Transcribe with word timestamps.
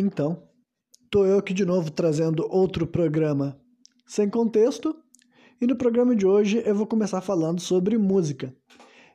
Então, 0.00 0.44
tô 1.10 1.26
eu 1.26 1.38
aqui 1.38 1.52
de 1.52 1.64
novo 1.64 1.90
trazendo 1.90 2.46
outro 2.48 2.86
programa 2.86 3.60
sem 4.06 4.30
contexto, 4.30 4.94
e 5.60 5.66
no 5.66 5.74
programa 5.74 6.14
de 6.14 6.24
hoje 6.24 6.62
eu 6.64 6.72
vou 6.72 6.86
começar 6.86 7.20
falando 7.20 7.60
sobre 7.60 7.98
música. 7.98 8.54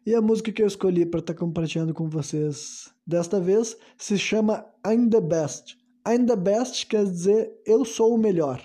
E 0.05 0.13
a 0.13 0.21
música 0.21 0.51
que 0.51 0.61
eu 0.61 0.67
escolhi 0.67 1.05
para 1.05 1.21
estar 1.21 1.33
tá 1.33 1.39
compartilhando 1.39 1.93
com 1.93 2.09
vocês 2.09 2.93
desta 3.07 3.39
vez 3.39 3.77
se 3.97 4.17
chama 4.17 4.65
I'm 4.85 5.09
the 5.09 5.21
Best. 5.21 5.77
I'm 6.05 6.25
the 6.25 6.35
Best 6.35 6.85
quer 6.87 7.05
dizer 7.05 7.49
eu 7.65 7.85
sou 7.85 8.13
o 8.13 8.17
melhor. 8.17 8.61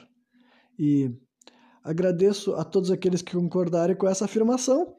E 0.76 1.14
agradeço 1.84 2.52
a 2.56 2.64
todos 2.64 2.90
aqueles 2.90 3.22
que 3.22 3.36
concordarem 3.36 3.94
com 3.94 4.08
essa 4.08 4.24
afirmação. 4.24 4.96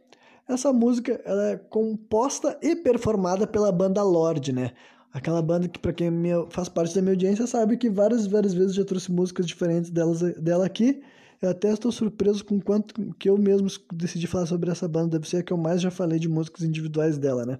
Essa 0.48 0.72
música 0.72 1.22
ela 1.26 1.50
é 1.50 1.58
composta 1.58 2.58
e 2.62 2.78
performada 2.78 3.46
pela 3.46 3.74
banda 3.74 4.02
Lorde, 4.02 4.54
né? 4.54 4.72
Aquela 5.12 5.42
banda 5.42 5.68
que, 5.68 5.80
para 5.80 5.92
quem 5.92 6.12
faz 6.52 6.70
parte 6.70 6.94
da 6.94 7.02
minha 7.02 7.14
audiência, 7.14 7.48
sabe 7.48 7.78
que 7.78 7.90
várias, 7.90 8.28
várias 8.28 8.54
vezes 8.54 8.76
já 8.76 8.86
trouxe 8.86 9.12
músicas 9.12 9.46
diferentes 9.46 9.90
delas, 9.90 10.22
dela 10.38 10.66
aqui. 10.66 11.02
Eu 11.42 11.50
até 11.50 11.72
estou 11.72 11.92
surpreso 11.92 12.44
com 12.46 12.60
quanto 12.60 13.14
que 13.16 13.30
eu 13.30 13.38
mesmo 13.38 13.68
decidi 13.94 14.28
falar 14.28 14.46
sobre 14.46 14.70
essa 14.70 14.88
banda. 14.88 15.18
Deve 15.18 15.28
ser 15.28 15.38
a 15.38 15.44
que 15.44 15.54
eu 15.54 15.58
mais 15.58 15.82
já 15.82 15.90
falei 15.90 16.20
de 16.20 16.30
músicas 16.30 16.64
individuais 16.64 17.18
dela, 17.18 17.46
né? 17.46 17.60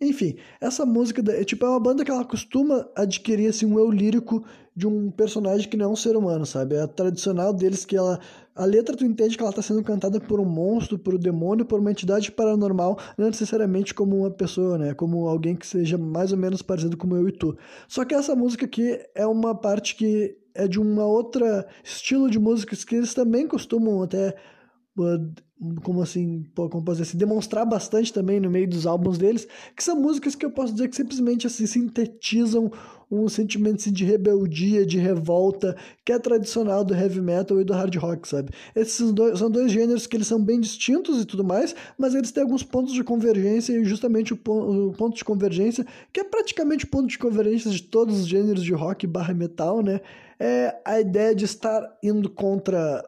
Enfim, 0.00 0.36
essa 0.60 0.86
música 0.86 1.22
é 1.32 1.42
tipo 1.44 1.64
é 1.66 1.68
uma 1.68 1.80
banda 1.80 2.04
que 2.04 2.10
ela 2.10 2.24
costuma 2.24 2.88
adquirir 2.94 3.48
assim 3.48 3.66
um 3.66 3.78
eu 3.78 3.90
lírico 3.90 4.44
de 4.74 4.86
um 4.86 5.10
personagem 5.10 5.68
que 5.68 5.76
não 5.76 5.86
é 5.86 5.88
um 5.88 5.96
ser 5.96 6.16
humano, 6.16 6.46
sabe? 6.46 6.76
É 6.76 6.82
a 6.82 6.86
tradicional 6.86 7.52
deles 7.52 7.84
que 7.84 7.96
ela 7.96 8.20
a 8.54 8.64
letra 8.64 8.96
tu 8.96 9.04
entende 9.04 9.36
que 9.36 9.42
ela 9.42 9.50
está 9.50 9.62
sendo 9.62 9.82
cantada 9.82 10.20
por 10.20 10.38
um 10.40 10.44
monstro, 10.44 10.98
por 10.98 11.14
um 11.14 11.18
demônio, 11.18 11.64
por 11.64 11.80
uma 11.80 11.90
entidade 11.90 12.30
paranormal, 12.30 12.98
não 13.16 13.26
necessariamente 13.26 13.92
como 13.92 14.18
uma 14.18 14.30
pessoa, 14.30 14.78
né? 14.78 14.94
Como 14.94 15.26
alguém 15.26 15.56
que 15.56 15.66
seja 15.66 15.98
mais 15.98 16.32
ou 16.32 16.38
menos 16.38 16.62
parecido 16.62 16.96
com 16.96 17.16
eu 17.16 17.28
e 17.28 17.32
tu. 17.32 17.56
Só 17.88 18.04
que 18.04 18.14
essa 18.14 18.36
música 18.36 18.66
aqui 18.66 19.00
é 19.14 19.26
uma 19.26 19.54
parte 19.54 19.96
que 19.96 20.36
é 20.54 20.66
de 20.68 20.80
uma 20.80 21.06
outra 21.06 21.66
estilo 21.84 22.30
de 22.30 22.38
músicas 22.38 22.84
que 22.84 22.96
eles 22.96 23.14
também 23.14 23.46
costumam 23.46 24.02
até 24.02 24.34
como 25.82 26.02
assim, 26.02 26.44
como 26.54 26.84
posso 26.84 26.98
dizer 26.98 27.02
assim, 27.02 27.18
demonstrar 27.18 27.66
bastante 27.66 28.12
também 28.12 28.38
no 28.38 28.48
meio 28.48 28.68
dos 28.68 28.86
álbuns 28.86 29.18
deles, 29.18 29.46
que 29.74 29.82
são 29.82 30.00
músicas 30.00 30.34
que 30.34 30.46
eu 30.46 30.50
posso 30.50 30.72
dizer 30.72 30.88
que 30.88 30.94
simplesmente 30.94 31.46
assim 31.46 31.66
sintetizam 31.66 32.70
um 33.10 33.28
sentimento 33.28 33.76
assim, 33.76 33.92
de 33.92 34.04
rebeldia, 34.04 34.84
de 34.84 34.98
revolta, 34.98 35.76
que 36.04 36.12
é 36.12 36.18
tradicional 36.18 36.84
do 36.84 36.94
heavy 36.94 37.20
metal 37.20 37.60
e 37.60 37.64
do 37.64 37.72
hard 37.72 37.94
rock, 37.96 38.28
sabe? 38.28 38.50
Esses 38.76 39.10
dois, 39.12 39.38
são 39.38 39.50
dois 39.50 39.72
gêneros 39.72 40.06
que 40.06 40.16
eles 40.16 40.26
são 40.26 40.40
bem 40.42 40.60
distintos 40.60 41.20
e 41.20 41.24
tudo 41.24 41.42
mais, 41.42 41.74
mas 41.96 42.14
eles 42.14 42.30
têm 42.30 42.42
alguns 42.42 42.62
pontos 42.62 42.92
de 42.92 43.02
convergência 43.02 43.72
e 43.72 43.84
justamente 43.84 44.34
o, 44.34 44.36
o 44.36 44.92
ponto 44.92 45.16
de 45.16 45.24
convergência, 45.24 45.86
que 46.12 46.20
é 46.20 46.24
praticamente 46.24 46.84
o 46.84 46.88
ponto 46.88 47.08
de 47.08 47.18
convergência 47.18 47.70
de 47.70 47.82
todos 47.82 48.20
os 48.20 48.28
gêneros 48.28 48.62
de 48.62 48.74
rock 48.74 49.06
barra 49.06 49.34
metal, 49.34 49.82
né? 49.82 50.00
É 50.38 50.76
a 50.84 51.00
ideia 51.00 51.34
de 51.34 51.44
estar 51.44 51.82
indo 52.02 52.30
contra 52.30 53.02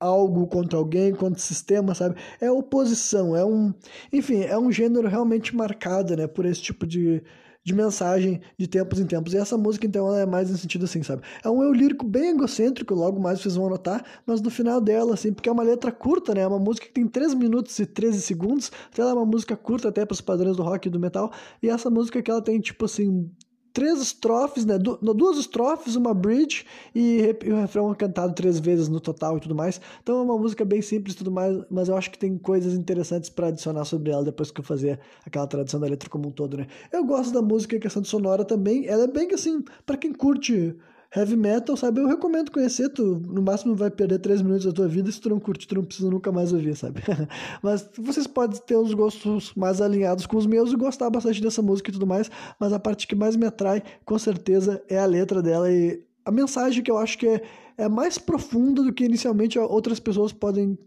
algo 0.00 0.46
contra 0.46 0.78
alguém, 0.78 1.12
contra 1.12 1.38
o 1.38 1.42
sistema, 1.42 1.94
sabe? 1.94 2.16
É 2.40 2.50
oposição, 2.50 3.36
é 3.36 3.44
um, 3.44 3.72
enfim, 4.12 4.42
é 4.42 4.58
um 4.58 4.72
gênero 4.72 5.06
realmente 5.06 5.54
marcado, 5.54 6.16
né, 6.16 6.26
por 6.26 6.46
esse 6.46 6.62
tipo 6.62 6.86
de, 6.86 7.22
de 7.62 7.74
mensagem 7.74 8.40
de 8.58 8.66
tempos 8.66 8.98
em 8.98 9.06
tempos. 9.06 9.34
E 9.34 9.36
essa 9.36 9.58
música, 9.58 9.86
então, 9.86 10.08
ela 10.08 10.20
é 10.20 10.26
mais 10.26 10.50
no 10.50 10.56
sentido 10.56 10.86
assim, 10.86 11.02
sabe? 11.02 11.22
É 11.44 11.50
um 11.50 11.62
eu 11.62 11.72
lírico 11.72 12.06
bem 12.06 12.30
egocêntrico, 12.30 12.94
logo 12.94 13.20
mais 13.20 13.40
vocês 13.40 13.56
vão 13.56 13.68
notar, 13.68 14.04
mas 14.26 14.40
no 14.40 14.50
final 14.50 14.80
dela, 14.80 15.14
assim, 15.14 15.32
porque 15.32 15.48
é 15.48 15.52
uma 15.52 15.62
letra 15.62 15.92
curta, 15.92 16.34
né? 16.34 16.40
É 16.40 16.46
uma 16.46 16.58
música 16.58 16.86
que 16.86 16.92
tem 16.92 17.06
3 17.06 17.34
minutos 17.34 17.78
e 17.78 17.84
13 17.84 18.22
segundos, 18.22 18.72
então 18.90 19.04
ela 19.04 19.12
é 19.12 19.14
uma 19.14 19.26
música 19.26 19.56
curta 19.56 19.88
até 19.88 20.06
para 20.06 20.14
os 20.14 20.20
padrões 20.20 20.56
do 20.56 20.62
rock 20.62 20.88
e 20.88 20.90
do 20.90 20.98
metal, 20.98 21.30
e 21.62 21.68
essa 21.68 21.90
música 21.90 22.22
que 22.22 22.30
ela 22.30 22.42
tem, 22.42 22.58
tipo 22.58 22.86
assim, 22.86 23.30
três 23.72 24.00
estrofes, 24.00 24.64
né? 24.64 24.78
Du 24.78 24.96
duas 25.14 25.38
estrofes, 25.38 25.96
uma 25.96 26.14
bridge 26.14 26.64
e, 26.94 27.36
e, 27.44 27.52
o 27.52 27.56
refrão 27.56 27.92
cantado 27.94 28.34
três 28.34 28.58
vezes 28.58 28.88
no 28.88 29.00
total 29.00 29.36
e 29.36 29.40
tudo 29.40 29.54
mais. 29.54 29.80
Então 30.02 30.18
é 30.18 30.22
uma 30.22 30.38
música 30.38 30.64
bem 30.64 30.82
simples 30.82 31.14
e 31.14 31.18
tudo 31.18 31.30
mais, 31.30 31.56
mas 31.70 31.88
eu 31.88 31.96
acho 31.96 32.10
que 32.10 32.18
tem 32.18 32.36
coisas 32.38 32.74
interessantes 32.74 33.30
para 33.30 33.48
adicionar 33.48 33.84
sobre 33.84 34.10
ela 34.10 34.24
depois 34.24 34.50
que 34.50 34.60
eu 34.60 34.64
fazer 34.64 35.00
aquela 35.24 35.46
tradução 35.46 35.80
da 35.80 35.86
letra 35.86 36.08
como 36.08 36.28
um 36.28 36.32
todo, 36.32 36.56
né? 36.56 36.66
Eu 36.92 37.04
gosto 37.04 37.32
da 37.32 37.42
música 37.42 37.76
em 37.76 37.80
questão 37.80 38.02
de 38.02 38.08
sonora 38.08 38.44
também. 38.44 38.86
Ela 38.86 39.04
é 39.04 39.08
bem 39.08 39.32
assim, 39.32 39.64
para 39.86 39.96
quem 39.96 40.12
curte 40.12 40.76
heavy 41.14 41.36
metal, 41.36 41.76
sabe? 41.76 42.00
Eu 42.00 42.06
recomendo 42.06 42.50
conhecer, 42.50 42.88
tu 42.88 43.20
no 43.26 43.42
máximo 43.42 43.74
vai 43.74 43.90
perder 43.90 44.18
3 44.20 44.42
minutos 44.42 44.64
da 44.66 44.72
tua 44.72 44.86
vida, 44.86 45.10
se 45.10 45.20
tu 45.20 45.28
não 45.28 45.40
curte, 45.40 45.66
tu 45.66 45.74
não 45.74 45.84
precisa 45.84 46.10
nunca 46.10 46.30
mais 46.30 46.52
ouvir, 46.52 46.76
sabe? 46.76 47.02
mas 47.62 47.88
vocês 47.96 48.26
podem 48.26 48.60
ter 48.60 48.76
os 48.76 48.94
gostos 48.94 49.52
mais 49.54 49.80
alinhados 49.80 50.26
com 50.26 50.36
os 50.36 50.46
meus 50.46 50.72
e 50.72 50.76
gostar 50.76 51.10
bastante 51.10 51.42
dessa 51.42 51.60
música 51.60 51.90
e 51.90 51.92
tudo 51.92 52.06
mais, 52.06 52.30
mas 52.58 52.72
a 52.72 52.78
parte 52.78 53.06
que 53.06 53.14
mais 53.14 53.36
me 53.36 53.46
atrai, 53.46 53.82
com 54.04 54.18
certeza, 54.18 54.82
é 54.88 54.98
a 54.98 55.06
letra 55.06 55.42
dela 55.42 55.70
e 55.70 56.04
a 56.24 56.30
mensagem 56.30 56.82
que 56.82 56.90
eu 56.90 56.98
acho 56.98 57.18
que 57.18 57.26
é, 57.26 57.42
é 57.76 57.88
mais 57.88 58.18
profunda 58.18 58.82
do 58.82 58.92
que 58.92 59.04
inicialmente 59.04 59.58
outras 59.58 59.98
pessoas 59.98 60.32
podem 60.32 60.78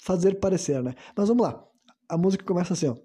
fazer 0.00 0.40
parecer, 0.40 0.82
né? 0.82 0.94
Mas 1.16 1.28
vamos 1.28 1.44
lá. 1.44 1.64
A 2.08 2.18
música 2.18 2.44
começa 2.44 2.72
assim, 2.72 2.88
ó. 2.88 2.96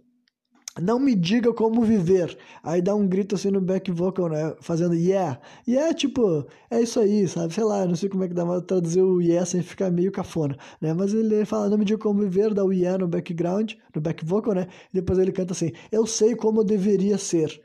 Não 0.81 0.99
me 0.99 1.15
diga 1.15 1.51
como 1.53 1.81
viver. 1.83 2.37
Aí 2.63 2.81
dá 2.81 2.93
um 2.93 3.07
grito 3.07 3.35
assim 3.35 3.49
no 3.49 3.59
back 3.59 3.91
vocal, 3.91 4.29
né? 4.29 4.55
Fazendo 4.61 4.93
yeah. 4.93 5.39
Yeah, 5.67 5.93
tipo, 5.93 6.45
é 6.69 6.81
isso 6.81 6.99
aí, 6.99 7.27
sabe? 7.27 7.53
Sei 7.53 7.63
lá, 7.63 7.85
não 7.85 7.95
sei 7.95 8.09
como 8.09 8.23
é 8.23 8.27
que 8.27 8.33
dá 8.33 8.45
pra 8.45 8.61
traduzir 8.61 9.01
o 9.01 9.19
yeah 9.19 9.45
sem 9.45 9.61
ficar 9.63 9.89
meio 9.89 10.11
cafona, 10.11 10.55
né? 10.79 10.93
Mas 10.93 11.13
ele 11.13 11.45
fala, 11.45 11.69
não 11.69 11.77
me 11.77 11.85
diga 11.85 11.99
como 11.99 12.21
viver, 12.21 12.53
dá 12.53 12.63
o 12.63 12.71
yeah 12.71 12.97
no 12.97 13.07
background, 13.07 13.73
no 13.95 14.01
back 14.01 14.23
vocal, 14.23 14.53
né? 14.53 14.67
E 14.91 14.95
depois 14.95 15.17
ele 15.17 15.31
canta 15.31 15.53
assim, 15.53 15.71
eu 15.91 16.05
sei 16.05 16.35
como 16.35 16.63
deveria 16.63 17.17
ser. 17.17 17.59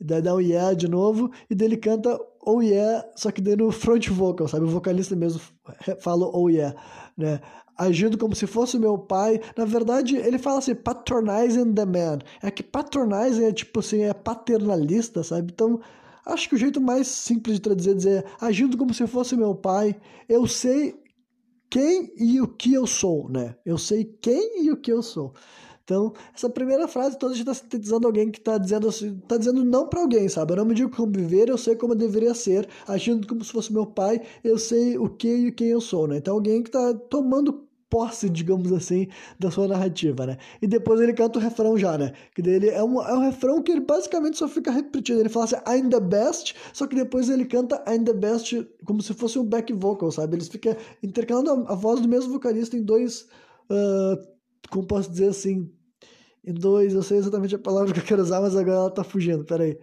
E 0.00 0.04
daí 0.04 0.20
dá 0.22 0.34
o 0.34 0.40
yeah 0.40 0.74
de 0.74 0.88
novo, 0.88 1.30
e 1.48 1.54
daí 1.54 1.68
ele 1.68 1.76
canta 1.76 2.18
oh 2.44 2.60
yeah, 2.62 3.04
só 3.16 3.30
que 3.30 3.40
daí 3.40 3.56
no 3.56 3.70
front 3.72 4.08
vocal, 4.08 4.46
sabe? 4.48 4.64
O 4.64 4.68
vocalista 4.68 5.16
mesmo 5.16 5.40
fala 6.00 6.28
oh 6.32 6.48
yeah, 6.48 6.76
né? 7.16 7.40
Agindo 7.76 8.16
como 8.18 8.34
se 8.34 8.46
fosse 8.46 8.78
meu 8.78 8.98
pai. 8.98 9.40
Na 9.56 9.64
verdade, 9.64 10.16
ele 10.16 10.38
fala 10.38 10.58
assim, 10.58 10.74
patronizing 10.74 11.74
the 11.74 11.84
man. 11.84 12.18
É 12.42 12.50
que 12.50 12.62
patronizing 12.62 13.44
é 13.44 13.52
tipo 13.52 13.80
assim, 13.80 14.02
é 14.02 14.14
paternalista, 14.14 15.22
sabe? 15.22 15.52
Então, 15.52 15.80
acho 16.24 16.48
que 16.48 16.54
o 16.54 16.58
jeito 16.58 16.80
mais 16.80 17.06
simples 17.06 17.56
de 17.56 17.62
traduzir 17.62 17.90
é 17.90 17.94
dizer, 17.94 18.24
agindo 18.40 18.76
como 18.76 18.94
se 18.94 19.06
fosse 19.06 19.36
meu 19.36 19.54
pai, 19.54 19.94
eu 20.28 20.46
sei 20.46 20.94
quem 21.70 22.12
e 22.16 22.40
o 22.40 22.48
que 22.48 22.72
eu 22.74 22.86
sou, 22.86 23.28
né? 23.28 23.56
Eu 23.64 23.78
sei 23.78 24.04
quem 24.04 24.64
e 24.64 24.70
o 24.70 24.76
que 24.76 24.92
eu 24.92 25.02
sou. 25.02 25.34
Então, 25.86 26.12
essa 26.34 26.50
primeira 26.50 26.88
frase 26.88 27.16
toda 27.16 27.32
está 27.32 27.54
sintetizando 27.54 28.08
alguém 28.08 28.28
que 28.28 28.40
está 28.40 28.58
dizendo 28.58 28.88
assim, 28.88 29.16
tá 29.28 29.36
dizendo 29.36 29.64
não 29.64 29.86
para 29.86 30.00
alguém, 30.00 30.28
sabe? 30.28 30.52
Eu 30.52 30.56
não 30.56 30.64
me 30.64 30.74
digo 30.74 30.90
como 30.90 31.12
viver, 31.12 31.48
eu 31.48 31.56
sei 31.56 31.76
como 31.76 31.92
eu 31.92 31.96
deveria 31.96 32.34
ser, 32.34 32.68
agindo 32.88 33.24
como 33.24 33.44
se 33.44 33.52
fosse 33.52 33.72
meu 33.72 33.86
pai, 33.86 34.20
eu 34.42 34.58
sei 34.58 34.98
o 34.98 35.08
que 35.08 35.28
e 35.28 35.52
quem 35.52 35.68
eu 35.68 35.80
sou, 35.80 36.08
né? 36.08 36.16
Então, 36.16 36.34
alguém 36.34 36.60
que 36.60 36.70
está 36.70 36.92
tomando 36.92 37.65
posse, 37.96 38.28
digamos 38.28 38.70
assim, 38.74 39.08
da 39.40 39.50
sua 39.50 39.66
narrativa, 39.66 40.26
né? 40.26 40.36
E 40.60 40.66
depois 40.66 41.00
ele 41.00 41.14
canta 41.14 41.38
o 41.38 41.42
refrão 41.42 41.78
já, 41.78 41.96
né? 41.96 42.12
Que 42.34 42.42
dele 42.42 42.68
é 42.68 42.84
um, 42.84 43.00
é 43.00 43.14
um 43.14 43.20
refrão 43.20 43.62
que 43.62 43.72
ele 43.72 43.80
basicamente 43.80 44.36
só 44.36 44.46
fica 44.46 44.70
repetindo. 44.70 45.18
Ele 45.20 45.30
fala 45.30 45.46
assim, 45.46 45.56
I'm 45.66 45.88
the 45.88 45.98
best, 45.98 46.54
só 46.74 46.86
que 46.86 46.94
depois 46.94 47.30
ele 47.30 47.46
canta 47.46 47.82
I'm 47.88 48.04
the 48.04 48.12
best 48.12 48.54
como 48.84 49.00
se 49.00 49.14
fosse 49.14 49.38
um 49.38 49.46
back 49.46 49.72
vocal, 49.72 50.12
sabe? 50.12 50.36
Eles 50.36 50.48
ficam 50.48 50.76
intercalando 51.02 51.50
a, 51.50 51.72
a 51.72 51.74
voz 51.74 52.02
do 52.02 52.06
mesmo 52.06 52.30
vocalista 52.34 52.76
em 52.76 52.82
dois, 52.82 53.22
uh, 53.70 54.22
como 54.68 54.86
posso 54.86 55.10
dizer 55.10 55.28
assim, 55.28 55.70
em 56.44 56.52
dois, 56.52 56.92
eu 56.92 57.02
sei 57.02 57.16
exatamente 57.16 57.54
a 57.54 57.58
palavra 57.58 57.94
que 57.94 58.00
eu 58.00 58.04
quero 58.04 58.20
usar, 58.20 58.42
mas 58.42 58.54
agora 58.54 58.76
ela 58.76 58.90
tá 58.90 59.04
fugindo, 59.04 59.42
peraí. 59.42 59.78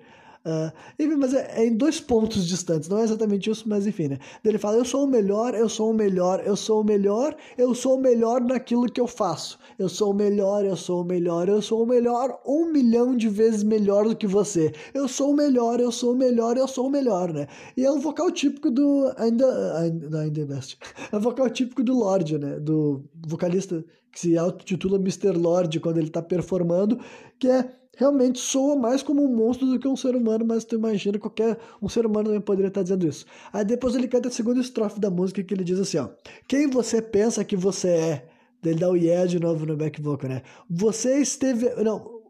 Uh, 0.46 0.70
enfim, 1.00 1.16
mas 1.16 1.34
é, 1.34 1.62
é, 1.62 1.66
em 1.66 1.78
dois 1.78 2.02
pontos 2.02 2.46
distantes, 2.46 2.90
não 2.90 3.00
é 3.00 3.04
exatamente 3.04 3.50
isso, 3.50 3.64
mas 3.68 3.88
enfim, 3.88 4.09
né? 4.09 4.20
Ele 4.44 4.58
fala: 4.58 4.76
Eu 4.76 4.84
sou 4.84 5.06
o 5.06 5.08
melhor, 5.08 5.56
eu 5.56 5.70
sou 5.70 5.92
o 5.92 5.94
melhor, 5.94 6.44
eu 6.46 6.58
sou 6.58 6.81
o 6.81 6.84
melhor, 6.84 7.34
eu 7.58 7.74
sou 7.74 7.96
o 7.96 8.02
melhor 8.02 8.42
naquilo 8.42 8.92
que 8.92 9.00
eu 9.00 9.08
faço. 9.08 9.58
Eu 9.80 9.88
sou 9.88 10.12
o 10.12 10.14
melhor, 10.14 10.66
eu 10.66 10.76
sou 10.76 11.02
o 11.02 11.06
melhor, 11.06 11.48
eu 11.48 11.62
sou 11.62 11.84
o 11.84 11.86
melhor 11.86 12.42
um 12.46 12.66
milhão 12.66 13.16
de 13.16 13.30
vezes 13.30 13.64
melhor 13.64 14.03
do 14.06 14.18
que 14.18 14.28
você. 14.28 14.74
Eu 14.94 15.08
sou 15.08 15.32
o 15.32 15.36
melhor, 15.36 15.80
eu 15.80 15.94
sou 15.94 16.12
o 16.12 16.18
melhor, 16.18 16.58
eu 16.58 16.68
sou 16.68 16.88
o 16.88 16.92
melhor, 16.92 17.32
né? 17.32 17.48
E 17.78 17.86
é 17.86 17.92
um 17.92 18.00
vocal 18.00 18.30
típico 18.30 18.70
do. 18.70 19.14
Ainda. 19.16 19.79
Ainda, 19.79 20.20
ainda 20.20 20.46
best. 20.46 20.78
É 21.09 21.16
o 21.16 21.22
vocal 21.22 21.50
típico 21.50 21.82
do 21.82 21.97
Lorde, 21.97 22.38
né? 22.38 22.59
Do 22.59 23.02
vocalista 23.26 23.84
que 24.12 24.20
se 24.20 24.38
autotitula 24.38 24.97
Mr. 24.97 25.32
Lord 25.32 25.79
quando 25.79 25.97
ele 25.97 26.09
tá 26.09 26.22
performando, 26.22 27.00
que 27.40 27.47
é 27.47 27.67
realmente 27.95 28.40
soa 28.40 28.75
mais 28.75 29.03
como 29.03 29.23
um 29.23 29.35
monstro 29.35 29.67
do 29.67 29.79
que 29.79 29.87
um 29.87 29.95
ser 29.95 30.16
humano, 30.16 30.45
mas 30.45 30.63
tu 30.63 30.75
imagina 30.75 31.19
qualquer 31.19 31.57
um 31.81 31.87
ser 31.87 32.05
humano 32.05 32.25
também 32.25 32.41
poderia 32.41 32.67
estar 32.69 32.84
dizendo 32.84 33.07
isso. 33.07 33.25
Aí 33.51 33.63
depois 33.63 33.95
ele 33.95 34.07
canta 34.07 34.29
a 34.29 34.31
segunda 34.31 34.59
estrofe 34.59 34.99
da 34.99 35.09
música 35.09 35.43
que 35.43 35.53
ele 35.53 35.63
diz 35.63 35.79
assim, 35.79 35.97
ó: 35.97 36.09
"Quem 36.47 36.67
você 36.67 37.01
pensa 37.01 37.43
que 37.43 37.55
você 37.55 37.90
é?" 37.90 38.28
Ele 38.63 38.79
dá 38.79 38.90
o 38.90 38.95
yeah 38.95 39.25
de 39.25 39.40
novo 39.40 39.66
no 39.66 39.75
back 39.75 40.01
vocal, 40.01 40.29
né? 40.29 40.41
Você 40.69 41.17
esteve, 41.17 41.69
não, 41.84 42.22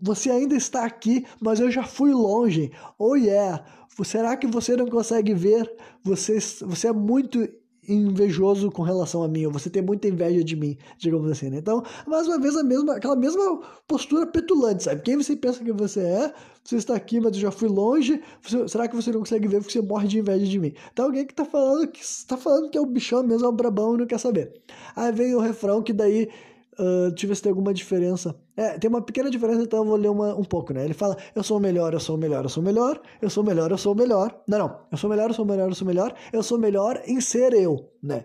você 0.00 0.30
ainda 0.30 0.54
está 0.54 0.84
aqui, 0.84 1.26
mas 1.40 1.60
eu 1.60 1.70
já 1.70 1.82
fui 1.82 2.12
longe. 2.12 2.70
Oh 2.98 3.16
yeah. 3.16 3.64
Será 4.04 4.36
que 4.36 4.46
você 4.46 4.76
não 4.76 4.86
consegue 4.86 5.34
ver? 5.34 5.70
Você 6.02 6.38
você 6.40 6.88
é 6.88 6.92
muito 6.92 7.48
invejoso 7.88 8.70
com 8.70 8.82
relação 8.82 9.22
a 9.22 9.28
mim, 9.28 9.46
ou 9.46 9.52
você 9.52 9.68
tem 9.68 9.82
muita 9.82 10.06
inveja 10.06 10.42
de 10.44 10.54
mim, 10.54 10.76
digamos 10.98 11.30
assim, 11.30 11.50
né? 11.50 11.58
Então, 11.58 11.82
mais 12.06 12.28
uma 12.28 12.38
vez, 12.38 12.56
a 12.56 12.62
mesma, 12.62 12.96
aquela 12.96 13.16
mesma 13.16 13.60
postura 13.88 14.26
petulante, 14.26 14.84
sabe? 14.84 15.02
Quem 15.02 15.16
você 15.16 15.34
pensa 15.34 15.64
que 15.64 15.72
você 15.72 16.00
é, 16.00 16.34
você 16.62 16.76
está 16.76 16.94
aqui, 16.94 17.20
mas 17.20 17.34
eu 17.34 17.40
já 17.40 17.50
fui 17.50 17.68
longe, 17.68 18.22
você, 18.40 18.68
será 18.68 18.86
que 18.86 18.94
você 18.94 19.10
não 19.10 19.20
consegue 19.20 19.48
ver 19.48 19.58
porque 19.58 19.72
você 19.72 19.82
morre 19.82 20.06
de 20.06 20.18
inveja 20.18 20.46
de 20.46 20.58
mim? 20.58 20.72
Então, 20.92 21.06
alguém 21.06 21.26
que 21.26 21.34
tá 21.34 21.44
falando 21.44 21.88
que, 21.88 22.00
tá 22.26 22.36
falando 22.36 22.70
que 22.70 22.78
é 22.78 22.80
o 22.80 22.86
bichão 22.86 23.22
mesmo, 23.22 23.46
é 23.46 23.48
o 23.48 23.52
brabão 23.52 23.94
e 23.94 23.98
não 23.98 24.06
quer 24.06 24.18
saber. 24.18 24.52
Aí 24.94 25.10
vem 25.10 25.34
o 25.34 25.40
refrão 25.40 25.82
que 25.82 25.92
daí 25.92 26.28
Uh, 26.78 27.10
deixa 27.10 27.26
eu 27.26 27.28
ver 27.28 27.34
se 27.34 27.42
tem 27.42 27.50
alguma 27.50 27.74
diferença. 27.74 28.34
É, 28.56 28.78
tem 28.78 28.88
uma 28.88 29.02
pequena 29.02 29.30
diferença, 29.30 29.62
então 29.62 29.80
eu 29.80 29.84
vou 29.84 29.96
ler 29.96 30.08
uma, 30.08 30.34
um 30.34 30.44
pouco, 30.44 30.72
né? 30.72 30.84
Ele 30.84 30.94
fala, 30.94 31.16
eu 31.34 31.42
sou 31.42 31.58
o 31.58 31.60
melhor, 31.60 31.92
eu 31.92 32.00
sou 32.00 32.16
o 32.16 32.18
melhor, 32.18 32.44
eu 32.44 32.48
sou 32.48 32.62
o 32.62 32.66
melhor, 32.66 33.00
eu 33.20 33.30
sou 33.30 33.42
o 33.42 33.46
melhor, 33.46 33.70
eu 33.70 33.78
sou 33.78 33.92
o 33.92 33.96
melhor. 33.96 34.42
Não, 34.48 34.58
não, 34.58 34.78
eu 34.90 34.96
sou 34.96 35.10
melhor, 35.10 35.28
eu 35.28 35.34
sou 35.34 35.44
melhor, 35.44 35.68
eu 35.68 35.74
sou 35.74 35.86
melhor, 35.86 36.14
eu 36.32 36.42
sou 36.42 36.58
melhor 36.58 37.02
em 37.06 37.20
ser 37.20 37.52
eu, 37.52 37.90
né? 38.02 38.24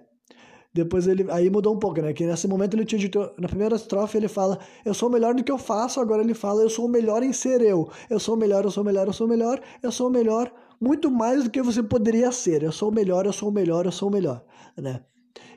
Depois 0.73 1.07
ele, 1.07 1.25
aí 1.31 1.49
mudou 1.49 1.73
um 1.73 1.79
pouco, 1.79 1.99
né? 2.01 2.13
Que 2.13 2.25
nesse 2.25 2.47
momento 2.47 2.75
ele 2.75 2.85
tinha 2.85 2.99
dito, 2.99 3.31
na 3.38 3.47
primeira 3.47 3.75
estrofe 3.75 4.17
ele 4.17 4.27
fala, 4.27 4.59
eu 4.85 4.94
sou 4.94 5.09
o 5.09 5.11
melhor 5.11 5.33
no 5.33 5.44
que 5.44 5.51
eu 5.51 5.57
faço, 5.57 5.99
agora 5.99 6.21
ele 6.21 6.33
fala, 6.33 6.61
eu 6.61 6.69
sou 6.69 6.85
o 6.85 6.89
melhor 6.89 7.23
em 7.23 7.33
ser 7.33 7.61
eu. 7.61 7.89
Eu 8.09 8.19
sou 8.19 8.35
o 8.35 8.38
melhor, 8.38 8.63
eu 8.63 8.71
sou 8.71 8.83
o 8.83 8.85
melhor, 8.85 9.07
eu 9.07 9.13
sou 9.13 9.27
o 9.27 9.29
melhor, 9.29 9.59
eu 9.81 9.91
sou 9.91 10.07
o 10.07 10.11
melhor, 10.11 10.51
muito 10.79 11.09
mais 11.09 11.44
do 11.44 11.49
que 11.49 11.61
você 11.61 11.81
poderia 11.81 12.31
ser. 12.31 12.63
Eu 12.63 12.71
sou 12.71 12.89
o 12.89 12.94
melhor, 12.94 13.25
eu 13.25 13.33
sou 13.33 13.49
o 13.49 13.51
melhor, 13.51 13.85
eu 13.85 13.91
sou 13.91 14.07
o 14.09 14.11
melhor, 14.11 14.44
né? 14.77 15.01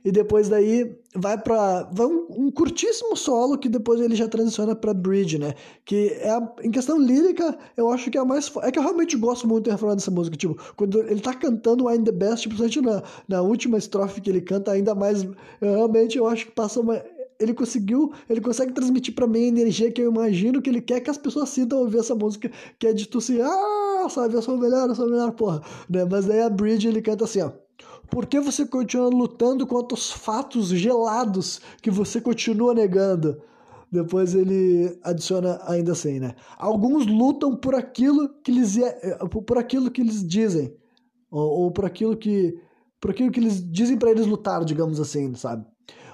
E 0.05 0.11
depois 0.11 0.49
daí 0.49 0.97
vai 1.15 1.37
para 1.37 1.85
vai 1.93 2.07
um, 2.07 2.27
um, 2.31 2.51
curtíssimo 2.51 3.17
solo 3.17 3.59
que 3.59 3.69
depois 3.69 4.01
ele 4.01 4.15
já 4.15 4.29
transiciona 4.29 4.75
para 4.75 4.95
bridge, 4.95 5.39
né? 5.39 5.55
Que 5.85 6.09
é 6.21 6.31
a, 6.31 6.53
em 6.63 6.71
questão 6.71 6.99
lírica, 6.99 7.57
eu 7.77 7.91
acho 7.91 8.11
que 8.11 8.17
é 8.17 8.21
a 8.21 8.25
mais 8.25 8.51
é 8.63 8.71
que 8.71 8.79
eu 8.79 8.83
realmente 8.83 9.17
gosto 9.17 9.47
muito 9.47 9.65
de 9.65 9.71
refrão 9.71 9.95
dessa 9.95 10.11
música, 10.11 10.37
tipo, 10.37 10.57
quando 10.77 11.01
ele 11.01 11.21
tá 11.21 11.35
cantando 11.35 11.91
I'm 11.91 12.05
the 12.05 12.13
best, 12.13 12.49
principalmente 12.49 12.81
na, 12.81 13.03
na 13.29 13.43
última 13.43 13.79
estrofe 13.79 14.21
que 14.21 14.31
ele 14.31 14.41
canta 14.41 14.73
ainda 14.73 14.95
mais, 14.95 15.25
eu, 15.25 15.35
realmente 15.61 16.17
eu 16.17 16.27
acho 16.27 16.47
que 16.47 16.53
passa 16.53 16.81
uma 16.81 17.03
ele 17.41 17.55
conseguiu, 17.55 18.13
ele 18.29 18.41
consegue 18.41 18.73
transmitir 18.73 19.15
para 19.15 19.27
mim 19.27 19.45
a 19.45 19.49
energia 19.49 19.91
que 19.91 20.03
eu 20.03 20.11
imagino 20.11 20.61
que 20.61 20.69
ele 20.69 20.83
quer 20.83 21.01
que 21.01 21.09
as 21.09 21.17
pessoas 21.17 21.49
sintam 21.49 21.79
ouvir 21.79 21.99
essa 21.99 22.15
música, 22.15 22.51
que 22.79 22.87
é 22.87 22.93
de 22.93 23.09
tu 23.09 23.17
assim, 23.19 23.41
ah, 23.41 24.07
sabe, 24.11 24.35
eu 24.35 24.43
sou 24.43 24.57
o 24.57 24.59
melhor, 24.59 24.89
eu 24.89 24.95
sou 24.95 25.07
o 25.07 25.11
melhor, 25.11 25.33
porra, 25.33 25.63
né? 25.89 26.05
Mas 26.05 26.27
daí 26.27 26.43
a 26.43 26.51
Bridge 26.51 26.87
ele 26.87 27.01
canta 27.01 27.25
assim, 27.25 27.41
ó. 27.41 27.51
Por 28.11 28.27
que 28.27 28.41
você 28.41 28.67
continua 28.67 29.09
lutando 29.09 29.67
contra 29.67 29.95
os 29.95 30.11
fatos 30.11 30.69
gelados 30.69 31.61
que 31.81 31.91
você 31.91 32.21
continua 32.21 32.75
negando? 32.75 33.41
Depois 33.91 34.35
ele 34.35 34.99
adiciona 35.03 35.61
ainda 35.67 35.93
assim, 35.93 36.21
né? 36.21 36.35
Alguns 36.57 37.07
lutam 37.07 37.57
por 37.57 37.75
aquilo 37.75 38.29
que 38.43 38.51
eles 38.51 38.79
é, 38.79 39.19
por 39.27 39.59
aquilo 39.59 39.91
que 39.91 40.01
eles 40.01 40.27
dizem 40.27 40.73
ou, 41.31 41.63
ou 41.63 41.71
por 41.71 41.85
aquilo 41.85 42.17
que 42.17 42.57
por 43.01 43.11
aquilo 43.11 43.31
que 43.31 43.41
eles 43.41 43.63
dizem 43.71 43.97
para 43.97 44.11
eles 44.11 44.27
lutar, 44.27 44.65
digamos 44.65 45.01
assim, 45.01 45.35
sabe? 45.35 45.65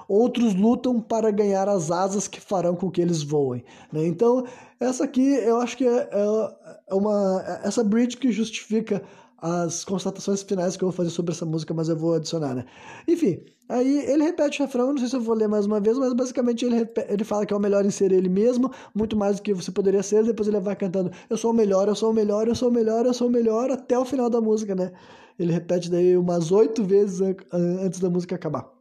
Outros 0.09 0.55
lutam 0.55 1.01
para 1.01 1.33
ganhar 1.33 1.69
as 1.69 1.91
asas 1.91 2.29
que 2.29 2.41
farão 2.41 2.77
com 2.77 2.91
que 2.91 3.01
eles 3.01 3.23
voem. 3.23 3.65
Né? 3.93 4.07
Então, 4.07 4.47
essa 4.79 5.05
aqui 5.05 5.35
eu 5.35 5.61
acho 5.61 5.77
que 5.77 5.85
é, 5.85 6.09
é 6.89 6.95
uma. 6.95 7.61
Essa 7.65 7.83
bridge 7.83 8.17
que 8.17 8.31
justifica 8.31 9.03
as 9.39 9.85
constatações 9.85 10.43
finais 10.43 10.77
que 10.77 10.85
eu 10.85 10.89
vou 10.89 10.97
fazer 10.97 11.11
sobre 11.11 11.33
essa 11.33 11.45
música, 11.45 11.75
mas 11.75 11.89
eu 11.89 11.97
vou 11.97 12.15
adicionar, 12.15 12.55
né? 12.55 12.65
Enfim, 13.07 13.41
aí 13.69 13.99
ele 14.11 14.23
repete 14.25 14.61
o 14.61 14.65
refrão, 14.65 14.93
não 14.93 14.99
sei 14.99 15.09
se 15.09 15.17
eu 15.17 15.21
vou 15.21 15.35
ler 15.35 15.49
mais 15.49 15.67
uma 15.67 15.81
vez, 15.81 15.99
mas 15.99 16.13
basicamente 16.15 16.65
ele, 16.65 16.89
ele 17.09 17.25
fala 17.25 17.45
que 17.45 17.53
é 17.53 17.57
o 17.57 17.61
melhor 17.61 17.85
em 17.85 17.91
ser 17.91 18.13
ele 18.13 18.29
mesmo, 18.29 18.71
muito 18.95 19.17
mais 19.17 19.37
do 19.37 19.43
que 19.43 19.53
você 19.55 19.71
poderia 19.71 20.03
ser, 20.03 20.25
depois 20.25 20.49
ele 20.49 20.61
vai 20.61 20.77
cantando 20.77 21.11
eu 21.29 21.37
sou 21.37 21.51
o 21.51 21.55
melhor, 21.55 21.89
eu 21.89 21.95
sou 21.95 22.11
o 22.11 22.15
melhor, 22.15 22.49
eu 22.49 22.55
sou 22.55 22.69
o 22.69 22.73
melhor, 22.73 23.07
eu 23.07 23.15
sou 23.15 23.29
o 23.29 23.31
melhor, 23.31 23.71
até 23.71 23.99
o 23.99 24.05
final 24.05 24.31
da 24.31 24.41
música, 24.41 24.75
né? 24.75 24.93
Ele 25.39 25.53
repete 25.53 25.91
daí 25.91 26.17
umas 26.17 26.51
oito 26.51 26.83
vezes 26.85 27.21
antes 27.53 28.01
da 28.01 28.09
música 28.09 28.35
acabar. 28.35 28.76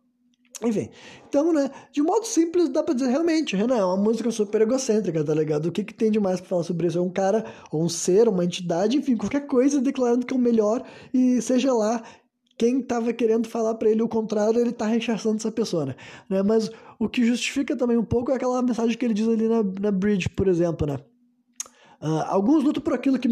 Enfim, 0.63 0.89
então, 1.27 1.51
né, 1.51 1.69
de 1.91 2.01
modo 2.01 2.25
simples 2.25 2.69
dá 2.69 2.81
pra 2.81 2.93
dizer, 2.93 3.09
realmente, 3.09 3.57
Renan, 3.57 3.77
é 3.77 3.83
uma 3.83 3.97
música 3.97 4.31
super 4.31 4.61
egocêntrica, 4.61 5.23
tá 5.23 5.33
ligado? 5.33 5.65
O 5.65 5.71
que 5.71 5.83
que 5.83 5.93
tem 5.93 6.09
de 6.09 6.19
mais 6.19 6.39
pra 6.39 6.49
falar 6.49 6.63
sobre 6.63 6.87
isso? 6.87 6.97
É 6.97 7.01
um 7.01 7.09
cara, 7.09 7.45
ou 7.71 7.83
um 7.83 7.89
ser, 7.89 8.29
uma 8.29 8.45
entidade, 8.45 8.97
enfim, 8.97 9.17
qualquer 9.17 9.47
coisa 9.47 9.81
declarando 9.81 10.25
que 10.25 10.33
é 10.33 10.37
o 10.37 10.39
melhor 10.39 10.81
e 11.13 11.41
seja 11.41 11.73
lá 11.73 12.01
quem 12.57 12.79
estava 12.79 13.11
querendo 13.11 13.49
falar 13.49 13.75
para 13.75 13.89
ele 13.89 14.01
o 14.01 14.07
contrário, 14.07 14.59
ele 14.59 14.71
tá 14.71 14.85
rechaçando 14.85 15.35
essa 15.35 15.51
pessoa, 15.51 15.87
né? 15.87 15.95
né? 16.29 16.41
Mas 16.41 16.69
o 16.97 17.09
que 17.09 17.25
justifica 17.25 17.75
também 17.75 17.97
um 17.97 18.05
pouco 18.05 18.31
é 18.31 18.35
aquela 18.35 18.61
mensagem 18.61 18.97
que 18.97 19.03
ele 19.03 19.13
diz 19.13 19.27
ali 19.27 19.47
na, 19.47 19.61
na 19.63 19.91
Bridge, 19.91 20.29
por 20.29 20.47
exemplo, 20.47 20.87
né? 20.87 20.97
Uh, 22.01 22.23
alguns 22.27 22.63
lutam 22.63 22.83
por 22.83 22.93
aquilo 22.93 23.17
que, 23.17 23.29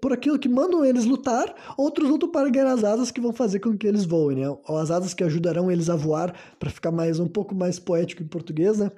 por 0.00 0.12
aquilo 0.12 0.38
que 0.38 0.48
mandam 0.48 0.84
eles 0.84 1.04
lutar, 1.04 1.54
outros 1.76 2.08
lutam 2.08 2.30
para 2.30 2.48
ganhar 2.48 2.72
as 2.72 2.82
asas 2.82 3.10
que 3.10 3.20
vão 3.20 3.32
fazer 3.32 3.60
com 3.60 3.76
que 3.76 3.86
eles 3.86 4.04
voem, 4.04 4.38
né? 4.38 4.48
Ou 4.48 4.76
as 4.76 4.90
asas 4.90 5.14
que 5.14 5.22
ajudarão 5.22 5.70
eles 5.70 5.90
a 5.90 5.96
voar, 5.96 6.34
para 6.58 6.70
ficar 6.70 6.90
mais 6.90 7.20
um 7.20 7.28
pouco 7.28 7.54
mais 7.54 7.78
poético 7.78 8.22
em 8.22 8.26
português, 8.26 8.78
né? 8.78 8.90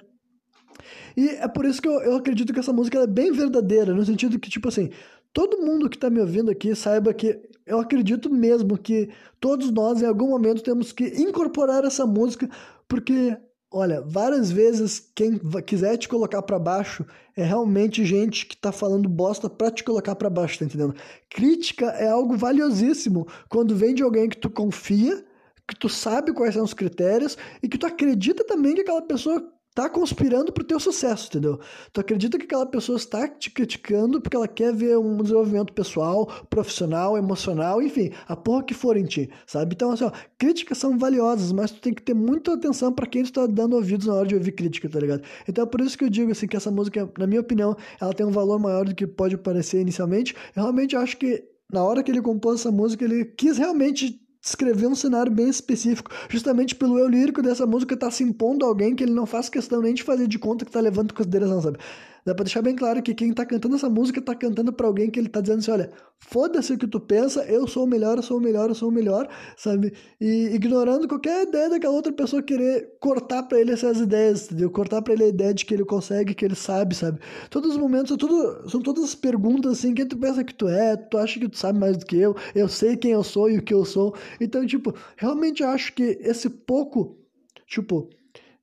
E 1.15 1.29
é 1.29 1.47
por 1.47 1.65
isso 1.65 1.81
que 1.81 1.87
eu, 1.87 2.01
eu 2.01 2.15
acredito 2.15 2.53
que 2.53 2.59
essa 2.59 2.73
música 2.73 2.99
é 2.99 3.07
bem 3.07 3.31
verdadeira, 3.31 3.93
no 3.93 4.05
sentido 4.05 4.39
que, 4.39 4.49
tipo 4.49 4.67
assim, 4.67 4.89
todo 5.33 5.61
mundo 5.61 5.89
que 5.89 5.97
está 5.97 6.09
me 6.09 6.19
ouvindo 6.19 6.51
aqui 6.51 6.75
saiba 6.75 7.13
que 7.13 7.39
eu 7.65 7.79
acredito 7.79 8.29
mesmo 8.29 8.77
que 8.77 9.09
todos 9.39 9.71
nós, 9.71 10.01
em 10.01 10.05
algum 10.05 10.29
momento, 10.29 10.63
temos 10.63 10.91
que 10.91 11.05
incorporar 11.21 11.85
essa 11.85 12.05
música, 12.05 12.49
porque 12.87 13.37
Olha, 13.73 14.01
várias 14.01 14.51
vezes 14.51 14.99
quem 15.15 15.39
quiser 15.65 15.95
te 15.95 16.09
colocar 16.09 16.41
para 16.41 16.59
baixo 16.59 17.05
é 17.37 17.43
realmente 17.43 18.03
gente 18.03 18.45
que 18.45 18.57
tá 18.57 18.69
falando 18.69 19.07
bosta 19.07 19.49
para 19.49 19.71
te 19.71 19.81
colocar 19.81 20.13
para 20.13 20.29
baixo, 20.29 20.59
tá 20.59 20.65
entendendo? 20.65 20.93
Crítica 21.29 21.85
é 21.91 22.09
algo 22.09 22.35
valiosíssimo 22.35 23.25
quando 23.47 23.73
vem 23.73 23.95
de 23.95 24.03
alguém 24.03 24.27
que 24.27 24.35
tu 24.35 24.49
confia, 24.49 25.25
que 25.65 25.73
tu 25.73 25.87
sabe 25.87 26.33
quais 26.33 26.53
são 26.53 26.65
os 26.65 26.73
critérios 26.73 27.37
e 27.63 27.69
que 27.69 27.77
tu 27.77 27.85
acredita 27.85 28.43
também 28.43 28.75
que 28.75 28.81
aquela 28.81 29.01
pessoa 29.01 29.41
tá 29.73 29.89
conspirando 29.89 30.51
pro 30.51 30.63
teu 30.63 30.79
sucesso, 30.79 31.27
entendeu? 31.29 31.59
Tu 31.93 32.01
acredita 32.01 32.37
que 32.37 32.43
aquela 32.43 32.65
pessoa 32.65 32.97
está 32.97 33.27
te 33.27 33.49
criticando 33.49 34.21
porque 34.21 34.35
ela 34.35 34.47
quer 34.47 34.73
ver 34.73 34.97
um 34.97 35.17
desenvolvimento 35.17 35.71
pessoal, 35.71 36.25
profissional, 36.49 37.17
emocional, 37.17 37.81
enfim, 37.81 38.11
a 38.27 38.35
porra 38.35 38.63
que 38.63 38.73
for 38.73 38.97
em 38.97 39.05
ti, 39.05 39.29
sabe? 39.45 39.73
Então, 39.73 39.91
assim, 39.91 40.03
ó, 40.03 40.11
críticas 40.37 40.77
são 40.77 40.97
valiosas, 40.97 41.51
mas 41.51 41.71
tu 41.71 41.79
tem 41.79 41.93
que 41.93 42.01
ter 42.01 42.13
muita 42.13 42.53
atenção 42.53 42.91
para 42.91 43.07
quem 43.07 43.23
tu 43.23 43.31
tá 43.31 43.47
dando 43.47 43.75
ouvidos 43.75 44.07
na 44.07 44.13
hora 44.13 44.27
de 44.27 44.35
ouvir 44.35 44.51
crítica, 44.51 44.89
tá 44.89 44.99
ligado? 44.99 45.23
Então, 45.47 45.63
é 45.63 45.67
por 45.67 45.79
isso 45.79 45.97
que 45.97 46.03
eu 46.03 46.09
digo, 46.09 46.31
assim, 46.31 46.47
que 46.47 46.57
essa 46.57 46.71
música, 46.71 47.09
na 47.17 47.25
minha 47.25 47.41
opinião, 47.41 47.75
ela 47.99 48.13
tem 48.13 48.25
um 48.25 48.31
valor 48.31 48.59
maior 48.59 48.85
do 48.85 48.93
que 48.93 49.07
pode 49.07 49.37
parecer 49.37 49.79
inicialmente. 49.81 50.35
Eu 50.55 50.63
realmente 50.63 50.95
acho 50.95 51.17
que 51.17 51.43
na 51.71 51.83
hora 51.83 52.03
que 52.03 52.11
ele 52.11 52.21
compôs 52.21 52.59
essa 52.59 52.71
música, 52.71 53.05
ele 53.05 53.23
quis 53.23 53.57
realmente 53.57 54.19
descrever 54.41 54.87
um 54.87 54.95
cenário 54.95 55.31
bem 55.31 55.47
específico, 55.47 56.11
justamente 56.29 56.75
pelo 56.75 56.97
eu 56.97 57.07
lírico 57.07 57.41
dessa 57.41 57.65
música 57.67 57.95
tá 57.95 58.09
se 58.09 58.23
impondo 58.23 58.65
a 58.65 58.67
alguém 58.67 58.95
que 58.95 59.03
ele 59.03 59.13
não 59.13 59.25
faz 59.25 59.49
questão 59.49 59.81
nem 59.81 59.93
de 59.93 60.03
fazer 60.03 60.27
de 60.27 60.39
conta 60.39 60.65
que 60.65 60.71
tá 60.71 60.79
levando 60.79 61.13
consideração, 61.13 61.61
sabe? 61.61 61.77
Dá 62.25 62.35
pra 62.35 62.43
deixar 62.43 62.61
bem 62.61 62.75
claro 62.75 63.01
que 63.01 63.15
quem 63.15 63.33
tá 63.33 63.45
cantando 63.45 63.75
essa 63.75 63.89
música 63.89 64.21
tá 64.21 64.35
cantando 64.35 64.71
para 64.71 64.85
alguém 64.85 65.09
que 65.09 65.19
ele 65.19 65.27
tá 65.27 65.41
dizendo 65.41 65.59
assim, 65.59 65.71
olha, 65.71 65.91
foda-se 66.19 66.71
o 66.71 66.77
que 66.77 66.85
tu 66.85 66.99
pensa, 66.99 67.43
eu 67.45 67.67
sou 67.67 67.85
o 67.85 67.87
melhor, 67.87 68.17
eu 68.17 68.23
sou 68.23 68.37
o 68.37 68.41
melhor, 68.41 68.69
eu 68.69 68.75
sou 68.75 68.89
o 68.89 68.91
melhor, 68.91 69.27
sabe? 69.57 69.91
E 70.19 70.51
ignorando 70.53 71.07
qualquer 71.07 71.47
ideia 71.47 71.69
daquela 71.69 71.93
outra 71.95 72.13
pessoa 72.13 72.43
querer 72.43 72.95
cortar 72.99 73.43
para 73.43 73.59
ele 73.59 73.71
essas 73.71 73.99
ideias, 73.99 74.45
entendeu? 74.45 74.69
Cortar 74.69 75.01
para 75.01 75.13
ele 75.13 75.23
a 75.23 75.27
ideia 75.29 75.53
de 75.53 75.65
que 75.65 75.73
ele 75.73 75.83
consegue, 75.83 76.35
que 76.35 76.45
ele 76.45 76.55
sabe, 76.55 76.95
sabe? 76.95 77.19
Todos 77.49 77.71
os 77.71 77.77
momentos, 77.77 78.15
tudo, 78.17 78.69
são 78.69 78.81
todas 78.81 79.03
as 79.03 79.15
perguntas 79.15 79.79
assim, 79.79 79.93
quem 79.95 80.07
tu 80.07 80.17
pensa 80.17 80.43
que 80.43 80.53
tu 80.53 80.67
é, 80.67 80.95
tu 80.95 81.17
acha 81.17 81.39
que 81.39 81.49
tu 81.49 81.57
sabe 81.57 81.79
mais 81.79 81.97
do 81.97 82.05
que 82.05 82.17
eu, 82.17 82.35
eu 82.53 82.69
sei 82.69 82.95
quem 82.95 83.11
eu 83.11 83.23
sou 83.23 83.49
e 83.49 83.57
o 83.57 83.63
que 83.63 83.73
eu 83.73 83.83
sou. 83.83 84.15
Então, 84.39 84.65
tipo, 84.65 84.93
realmente 85.17 85.63
acho 85.63 85.93
que 85.93 86.03
esse 86.21 86.49
pouco, 86.49 87.17
tipo, 87.65 88.09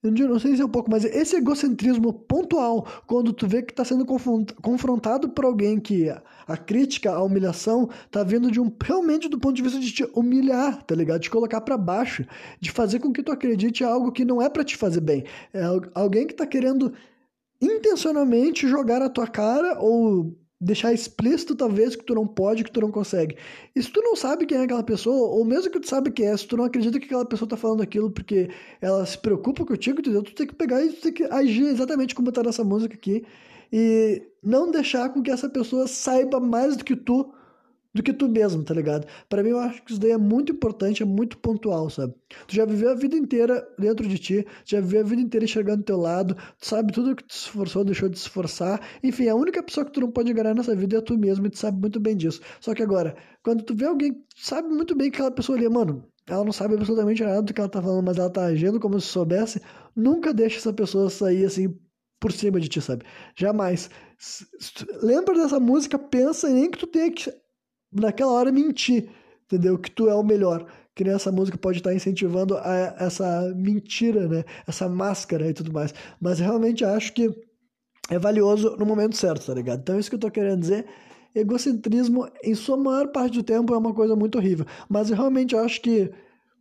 eu 0.03 0.29
não 0.29 0.39
sei 0.39 0.55
se 0.55 0.63
é 0.63 0.65
um 0.65 0.69
pouco, 0.69 0.89
mas 0.89 1.05
esse 1.05 1.37
egocentrismo 1.37 2.13
pontual, 2.13 2.87
quando 3.07 3.33
tu 3.33 3.49
vê 3.49 3.63
que 3.63 3.73
está 3.73 3.85
sendo 3.85 4.07
confrontado 4.07 5.29
por 5.31 5.45
alguém 5.45 5.81
que 5.81 6.09
a 6.47 6.57
crítica, 6.57 7.11
a 7.11 7.23
humilhação, 7.23 7.91
tá 8.09 8.23
vindo 8.23 8.49
de 8.51 8.61
um 8.61 8.73
realmente 8.81 9.29
do 9.29 9.41
ponto 9.41 9.57
de 9.57 9.63
vista 9.63 9.81
de 9.81 9.91
te 9.91 10.05
humilhar, 10.15 10.83
tá 10.85 10.95
ligado? 10.95 11.21
De 11.21 11.29
colocar 11.29 11.61
para 11.61 11.77
baixo, 11.77 12.25
de 12.61 12.71
fazer 12.71 13.01
com 13.01 13.13
que 13.13 13.25
tu 13.25 13.33
acredite 13.33 13.83
algo 13.83 14.13
que 14.13 14.25
não 14.25 14.41
é 14.41 14.49
para 14.49 14.65
te 14.65 14.77
fazer 14.77 15.01
bem. 15.01 15.25
É 15.53 15.63
alguém 15.95 16.29
que 16.29 16.35
tá 16.35 16.47
querendo 16.47 16.93
intencionalmente 17.61 18.69
jogar 18.69 19.03
a 19.03 19.11
tua 19.11 19.27
cara 19.27 19.81
ou 19.81 20.39
deixar 20.61 20.93
explícito 20.93 21.55
talvez 21.55 21.95
que 21.95 22.05
tu 22.05 22.15
não 22.15 22.27
pode, 22.27 22.65
que 22.65 22.71
tu 22.71 22.81
não 22.81 22.91
consegue. 22.91 23.37
E 23.75 23.83
se 23.83 23.91
tu 23.91 24.01
não 24.03 24.17
sabe 24.17 24.45
quem 24.45 24.59
é 24.59 24.63
aquela 24.65 24.83
pessoa, 24.83 25.29
ou 25.31 25.45
mesmo 25.45 25.71
que 25.71 25.79
tu 25.79 25.89
sabe 25.89 26.11
quem 26.11 26.27
é, 26.27 26.37
se 26.37 26.47
tu 26.47 26.57
não 26.57 26.65
acredita 26.65 26.99
que 26.99 27.07
aquela 27.07 27.25
pessoa 27.25 27.49
tá 27.49 27.57
falando 27.57 27.83
aquilo 27.83 28.11
porque 28.11 28.51
ela 28.81 29.07
se 29.07 29.17
preocupa 29.17 29.65
contigo, 29.65 30.01
entendeu? 30.01 30.23
Tu 30.23 30.35
tem 30.35 30.47
que 30.47 30.55
pegar 30.55 30.85
e 30.85 30.93
tu 30.93 31.01
tem 31.03 31.13
que 31.13 31.25
agir 31.25 31.67
exatamente 31.67 32.15
como 32.15 32.33
tá 32.33 32.43
nessa 32.43 32.65
música 32.65 32.95
aqui 32.95 33.25
e 33.73 34.23
não 34.43 34.71
deixar 34.71 35.11
com 35.11 35.23
que 35.23 35.31
essa 35.31 35.49
pessoa 35.49 35.87
saiba 35.87 36.41
mais 36.41 36.77
do 36.77 36.85
que 36.85 36.97
tu 36.97 37.33
do 37.99 38.03
que 38.03 38.13
tu 38.13 38.29
mesmo, 38.29 38.63
tá 38.63 38.73
ligado? 38.73 39.07
Para 39.29 39.43
mim 39.43 39.51
eu 39.51 39.59
acho 39.59 39.83
que 39.83 39.91
isso 39.91 40.01
daí 40.01 40.13
é 40.13 40.17
muito 40.17 40.53
importante, 40.53 41.03
é 41.03 41.07
muito 41.07 41.37
pontual, 41.39 41.91
sabe? 41.91 42.15
Tu 42.47 42.55
já 42.55 42.65
viveu 42.65 42.91
a 42.91 42.95
vida 42.95 43.17
inteira 43.17 43.67
dentro 43.79 44.07
de 44.07 44.19
ti, 44.19 44.47
já 44.65 44.81
viveu 44.81 45.01
a 45.01 45.05
vida 45.05 45.21
inteira 45.21 45.45
enxergando 45.45 45.83
teu 45.83 45.99
lado, 45.99 46.35
tu 46.35 46.67
sabe 46.67 46.93
tudo 46.93 47.17
que 47.17 47.25
tu 47.25 47.35
esforçou, 47.35 47.85
deixou 47.85 48.09
de 48.09 48.17
esforçar. 48.17 48.81
Enfim, 49.03 49.29
a 49.29 49.35
única 49.35 49.63
pessoa 49.63 49.85
que 49.85 49.93
tu 49.93 50.01
não 50.01 50.11
pode 50.11 50.31
enganar 50.31 50.55
nessa 50.55 50.75
vida 50.75 50.99
é 50.99 51.01
tu 51.01 51.19
mesmo 51.19 51.47
e 51.47 51.51
tu 51.51 51.59
sabe 51.59 51.81
muito 51.81 51.99
bem 51.99 52.17
disso. 52.17 52.41
Só 52.61 52.75
que 52.75 52.83
agora, 52.83 53.17
quando 53.43 53.65
tu 53.65 53.75
vê 53.75 53.87
alguém, 53.87 54.25
sabe 54.37 54.69
muito 54.69 54.95
bem 54.97 55.11
que 55.11 55.17
aquela 55.17 55.33
pessoa 55.33 55.59
ali, 55.59 55.69
mano, 55.69 56.05
ela 56.27 56.45
não 56.45 56.53
sabe 56.53 56.75
absolutamente 56.75 57.25
nada 57.25 57.43
do 57.43 57.53
que 57.53 57.61
ela 57.61 57.69
tá 57.69 57.83
falando, 57.83 58.05
mas 58.05 58.17
ela 58.17 58.31
tá 58.31 58.45
agindo 58.45 58.79
como 58.79 59.01
se 59.01 59.09
soubesse, 59.09 59.61
nunca 59.97 60.33
deixa 60.33 60.59
essa 60.59 60.73
pessoa 60.73 61.11
sair 61.11 61.45
assim 61.45 61.75
por 62.21 62.33
cima 62.33 62.61
de 62.61 62.69
ti, 62.69 62.81
sabe? 62.81 63.05
Jamais. 63.37 63.91
Lembra 65.03 65.35
dessa 65.35 65.59
música, 65.61 65.99
pensa 65.99 66.49
nem 66.49 66.71
que 66.71 66.79
tu 66.79 66.87
tenha 66.87 67.11
que, 67.11 67.33
naquela 67.93 68.33
hora, 68.33 68.53
mentir, 68.53 69.09
entendeu? 69.45 69.79
Que 69.79 69.91
tu 69.91 70.09
é 70.09 70.15
o 70.15 70.23
melhor. 70.23 70.67
Que 70.95 71.05
nem 71.05 71.15
essa 71.15 71.31
música 71.31 71.57
pode 71.57 71.79
estar 71.79 71.95
incentivando 71.95 72.57
a, 72.59 72.97
essa 72.99 73.53
mentira, 73.55 74.27
né? 74.29 74.45
Essa 74.67 74.89
máscara 74.89 75.49
e 75.49 75.55
tudo 75.55 75.73
mais. 75.73 75.95
Mas 76.21 76.39
realmente 76.39 76.85
acho 76.85 77.13
que 77.13 77.31
é 78.11 78.19
valioso 78.19 78.77
no 78.77 78.87
momento 78.87 79.17
certo, 79.17 79.47
tá 79.47 79.55
ligado? 79.55 79.81
Então, 79.81 79.99
isso 79.99 80.11
que 80.11 80.17
eu 80.17 80.21
tô 80.21 80.31
querendo 80.31 80.61
dizer 80.61 80.87
egocentrismo, 81.35 82.29
em 82.43 82.55
sua 82.55 82.77
maior 82.77 83.09
parte 83.09 83.35
do 83.35 83.43
tempo, 83.43 83.75
é 83.75 83.79
uma 83.79 83.95
coisa 83.95 84.17
muito 84.17 84.39
horrível. 84.39 84.67
Mas 84.89 85.11
eu 85.11 85.17
realmente 85.17 85.57
acho 85.57 85.81
que 85.81 86.11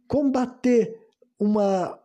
combater 0.07 0.95
uma, 1.39 1.97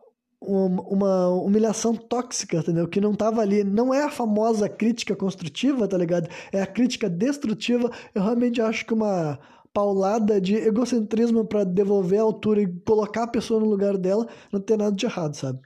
uma 0.45 1.29
humilhação 1.29 1.95
tóxica, 1.95 2.57
entendeu? 2.57 2.87
Que 2.87 3.01
não 3.01 3.13
tava 3.13 3.41
ali, 3.41 3.63
não 3.63 3.93
é 3.93 4.03
a 4.03 4.11
famosa 4.11 4.67
crítica 4.69 5.15
construtiva, 5.15 5.87
tá 5.87 5.97
ligado? 5.97 6.29
É 6.51 6.61
a 6.61 6.67
crítica 6.67 7.09
destrutiva. 7.09 7.89
Eu 8.13 8.23
realmente 8.23 8.61
acho 8.61 8.85
que 8.85 8.93
uma 8.93 9.39
paulada 9.73 10.39
de 10.39 10.55
egocentrismo 10.55 11.45
para 11.45 11.63
devolver 11.63 12.19
a 12.19 12.23
altura 12.23 12.61
e 12.61 12.67
colocar 12.81 13.23
a 13.23 13.27
pessoa 13.27 13.59
no 13.59 13.65
lugar 13.65 13.97
dela 13.97 14.27
não 14.51 14.59
tem 14.59 14.77
nada 14.77 14.95
de 14.95 15.05
errado, 15.05 15.35
sabe? 15.35 15.59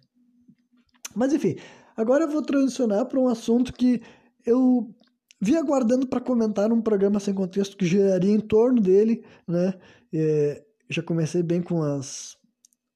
Mas 1.16 1.34
enfim, 1.34 1.56
agora 1.96 2.24
eu 2.24 2.30
vou 2.30 2.42
transicionar 2.42 3.06
para 3.06 3.20
um 3.20 3.28
assunto 3.28 3.74
que 3.74 4.02
eu 4.46 4.94
Vi 5.40 5.56
aguardando 5.56 6.08
para 6.08 6.20
comentar 6.20 6.72
um 6.72 6.82
programa 6.82 7.20
sem 7.20 7.34
contexto 7.34 7.78
que 7.78 7.86
geraria 7.86 8.32
em 8.32 8.40
torno 8.40 8.82
dele, 8.82 9.24
né? 9.48 9.74
É, 10.12 10.64
já 10.90 11.04
comecei 11.04 11.44
bem 11.44 11.62
com 11.62 11.84
as 11.84 12.37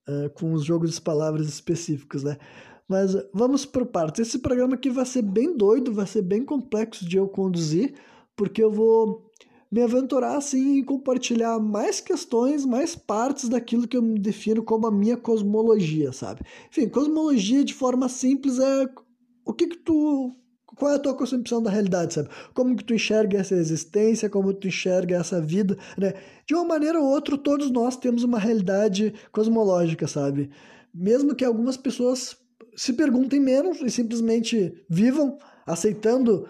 uh, 0.07 0.29
com 0.31 0.53
os 0.53 0.63
jogos 0.63 0.95
de 0.95 1.01
palavras 1.01 1.47
específicos, 1.47 2.23
né? 2.23 2.37
Mas 2.87 3.15
vamos 3.33 3.65
por 3.65 3.85
partes. 3.85 4.27
Esse 4.27 4.39
programa 4.39 4.75
aqui 4.75 4.89
vai 4.89 5.05
ser 5.05 5.21
bem 5.21 5.55
doido, 5.55 5.93
vai 5.93 6.05
ser 6.05 6.21
bem 6.21 6.43
complexo 6.43 7.07
de 7.07 7.17
eu 7.17 7.27
conduzir, 7.27 7.93
porque 8.35 8.61
eu 8.61 8.71
vou 8.71 9.31
me 9.71 9.81
aventurar 9.81 10.35
assim 10.35 10.79
e 10.79 10.83
compartilhar 10.83 11.57
mais 11.57 12.01
questões, 12.01 12.65
mais 12.65 12.93
partes 12.93 13.47
daquilo 13.47 13.87
que 13.87 13.95
eu 13.95 14.01
me 14.01 14.19
defino 14.19 14.61
como 14.61 14.85
a 14.85 14.91
minha 14.91 15.15
cosmologia, 15.15 16.11
sabe? 16.11 16.41
Enfim, 16.69 16.89
cosmologia 16.89 17.63
de 17.63 17.73
forma 17.73 18.09
simples 18.09 18.59
é 18.59 18.89
o 19.45 19.53
que 19.53 19.67
que 19.67 19.77
tu 19.77 20.35
qual 20.75 20.91
é 20.91 20.95
a 20.95 20.99
tua 20.99 21.13
concepção 21.13 21.61
da 21.61 21.69
realidade, 21.69 22.13
sabe? 22.13 22.29
Como 22.53 22.75
que 22.75 22.83
tu 22.83 22.93
enxerga 22.93 23.39
essa 23.39 23.55
existência, 23.55 24.29
como 24.29 24.53
tu 24.53 24.67
enxerga 24.67 25.17
essa 25.17 25.41
vida, 25.41 25.77
né? 25.97 26.13
De 26.45 26.53
uma 26.53 26.65
maneira 26.65 26.99
ou 26.99 27.07
outra, 27.07 27.37
todos 27.37 27.69
nós 27.71 27.97
temos 27.97 28.23
uma 28.23 28.39
realidade 28.39 29.13
cosmológica, 29.31 30.07
sabe? 30.07 30.49
Mesmo 30.93 31.35
que 31.35 31.45
algumas 31.45 31.77
pessoas 31.77 32.37
se 32.75 32.93
perguntem 32.93 33.39
menos 33.39 33.81
e 33.81 33.89
simplesmente 33.89 34.73
vivam 34.89 35.37
aceitando 35.65 36.47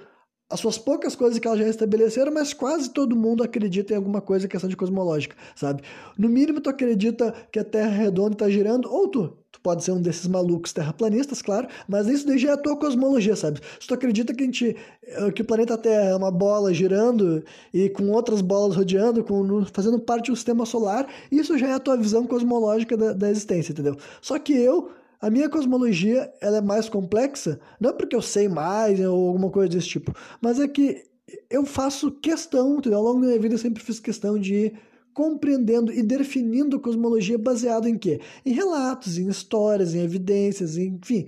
as 0.50 0.60
suas 0.60 0.78
poucas 0.78 1.16
coisas 1.16 1.40
que 1.40 1.48
elas 1.48 1.60
já 1.60 1.68
estabeleceram, 1.68 2.34
mas 2.34 2.54
quase 2.54 2.90
todo 2.90 3.16
mundo 3.16 3.42
acredita 3.42 3.94
em 3.94 3.96
alguma 3.96 4.20
coisa 4.20 4.50
questão 4.50 4.70
de 4.70 4.76
cosmológica, 4.76 5.36
sabe? 5.56 5.82
No 6.18 6.28
mínimo 6.28 6.60
tu 6.60 6.70
acredita 6.70 7.34
que 7.52 7.58
a 7.58 7.64
Terra 7.64 7.96
é 7.96 7.98
redonda 7.98 8.34
está 8.34 8.50
girando, 8.50 8.92
ou 8.92 9.08
tu 9.08 9.41
pode 9.62 9.84
ser 9.84 9.92
um 9.92 10.02
desses 10.02 10.28
malucos 10.28 10.74
terraplanistas, 10.74 11.42
claro, 11.42 11.68
mas 11.88 12.08
isso 12.08 12.26
daí 12.26 12.38
já 12.38 12.50
é 12.50 12.54
a 12.54 12.58
tua 12.58 12.78
cosmologia, 12.78 13.36
sabe? 13.36 13.60
Se 13.80 13.88
tu 13.88 13.94
acredita 13.94 14.34
que 14.34 14.44
a 14.44 14.46
gente 14.46 14.76
eh, 15.04 15.32
que 15.32 15.42
o 15.42 15.46
planeta 15.46 15.78
Terra 15.78 16.10
é 16.10 16.16
uma 16.16 16.32
bola 16.32 16.74
girando 16.74 17.44
e 17.74 17.90
com 17.90 18.10
outras 18.10 18.42
bolas 18.42 18.76
rodeando, 18.76 19.24
com, 19.24 19.66
fazendo 19.66 20.00
parte 20.00 20.32
do 20.32 20.36
sistema 20.36 20.66
solar, 20.66 21.08
isso 21.32 21.58
já 21.58 21.68
é 21.68 21.74
a 21.74 21.80
tua 21.80 21.98
visão 21.98 22.26
cosmológica 22.26 22.98
da, 22.98 23.14
da 23.14 23.30
existência, 23.30 23.72
entendeu? 23.72 23.96
Só 24.22 24.38
que 24.40 24.54
eu 24.54 24.90
a 25.22 25.30
minha 25.30 25.48
cosmologia 25.48 26.34
ela 26.42 26.58
é 26.58 26.62
mais 26.62 26.90
complexa, 26.90 27.60
não 27.80 27.94
porque 27.94 28.16
eu 28.16 28.22
sei 28.24 28.48
mais 28.48 29.00
ou 29.00 29.28
alguma 29.28 29.52
coisa 29.52 29.70
desse 29.70 29.88
tipo, 29.88 30.14
mas 30.42 30.60
é 30.60 30.68
que 30.68 31.04
eu 31.50 31.66
faço 31.66 32.12
questão, 32.12 32.78
entendeu? 32.78 32.98
ao 32.98 33.06
longo 33.06 33.22
da 33.22 33.28
minha 33.28 33.40
vida 33.40 33.54
eu 33.54 33.60
sempre 33.60 33.84
fiz 33.84 34.00
questão 34.00 34.40
de 34.40 34.74
compreendendo 35.14 35.92
e 35.92 36.02
definindo 36.02 36.80
cosmologia 36.80 37.38
baseado 37.38 37.88
em 37.88 37.98
quê? 37.98 38.20
Em 38.46 38.54
relatos, 38.54 39.18
em 39.18 39.28
histórias, 39.28 39.94
em 39.94 40.02
evidências, 40.02 40.78
enfim, 40.78 41.28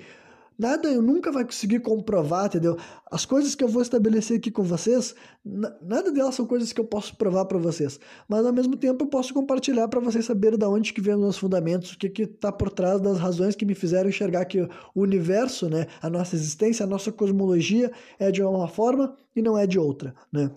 Nada, 0.57 0.87
eu 0.87 1.01
nunca 1.01 1.31
vai 1.31 1.43
conseguir 1.43 1.79
comprovar, 1.79 2.45
entendeu? 2.45 2.77
As 3.11 3.25
coisas 3.25 3.55
que 3.55 3.63
eu 3.63 3.67
vou 3.67 3.81
estabelecer 3.81 4.37
aqui 4.37 4.51
com 4.51 4.61
vocês, 4.61 5.15
nada 5.43 6.11
delas 6.11 6.35
são 6.35 6.45
coisas 6.45 6.71
que 6.71 6.79
eu 6.79 6.85
posso 6.85 7.15
provar 7.17 7.45
para 7.45 7.57
vocês. 7.57 7.99
Mas 8.29 8.45
ao 8.45 8.53
mesmo 8.53 8.77
tempo 8.77 9.03
eu 9.03 9.07
posso 9.07 9.33
compartilhar 9.33 9.87
para 9.87 9.99
vocês 9.99 10.25
saberem 10.25 10.57
de 10.57 10.65
onde 10.65 10.93
que 10.93 11.01
vem 11.01 11.15
os 11.15 11.19
meus 11.19 11.37
fundamentos, 11.37 11.93
o 11.93 11.97
que 11.97 12.07
que 12.07 12.27
tá 12.27 12.51
por 12.51 12.69
trás 12.69 13.01
das 13.01 13.17
razões 13.17 13.55
que 13.55 13.65
me 13.65 13.73
fizeram 13.73 14.09
enxergar 14.09 14.45
que 14.45 14.61
o 14.61 14.69
universo, 14.95 15.67
né, 15.67 15.87
a 16.01 16.09
nossa 16.09 16.35
existência, 16.35 16.83
a 16.83 16.87
nossa 16.87 17.11
cosmologia 17.11 17.91
é 18.19 18.31
de 18.31 18.43
uma 18.43 18.67
forma 18.67 19.17
e 19.35 19.41
não 19.41 19.57
é 19.57 19.65
de 19.65 19.79
outra, 19.79 20.13
né? 20.31 20.51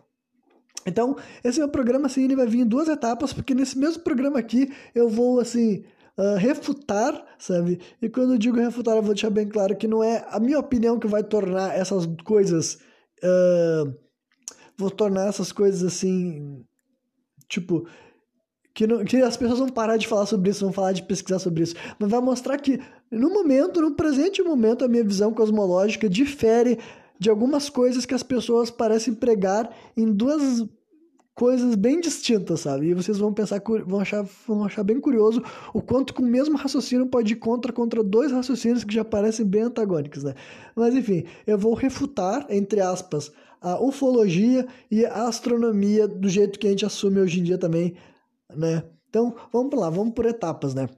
Então, 0.86 1.16
esse 1.42 1.58
meu 1.58 1.68
programa, 1.68 2.06
assim, 2.06 2.24
ele 2.24 2.36
vai 2.36 2.46
vir 2.46 2.60
em 2.60 2.66
duas 2.66 2.88
etapas, 2.88 3.32
porque 3.32 3.54
nesse 3.54 3.76
mesmo 3.76 4.02
programa 4.02 4.38
aqui 4.38 4.72
eu 4.94 5.08
vou, 5.08 5.40
assim, 5.40 5.84
uh, 6.16 6.36
refutar, 6.36 7.24
sabe? 7.38 7.80
E 8.00 8.08
quando 8.08 8.34
eu 8.34 8.38
digo 8.38 8.56
refutar, 8.56 8.96
eu 8.96 9.02
vou 9.02 9.14
deixar 9.14 9.30
bem 9.30 9.48
claro 9.48 9.76
que 9.76 9.86
não 9.86 10.02
é 10.02 10.24
a 10.30 10.40
minha 10.40 10.58
opinião 10.58 10.98
que 10.98 11.06
vai 11.06 11.22
tornar 11.22 11.76
essas 11.76 12.06
coisas. 12.24 12.78
Uh, 13.22 13.94
vou 14.76 14.90
tornar 14.90 15.28
essas 15.28 15.52
coisas 15.52 15.82
assim. 15.82 16.64
Tipo. 17.48 17.86
Que, 18.74 18.86
não, 18.86 19.02
que 19.06 19.16
as 19.16 19.38
pessoas 19.38 19.58
vão 19.58 19.70
parar 19.70 19.96
de 19.96 20.06
falar 20.06 20.26
sobre 20.26 20.50
isso, 20.50 20.62
vão 20.62 20.72
falar 20.72 20.92
de 20.92 21.02
pesquisar 21.02 21.38
sobre 21.38 21.62
isso. 21.62 21.74
Mas 21.98 22.10
vai 22.10 22.20
mostrar 22.20 22.58
que, 22.58 22.78
no 23.10 23.30
momento, 23.30 23.80
no 23.80 23.96
presente 23.96 24.42
momento, 24.42 24.84
a 24.84 24.88
minha 24.88 25.02
visão 25.02 25.32
cosmológica 25.32 26.10
difere 26.10 26.78
de 27.18 27.30
algumas 27.30 27.68
coisas 27.68 28.06
que 28.06 28.14
as 28.14 28.22
pessoas 28.22 28.70
parecem 28.70 29.14
pregar 29.14 29.70
em 29.96 30.12
duas 30.12 30.66
coisas 31.34 31.74
bem 31.74 32.00
distintas, 32.00 32.60
sabe? 32.60 32.88
E 32.88 32.94
vocês 32.94 33.18
vão 33.18 33.32
pensar, 33.32 33.60
vão 33.86 34.00
achar, 34.00 34.24
vão 34.46 34.64
achar 34.64 34.82
bem 34.82 34.98
curioso 34.98 35.42
o 35.74 35.82
quanto 35.82 36.14
com 36.14 36.22
o 36.22 36.26
mesmo 36.26 36.56
raciocínio 36.56 37.06
pode 37.06 37.34
ir 37.34 37.36
contra 37.36 37.72
contra 37.72 38.02
dois 38.02 38.32
raciocínios 38.32 38.82
que 38.82 38.94
já 38.94 39.04
parecem 39.04 39.44
bem 39.44 39.62
antagônicos, 39.62 40.24
né? 40.24 40.34
Mas 40.74 40.94
enfim, 40.94 41.24
eu 41.46 41.58
vou 41.58 41.74
refutar, 41.74 42.46
entre 42.48 42.80
aspas, 42.80 43.30
a 43.60 43.78
ufologia 43.82 44.66
e 44.90 45.04
a 45.04 45.28
astronomia 45.28 46.08
do 46.08 46.28
jeito 46.28 46.58
que 46.58 46.66
a 46.66 46.70
gente 46.70 46.86
assume 46.86 47.20
hoje 47.20 47.40
em 47.40 47.42
dia 47.42 47.58
também, 47.58 47.94
né? 48.54 48.82
Então, 49.10 49.34
vamos 49.52 49.78
lá, 49.78 49.90
vamos 49.90 50.14
por 50.14 50.24
etapas, 50.24 50.74
né? 50.74 50.88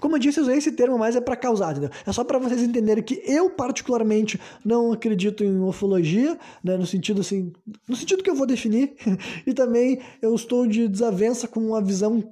Como 0.00 0.16
eu 0.16 0.20
disse, 0.20 0.38
eu 0.38 0.44
usei 0.44 0.56
esse 0.56 0.72
termo 0.72 0.98
mais 0.98 1.16
é 1.16 1.20
para 1.20 1.36
causar, 1.36 1.72
entendeu? 1.72 1.90
É 2.06 2.12
só 2.12 2.24
para 2.24 2.38
vocês 2.38 2.62
entenderem 2.62 3.02
que 3.02 3.22
eu 3.24 3.50
particularmente 3.50 4.40
não 4.64 4.92
acredito 4.92 5.44
em 5.44 5.60
ufologia, 5.60 6.38
né, 6.62 6.76
no 6.76 6.86
sentido 6.86 7.20
assim, 7.20 7.52
no 7.88 7.96
sentido 7.96 8.22
que 8.22 8.30
eu 8.30 8.34
vou 8.34 8.46
definir, 8.46 8.94
e 9.46 9.52
também 9.52 10.00
eu 10.22 10.34
estou 10.34 10.66
de 10.66 10.88
desavença 10.88 11.48
com 11.48 11.74
a 11.74 11.80
visão 11.80 12.22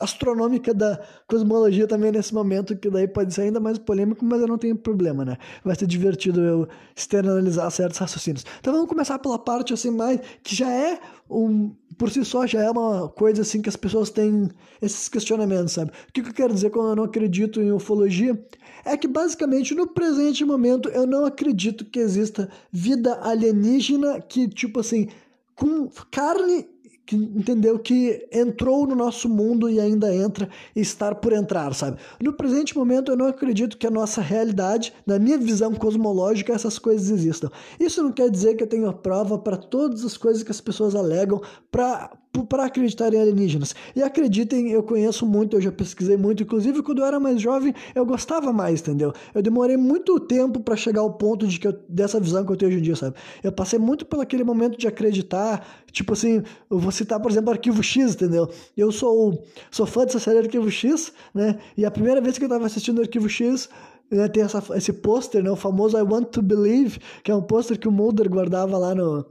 astronômica 0.00 0.72
da 0.72 1.00
cosmologia 1.26 1.86
também 1.86 2.12
nesse 2.12 2.32
momento, 2.32 2.76
que 2.76 2.90
daí 2.90 3.06
pode 3.06 3.32
ser 3.34 3.42
ainda 3.42 3.60
mais 3.60 3.78
polêmico, 3.78 4.24
mas 4.24 4.40
eu 4.40 4.48
não 4.48 4.58
tenho 4.58 4.76
problema, 4.76 5.24
né? 5.24 5.36
Vai 5.64 5.74
ser 5.76 5.86
divertido 5.86 6.40
eu 6.40 6.68
externalizar 6.96 7.70
certos 7.70 7.98
raciocínios. 7.98 8.44
Então 8.60 8.72
vamos 8.72 8.88
começar 8.88 9.18
pela 9.18 9.38
parte 9.38 9.72
assim 9.72 9.90
mais 9.90 10.20
que 10.42 10.54
já 10.54 10.70
é 10.70 11.00
um 11.28 11.74
por 12.02 12.10
si 12.10 12.24
só 12.24 12.44
já 12.48 12.60
é 12.60 12.68
uma 12.68 13.08
coisa 13.08 13.42
assim 13.42 13.62
que 13.62 13.68
as 13.68 13.76
pessoas 13.76 14.10
têm 14.10 14.50
esses 14.82 15.08
questionamentos, 15.08 15.74
sabe? 15.74 15.92
O 16.08 16.12
que 16.12 16.20
eu 16.20 16.34
quero 16.34 16.52
dizer 16.52 16.70
quando 16.70 16.88
eu 16.88 16.96
não 16.96 17.04
acredito 17.04 17.62
em 17.62 17.70
ufologia? 17.70 18.36
É 18.84 18.96
que 18.96 19.06
basicamente 19.06 19.72
no 19.72 19.86
presente 19.86 20.44
momento 20.44 20.88
eu 20.88 21.06
não 21.06 21.24
acredito 21.24 21.84
que 21.84 22.00
exista 22.00 22.50
vida 22.72 23.20
alienígena 23.22 24.20
que 24.20 24.48
tipo 24.48 24.80
assim 24.80 25.10
com 25.54 25.88
carne 26.10 26.66
que 27.12 27.16
entendeu 27.16 27.78
que 27.78 28.26
entrou 28.32 28.86
no 28.86 28.94
nosso 28.94 29.28
mundo 29.28 29.68
e 29.68 29.78
ainda 29.78 30.14
entra 30.14 30.48
e 30.74 30.80
estar 30.80 31.16
por 31.16 31.32
entrar, 31.34 31.74
sabe? 31.74 31.98
No 32.18 32.32
presente 32.32 32.76
momento 32.76 33.12
eu 33.12 33.16
não 33.16 33.26
acredito 33.26 33.76
que 33.76 33.86
a 33.86 33.90
nossa 33.90 34.22
realidade, 34.22 34.94
na 35.06 35.18
minha 35.18 35.36
visão 35.36 35.74
cosmológica, 35.74 36.54
essas 36.54 36.78
coisas 36.78 37.10
existam. 37.10 37.50
Isso 37.78 38.02
não 38.02 38.12
quer 38.12 38.30
dizer 38.30 38.54
que 38.54 38.62
eu 38.62 38.66
tenho 38.66 38.90
prova 38.94 39.38
para 39.38 39.58
todas 39.58 40.04
as 40.04 40.16
coisas 40.16 40.42
que 40.42 40.50
as 40.50 40.60
pessoas 40.60 40.94
alegam 40.94 41.42
para 41.70 42.10
para 42.48 42.64
acreditar 42.64 43.12
em 43.12 43.20
alienígenas. 43.20 43.74
E 43.94 44.02
acreditem, 44.02 44.70
eu 44.70 44.82
conheço 44.82 45.26
muito, 45.26 45.56
eu 45.56 45.60
já 45.60 45.70
pesquisei 45.70 46.16
muito, 46.16 46.42
inclusive 46.42 46.82
quando 46.82 47.00
eu 47.00 47.04
era 47.04 47.20
mais 47.20 47.40
jovem, 47.40 47.74
eu 47.94 48.06
gostava 48.06 48.50
mais, 48.52 48.80
entendeu? 48.80 49.12
Eu 49.34 49.42
demorei 49.42 49.76
muito 49.76 50.18
tempo 50.18 50.58
para 50.60 50.74
chegar 50.74 51.02
ao 51.02 51.12
ponto 51.12 51.46
de 51.46 51.60
que 51.60 51.68
eu, 51.68 51.78
dessa 51.88 52.18
visão 52.18 52.44
que 52.44 52.50
eu 52.50 52.56
tenho 52.56 52.70
hoje 52.70 52.78
em 52.78 52.82
dia, 52.82 52.96
sabe? 52.96 53.16
Eu 53.42 53.52
passei 53.52 53.78
muito 53.78 54.06
por 54.06 54.20
aquele 54.20 54.44
momento 54.44 54.78
de 54.78 54.88
acreditar, 54.88 55.84
tipo 55.92 56.14
assim, 56.14 56.42
eu 56.70 56.78
vou 56.78 56.90
citar, 56.90 57.20
por 57.20 57.30
exemplo, 57.30 57.50
Arquivo 57.50 57.82
X, 57.82 58.14
entendeu? 58.14 58.48
Eu 58.74 58.90
sou 58.90 59.44
sou 59.70 59.84
fã 59.84 60.06
dessa 60.06 60.18
série 60.18 60.38
Arquivo 60.38 60.70
X, 60.70 61.12
né? 61.34 61.58
E 61.76 61.84
a 61.84 61.90
primeira 61.90 62.20
vez 62.20 62.38
que 62.38 62.44
eu 62.44 62.48
tava 62.48 62.64
assistindo 62.64 63.02
Arquivo 63.02 63.28
X, 63.28 63.68
né, 64.10 64.28
tem 64.28 64.42
essa, 64.42 64.62
esse 64.76 64.92
pôster, 64.92 65.42
né, 65.42 65.50
o 65.50 65.56
famoso 65.56 65.98
I 65.98 66.02
Want 66.02 66.28
to 66.28 66.42
Believe, 66.42 66.98
que 67.22 67.30
é 67.30 67.34
um 67.34 67.42
pôster 67.42 67.78
que 67.78 67.88
o 67.88 67.92
Mulder 67.92 68.28
guardava 68.28 68.76
lá 68.76 68.94
no, 68.94 69.26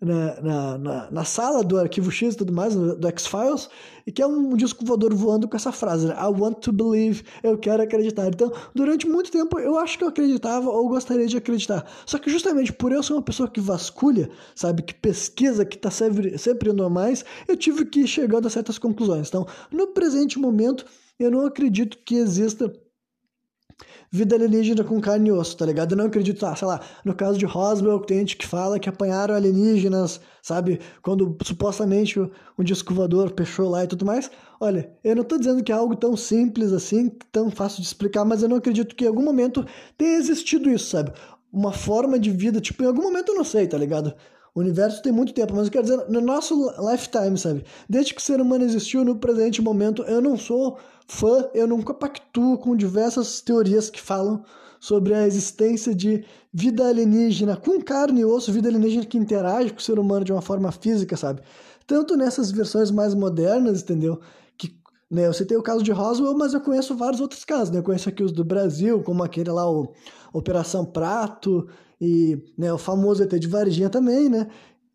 na, 0.00 0.40
na, 0.40 0.78
na, 0.78 1.10
na, 1.10 1.24
sala 1.24 1.62
do 1.62 1.78
arquivo 1.78 2.10
X 2.10 2.34
e 2.34 2.36
tudo 2.38 2.52
mais, 2.52 2.74
do 2.74 3.08
X-Files, 3.08 3.68
e 4.06 4.12
que 4.12 4.22
é 4.22 4.26
um 4.26 4.56
disco 4.56 4.84
voador 4.84 5.14
voando 5.14 5.48
com 5.48 5.56
essa 5.56 5.72
frase, 5.72 6.06
né? 6.06 6.14
I 6.14 6.26
want 6.26 6.58
to 6.58 6.72
believe, 6.72 7.22
eu 7.42 7.56
quero 7.58 7.82
acreditar. 7.82 8.28
Então, 8.28 8.52
durante 8.74 9.08
muito 9.08 9.30
tempo, 9.30 9.58
eu 9.58 9.78
acho 9.78 9.98
que 9.98 10.04
eu 10.04 10.08
acreditava 10.08 10.68
ou 10.68 10.88
gostaria 10.88 11.26
de 11.26 11.36
acreditar. 11.36 11.84
Só 12.06 12.18
que 12.18 12.30
justamente 12.30 12.72
por 12.72 12.92
eu 12.92 13.02
ser 13.02 13.14
uma 13.14 13.22
pessoa 13.22 13.48
que 13.48 13.60
vasculha, 13.60 14.30
sabe, 14.54 14.82
que 14.82 14.94
pesquisa, 14.94 15.64
que 15.64 15.76
está 15.76 15.90
sempre, 15.90 16.36
sempre 16.38 16.70
indo 16.70 16.84
a 16.84 16.90
mais, 16.90 17.24
eu 17.48 17.56
tive 17.56 17.84
que 17.84 18.00
ir 18.00 18.06
chegando 18.06 18.46
a 18.46 18.50
certas 18.50 18.78
conclusões. 18.78 19.28
Então, 19.28 19.46
no 19.70 19.88
presente 19.88 20.38
momento, 20.38 20.84
eu 21.18 21.30
não 21.30 21.46
acredito 21.46 21.98
que 22.04 22.16
exista 22.16 22.72
vida 24.14 24.36
alienígena 24.36 24.84
com 24.84 25.00
carne 25.00 25.28
e 25.28 25.32
osso, 25.32 25.56
tá 25.56 25.66
ligado? 25.66 25.90
Eu 25.90 25.96
não 25.98 26.06
acredito, 26.06 26.46
ah, 26.46 26.54
sei 26.54 26.68
lá, 26.68 26.80
no 27.04 27.16
caso 27.16 27.36
de 27.36 27.44
Roswell, 27.44 27.98
tem 27.98 28.18
gente 28.18 28.36
que 28.36 28.46
fala 28.46 28.78
que 28.78 28.88
apanharam 28.88 29.34
alienígenas, 29.34 30.20
sabe? 30.40 30.78
Quando 31.02 31.36
supostamente 31.42 32.20
um 32.20 32.62
disco 32.62 32.94
voador 32.94 33.34
fechou 33.36 33.68
lá 33.68 33.82
e 33.82 33.88
tudo 33.88 34.06
mais. 34.06 34.30
Olha, 34.60 34.88
eu 35.02 35.16
não 35.16 35.24
tô 35.24 35.36
dizendo 35.36 35.64
que 35.64 35.72
é 35.72 35.74
algo 35.74 35.96
tão 35.96 36.16
simples 36.16 36.72
assim, 36.72 37.10
tão 37.32 37.50
fácil 37.50 37.80
de 37.80 37.88
explicar, 37.88 38.24
mas 38.24 38.40
eu 38.40 38.48
não 38.48 38.58
acredito 38.58 38.94
que 38.94 39.04
em 39.04 39.08
algum 39.08 39.24
momento 39.24 39.66
tenha 39.98 40.16
existido 40.16 40.70
isso, 40.70 40.90
sabe? 40.90 41.12
Uma 41.52 41.72
forma 41.72 42.16
de 42.16 42.30
vida, 42.30 42.60
tipo, 42.60 42.84
em 42.84 42.86
algum 42.86 43.02
momento 43.02 43.30
eu 43.30 43.34
não 43.34 43.44
sei, 43.44 43.66
tá 43.66 43.76
ligado? 43.76 44.14
O 44.54 44.60
universo 44.60 45.02
tem 45.02 45.10
muito 45.10 45.34
tempo, 45.34 45.52
mas 45.52 45.66
eu 45.66 45.72
quero 45.72 45.84
dizer, 45.84 46.08
no 46.08 46.20
nosso 46.20 46.70
lifetime, 46.90 47.36
sabe? 47.36 47.64
Desde 47.88 48.14
que 48.14 48.20
o 48.20 48.24
ser 48.24 48.40
humano 48.40 48.64
existiu 48.64 49.04
no 49.04 49.16
presente 49.16 49.60
momento, 49.60 50.02
eu 50.04 50.20
não 50.20 50.36
sou 50.36 50.78
fã, 51.08 51.48
eu 51.52 51.66
nunca 51.66 51.92
pactuo 51.92 52.56
com 52.58 52.76
diversas 52.76 53.40
teorias 53.40 53.90
que 53.90 54.00
falam 54.00 54.44
sobre 54.78 55.12
a 55.12 55.26
existência 55.26 55.92
de 55.92 56.24
vida 56.52 56.86
alienígena 56.86 57.56
com 57.56 57.80
carne 57.80 58.20
e 58.20 58.24
osso, 58.24 58.52
vida 58.52 58.68
alienígena 58.68 59.04
que 59.04 59.18
interage 59.18 59.72
com 59.72 59.78
o 59.78 59.82
ser 59.82 59.98
humano 59.98 60.24
de 60.24 60.32
uma 60.32 60.42
forma 60.42 60.70
física, 60.70 61.16
sabe? 61.16 61.42
Tanto 61.84 62.16
nessas 62.16 62.52
versões 62.52 62.92
mais 62.92 63.12
modernas, 63.12 63.82
entendeu? 63.82 64.20
Que 64.56 64.78
né, 65.10 65.26
eu 65.26 65.32
citei 65.32 65.56
o 65.56 65.62
caso 65.62 65.82
de 65.82 65.90
Roswell, 65.90 66.36
mas 66.38 66.54
eu 66.54 66.60
conheço 66.60 66.94
vários 66.94 67.20
outros 67.20 67.44
casos, 67.44 67.70
né? 67.70 67.78
Eu 67.78 67.82
conheço 67.82 68.08
aqui 68.08 68.22
os 68.22 68.30
do 68.30 68.44
Brasil, 68.44 69.02
como 69.02 69.24
aquele 69.24 69.50
lá, 69.50 69.68
o 69.68 69.92
Operação 70.32 70.84
Prato, 70.84 71.66
e 72.00 72.38
né, 72.56 72.72
o 72.72 72.78
famoso 72.78 73.22
ET 73.22 73.38
de 73.38 73.48
Varginha 73.48 73.90
também, 73.90 74.28
né? 74.28 74.48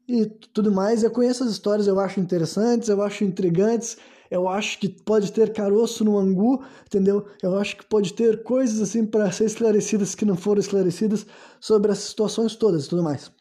E 0.07 0.25
tudo 0.25 0.71
mais. 0.71 1.03
Eu 1.03 1.11
conheço 1.11 1.43
as 1.43 1.51
histórias, 1.51 1.87
eu 1.87 1.99
acho 1.99 2.19
interessantes, 2.19 2.89
eu 2.89 3.01
acho 3.01 3.23
intrigantes, 3.23 3.97
eu 4.29 4.47
acho 4.47 4.79
que 4.79 4.89
pode 4.89 5.31
ter 5.31 5.53
caroço 5.53 6.03
no 6.03 6.17
angu, 6.17 6.63
entendeu? 6.85 7.25
Eu 7.41 7.57
acho 7.57 7.77
que 7.77 7.85
pode 7.85 8.13
ter 8.13 8.43
coisas 8.43 8.81
assim 8.81 9.05
para 9.05 9.31
ser 9.31 9.45
esclarecidas 9.45 10.15
que 10.15 10.25
não 10.25 10.35
foram 10.35 10.59
esclarecidas 10.59 11.25
sobre 11.59 11.91
essas 11.91 12.05
situações 12.05 12.55
todas 12.55 12.85
e 12.85 12.89
tudo 12.89 13.03
mais. 13.03 13.31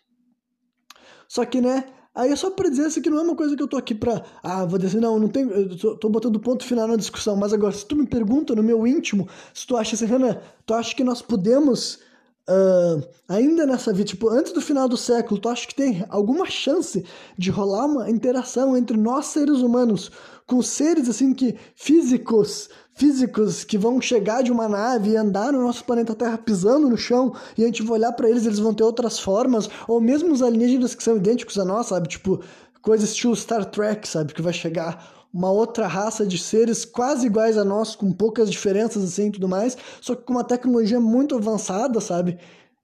Só 1.29 1.45
que, 1.45 1.61
né, 1.61 1.85
Aí 2.19 2.33
é 2.33 2.37
só 2.37 2.51
pra 2.51 2.69
dizer 2.69 2.87
assim, 2.87 3.01
que 3.01 3.09
não 3.09 3.19
é 3.19 3.23
uma 3.23 3.37
coisa 3.37 3.55
que 3.55 3.63
eu 3.63 3.69
tô 3.69 3.77
aqui 3.77 3.95
pra. 3.95 4.25
Ah, 4.43 4.65
vou 4.65 4.77
dizer, 4.77 5.01
não, 5.01 5.21
não 5.21 5.29
tem. 5.29 5.49
Eu 5.49 5.79
tô, 5.79 5.97
tô 5.97 6.09
botando 6.09 6.41
ponto 6.41 6.65
final 6.65 6.89
na 6.89 6.97
discussão. 6.97 7.37
Mas 7.37 7.53
agora, 7.53 7.73
se 7.73 7.87
tu 7.87 7.95
me 7.95 8.09
pergunta 8.09 8.57
no 8.57 8.63
meu 8.63 8.85
íntimo, 8.85 9.29
se 9.55 9.65
tu 9.65 9.77
acha 9.77 9.95
assim, 9.95 10.05
Renan, 10.05 10.37
tu 10.67 10.75
acha 10.75 10.97
que 10.97 11.05
nós 11.05 11.23
podemos 11.23 12.01
Uh, 12.49 13.07
ainda 13.29 13.67
nessa 13.67 13.93
vida, 13.93 14.09
tipo, 14.09 14.31
antes 14.31 14.53
do 14.53 14.61
final 14.63 14.89
do 14.89 14.97
século, 14.97 15.39
tu 15.39 15.51
acha 15.51 15.67
que 15.67 15.75
tem 15.75 16.03
alguma 16.09 16.47
chance 16.47 17.05
de 17.37 17.51
rolar 17.51 17.85
uma 17.85 18.11
interação 18.11 18.75
entre 18.75 18.97
nós 18.97 19.27
seres 19.27 19.59
humanos 19.59 20.11
com 20.47 20.63
seres 20.63 21.11
assim 21.11 21.35
que 21.35 21.57
físicos, 21.77 22.71
físicos 22.95 23.65
que 23.65 23.77
vão 23.77 24.01
chegar 24.01 24.43
de 24.43 24.51
uma 24.51 24.67
nave 24.67 25.11
e 25.11 25.17
andar 25.17 25.53
no 25.53 25.63
nosso 25.63 25.85
planeta 25.85 26.15
Terra 26.15 26.39
pisando 26.39 26.89
no 26.89 26.97
chão 26.97 27.35
e 27.57 27.63
a 27.63 27.67
gente 27.67 27.83
vai 27.83 27.99
olhar 27.99 28.13
para 28.13 28.31
eles, 28.31 28.47
eles 28.47 28.59
vão 28.59 28.73
ter 28.73 28.83
outras 28.83 29.19
formas, 29.19 29.69
ou 29.87 30.01
mesmo 30.01 30.33
os 30.33 30.43
alienígenas 30.43 30.95
que 30.95 31.03
são 31.03 31.19
idênticos 31.19 31.59
a 31.59 31.67
nós, 31.67 31.89
sabe? 31.89 32.09
Tipo, 32.09 32.41
coisas 32.81 33.11
estilo 33.11 33.37
Star 33.37 33.67
Trek, 33.67 34.09
sabe? 34.09 34.33
Que 34.33 34.41
vai 34.41 34.55
chegar 34.55 35.18
uma 35.39 35.53
outra 35.53 35.87
raça 35.87 36.27
de 36.27 36.37
seres 36.37 36.85
quase 36.85 37.27
iguais 37.27 37.57
a 37.57 37.65
nós, 37.65 37.95
com 37.95 38.11
poucas 38.11 38.51
diferenças 38.51 39.05
assim 39.05 39.29
e 39.29 39.31
tudo 39.31 39.47
mais, 39.49 39.77
só 40.01 40.17
que 40.17 40.25
com 40.25 40.33
uma 40.33 40.43
tecnologia 40.43 40.99
muito 40.99 41.37
avançada, 41.37 42.01
sabe? 42.01 42.37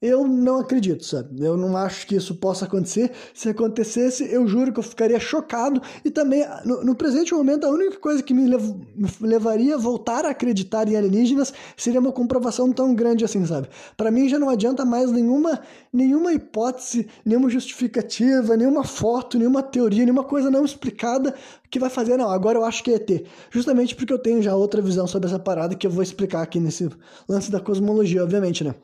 Eu 0.06 0.28
não 0.28 0.58
acredito, 0.58 1.02
sabe? 1.02 1.42
Eu 1.42 1.56
não 1.56 1.74
acho 1.78 2.06
que 2.06 2.14
isso 2.14 2.34
possa 2.34 2.66
acontecer. 2.66 3.10
Se 3.32 3.48
acontecesse, 3.48 4.30
eu 4.30 4.46
juro 4.46 4.70
que 4.70 4.78
eu 4.78 4.82
ficaria 4.82 5.18
chocado. 5.18 5.80
E 6.04 6.10
também, 6.10 6.44
no, 6.62 6.84
no 6.84 6.94
presente 6.94 7.32
momento, 7.32 7.64
a 7.64 7.70
única 7.70 7.98
coisa 7.98 8.22
que 8.22 8.34
me, 8.34 8.46
lev 8.46 8.74
me, 8.94 9.08
levaria 9.22 9.76
a 9.76 9.78
voltar 9.78 10.26
a 10.26 10.28
acreditar 10.28 10.86
em 10.86 10.94
alienígenas 10.94 11.54
seria 11.74 12.00
uma 12.00 12.12
comprovação 12.12 12.70
tão 12.70 12.94
grande 12.94 13.24
assim, 13.24 13.46
sabe? 13.46 13.66
Para 13.96 14.10
mim 14.10 14.28
já 14.28 14.38
não 14.38 14.50
adianta 14.50 14.84
mais 14.84 15.10
nenhuma, 15.10 15.58
nenhuma 15.90 16.34
hipótese, 16.34 17.08
nenhuma 17.24 17.48
justificativa, 17.48 18.58
nenhuma 18.58 18.84
foto, 18.84 19.38
nenhuma 19.38 19.62
teoria, 19.62 20.04
nenhuma 20.04 20.24
coisa 20.24 20.50
não 20.50 20.66
explicada 20.66 21.34
que 21.70 21.78
vai 21.78 21.88
fazer, 21.88 22.18
não, 22.18 22.28
agora 22.28 22.58
eu 22.58 22.64
acho 22.66 22.84
que 22.84 22.90
é 22.90 22.96
ET. 22.96 23.26
Justamente 23.50 23.96
porque 23.96 24.12
eu 24.12 24.18
tenho 24.18 24.42
já 24.42 24.54
outra 24.54 24.82
visão 24.82 25.06
sobre 25.06 25.28
essa 25.28 25.38
parada 25.38 25.74
que 25.74 25.86
eu 25.86 25.90
vou 25.90 26.02
explicar 26.02 26.42
aqui 26.42 26.60
nesse 26.60 26.90
lance 27.26 27.50
da 27.50 27.58
cosmologia, 27.58 28.22
obviamente, 28.22 28.62
né? 28.62 28.74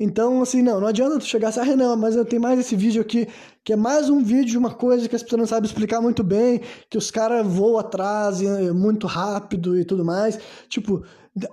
Então, 0.00 0.40
assim, 0.42 0.62
não, 0.62 0.80
não 0.80 0.86
adianta 0.86 1.18
tu 1.18 1.24
chegar 1.24 1.48
assim, 1.48 1.60
ah, 1.60 1.76
não, 1.76 1.96
mas 1.96 2.14
eu 2.14 2.24
tenho 2.24 2.40
mais 2.40 2.58
esse 2.58 2.76
vídeo 2.76 3.02
aqui, 3.02 3.26
que 3.64 3.72
é 3.72 3.76
mais 3.76 4.08
um 4.08 4.22
vídeo 4.22 4.50
de 4.52 4.58
uma 4.58 4.70
coisa 4.70 5.08
que 5.08 5.16
as 5.16 5.22
pessoas 5.22 5.40
não 5.40 5.46
sabem 5.46 5.66
explicar 5.66 6.00
muito 6.00 6.22
bem, 6.22 6.60
que 6.88 6.96
os 6.96 7.10
caras 7.10 7.44
voam 7.44 7.78
atrás 7.78 8.40
é 8.40 8.72
muito 8.72 9.06
rápido 9.06 9.78
e 9.78 9.84
tudo 9.84 10.04
mais. 10.04 10.38
Tipo, 10.68 11.02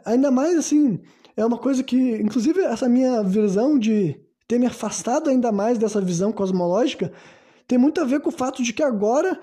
ainda 0.06 0.30
mais 0.30 0.58
assim, 0.58 1.00
é 1.36 1.44
uma 1.44 1.58
coisa 1.58 1.84
que, 1.84 1.98
inclusive, 2.18 2.62
essa 2.62 2.88
minha 2.88 3.24
visão 3.24 3.80
de 3.80 4.16
ter 4.48 4.60
me 4.60 4.68
afastado 4.68 5.30
ainda 5.30 5.52
mais 5.52 5.78
dessa 5.78 6.00
visão 6.00 6.32
cosmológica 6.32 7.12
tem 7.68 7.78
muito 7.80 8.00
a 8.00 8.04
ver 8.04 8.20
com 8.20 8.30
o 8.30 8.32
fato 8.32 8.62
de 8.62 8.72
que 8.72 8.84
agora 8.84 9.40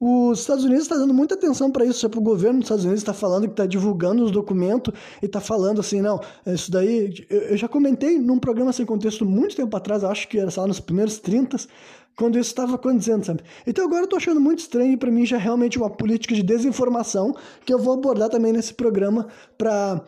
os 0.00 0.40
Estados 0.40 0.64
Unidos 0.64 0.84
está 0.84 0.96
dando 0.96 1.12
muita 1.12 1.34
atenção 1.34 1.72
para 1.72 1.84
isso, 1.84 2.06
o 2.06 2.20
governo 2.20 2.60
dos 2.60 2.66
Estados 2.66 2.84
Unidos 2.84 3.02
está 3.02 3.12
falando 3.12 3.46
que 3.46 3.52
está 3.52 3.66
divulgando 3.66 4.22
os 4.22 4.30
documentos 4.30 4.94
e 5.20 5.26
está 5.26 5.40
falando 5.40 5.80
assim, 5.80 6.00
não, 6.00 6.20
isso 6.46 6.70
daí. 6.70 7.26
Eu, 7.28 7.56
já 7.56 7.66
comentei 7.66 8.16
num 8.18 8.38
programa 8.38 8.72
sem 8.72 8.86
contexto 8.86 9.24
muito 9.24 9.56
tempo 9.56 9.76
atrás, 9.76 10.04
acho 10.04 10.28
que 10.28 10.38
era 10.38 10.50
lá 10.56 10.66
nos 10.68 10.78
primeiros 10.78 11.18
30, 11.18 11.56
quando 12.16 12.38
isso 12.38 12.50
estava 12.50 12.76
acontecendo, 12.76 13.24
sabe? 13.24 13.42
Então 13.66 13.84
agora 13.84 14.02
eu 14.02 14.04
estou 14.04 14.18
achando 14.18 14.40
muito 14.40 14.60
estranho 14.60 14.92
e 14.92 14.96
para 14.96 15.10
mim 15.10 15.26
já 15.26 15.36
é 15.36 15.40
realmente 15.40 15.78
uma 15.78 15.90
política 15.90 16.34
de 16.34 16.44
desinformação 16.44 17.34
que 17.64 17.74
eu 17.74 17.78
vou 17.78 17.94
abordar 17.94 18.28
também 18.28 18.52
nesse 18.52 18.74
programa 18.74 19.26
para 19.56 20.04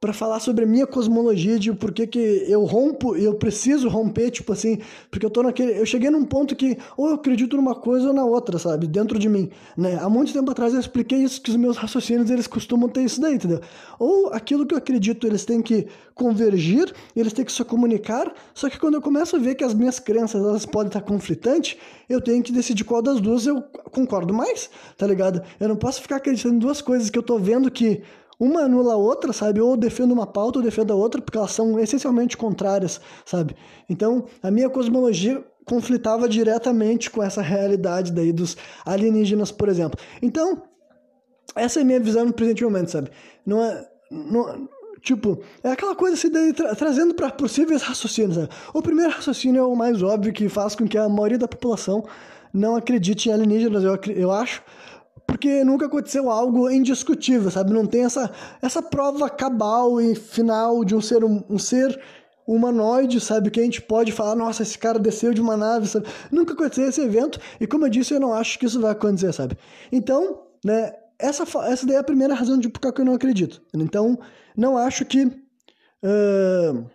para 0.00 0.14
falar 0.14 0.40
sobre 0.40 0.64
a 0.64 0.66
minha 0.66 0.86
cosmologia 0.86 1.58
de 1.58 1.74
por 1.74 1.92
que 1.92 2.06
que 2.06 2.18
eu 2.48 2.64
rompo 2.64 3.14
e 3.18 3.24
eu 3.24 3.34
preciso 3.34 3.86
romper, 3.86 4.30
tipo 4.30 4.50
assim, 4.50 4.78
porque 5.10 5.26
eu 5.26 5.30
tô 5.30 5.42
naquele, 5.42 5.78
eu 5.78 5.84
cheguei 5.84 6.08
num 6.08 6.24
ponto 6.24 6.56
que 6.56 6.78
ou 6.96 7.08
eu 7.08 7.14
acredito 7.16 7.54
numa 7.54 7.74
coisa 7.74 8.08
ou 8.08 8.14
na 8.14 8.24
outra, 8.24 8.58
sabe, 8.58 8.86
dentro 8.86 9.18
de 9.18 9.28
mim, 9.28 9.50
né? 9.76 9.98
Há 10.00 10.08
muito 10.08 10.32
tempo 10.32 10.50
atrás 10.50 10.72
eu 10.72 10.80
expliquei 10.80 11.18
isso 11.18 11.42
que 11.42 11.50
os 11.50 11.56
meus 11.56 11.76
raciocínios 11.76 12.30
eles 12.30 12.46
costumam 12.46 12.88
ter 12.88 13.02
isso 13.02 13.20
daí, 13.20 13.34
entendeu? 13.34 13.60
Ou 13.98 14.32
aquilo 14.32 14.64
que 14.64 14.72
eu 14.72 14.78
acredito, 14.78 15.26
eles 15.26 15.44
têm 15.44 15.60
que 15.60 15.86
convergir, 16.14 16.90
eles 17.14 17.34
têm 17.34 17.44
que 17.44 17.52
se 17.52 17.62
comunicar, 17.62 18.32
só 18.54 18.70
que 18.70 18.78
quando 18.78 18.94
eu 18.94 19.02
começo 19.02 19.36
a 19.36 19.38
ver 19.38 19.54
que 19.54 19.64
as 19.64 19.74
minhas 19.74 19.98
crenças 19.98 20.42
elas 20.42 20.64
podem 20.64 20.88
estar 20.88 21.02
conflitantes, 21.02 21.76
eu 22.08 22.22
tenho 22.22 22.42
que 22.42 22.52
decidir 22.52 22.84
qual 22.84 23.02
das 23.02 23.20
duas 23.20 23.46
eu 23.46 23.60
concordo 23.90 24.32
mais, 24.32 24.70
tá 24.96 25.06
ligado? 25.06 25.42
Eu 25.58 25.68
não 25.68 25.76
posso 25.76 26.00
ficar 26.00 26.16
acreditando 26.16 26.54
em 26.54 26.58
duas 26.58 26.80
coisas 26.80 27.10
que 27.10 27.18
eu 27.18 27.22
tô 27.22 27.38
vendo 27.38 27.70
que 27.70 28.00
uma 28.40 28.62
anula 28.62 28.94
a 28.94 28.96
outra, 28.96 29.34
sabe? 29.34 29.60
Ou 29.60 29.76
defendo 29.76 30.12
uma 30.12 30.26
pauta 30.26 30.58
ou 30.58 30.64
defendo 30.64 30.92
a 30.94 30.96
outra, 30.96 31.20
porque 31.20 31.36
elas 31.36 31.52
são 31.52 31.78
essencialmente 31.78 32.38
contrárias, 32.38 32.98
sabe? 33.26 33.54
Então, 33.86 34.24
a 34.42 34.50
minha 34.50 34.70
cosmologia 34.70 35.44
conflitava 35.66 36.26
diretamente 36.26 37.10
com 37.10 37.22
essa 37.22 37.42
realidade 37.42 38.10
daí 38.10 38.32
dos 38.32 38.56
alienígenas, 38.84 39.52
por 39.52 39.68
exemplo. 39.68 40.00
Então, 40.22 40.62
essa 41.54 41.80
é 41.80 41.82
a 41.82 41.84
minha 41.84 42.00
visão 42.00 42.24
no 42.24 42.32
presente 42.32 42.64
momento, 42.64 42.90
sabe? 42.90 43.10
Não 43.44 43.62
é. 43.62 43.86
Não, 44.10 44.68
tipo, 45.02 45.40
é 45.62 45.70
aquela 45.70 45.94
coisa 45.94 46.14
assim, 46.16 46.30
daí, 46.30 46.52
tra 46.52 46.74
trazendo 46.74 47.14
para 47.14 47.30
possíveis 47.30 47.82
raciocínios. 47.82 48.36
Sabe? 48.36 48.48
O 48.72 48.80
primeiro 48.80 49.12
raciocínio 49.12 49.60
é 49.60 49.64
o 49.64 49.76
mais 49.76 50.02
óbvio 50.02 50.32
que 50.32 50.48
faz 50.48 50.74
com 50.74 50.88
que 50.88 50.96
a 50.96 51.08
maioria 51.08 51.38
da 51.38 51.46
população 51.46 52.04
não 52.52 52.74
acredite 52.74 53.28
em 53.28 53.32
alienígenas, 53.32 53.84
eu, 53.84 53.96
eu 54.14 54.30
acho 54.32 54.62
porque 55.30 55.62
nunca 55.62 55.86
aconteceu 55.86 56.28
algo 56.28 56.68
indiscutível, 56.68 57.50
sabe? 57.50 57.72
Não 57.72 57.86
tem 57.86 58.04
essa, 58.04 58.30
essa 58.60 58.82
prova 58.82 59.30
cabal 59.30 60.00
e 60.00 60.16
final 60.16 60.84
de 60.84 60.94
um 60.94 61.00
ser, 61.00 61.24
um, 61.24 61.42
um 61.48 61.56
ser 61.56 61.98
humanoide, 62.44 63.20
sabe? 63.20 63.48
Que 63.48 63.60
a 63.60 63.62
gente 63.62 63.80
pode 63.80 64.10
falar, 64.10 64.34
nossa, 64.34 64.64
esse 64.64 64.76
cara 64.76 64.98
desceu 64.98 65.32
de 65.32 65.40
uma 65.40 65.56
nave, 65.56 65.86
sabe? 65.86 66.08
Nunca 66.32 66.52
aconteceu 66.52 66.88
esse 66.88 67.00
evento, 67.00 67.38
e 67.60 67.66
como 67.66 67.86
eu 67.86 67.90
disse, 67.90 68.12
eu 68.12 68.18
não 68.18 68.34
acho 68.34 68.58
que 68.58 68.66
isso 68.66 68.80
vai 68.80 68.90
acontecer, 68.90 69.32
sabe? 69.32 69.56
Então, 69.92 70.42
né, 70.64 70.92
essa, 71.16 71.44
essa 71.64 71.86
daí 71.86 71.96
é 71.96 72.00
a 72.00 72.04
primeira 72.04 72.34
razão 72.34 72.58
de 72.58 72.68
por 72.68 72.80
que 72.92 73.00
eu 73.00 73.04
não 73.04 73.14
acredito. 73.14 73.62
Então, 73.72 74.18
não 74.56 74.76
acho 74.76 75.04
que. 75.04 75.26
Uh, 76.02 76.86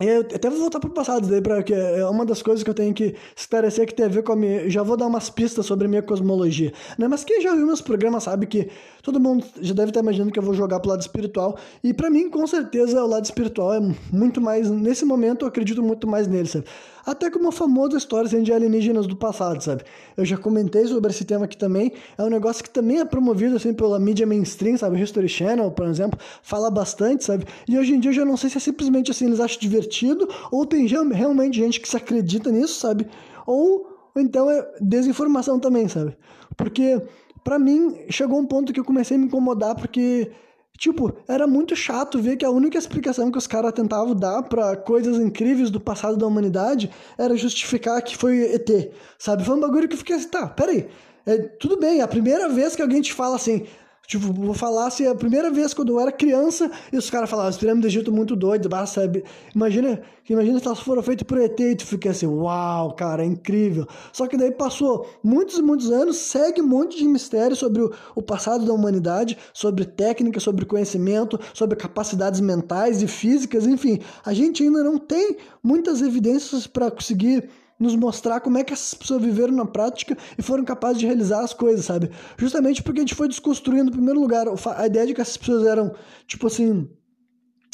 eu 0.00 0.20
até 0.20 0.48
vou 0.48 0.60
voltar 0.60 0.78
para 0.78 0.88
o 0.88 0.92
passado, 0.92 1.26
daí 1.26 1.40
pra, 1.40 1.60
que 1.62 1.74
é 1.74 2.06
uma 2.06 2.24
das 2.24 2.40
coisas 2.40 2.62
que 2.62 2.70
eu 2.70 2.74
tenho 2.74 2.94
que 2.94 3.16
esclarecer 3.36 3.84
que 3.84 3.94
tem 3.94 4.06
a 4.06 4.08
ver 4.08 4.22
com 4.22 4.32
a 4.32 4.36
minha. 4.36 4.70
Já 4.70 4.82
vou 4.82 4.96
dar 4.96 5.06
umas 5.06 5.28
pistas 5.28 5.66
sobre 5.66 5.86
a 5.86 5.88
minha 5.88 6.02
cosmologia. 6.02 6.72
Né? 6.96 7.08
Mas 7.08 7.24
quem 7.24 7.40
já 7.40 7.52
viu 7.54 7.66
meus 7.66 7.80
programas 7.80 8.22
sabe 8.22 8.46
que 8.46 8.68
todo 9.02 9.18
mundo 9.18 9.44
já 9.60 9.74
deve 9.74 9.90
estar 9.90 10.00
imaginando 10.00 10.30
que 10.30 10.38
eu 10.38 10.42
vou 10.42 10.54
jogar 10.54 10.78
pro 10.78 10.90
lado 10.90 11.00
espiritual. 11.00 11.58
E 11.82 11.92
para 11.92 12.08
mim, 12.10 12.30
com 12.30 12.46
certeza, 12.46 13.02
o 13.02 13.08
lado 13.08 13.24
espiritual 13.24 13.74
é 13.74 13.80
muito 14.12 14.40
mais. 14.40 14.70
Nesse 14.70 15.04
momento, 15.04 15.42
eu 15.44 15.48
acredito 15.48 15.82
muito 15.82 16.06
mais 16.06 16.28
nele, 16.28 16.46
sabe? 16.46 16.66
Até 17.10 17.30
como 17.30 17.48
a 17.48 17.52
famosa 17.52 17.96
história 17.96 18.28
de 18.42 18.52
alienígenas 18.52 19.06
do 19.06 19.16
passado, 19.16 19.62
sabe? 19.62 19.82
Eu 20.16 20.24
já 20.24 20.36
comentei 20.36 20.86
sobre 20.86 21.10
esse 21.10 21.24
tema 21.24 21.46
aqui 21.46 21.56
também, 21.56 21.92
é 22.18 22.22
um 22.22 22.28
negócio 22.28 22.62
que 22.62 22.68
também 22.68 23.00
é 23.00 23.04
promovido 23.04 23.56
assim 23.56 23.72
pela 23.72 23.98
mídia 23.98 24.26
mainstream, 24.26 24.76
sabe? 24.76 25.00
History 25.00 25.28
Channel, 25.28 25.70
por 25.70 25.86
exemplo, 25.86 26.18
fala 26.42 26.70
bastante, 26.70 27.24
sabe? 27.24 27.46
E 27.66 27.78
hoje 27.78 27.94
em 27.94 28.00
dia 28.00 28.10
eu 28.10 28.14
já 28.14 28.24
não 28.24 28.36
sei 28.36 28.50
se 28.50 28.58
é 28.58 28.60
simplesmente 28.60 29.10
assim 29.10 29.26
eles 29.26 29.40
acham 29.40 29.58
divertido 29.58 30.28
ou 30.52 30.66
tem 30.66 30.86
realmente 30.86 31.56
gente 31.56 31.80
que 31.80 31.88
se 31.88 31.96
acredita 31.96 32.50
nisso, 32.50 32.78
sabe? 32.78 33.06
Ou, 33.46 33.86
ou 34.14 34.22
então 34.22 34.50
é 34.50 34.66
desinformação 34.78 35.58
também, 35.58 35.88
sabe? 35.88 36.14
Porque 36.56 37.00
para 37.42 37.58
mim 37.58 37.96
chegou 38.10 38.38
um 38.38 38.46
ponto 38.46 38.70
que 38.70 38.80
eu 38.80 38.84
comecei 38.84 39.16
a 39.16 39.20
me 39.20 39.26
incomodar 39.26 39.74
porque 39.74 40.30
Tipo, 40.78 41.12
era 41.26 41.44
muito 41.44 41.74
chato 41.74 42.22
ver 42.22 42.36
que 42.36 42.44
a 42.44 42.50
única 42.50 42.78
explicação 42.78 43.32
que 43.32 43.36
os 43.36 43.48
caras 43.48 43.72
tentavam 43.72 44.14
dar 44.14 44.44
para 44.44 44.76
coisas 44.76 45.16
incríveis 45.16 45.70
do 45.70 45.80
passado 45.80 46.16
da 46.16 46.24
humanidade 46.24 46.88
era 47.18 47.36
justificar 47.36 48.00
que 48.00 48.16
foi 48.16 48.54
ET, 48.54 48.92
sabe? 49.18 49.44
Foi 49.44 49.56
um 49.56 49.60
bagulho 49.60 49.88
que 49.88 49.94
eu 49.94 49.98
fiquei 49.98 50.14
assim, 50.14 50.28
tá, 50.28 50.46
peraí. 50.46 50.88
É, 51.26 51.36
tudo 51.36 51.76
bem, 51.76 51.98
é 51.98 52.02
a 52.02 52.08
primeira 52.08 52.48
vez 52.48 52.76
que 52.76 52.80
alguém 52.80 53.02
te 53.02 53.12
fala 53.12 53.34
assim, 53.34 53.66
Tipo, 54.08 54.32
vou 54.32 54.54
falar 54.54 54.90
se 54.90 55.02
assim, 55.02 55.12
a 55.12 55.14
primeira 55.14 55.50
vez 55.50 55.74
quando 55.74 55.92
eu 55.92 56.00
era 56.00 56.10
criança 56.10 56.70
e 56.90 56.96
os 56.96 57.10
caras 57.10 57.28
falavam, 57.28 57.50
as 57.50 57.58
pirâmides 57.58 57.82
do 57.82 57.94
Egito 57.94 58.10
muito 58.10 58.34
doidas, 58.34 58.88
sabe? 58.88 59.22
Imagina, 59.54 60.00
imagina 60.26 60.58
se 60.58 60.64
elas 60.64 60.80
foram 60.80 61.02
feitas 61.02 61.26
por 61.26 61.36
ET 61.36 61.60
e 61.60 61.76
tu 61.76 61.84
fica 61.84 62.08
assim, 62.08 62.24
uau, 62.24 62.94
cara, 62.94 63.22
é 63.22 63.26
incrível. 63.26 63.86
Só 64.10 64.26
que 64.26 64.38
daí 64.38 64.50
passou 64.50 65.06
muitos 65.22 65.58
e 65.58 65.62
muitos 65.62 65.90
anos, 65.90 66.16
segue 66.16 66.62
um 66.62 66.66
monte 66.66 66.96
de 66.96 67.04
mistério 67.04 67.54
sobre 67.54 67.82
o, 67.82 67.92
o 68.14 68.22
passado 68.22 68.64
da 68.64 68.72
humanidade, 68.72 69.36
sobre 69.52 69.84
técnica, 69.84 70.40
sobre 70.40 70.64
conhecimento, 70.64 71.38
sobre 71.52 71.76
capacidades 71.76 72.40
mentais 72.40 73.02
e 73.02 73.06
físicas, 73.06 73.66
enfim. 73.66 74.00
A 74.24 74.32
gente 74.32 74.62
ainda 74.62 74.82
não 74.82 74.96
tem 74.96 75.36
muitas 75.62 76.00
evidências 76.00 76.66
para 76.66 76.90
conseguir 76.90 77.50
nos 77.78 77.94
mostrar 77.94 78.40
como 78.40 78.58
é 78.58 78.64
que 78.64 78.72
essas 78.72 78.94
pessoas 78.94 79.22
viveram 79.22 79.54
na 79.54 79.64
prática 79.64 80.16
e 80.36 80.42
foram 80.42 80.64
capazes 80.64 80.98
de 80.98 81.06
realizar 81.06 81.40
as 81.40 81.52
coisas, 81.52 81.84
sabe? 81.84 82.10
Justamente 82.36 82.82
porque 82.82 83.00
a 83.00 83.02
gente 83.02 83.14
foi 83.14 83.28
desconstruindo, 83.28 83.90
em 83.90 83.92
primeiro 83.92 84.20
lugar, 84.20 84.46
a 84.76 84.86
ideia 84.86 85.06
de 85.06 85.14
que 85.14 85.20
essas 85.20 85.36
pessoas 85.36 85.66
eram, 85.66 85.94
tipo 86.26 86.46
assim, 86.46 86.88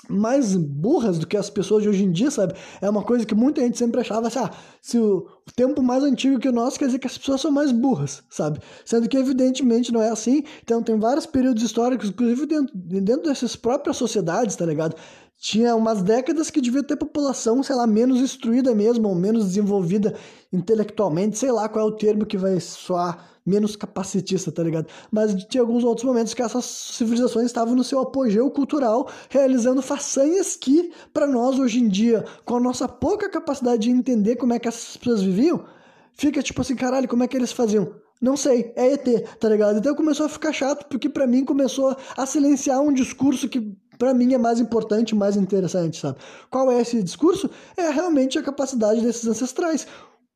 mais 0.09 0.55
burras 0.57 1.19
do 1.19 1.27
que 1.27 1.37
as 1.37 1.51
pessoas 1.51 1.83
de 1.83 1.89
hoje 1.89 2.05
em 2.05 2.13
dia, 2.13 2.31
sabe? 2.31 2.55
É 2.81 2.89
uma 2.89 3.03
coisa 3.03 3.25
que 3.25 3.35
muita 3.35 3.61
gente 3.63 3.79
sempre 3.79 4.01
achava 4.01 4.29
assim, 4.29 4.39
ah, 4.39 4.51
se 4.81 4.99
o, 4.99 5.27
tempo 5.55 5.83
mais 5.83 6.03
antigo 6.03 6.39
que 6.39 6.49
o 6.49 6.53
nosso 6.53 6.79
quer 6.79 6.87
dizer 6.87 6.99
que 6.99 7.07
as 7.07 7.19
pessoas 7.19 7.41
são 7.41 7.51
mais 7.51 7.73
burras, 7.73 8.23
sabe? 8.31 8.59
Sendo 8.85 9.09
que 9.09 9.17
evidentemente 9.17 9.93
não 9.93 10.03
é 10.03 10.11
assim. 10.11 10.45
Então 10.63 10.83
tem 10.83 10.99
vários 10.99 11.27
períodos 11.27 11.63
históricos, 11.63 12.11
inclusive 12.11 12.47
dentro, 12.47 12.77
dentro 12.77 13.23
dessas 13.25 13.57
próprias 13.57 13.97
sociedades, 13.97 14.57
tá 14.57 14.67
ligado? 14.67 14.97
Tinha 15.39 15.77
umas 15.77 16.03
décadas 16.03 16.51
que 16.51 16.61
devia 16.61 16.83
ter 16.83 16.97
população, 16.97 17.63
sei 17.63 17.77
lá, 17.77 17.87
menos 17.87 18.21
instruída 18.21 18.75
mesmo, 18.75 19.09
ou 19.09 19.15
menos 19.15 19.45
desenvolvida 19.45 20.17
intelectualmente, 20.53 21.37
sei 21.37 21.53
lá 21.53 21.69
qual 21.69 21.87
é 21.87 21.91
o 21.91 21.97
termo 21.97 22.25
que 22.25 22.39
vai 22.39 22.59
soar 22.61 23.35
menos 23.45 23.77
capacitista, 23.77 24.51
tá 24.51 24.63
ligado? 24.63 24.87
Mas 25.11 25.35
tinha 25.45 25.61
alguns 25.61 25.85
outros 25.85 26.05
momentos 26.07 26.33
que 26.33 26.43
essas 26.43 26.65
civilizações 26.65 27.47
estavam 27.47 27.75
no 27.75 27.85
seu 27.85 28.01
apogeu 28.01 28.51
cultural, 28.51 29.09
realizando 29.29 29.83
façanhas 29.83 30.57
que, 30.57 30.93
para 31.13 31.27
nós 31.27 31.59
hoje 31.59 31.79
em 31.79 31.89
dia, 31.89 32.25
com 32.45 32.57
a 32.57 32.61
nossa 32.61 32.89
pouca 32.89 33.29
capacidade 33.29 33.83
de 33.83 33.91
entender 33.91 34.37
como 34.37 34.55
é 34.55 34.59
que 34.59 34.69
essas 34.69 34.97
pessoas 34.97 35.23
viviam, 35.23 35.65
fica 36.15 36.43
tipo 36.43 36.61
assim, 36.63 36.75
caralho, 36.75 37.09
como 37.09 37.23
é 37.23 37.29
que 37.29 37.37
eles 37.37 37.53
faziam? 37.53 37.95
Não 38.21 38.37
sei, 38.37 38.73
é 38.77 38.93
ET, 38.93 39.07
tá 39.39 39.49
ligado? 39.49 39.79
Então 39.79 39.95
começou 39.95 40.25
a 40.25 40.29
ficar 40.31 40.53
chato, 40.53 40.87
porque 40.89 41.11
para 41.11 41.27
mim 41.27 41.45
começou 41.45 41.95
a 42.17 42.25
silenciar 42.25 42.81
um 42.81 42.93
discurso 42.93 43.49
que 43.49 43.77
para 43.99 44.15
mim 44.15 44.35
é 44.35 44.39
mais 44.39 44.61
importante, 44.61 45.15
mais 45.15 45.37
interessante, 45.37 46.01
sabe? 46.01 46.19
Qual 46.51 46.71
é 46.71 46.81
esse 46.81 47.03
discurso? 47.03 47.51
É 47.77 47.91
realmente 47.91 48.39
a 48.39 48.43
capacidade 48.43 49.01
desses 49.01 49.27
ancestrais. 49.27 49.87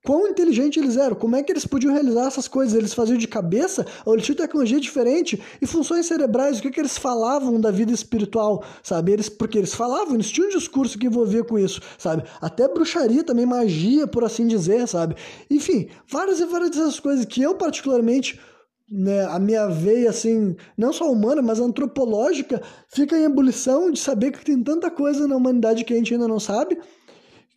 Quão 0.04 0.28
inteligentes 0.28 0.80
eles 0.80 0.96
eram, 0.96 1.16
como 1.16 1.34
é 1.34 1.42
que 1.42 1.50
eles 1.50 1.66
podiam 1.66 1.92
realizar 1.92 2.28
essas 2.28 2.46
coisas? 2.46 2.74
Eles 2.74 2.94
faziam 2.94 3.18
de 3.18 3.26
cabeça 3.26 3.84
ou 4.06 4.14
eles 4.14 4.24
tinham 4.24 4.36
tecnologia 4.36 4.80
diferente? 4.80 5.42
E 5.60 5.66
funções 5.66 6.06
cerebrais, 6.06 6.58
o 6.58 6.62
que, 6.62 6.70
que 6.70 6.80
eles 6.80 6.96
falavam 6.96 7.60
da 7.60 7.70
vida 7.70 7.92
espiritual, 7.92 8.64
sabe? 8.82 9.12
Eles, 9.12 9.28
porque 9.28 9.58
eles 9.58 9.74
falavam, 9.74 10.14
eles 10.14 10.30
tinham 10.30 10.48
um 10.48 10.52
discurso 10.52 10.96
que 10.96 11.08
envolvia 11.08 11.42
com 11.42 11.58
isso, 11.58 11.80
sabe? 11.98 12.22
Até 12.40 12.68
bruxaria 12.68 13.24
também, 13.24 13.44
magia, 13.44 14.06
por 14.06 14.24
assim 14.24 14.46
dizer, 14.46 14.86
sabe? 14.86 15.16
Enfim, 15.50 15.88
várias 16.06 16.38
e 16.38 16.46
várias 16.46 16.70
dessas 16.70 17.00
coisas 17.00 17.24
que 17.24 17.42
eu 17.42 17.56
particularmente 17.56 18.40
né, 18.90 19.24
a 19.26 19.38
minha 19.38 19.66
veia, 19.68 20.10
assim, 20.10 20.56
não 20.76 20.92
só 20.92 21.10
humana, 21.10 21.42
mas 21.42 21.60
antropológica, 21.60 22.62
fica 22.88 23.18
em 23.18 23.24
ebulição 23.24 23.90
de 23.90 23.98
saber 23.98 24.32
que 24.32 24.44
tem 24.44 24.62
tanta 24.62 24.90
coisa 24.90 25.26
na 25.28 25.36
humanidade 25.36 25.84
que 25.84 25.92
a 25.92 25.96
gente 25.96 26.14
ainda 26.14 26.28
não 26.28 26.40
sabe 26.40 26.78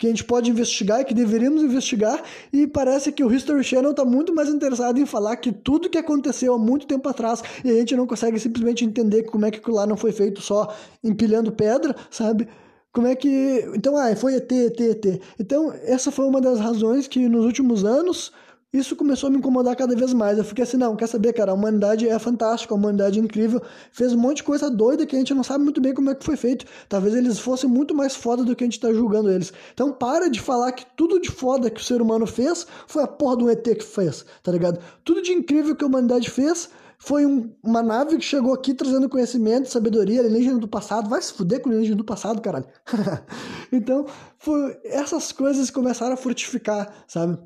que 0.01 0.07
a 0.07 0.09
gente 0.09 0.23
pode 0.23 0.49
investigar 0.49 0.99
e 0.99 1.05
que 1.05 1.13
deveríamos 1.13 1.61
investigar, 1.61 2.23
e 2.51 2.65
parece 2.65 3.11
que 3.11 3.23
o 3.23 3.31
History 3.31 3.63
Channel 3.63 3.91
está 3.91 4.03
muito 4.03 4.33
mais 4.33 4.49
interessado 4.49 4.99
em 4.99 5.05
falar 5.05 5.35
que 5.35 5.51
tudo 5.51 5.91
que 5.91 5.97
aconteceu 5.97 6.55
há 6.55 6.57
muito 6.57 6.87
tempo 6.87 7.07
atrás 7.07 7.43
e 7.63 7.69
a 7.69 7.73
gente 7.75 7.95
não 7.95 8.07
consegue 8.07 8.39
simplesmente 8.39 8.83
entender 8.83 9.21
como 9.25 9.45
é 9.45 9.51
que 9.51 9.59
aquilo 9.59 9.75
lá 9.75 9.85
não 9.85 9.95
foi 9.95 10.11
feito 10.11 10.41
só 10.41 10.73
empilhando 11.03 11.51
pedra, 11.51 11.95
sabe? 12.09 12.47
Como 12.91 13.05
é 13.05 13.15
que. 13.15 13.63
Então, 13.75 13.95
ah, 13.95 14.15
foi 14.15 14.33
ET, 14.33 14.51
ET, 14.51 14.81
ET. 14.81 15.21
Então, 15.39 15.71
essa 15.83 16.09
foi 16.09 16.25
uma 16.25 16.41
das 16.41 16.59
razões 16.59 17.07
que 17.07 17.29
nos 17.29 17.45
últimos 17.45 17.85
anos 17.85 18.31
isso 18.73 18.95
começou 18.95 19.27
a 19.27 19.29
me 19.29 19.37
incomodar 19.37 19.75
cada 19.75 19.93
vez 19.95 20.13
mais. 20.13 20.37
Eu 20.37 20.45
fiquei 20.45 20.63
assim, 20.63 20.77
não, 20.77 20.95
quer 20.95 21.07
saber, 21.07 21.33
cara, 21.33 21.51
a 21.51 21.53
humanidade 21.53 22.07
é 22.07 22.17
fantástica, 22.17 22.73
a 22.73 22.77
humanidade 22.77 23.19
é 23.19 23.21
incrível, 23.21 23.61
fez 23.91 24.13
um 24.13 24.17
monte 24.17 24.37
de 24.37 24.43
coisa 24.43 24.69
doida 24.69 25.05
que 25.05 25.15
a 25.15 25.19
gente 25.19 25.33
não 25.33 25.43
sabe 25.43 25.63
muito 25.63 25.81
bem 25.81 25.93
como 25.93 26.09
é 26.09 26.15
que 26.15 26.23
foi 26.23 26.37
feito. 26.37 26.65
Talvez 26.87 27.13
eles 27.13 27.37
fossem 27.37 27.69
muito 27.69 27.93
mais 27.93 28.15
foda 28.15 28.43
do 28.43 28.55
que 28.55 28.63
a 28.63 28.67
gente 28.67 28.79
tá 28.79 28.93
julgando 28.93 29.29
eles. 29.29 29.51
Então 29.73 29.91
para 29.91 30.29
de 30.29 30.39
falar 30.39 30.71
que 30.71 30.85
tudo 30.95 31.19
de 31.19 31.29
foda 31.29 31.69
que 31.69 31.81
o 31.81 31.83
ser 31.83 32.01
humano 32.01 32.25
fez 32.25 32.65
foi 32.87 33.03
a 33.03 33.07
porra 33.07 33.35
do 33.35 33.49
ET 33.49 33.63
que 33.63 33.83
fez, 33.83 34.25
tá 34.41 34.51
ligado? 34.51 34.79
Tudo 35.03 35.21
de 35.21 35.33
incrível 35.33 35.75
que 35.75 35.83
a 35.83 35.87
humanidade 35.87 36.29
fez 36.29 36.69
foi 36.97 37.25
um, 37.25 37.51
uma 37.63 37.81
nave 37.81 38.15
que 38.15 38.23
chegou 38.23 38.53
aqui 38.53 38.75
trazendo 38.75 39.09
conhecimento, 39.09 39.69
sabedoria, 39.69 40.21
alienígena 40.21 40.59
do 40.59 40.67
passado. 40.67 41.09
Vai 41.09 41.21
se 41.21 41.33
fuder 41.33 41.59
com 41.59 41.69
alienígena 41.69 41.97
do 41.97 42.05
passado, 42.05 42.39
caralho. 42.39 42.67
então, 43.73 44.05
foi, 44.37 44.77
essas 44.85 45.31
coisas 45.31 45.71
começaram 45.71 46.13
a 46.13 46.17
frutificar, 46.17 46.93
sabe? 47.07 47.39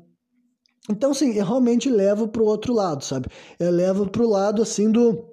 Então, 0.88 1.12
sim, 1.12 1.34
eu 1.34 1.44
realmente 1.44 1.90
levo 1.90 2.28
para 2.28 2.42
o 2.42 2.46
outro 2.46 2.72
lado, 2.72 3.04
sabe? 3.04 3.28
Eu 3.58 3.70
levo 3.70 4.08
para 4.08 4.22
o 4.22 4.28
lado, 4.28 4.62
assim, 4.62 4.90
do... 4.90 5.24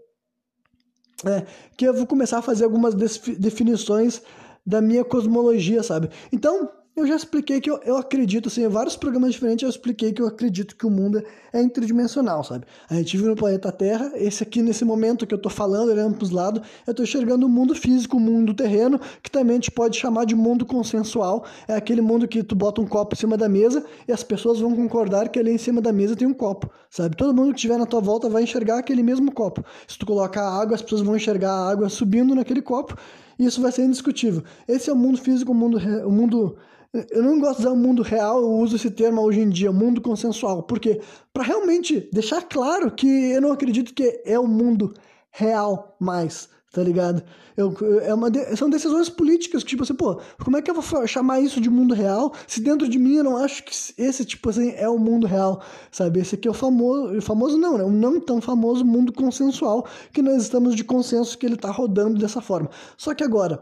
É, 1.25 1.45
que 1.77 1.85
eu 1.85 1.93
vou 1.93 2.05
começar 2.05 2.39
a 2.39 2.41
fazer 2.41 2.65
algumas 2.65 2.93
definições 2.93 4.21
da 4.65 4.81
minha 4.81 5.05
cosmologia, 5.05 5.81
sabe? 5.83 6.09
Então, 6.31 6.69
eu 6.95 7.07
já 7.07 7.15
expliquei 7.15 7.59
que 7.59 7.69
eu, 7.69 7.79
eu 7.83 7.97
acredito, 7.97 8.49
assim, 8.49 8.63
em 8.63 8.67
vários 8.67 8.95
programas 8.95 9.33
diferentes 9.33 9.63
eu 9.63 9.69
expliquei 9.69 10.13
que 10.13 10.21
eu 10.21 10.27
acredito 10.27 10.75
que 10.75 10.85
o 10.85 10.91
mundo 10.91 11.23
é 11.51 11.61
interdimensional, 11.61 12.43
sabe? 12.43 12.65
A 12.87 12.93
gente 12.95 13.17
vive 13.17 13.29
no 13.29 13.35
planeta 13.35 13.71
Terra, 13.71 14.11
esse 14.13 14.43
aqui, 14.43 14.61
nesse 14.61 14.85
momento 14.85 15.25
que 15.25 15.33
eu 15.33 15.37
tô 15.37 15.49
falando, 15.49 15.89
olhando 15.89 16.15
pros 16.15 16.29
lados, 16.29 16.61
eu 16.85 16.93
tô 16.93 17.01
enxergando 17.01 17.47
o 17.47 17.49
mundo 17.49 17.73
físico, 17.73 18.17
o 18.17 18.19
mundo 18.19 18.53
terreno, 18.53 18.99
que 19.23 19.31
também 19.31 19.53
a 19.53 19.55
gente 19.55 19.71
pode 19.71 19.97
chamar 19.97 20.25
de 20.25 20.35
mundo 20.35 20.65
consensual. 20.65 21.45
É 21.67 21.75
aquele 21.75 22.01
mundo 22.01 22.27
que 22.27 22.43
tu 22.43 22.55
bota 22.55 22.79
um 22.79 22.85
copo 22.85 23.15
em 23.15 23.17
cima 23.17 23.35
da 23.35 23.49
mesa 23.49 23.83
e 24.07 24.11
as 24.11 24.23
pessoas 24.23 24.59
vão 24.59 24.75
concordar 24.75 25.29
que 25.29 25.39
ali 25.39 25.51
em 25.51 25.57
cima 25.57 25.81
da 25.81 25.91
mesa 25.91 26.15
tem 26.15 26.27
um 26.27 26.33
copo, 26.33 26.69
sabe? 26.91 27.17
Todo 27.17 27.33
mundo 27.33 27.49
que 27.49 27.55
estiver 27.55 27.79
na 27.79 27.87
tua 27.87 28.01
volta 28.01 28.29
vai 28.29 28.43
enxergar 28.43 28.77
aquele 28.77 29.01
mesmo 29.01 29.31
copo. 29.31 29.65
Se 29.87 29.97
tu 29.97 30.05
colocar 30.05 30.47
água, 30.47 30.75
as 30.75 30.81
pessoas 30.81 31.01
vão 31.01 31.15
enxergar 31.15 31.51
a 31.51 31.71
água 31.71 31.89
subindo 31.89 32.35
naquele 32.35 32.61
copo 32.61 32.95
isso 33.39 33.61
vai 33.61 33.71
ser 33.71 33.83
indiscutível. 33.83 34.43
Esse 34.67 34.89
é 34.89 34.93
o 34.93 34.95
mundo 34.95 35.17
físico, 35.17 35.51
o 35.51 35.55
mundo, 35.55 35.79
o 36.05 36.11
mundo 36.11 36.55
eu 36.93 37.23
não 37.23 37.39
gosto 37.39 37.61
de 37.61 37.67
usar 37.67 37.75
mundo 37.75 38.03
real, 38.03 38.41
eu 38.41 38.51
uso 38.51 38.75
esse 38.75 38.91
termo 38.91 39.21
hoje 39.21 39.39
em 39.39 39.49
dia, 39.49 39.71
mundo 39.71 39.99
consensual. 39.99 40.63
Porque 40.63 41.01
para 41.33 41.43
realmente 41.43 42.07
deixar 42.13 42.43
claro 42.43 42.91
que 42.91 43.07
eu 43.07 43.41
não 43.41 43.51
acredito 43.51 43.93
que 43.93 44.21
é 44.23 44.37
o 44.37 44.47
mundo 44.47 44.93
real 45.31 45.95
mais 45.99 46.49
tá 46.73 46.81
ligado? 46.81 47.23
Eu, 47.55 47.71
é 48.01 48.11
uma 48.11 48.31
de, 48.31 48.57
são 48.57 48.67
decisões 48.67 49.07
políticas 49.07 49.63
que, 49.63 49.69
tipo 49.69 49.83
assim, 49.83 49.93
pô, 49.93 50.19
como 50.43 50.57
é 50.57 50.61
que 50.61 50.71
eu 50.71 50.73
vou 50.73 51.07
chamar 51.07 51.39
isso 51.39 51.61
de 51.61 51.69
mundo 51.69 51.93
real 51.93 52.33
se 52.47 52.59
dentro 52.59 52.89
de 52.89 52.97
mim 52.97 53.17
eu 53.17 53.23
não 53.23 53.37
acho 53.37 53.63
que 53.63 53.71
esse, 53.95 54.25
tipo 54.25 54.49
assim, 54.49 54.71
é 54.75 54.89
o 54.89 54.97
mundo 54.97 55.27
real, 55.27 55.61
sabe? 55.91 56.19
Esse 56.19 56.33
aqui 56.33 56.47
é 56.47 56.51
o 56.51 56.53
famoso, 56.53 57.21
famoso 57.21 57.57
não, 57.59 57.77
né? 57.77 57.83
O 57.83 57.91
não 57.91 58.19
tão 58.19 58.41
famoso 58.41 58.83
mundo 58.83 59.13
consensual 59.13 59.85
que 60.11 60.23
nós 60.23 60.41
estamos 60.41 60.75
de 60.75 60.83
consenso 60.83 61.37
que 61.37 61.45
ele 61.45 61.55
tá 61.55 61.69
rodando 61.69 62.19
dessa 62.19 62.41
forma. 62.41 62.71
Só 62.97 63.13
que 63.13 63.23
agora, 63.23 63.61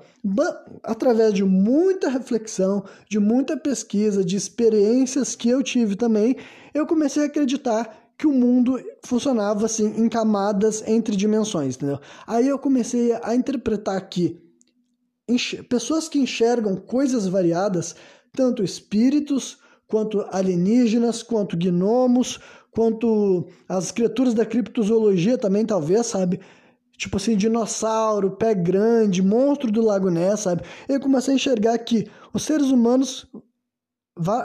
através 0.81 1.33
de 1.33 1.43
muita 1.43 2.09
reflexão, 2.09 2.81
de 3.09 3.19
muita 3.19 3.57
pesquisa, 3.57 4.23
de 4.23 4.37
experiências 4.37 5.35
que 5.35 5.49
eu 5.49 5.61
tive 5.61 5.97
também, 5.97 6.37
eu 6.73 6.87
comecei 6.87 7.23
a 7.23 7.25
acreditar 7.25 8.00
que 8.21 8.27
o 8.27 8.31
mundo 8.31 8.79
funcionava 9.03 9.65
assim 9.65 9.99
em 9.99 10.07
camadas 10.07 10.83
entre 10.87 11.15
dimensões, 11.15 11.75
entendeu? 11.75 11.99
Aí 12.27 12.47
eu 12.47 12.59
comecei 12.59 13.17
a 13.23 13.33
interpretar 13.33 13.99
que 14.07 14.39
pessoas 15.67 16.07
que 16.07 16.19
enxergam 16.19 16.75
coisas 16.75 17.25
variadas, 17.25 17.95
tanto 18.31 18.63
espíritos, 18.63 19.57
quanto 19.87 20.23
alienígenas, 20.29 21.23
quanto 21.23 21.57
gnomos, 21.57 22.39
quanto 22.69 23.47
as 23.67 23.91
criaturas 23.91 24.35
da 24.35 24.45
criptozoologia 24.45 25.35
também, 25.35 25.65
talvez, 25.65 26.05
sabe? 26.05 26.39
Tipo 26.95 27.17
assim, 27.17 27.35
dinossauro, 27.35 28.37
pé 28.37 28.53
grande, 28.53 29.23
monstro 29.23 29.71
do 29.71 29.81
Lago 29.81 30.11
Ness, 30.11 30.41
sabe? 30.41 30.61
Eu 30.87 30.99
comecei 30.99 31.33
a 31.33 31.37
enxergar 31.37 31.75
que 31.79 32.07
os 32.31 32.43
seres 32.43 32.67
humanos 32.67 33.27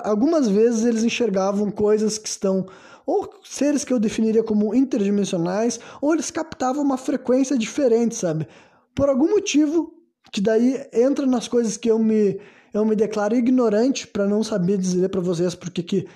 algumas 0.02 0.48
vezes 0.48 0.86
eles 0.86 1.04
enxergavam 1.04 1.70
coisas 1.70 2.16
que 2.16 2.28
estão 2.28 2.64
ou 3.06 3.30
seres 3.44 3.84
que 3.84 3.92
eu 3.92 4.00
definiria 4.00 4.42
como 4.42 4.74
interdimensionais, 4.74 5.78
ou 6.02 6.12
eles 6.12 6.30
captavam 6.30 6.82
uma 6.82 6.98
frequência 6.98 7.56
diferente, 7.56 8.16
sabe? 8.16 8.48
Por 8.94 9.08
algum 9.08 9.30
motivo, 9.30 9.94
que 10.32 10.40
daí 10.40 10.84
entra 10.92 11.24
nas 11.24 11.46
coisas 11.46 11.76
que 11.76 11.88
eu 11.88 11.98
me, 11.98 12.40
eu 12.74 12.84
me 12.84 12.96
declaro 12.96 13.36
ignorante 13.36 14.06
para 14.08 14.26
não 14.26 14.42
saber 14.42 14.76
dizer 14.76 15.08
para 15.08 15.20
vocês 15.20 15.54
porque 15.54 15.82
que 15.82 16.06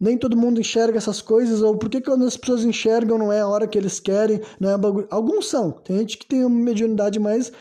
nem 0.00 0.16
todo 0.16 0.36
mundo 0.36 0.58
enxerga 0.58 0.96
essas 0.96 1.20
coisas, 1.20 1.60
ou 1.60 1.76
por 1.76 1.90
que 1.90 2.00
quando 2.00 2.24
as 2.24 2.36
pessoas 2.36 2.64
enxergam 2.64 3.18
não 3.18 3.30
é 3.30 3.40
a 3.40 3.46
hora 3.46 3.68
que 3.68 3.76
eles 3.76 4.00
querem, 4.00 4.40
não 4.58 4.70
é 4.70 4.78
bagulho. 4.78 5.06
Alguns 5.10 5.48
são, 5.48 5.70
tem 5.70 5.98
gente 5.98 6.16
que 6.16 6.26
tem 6.26 6.42
uma 6.42 6.58
mediunidade 6.58 7.20
mais, 7.20 7.52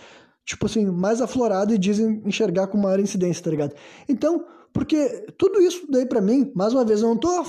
tipo 0.45 0.65
assim, 0.65 0.85
mais 0.85 1.21
aflorada 1.21 1.73
e 1.73 1.77
dizem 1.77 2.21
enxergar 2.25 2.67
com 2.67 2.77
maior 2.77 2.99
incidência, 2.99 3.43
tá 3.43 3.51
ligado? 3.51 3.75
Então, 4.07 4.45
porque 4.71 5.25
tudo 5.38 5.62
isso 5.62 5.85
daí 5.91 6.05
para 6.05 6.21
mim, 6.21 6.49
mais 6.55 6.73
uma 6.73 6.85
vez, 6.85 7.01
eu 7.01 7.09
não 7.09 7.17
tô 7.17 7.43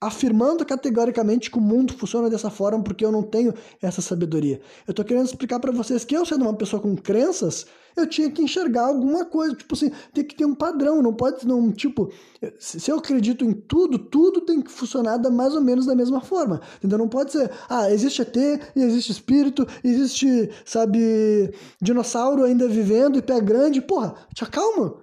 afirmando 0.00 0.64
categoricamente 0.64 1.50
que 1.50 1.58
o 1.58 1.60
mundo 1.60 1.92
funciona 1.92 2.30
dessa 2.30 2.50
forma 2.50 2.82
porque 2.82 3.04
eu 3.04 3.10
não 3.10 3.22
tenho 3.22 3.52
essa 3.82 4.00
sabedoria. 4.00 4.60
Eu 4.86 4.92
estou 4.92 5.04
querendo 5.04 5.26
explicar 5.26 5.58
para 5.58 5.72
vocês 5.72 6.04
que 6.04 6.16
eu 6.16 6.24
sendo 6.24 6.42
uma 6.42 6.54
pessoa 6.54 6.80
com 6.80 6.96
crenças, 6.96 7.66
eu 7.98 8.06
tinha 8.06 8.30
que 8.30 8.42
enxergar 8.42 8.86
alguma 8.86 9.24
coisa, 9.24 9.54
tipo 9.54 9.74
assim, 9.74 9.90
tem 10.12 10.24
que 10.24 10.34
ter 10.34 10.44
um 10.44 10.54
padrão, 10.54 11.02
não 11.02 11.12
pode 11.12 11.46
não, 11.46 11.70
tipo, 11.72 12.10
se 12.58 12.90
eu 12.90 12.98
acredito 12.98 13.44
em 13.44 13.52
tudo, 13.52 13.98
tudo 13.98 14.40
tem 14.42 14.62
que 14.62 14.70
funcionar 14.70 15.16
da, 15.16 15.30
mais 15.30 15.54
ou 15.54 15.60
menos 15.60 15.86
da 15.86 15.94
mesma 15.94 16.20
forma. 16.20 16.60
Entendeu? 16.78 16.98
Não 16.98 17.08
pode 17.08 17.32
ser, 17.32 17.50
ah, 17.68 17.90
existe 17.90 18.22
ET, 18.22 18.36
existe 18.76 19.12
espírito, 19.12 19.66
existe, 19.82 20.50
sabe, 20.64 21.52
dinossauro 21.80 22.44
ainda 22.44 22.68
vivendo 22.68 23.18
e 23.18 23.22
pé 23.22 23.40
grande, 23.40 23.80
porra, 23.80 24.14
te 24.34 24.44
acalma. 24.44 24.94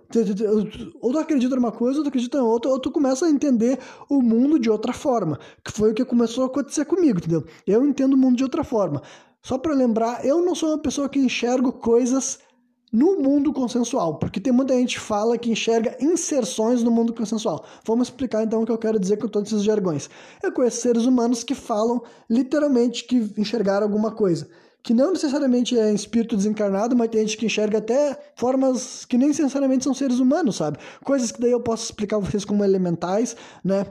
Ou 1.01 1.11
tu 1.11 1.19
acredita 1.19 1.55
numa 1.55 1.71
coisa, 1.71 1.99
ou 1.99 2.03
tu 2.03 2.07
acredita 2.07 2.37
em 2.37 2.41
outra, 2.41 2.71
ou 2.71 2.79
tu 2.79 2.89
começa 2.91 3.25
a 3.25 3.29
entender 3.29 3.79
o 4.09 4.21
mundo 4.21 4.57
de 4.57 4.69
outra 4.69 4.93
forma, 4.93 5.37
que 5.63 5.71
foi 5.71 5.91
o 5.91 5.93
que 5.93 6.05
começou 6.05 6.45
a 6.45 6.47
acontecer 6.47 6.85
comigo, 6.85 7.19
entendeu? 7.19 7.43
Eu 7.67 7.85
entendo 7.85 8.13
o 8.13 8.17
mundo 8.17 8.37
de 8.37 8.43
outra 8.43 8.63
forma. 8.63 9.01
Só 9.41 9.57
para 9.57 9.73
lembrar, 9.73 10.25
eu 10.25 10.41
não 10.41 10.55
sou 10.55 10.69
uma 10.69 10.79
pessoa 10.79 11.09
que 11.09 11.19
enxergo 11.19 11.71
coisas 11.71 12.39
no 12.91 13.17
mundo 13.17 13.51
consensual, 13.51 14.15
porque 14.15 14.39
tem 14.39 14.53
muita 14.53 14.73
gente 14.73 14.95
que 14.95 15.01
fala 15.01 15.37
que 15.37 15.51
enxerga 15.51 15.97
inserções 15.99 16.81
no 16.83 16.91
mundo 16.91 17.13
consensual. 17.13 17.65
Vamos 17.85 18.07
explicar 18.07 18.43
então 18.43 18.61
o 18.61 18.65
que 18.65 18.71
eu 18.71 18.77
quero 18.77 18.99
dizer 18.99 19.17
com 19.17 19.27
todos 19.27 19.51
esses 19.51 19.63
jargões. 19.63 20.09
Eu 20.41 20.51
conheço 20.51 20.81
seres 20.81 21.05
humanos 21.05 21.43
que 21.43 21.53
falam 21.53 22.01
literalmente 22.29 23.03
que 23.03 23.33
enxergaram 23.37 23.85
alguma 23.85 24.11
coisa, 24.11 24.47
que 24.81 24.93
não 24.93 25.11
necessariamente 25.11 25.77
é 25.77 25.93
espírito 25.93 26.37
desencarnado, 26.37 26.95
mas 26.95 27.09
tem 27.09 27.21
gente 27.21 27.37
que 27.37 27.45
enxerga 27.45 27.79
até 27.79 28.17
formas 28.35 29.03
que 29.03 29.17
nem 29.17 29.29
necessariamente 29.29 29.83
são 29.83 29.93
seres 29.93 30.19
humanos, 30.19 30.55
sabe? 30.55 30.77
Coisas 31.03 31.31
que 31.31 31.41
daí 31.41 31.51
eu 31.51 31.59
posso 31.59 31.85
explicar 31.85 32.19
vocês 32.19 32.45
como 32.45 32.63
elementais, 32.63 33.35
né? 33.63 33.85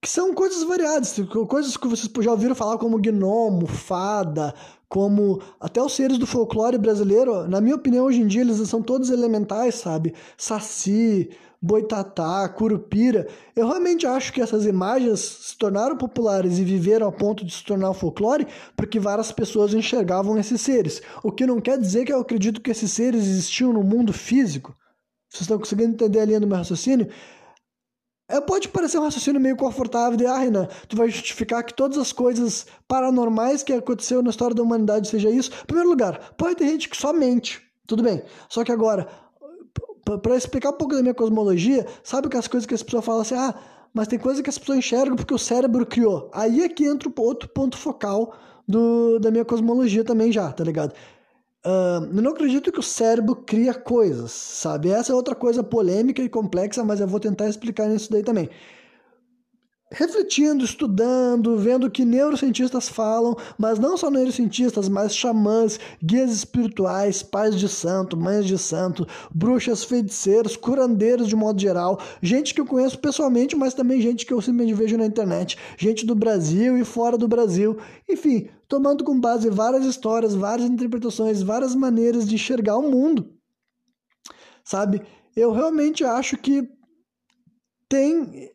que 0.00 0.08
são 0.08 0.32
coisas 0.32 0.62
variadas, 0.62 1.16
coisas 1.48 1.76
que 1.76 1.88
vocês 1.88 2.10
já 2.20 2.30
ouviram 2.30 2.54
falar 2.54 2.78
como 2.78 2.98
gnomo, 2.98 3.66
fada, 3.66 4.54
como 4.88 5.42
até 5.60 5.82
os 5.82 5.94
seres 5.94 6.16
do 6.16 6.26
folclore 6.26 6.78
brasileiro, 6.78 7.46
na 7.46 7.60
minha 7.60 7.76
opinião, 7.76 8.06
hoje 8.06 8.22
em 8.22 8.26
dia 8.26 8.40
eles 8.40 8.56
são 8.68 8.82
todos 8.82 9.10
elementais, 9.10 9.74
sabe? 9.74 10.14
Saci, 10.36 11.28
boitatá, 11.60 12.48
curupira. 12.48 13.28
Eu 13.54 13.66
realmente 13.66 14.06
acho 14.06 14.32
que 14.32 14.40
essas 14.40 14.64
imagens 14.64 15.20
se 15.20 15.58
tornaram 15.58 15.96
populares 15.96 16.58
e 16.58 16.64
viveram 16.64 17.06
a 17.06 17.12
ponto 17.12 17.44
de 17.44 17.52
se 17.52 17.64
tornar 17.64 17.92
folclore 17.92 18.46
porque 18.76 18.98
várias 18.98 19.30
pessoas 19.30 19.74
enxergavam 19.74 20.38
esses 20.38 20.60
seres. 20.60 21.02
O 21.22 21.30
que 21.30 21.46
não 21.46 21.60
quer 21.60 21.78
dizer 21.78 22.04
que 22.04 22.12
eu 22.12 22.20
acredito 22.20 22.60
que 22.60 22.70
esses 22.70 22.90
seres 22.90 23.26
existiam 23.26 23.72
no 23.72 23.82
mundo 23.82 24.12
físico. 24.12 24.74
Vocês 25.28 25.42
estão 25.42 25.58
conseguindo 25.58 25.92
entender 25.92 26.20
a 26.20 26.24
linha 26.24 26.40
do 26.40 26.46
meu 26.46 26.56
raciocínio? 26.56 27.08
É, 28.28 28.42
pode 28.42 28.68
parecer 28.68 28.98
um 28.98 29.04
raciocínio 29.04 29.40
meio 29.40 29.56
confortável 29.56 30.14
de, 30.14 30.26
ah, 30.26 30.36
Renan, 30.36 30.68
tu 30.86 30.94
vai 30.96 31.08
justificar 31.08 31.64
que 31.64 31.72
todas 31.72 31.96
as 31.96 32.12
coisas 32.12 32.66
paranormais 32.86 33.62
que 33.62 33.72
aconteceu 33.72 34.22
na 34.22 34.28
história 34.28 34.54
da 34.54 34.62
humanidade 34.62 35.08
seja 35.08 35.30
isso. 35.30 35.50
Em 35.62 35.66
primeiro 35.66 35.88
lugar, 35.88 36.34
pode 36.36 36.56
ter 36.56 36.66
gente 36.66 36.90
que 36.90 36.96
só 36.96 37.10
mente, 37.10 37.62
tudo 37.86 38.02
bem. 38.02 38.22
Só 38.50 38.62
que 38.62 38.70
agora, 38.70 39.08
para 40.22 40.36
explicar 40.36 40.70
um 40.70 40.74
pouco 40.74 40.94
da 40.94 41.00
minha 41.00 41.14
cosmologia, 41.14 41.86
sabe 42.04 42.28
que 42.28 42.36
as 42.36 42.46
coisas 42.46 42.66
que 42.66 42.74
as 42.74 42.82
pessoas 42.82 43.04
falam 43.04 43.22
assim, 43.22 43.34
ah, 43.34 43.54
mas 43.94 44.08
tem 44.08 44.18
coisa 44.18 44.42
que 44.42 44.50
as 44.50 44.58
pessoas 44.58 44.78
enxergam 44.78 45.16
porque 45.16 45.32
o 45.32 45.38
cérebro 45.38 45.86
criou. 45.86 46.30
Aí 46.34 46.62
é 46.62 46.68
que 46.68 46.84
entra 46.84 47.10
outro 47.16 47.48
ponto 47.48 47.78
focal 47.78 48.34
do, 48.68 49.18
da 49.18 49.30
minha 49.30 49.44
cosmologia 49.44 50.04
também 50.04 50.30
já, 50.30 50.52
tá 50.52 50.62
ligado? 50.62 50.92
Uh, 51.68 52.02
eu 52.16 52.22
não 52.22 52.30
acredito 52.30 52.72
que 52.72 52.80
o 52.80 52.82
cérebro 52.82 53.36
cria 53.36 53.74
coisas, 53.74 54.32
sabe? 54.32 54.88
Essa 54.88 55.12
é 55.12 55.14
outra 55.14 55.34
coisa 55.34 55.62
polêmica 55.62 56.22
e 56.22 56.28
complexa, 56.28 56.82
mas 56.82 56.98
eu 56.98 57.06
vou 57.06 57.20
tentar 57.20 57.46
explicar 57.46 57.90
isso 57.90 58.10
daí 58.10 58.22
também 58.22 58.48
refletindo, 59.90 60.64
estudando, 60.64 61.56
vendo 61.56 61.86
o 61.86 61.90
que 61.90 62.04
neurocientistas 62.04 62.88
falam, 62.88 63.36
mas 63.56 63.78
não 63.78 63.96
só 63.96 64.10
neurocientistas, 64.10 64.88
mas 64.88 65.14
xamãs, 65.14 65.80
guias 66.02 66.30
espirituais, 66.30 67.22
pais 67.22 67.58
de 67.58 67.68
santo, 67.68 68.16
mães 68.16 68.46
de 68.46 68.58
santo, 68.58 69.06
bruxas, 69.34 69.84
feiticeiros, 69.84 70.56
curandeiros 70.56 71.26
de 71.26 71.34
modo 71.34 71.60
geral, 71.60 71.98
gente 72.22 72.52
que 72.52 72.60
eu 72.60 72.66
conheço 72.66 72.98
pessoalmente, 72.98 73.56
mas 73.56 73.72
também 73.72 74.00
gente 74.00 74.26
que 74.26 74.32
eu 74.32 74.42
simplesmente 74.42 74.74
vejo 74.76 74.98
na 74.98 75.06
internet, 75.06 75.56
gente 75.78 76.04
do 76.04 76.14
Brasil 76.14 76.76
e 76.76 76.84
fora 76.84 77.16
do 77.16 77.26
Brasil, 77.26 77.78
enfim, 78.08 78.48
tomando 78.68 79.02
com 79.02 79.18
base 79.18 79.48
várias 79.48 79.86
histórias, 79.86 80.34
várias 80.34 80.68
interpretações, 80.68 81.42
várias 81.42 81.74
maneiras 81.74 82.28
de 82.28 82.34
enxergar 82.34 82.76
o 82.76 82.90
mundo. 82.90 83.32
Sabe? 84.62 85.00
Eu 85.34 85.52
realmente 85.52 86.04
acho 86.04 86.36
que 86.36 86.68
tem 87.88 88.50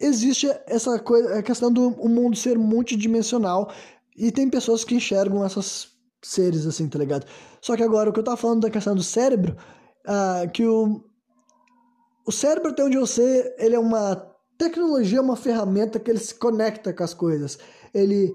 existe 0.00 0.48
essa 0.66 0.98
coisa, 0.98 1.38
a 1.38 1.42
questão 1.42 1.72
do 1.72 1.88
o 1.88 2.08
mundo 2.08 2.36
ser 2.36 2.58
multidimensional 2.58 3.72
e 4.16 4.30
tem 4.30 4.48
pessoas 4.48 4.84
que 4.84 4.94
enxergam 4.94 5.44
esses 5.44 5.88
seres 6.22 6.66
assim, 6.66 6.88
tá 6.88 6.98
ligado? 6.98 7.26
Só 7.60 7.76
que 7.76 7.82
agora 7.82 8.10
o 8.10 8.12
que 8.12 8.20
eu 8.20 8.24
tava 8.24 8.36
falando 8.36 8.62
da 8.62 8.70
questão 8.70 8.94
do 8.94 9.02
cérebro, 9.02 9.56
uh, 10.06 10.50
que 10.50 10.64
o, 10.66 11.04
o 12.26 12.32
cérebro, 12.32 12.70
até 12.70 12.84
onde 12.84 12.96
eu 12.96 13.06
sei, 13.06 13.54
ele 13.58 13.76
é 13.76 13.78
uma 13.78 14.16
tecnologia, 14.58 15.20
uma 15.20 15.36
ferramenta 15.36 16.00
que 16.00 16.10
ele 16.10 16.18
se 16.18 16.34
conecta 16.34 16.92
com 16.92 17.04
as 17.04 17.14
coisas. 17.14 17.58
Ele 17.94 18.34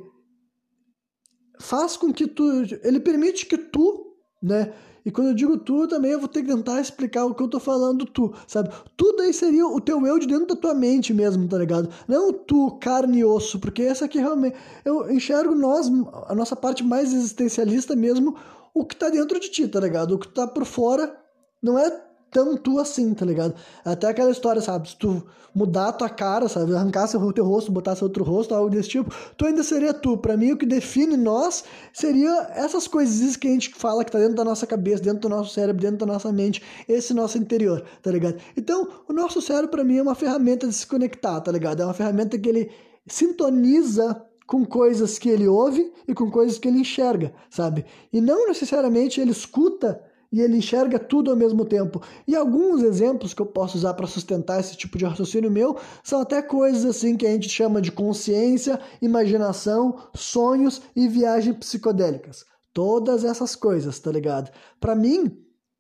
faz 1.60 1.98
com 1.98 2.14
que 2.14 2.28
tu, 2.28 2.44
ele 2.84 3.00
permite 3.00 3.46
que 3.46 3.58
tu, 3.58 4.16
né, 4.42 4.74
e 5.06 5.12
quando 5.12 5.30
eu 5.30 5.34
digo 5.34 5.58
tu, 5.58 5.88
também 5.88 6.12
eu 6.12 6.20
vou 6.20 6.28
ter 6.28 6.44
que 6.44 6.48
tentar 6.48 6.80
explicar 6.80 7.26
o 7.26 7.34
que 7.34 7.42
eu 7.42 7.48
tô 7.48 7.60
falando 7.60 8.06
tu, 8.06 8.34
sabe? 8.48 8.70
Tu 8.96 9.16
daí 9.18 9.34
seria 9.34 9.66
o 9.68 9.82
teu 9.82 10.06
eu 10.06 10.20
de 10.20 10.28
dentro 10.28 10.48
da 10.48 10.56
tua 10.56 10.74
mente 10.74 11.14
mesmo, 11.14 11.48
tá 11.48 11.58
ligado? 11.58 11.90
Não 12.08 12.32
tu, 12.32 12.78
carne 12.80 13.20
e 13.20 13.26
osso, 13.26 13.60
porque 13.60 13.82
essa 13.82 14.06
aqui 14.06 14.20
realmente. 14.20 14.56
Eu 14.86 15.12
enxergo 15.12 15.56
nós, 15.56 15.88
a 16.28 16.36
nossa 16.36 16.56
parte 16.56 16.84
mais 16.84 17.14
existencialista 17.14 17.96
mesmo, 17.96 18.36
o 18.74 18.86
que 18.86 18.96
tá 18.96 19.10
dentro 19.10 19.40
de 19.40 19.50
ti, 19.50 19.68
tá 19.68 19.80
ligado? 19.80 20.16
O 20.16 20.20
que 20.20 20.28
tá 20.28 20.48
por 20.48 20.66
fora 20.66 21.16
não 21.62 21.78
é 21.78 22.11
tão 22.32 22.56
tu 22.56 22.80
assim, 22.80 23.14
tá 23.14 23.26
ligado? 23.26 23.54
Até 23.84 24.08
aquela 24.08 24.32
história, 24.32 24.62
sabe? 24.62 24.90
Se 24.90 24.96
tu 24.96 25.24
mudar 25.54 25.90
a 25.90 25.92
tua 25.92 26.10
cara, 26.10 26.48
sabe? 26.48 26.74
Arrancasse 26.74 27.18
o 27.18 27.34
teu 27.34 27.46
rosto, 27.46 27.72
botasse 27.72 28.04
outro 28.04 28.24
rosto, 28.24 28.56
algo 28.56 28.70
desse 28.70 28.90
tipo, 28.90 29.14
tu 29.36 29.46
ainda 29.46 29.64
seria 29.64 29.94
tu. 29.94 30.18
Para 30.18 30.38
mim, 30.38 30.54
o 30.54 30.58
que 30.58 30.66
define 30.66 31.18
nós 31.18 31.64
seria 31.94 32.50
essas 32.56 32.88
coisinhas 32.88 33.36
que 33.36 33.48
a 33.48 33.52
gente 33.52 33.74
fala 33.76 34.06
que 34.06 34.12
tá 34.12 34.18
dentro 34.18 34.36
da 34.36 34.46
nossa 34.46 34.66
cabeça, 34.66 35.04
dentro 35.04 35.20
do 35.20 35.30
nosso 35.30 35.54
cérebro, 35.54 35.82
dentro 35.82 35.98
da 35.98 36.06
nossa 36.06 36.32
mente, 36.32 36.64
esse 36.88 37.14
nosso 37.14 37.38
interior, 37.38 37.84
tá 38.02 38.10
ligado? 38.10 38.38
Então, 38.56 38.88
o 39.08 39.14
nosso 39.14 39.42
cérebro, 39.42 39.70
para 39.70 39.84
mim, 39.84 39.98
é 39.98 40.02
uma 40.02 40.16
ferramenta 40.16 40.66
de 40.68 40.74
se 40.74 40.88
conectar, 40.88 41.42
tá 41.42 41.52
ligado? 41.52 41.82
É 41.82 41.86
uma 41.86 41.94
ferramenta 41.94 42.40
que 42.40 42.48
ele 42.48 42.72
sintoniza 43.06 44.26
com 44.48 44.66
coisas 44.66 45.18
que 45.18 45.30
ele 45.30 45.48
ouve 45.48 45.92
e 46.08 46.14
com 46.14 46.30
coisas 46.30 46.58
que 46.58 46.68
ele 46.68 46.80
enxerga, 46.80 47.34
sabe? 47.50 47.86
E 48.12 48.20
não 48.20 48.48
necessariamente 48.48 49.20
ele 49.20 49.32
escuta 49.32 50.02
e 50.32 50.40
ele 50.40 50.58
enxerga 50.58 50.98
tudo 50.98 51.30
ao 51.30 51.36
mesmo 51.36 51.66
tempo. 51.66 52.02
E 52.28 52.36
alguns 52.36 52.82
exemplos 52.82 53.34
que 53.34 53.42
eu 53.42 53.46
posso 53.46 53.78
usar 53.78 53.94
para 53.94 54.08
sustentar 54.08 54.60
esse 54.60 54.78
tipo 54.78 54.98
de 54.98 55.06
raciocínio 55.06 55.52
meu 55.52 55.78
são 56.04 56.22
até 56.22 56.42
coisas 56.42 56.86
assim 56.86 57.18
que 57.18 57.28
a 57.28 57.32
gente 57.32 57.50
chama 57.50 57.82
de 57.82 57.92
consciência, 57.92 58.80
imaginação, 59.02 59.98
sonhos 60.16 60.82
e 60.96 61.08
viagens 61.08 61.58
psicodélicas. 61.58 62.46
Todas 62.74 63.26
essas 63.26 63.56
coisas, 63.56 64.00
tá 64.00 64.12
ligado? 64.12 64.50
Para 64.80 64.96
mim, 64.96 65.38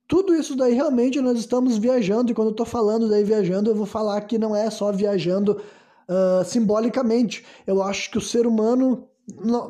tudo 0.07 0.35
isso 0.35 0.57
daí 0.57 0.73
realmente 0.73 1.21
nós 1.21 1.39
estamos 1.39 1.77
viajando, 1.77 2.31
e 2.31 2.35
quando 2.35 2.49
eu 2.49 2.55
tô 2.55 2.65
falando 2.65 3.07
daí 3.07 3.23
viajando, 3.23 3.69
eu 3.69 3.75
vou 3.75 3.85
falar 3.85 4.19
que 4.21 4.37
não 4.37 4.53
é 4.53 4.69
só 4.69 4.91
viajando 4.91 5.53
uh, 6.09 6.43
simbolicamente. 6.43 7.45
Eu 7.65 7.81
acho 7.81 8.11
que 8.11 8.17
o 8.17 8.21
ser 8.21 8.45
humano, 8.45 9.07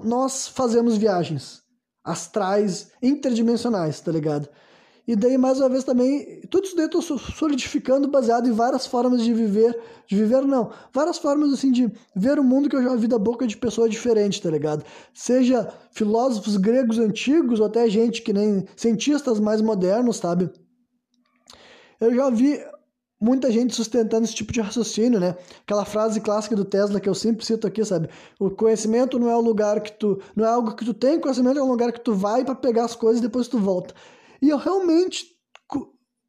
nós 0.03 0.47
fazemos 0.47 0.97
viagens 0.97 1.61
astrais, 2.03 2.91
interdimensionais, 3.01 4.01
tá 4.01 4.11
ligado? 4.11 4.49
E 5.07 5.15
daí, 5.15 5.37
mais 5.37 5.59
uma 5.59 5.67
vez, 5.67 5.83
também, 5.83 6.41
tudo 6.49 6.65
isso 6.65 6.75
daí 6.75 6.85
eu 6.85 6.89
tô 6.89 7.01
solidificando 7.01 8.07
baseado 8.07 8.47
em 8.47 8.51
várias 8.51 8.85
formas 8.85 9.23
de 9.23 9.33
viver, 9.33 9.77
de 10.07 10.15
viver 10.15 10.41
não, 10.43 10.71
várias 10.93 11.17
formas, 11.17 11.51
assim, 11.51 11.71
de 11.71 11.91
ver 12.15 12.39
o 12.39 12.43
mundo 12.43 12.69
que 12.69 12.75
eu 12.75 12.83
já 12.83 12.95
vi 12.95 13.07
da 13.07 13.17
boca 13.17 13.47
de 13.47 13.57
pessoas 13.57 13.89
diferentes, 13.89 14.39
tá 14.39 14.49
ligado? 14.49 14.85
Seja 15.13 15.73
filósofos 15.91 16.55
gregos 16.55 16.99
antigos, 16.99 17.59
ou 17.59 17.65
até 17.65 17.89
gente 17.89 18.21
que 18.21 18.31
nem 18.31 18.65
cientistas 18.75 19.39
mais 19.39 19.59
modernos, 19.59 20.17
sabe? 20.17 20.49
Eu 21.99 22.13
já 22.13 22.29
vi 22.29 22.59
muita 23.21 23.51
gente 23.51 23.75
sustentando 23.75 24.23
esse 24.23 24.33
tipo 24.33 24.51
de 24.51 24.59
raciocínio, 24.59 25.19
né? 25.19 25.35
Aquela 25.63 25.85
frase 25.85 26.19
clássica 26.19 26.55
do 26.55 26.65
Tesla 26.65 26.99
que 26.99 27.07
eu 27.07 27.13
sempre 27.13 27.45
cito 27.45 27.67
aqui, 27.67 27.85
sabe? 27.85 28.09
O 28.39 28.49
conhecimento 28.49 29.19
não 29.19 29.29
é 29.29 29.35
o 29.35 29.41
lugar 29.41 29.81
que 29.81 29.91
tu, 29.91 30.19
não 30.35 30.43
é 30.43 30.47
algo 30.47 30.75
que 30.75 30.83
tu 30.83 30.93
tem, 30.93 31.19
conhecimento 31.19 31.59
é 31.59 31.63
um 31.63 31.69
lugar 31.69 31.91
que 31.91 32.01
tu 32.01 32.15
vai 32.15 32.43
para 32.43 32.55
pegar 32.55 32.85
as 32.85 32.95
coisas 32.95 33.19
e 33.19 33.27
depois 33.27 33.47
tu 33.47 33.59
volta. 33.59 33.93
E 34.41 34.49
eu 34.49 34.57
realmente 34.57 35.31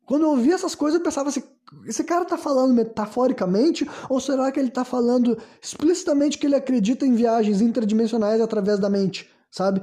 quando 0.04 0.22
eu 0.22 0.30
ouvi 0.30 0.52
essas 0.52 0.74
coisas 0.74 0.98
eu 0.98 1.04
pensava 1.04 1.28
assim, 1.28 1.42
esse 1.86 2.04
cara 2.04 2.24
tá 2.24 2.36
falando 2.36 2.74
metaforicamente 2.74 3.88
ou 4.08 4.20
será 4.20 4.50
que 4.52 4.60
ele 4.60 4.70
tá 4.70 4.84
falando 4.84 5.38
explicitamente 5.62 6.38
que 6.38 6.46
ele 6.46 6.56
acredita 6.56 7.06
em 7.06 7.14
viagens 7.14 7.60
interdimensionais 7.60 8.40
através 8.40 8.78
da 8.78 8.90
mente, 8.90 9.30
sabe? 9.50 9.82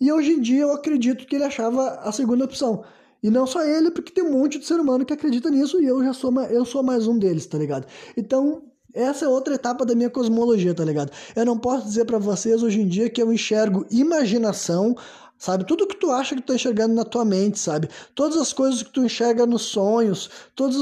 E 0.00 0.10
hoje 0.10 0.32
em 0.32 0.40
dia 0.40 0.62
eu 0.62 0.72
acredito 0.72 1.26
que 1.26 1.36
ele 1.36 1.44
achava 1.44 2.00
a 2.00 2.10
segunda 2.12 2.44
opção. 2.44 2.84
E 3.22 3.30
não 3.30 3.46
só 3.46 3.64
ele, 3.64 3.90
porque 3.90 4.12
tem 4.12 4.24
um 4.24 4.32
monte 4.32 4.58
de 4.58 4.66
ser 4.66 4.78
humano 4.78 5.04
que 5.04 5.12
acredita 5.12 5.50
nisso 5.50 5.80
e 5.80 5.86
eu 5.86 6.02
já 6.02 6.12
sou, 6.12 6.32
eu 6.42 6.64
sou 6.64 6.82
mais 6.82 7.06
um 7.06 7.18
deles, 7.18 7.46
tá 7.46 7.58
ligado? 7.58 7.86
Então, 8.16 8.62
essa 8.94 9.24
é 9.24 9.28
outra 9.28 9.54
etapa 9.54 9.84
da 9.84 9.94
minha 9.94 10.08
cosmologia, 10.08 10.72
tá 10.72 10.84
ligado? 10.84 11.12
Eu 11.34 11.44
não 11.44 11.58
posso 11.58 11.86
dizer 11.86 12.04
para 12.04 12.18
vocês 12.18 12.62
hoje 12.62 12.80
em 12.80 12.86
dia 12.86 13.10
que 13.10 13.20
eu 13.20 13.32
enxergo 13.32 13.84
imaginação, 13.90 14.96
sabe? 15.38 15.64
Tudo 15.64 15.86
que 15.86 15.96
tu 15.96 16.10
acha 16.10 16.34
que 16.34 16.42
tu 16.42 16.48
tá 16.48 16.54
enxergando 16.54 16.94
na 16.94 17.04
tua 17.04 17.24
mente, 17.24 17.58
sabe? 17.58 17.88
Todas 18.14 18.36
as 18.36 18.52
coisas 18.52 18.82
que 18.82 18.90
tu 18.90 19.04
enxerga 19.04 19.46
nos 19.46 19.62
sonhos, 19.62 20.28
todas 20.54 20.76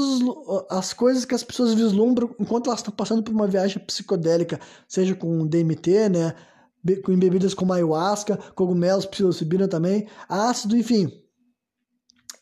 as 0.69 0.93
coisas 0.93 1.23
que 1.23 1.35
as 1.35 1.43
pessoas 1.43 1.73
vislumbram 1.73 2.35
enquanto 2.39 2.67
elas 2.67 2.79
estão 2.79 2.93
passando 2.93 3.23
por 3.23 3.31
uma 3.31 3.47
viagem 3.47 3.81
psicodélica, 3.85 4.59
seja 4.87 5.15
com 5.15 5.45
DMT, 5.45 6.09
né? 6.09 6.35
Com 7.03 7.17
bebidas 7.17 7.53
como 7.53 7.73
ayahuasca, 7.73 8.37
cogumelos, 8.55 9.05
psilocibina 9.05 9.67
também, 9.67 10.07
ácido, 10.27 10.75
enfim 10.75 11.26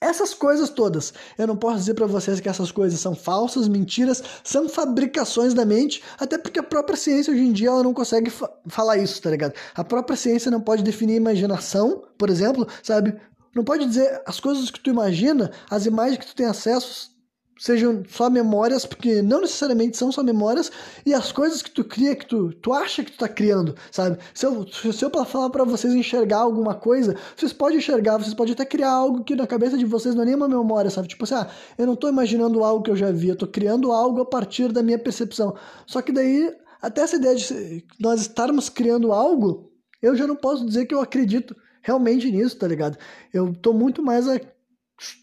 essas 0.05 0.33
coisas 0.33 0.69
todas. 0.69 1.13
Eu 1.37 1.47
não 1.47 1.57
posso 1.57 1.77
dizer 1.77 1.95
para 1.95 2.05
vocês 2.05 2.39
que 2.39 2.47
essas 2.47 2.71
coisas 2.71 2.99
são 2.99 3.15
falsas, 3.15 3.67
mentiras, 3.67 4.23
são 4.43 4.69
fabricações 4.69 5.53
da 5.53 5.65
mente, 5.65 6.03
até 6.19 6.37
porque 6.37 6.59
a 6.59 6.63
própria 6.63 6.95
ciência 6.95 7.33
hoje 7.33 7.43
em 7.43 7.51
dia 7.51 7.69
ela 7.69 7.83
não 7.83 7.93
consegue 7.93 8.29
fa 8.29 8.49
falar 8.67 8.97
isso, 8.97 9.21
tá 9.21 9.29
ligado? 9.29 9.53
A 9.73 9.83
própria 9.83 10.15
ciência 10.15 10.51
não 10.51 10.61
pode 10.61 10.83
definir 10.83 11.15
imaginação, 11.15 12.03
por 12.17 12.29
exemplo, 12.29 12.67
sabe? 12.83 13.15
Não 13.55 13.63
pode 13.63 13.85
dizer 13.85 14.21
as 14.25 14.39
coisas 14.39 14.69
que 14.69 14.79
tu 14.79 14.89
imagina, 14.89 15.51
as 15.69 15.85
imagens 15.85 16.19
que 16.19 16.27
tu 16.27 16.35
tem 16.35 16.45
acesso 16.45 17.14
sejam 17.57 18.03
só 18.09 18.29
memórias, 18.29 18.85
porque 18.85 19.21
não 19.21 19.41
necessariamente 19.41 19.97
são 19.97 20.11
só 20.11 20.21
memórias, 20.21 20.71
e 21.05 21.13
as 21.13 21.31
coisas 21.31 21.61
que 21.61 21.71
tu 21.71 21.83
cria, 21.83 22.15
que 22.15 22.25
tu, 22.25 22.51
tu 22.53 22.73
acha 22.73 23.03
que 23.03 23.11
tu 23.11 23.17
tá 23.17 23.29
criando, 23.29 23.75
sabe? 23.91 24.17
Se 24.33 24.45
eu, 24.45 24.65
se 24.67 25.03
eu 25.03 25.25
falar 25.25 25.49
para 25.49 25.63
vocês 25.63 25.93
enxergar 25.93 26.39
alguma 26.39 26.75
coisa, 26.75 27.15
vocês 27.35 27.53
podem 27.53 27.77
enxergar, 27.77 28.17
vocês 28.17 28.33
podem 28.33 28.53
até 28.53 28.65
criar 28.65 28.91
algo 28.91 29.23
que 29.23 29.35
na 29.35 29.47
cabeça 29.47 29.77
de 29.77 29.85
vocês 29.85 30.13
não 30.13 30.23
é 30.23 30.25
nenhuma 30.25 30.47
memória, 30.47 30.89
sabe? 30.89 31.07
Tipo 31.07 31.23
assim, 31.23 31.35
ah, 31.35 31.47
eu 31.77 31.85
não 31.85 31.95
tô 31.95 32.09
imaginando 32.09 32.63
algo 32.63 32.83
que 32.83 32.91
eu 32.91 32.95
já 32.95 33.11
vi, 33.11 33.29
eu 33.29 33.35
tô 33.35 33.47
criando 33.47 33.91
algo 33.91 34.21
a 34.21 34.25
partir 34.25 34.71
da 34.71 34.83
minha 34.83 34.99
percepção. 34.99 35.55
Só 35.85 36.01
que 36.01 36.11
daí, 36.11 36.53
até 36.81 37.01
essa 37.01 37.15
ideia 37.15 37.35
de 37.35 37.85
nós 37.99 38.21
estarmos 38.21 38.69
criando 38.69 39.13
algo, 39.13 39.71
eu 40.01 40.15
já 40.15 40.27
não 40.27 40.35
posso 40.35 40.65
dizer 40.65 40.85
que 40.85 40.93
eu 40.93 41.01
acredito 41.01 41.55
realmente 41.81 42.29
nisso, 42.31 42.57
tá 42.57 42.67
ligado? 42.67 42.97
Eu 43.33 43.53
tô 43.53 43.71
muito 43.71 44.03
mais 44.03 44.27
a 44.27 44.39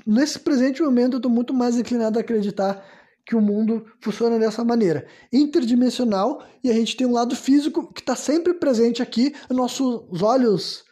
nesse 0.07 0.39
presente 0.39 0.83
momento 0.83 1.15
eu 1.15 1.19
estou 1.19 1.31
muito 1.31 1.55
mais 1.55 1.77
inclinado 1.77 2.19
a 2.19 2.23
acreditar 2.23 2.85
que 3.25 3.37
o 3.37 3.41
mundo 3.41 3.87
funciona 4.01 4.39
dessa 4.39 4.65
maneira, 4.65 5.07
interdimensional, 5.33 6.45
e 6.63 6.71
a 6.71 6.75
gente 6.75 6.97
tem 6.97 7.07
um 7.07 7.13
lado 7.13 7.37
físico 7.37 7.93
que 7.93 8.01
está 8.01 8.17
sempre 8.17 8.55
presente 8.55 9.01
aqui, 9.01 9.35
nossos 9.49 10.23
olhos, 10.23 10.85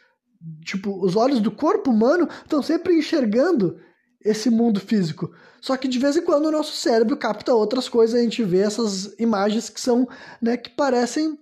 tipo, 0.63 1.03
os 1.03 1.15
olhos 1.15 1.41
do 1.41 1.51
corpo 1.51 1.91
humano 1.91 2.27
estão 2.43 2.61
sempre 2.61 2.97
enxergando 2.97 3.79
esse 4.23 4.49
mundo 4.49 4.79
físico. 4.79 5.31
Só 5.61 5.75
que 5.75 5.87
de 5.87 5.99
vez 5.99 6.15
em 6.15 6.21
quando 6.21 6.45
o 6.45 6.51
nosso 6.51 6.75
cérebro 6.75 7.17
capta 7.17 7.53
outras 7.53 7.89
coisas, 7.89 8.19
a 8.19 8.23
gente 8.23 8.43
vê 8.43 8.59
essas 8.59 9.13
imagens 9.19 9.69
que 9.69 9.81
são, 9.81 10.07
né, 10.41 10.57
que 10.57 10.69
parecem, 10.69 11.37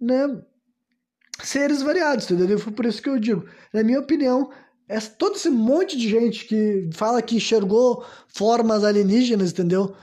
né, 0.00 0.42
seres 1.42 1.82
variados, 1.82 2.30
entendeu? 2.30 2.58
Foi 2.58 2.72
por 2.72 2.86
isso 2.86 3.02
que 3.02 3.08
eu 3.08 3.18
digo, 3.18 3.44
na 3.72 3.82
minha 3.82 4.00
opinião, 4.00 4.50
essa, 4.88 5.10
todo 5.10 5.36
esse 5.36 5.50
monte 5.50 5.96
de 5.96 6.08
gente 6.08 6.46
que 6.46 6.88
fala 6.92 7.20
que 7.20 7.36
enxergou 7.36 8.04
formas 8.26 8.82
alienígenas, 8.82 9.50
entendeu? 9.50 9.94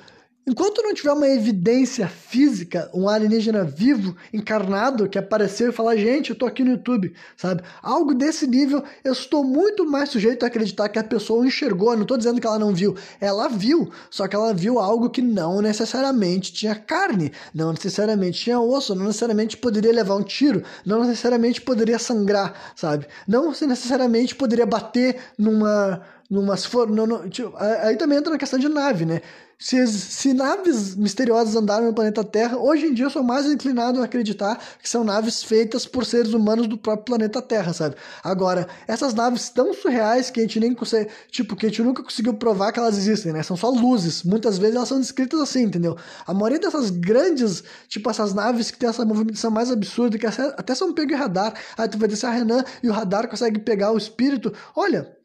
Enquanto 0.48 0.84
não 0.84 0.94
tiver 0.94 1.12
uma 1.12 1.28
evidência 1.28 2.08
física, 2.08 2.88
um 2.94 3.10
alienígena 3.10 3.64
vivo, 3.64 4.16
encarnado, 4.32 5.10
que 5.10 5.18
apareceu 5.18 5.70
e 5.70 5.74
falar, 5.74 5.96
gente, 5.98 6.30
eu 6.30 6.36
tô 6.36 6.46
aqui 6.46 6.64
no 6.64 6.74
YouTube, 6.74 7.16
sabe? 7.36 7.64
Algo 7.82 8.14
desse 8.14 8.46
nível, 8.46 8.84
eu 9.04 9.12
estou 9.12 9.44
muito 9.44 9.84
mais 9.90 10.10
sujeito 10.10 10.44
a 10.44 10.48
acreditar 10.48 10.88
que 10.90 11.00
a 11.00 11.04
pessoa 11.04 11.48
enxergou. 11.48 11.98
Não 11.98 12.06
tô 12.06 12.16
dizendo 12.16 12.40
que 12.40 12.46
ela 12.46 12.60
não 12.60 12.76
viu. 12.76 12.96
Ela 13.20 13.48
viu, 13.48 13.90
só 14.12 14.28
que 14.28 14.36
ela 14.36 14.54
viu 14.54 14.78
algo 14.78 15.10
que 15.10 15.22
não 15.22 15.64
necessariamente 15.64 16.54
tinha 16.54 16.76
carne, 16.76 17.32
não 17.52 17.72
necessariamente 17.72 18.40
tinha 18.40 18.60
osso, 18.60 18.94
não 18.94 19.08
necessariamente 19.08 19.58
poderia 19.58 19.92
levar 19.92 20.16
um 20.16 20.24
tiro, 20.24 20.62
não 20.86 21.04
necessariamente 21.04 21.60
poderia 21.60 21.98
sangrar, 21.98 22.54
sabe? 22.76 23.08
Não 23.28 23.50
necessariamente 23.50 24.36
poderia 24.36 24.68
bater 24.68 25.18
numa 25.40 26.04
numa 26.30 26.58
se 26.58 26.68
for, 26.68 26.90
não, 26.90 27.30
tipo, 27.30 27.54
aí 27.58 27.96
também 27.98 28.18
entra 28.18 28.32
na 28.32 28.38
questão 28.38 28.58
de 28.58 28.68
nave, 28.68 29.06
né? 29.06 29.22
Se, 29.58 29.88
se 29.88 30.34
naves 30.34 30.96
misteriosas 30.96 31.56
andaram 31.56 31.86
no 31.86 31.94
planeta 31.94 32.26
Terra, 32.26 32.58
hoje 32.58 32.88
em 32.88 32.94
dia 32.94 33.06
eu 33.06 33.10
sou 33.10 33.24
mais 33.24 33.46
inclinado 33.46 34.02
a 34.02 34.06
acreditar 34.06 34.60
que 34.82 34.90
são 34.90 35.02
naves 35.02 35.44
feitas 35.44 35.86
por 35.86 36.06
seres 36.06 36.34
humanos 36.34 36.68
do 36.68 36.78
próprio 36.78 37.06
planeta 37.06 37.42
Terra, 37.42 37.72
sabe? 37.72 37.96
Agora, 38.22 38.68
essas 38.86 39.14
naves 39.14 39.48
tão 39.48 39.74
surreais 39.74 40.30
que 40.30 40.42
a 40.42 40.44
gente 40.44 40.60
nem 40.60 40.74
consegue, 40.74 41.10
tipo, 41.32 41.56
que 41.56 41.68
a 41.68 41.70
gente 41.70 41.82
nunca 41.82 42.04
conseguiu 42.04 42.34
provar 42.34 42.74
que 42.74 42.80
elas 42.80 42.98
existem, 42.98 43.32
né? 43.32 43.44
São 43.44 43.56
só 43.56 43.70
luzes. 43.70 44.24
Muitas 44.24 44.58
vezes 44.58 44.76
elas 44.76 44.90
são 44.90 45.00
descritas 45.00 45.40
assim, 45.40 45.64
entendeu? 45.64 45.96
A 46.28 46.34
maioria 46.34 46.60
dessas 46.60 46.90
grandes, 46.90 47.64
tipo, 47.88 48.10
essas 48.10 48.34
naves 48.34 48.72
que 48.72 48.78
tem 48.78 48.90
essa 48.90 49.06
movimentação 49.06 49.52
mais 49.52 49.72
absurda, 49.72 50.18
que 50.18 50.26
até 50.26 50.76
são 50.76 50.94
pego 50.94 51.14
em 51.14 51.16
radar. 51.16 51.54
Aí 51.78 51.88
tu 51.88 51.98
vai 51.98 52.10
descer 52.10 52.26
a 52.26 52.32
Renan 52.32 52.64
e 52.84 52.90
o 52.90 52.94
radar 52.94 53.30
consegue 53.30 53.60
pegar 53.60 53.94
o 53.94 53.98
espírito. 53.98 54.52
Olha, 54.76 55.16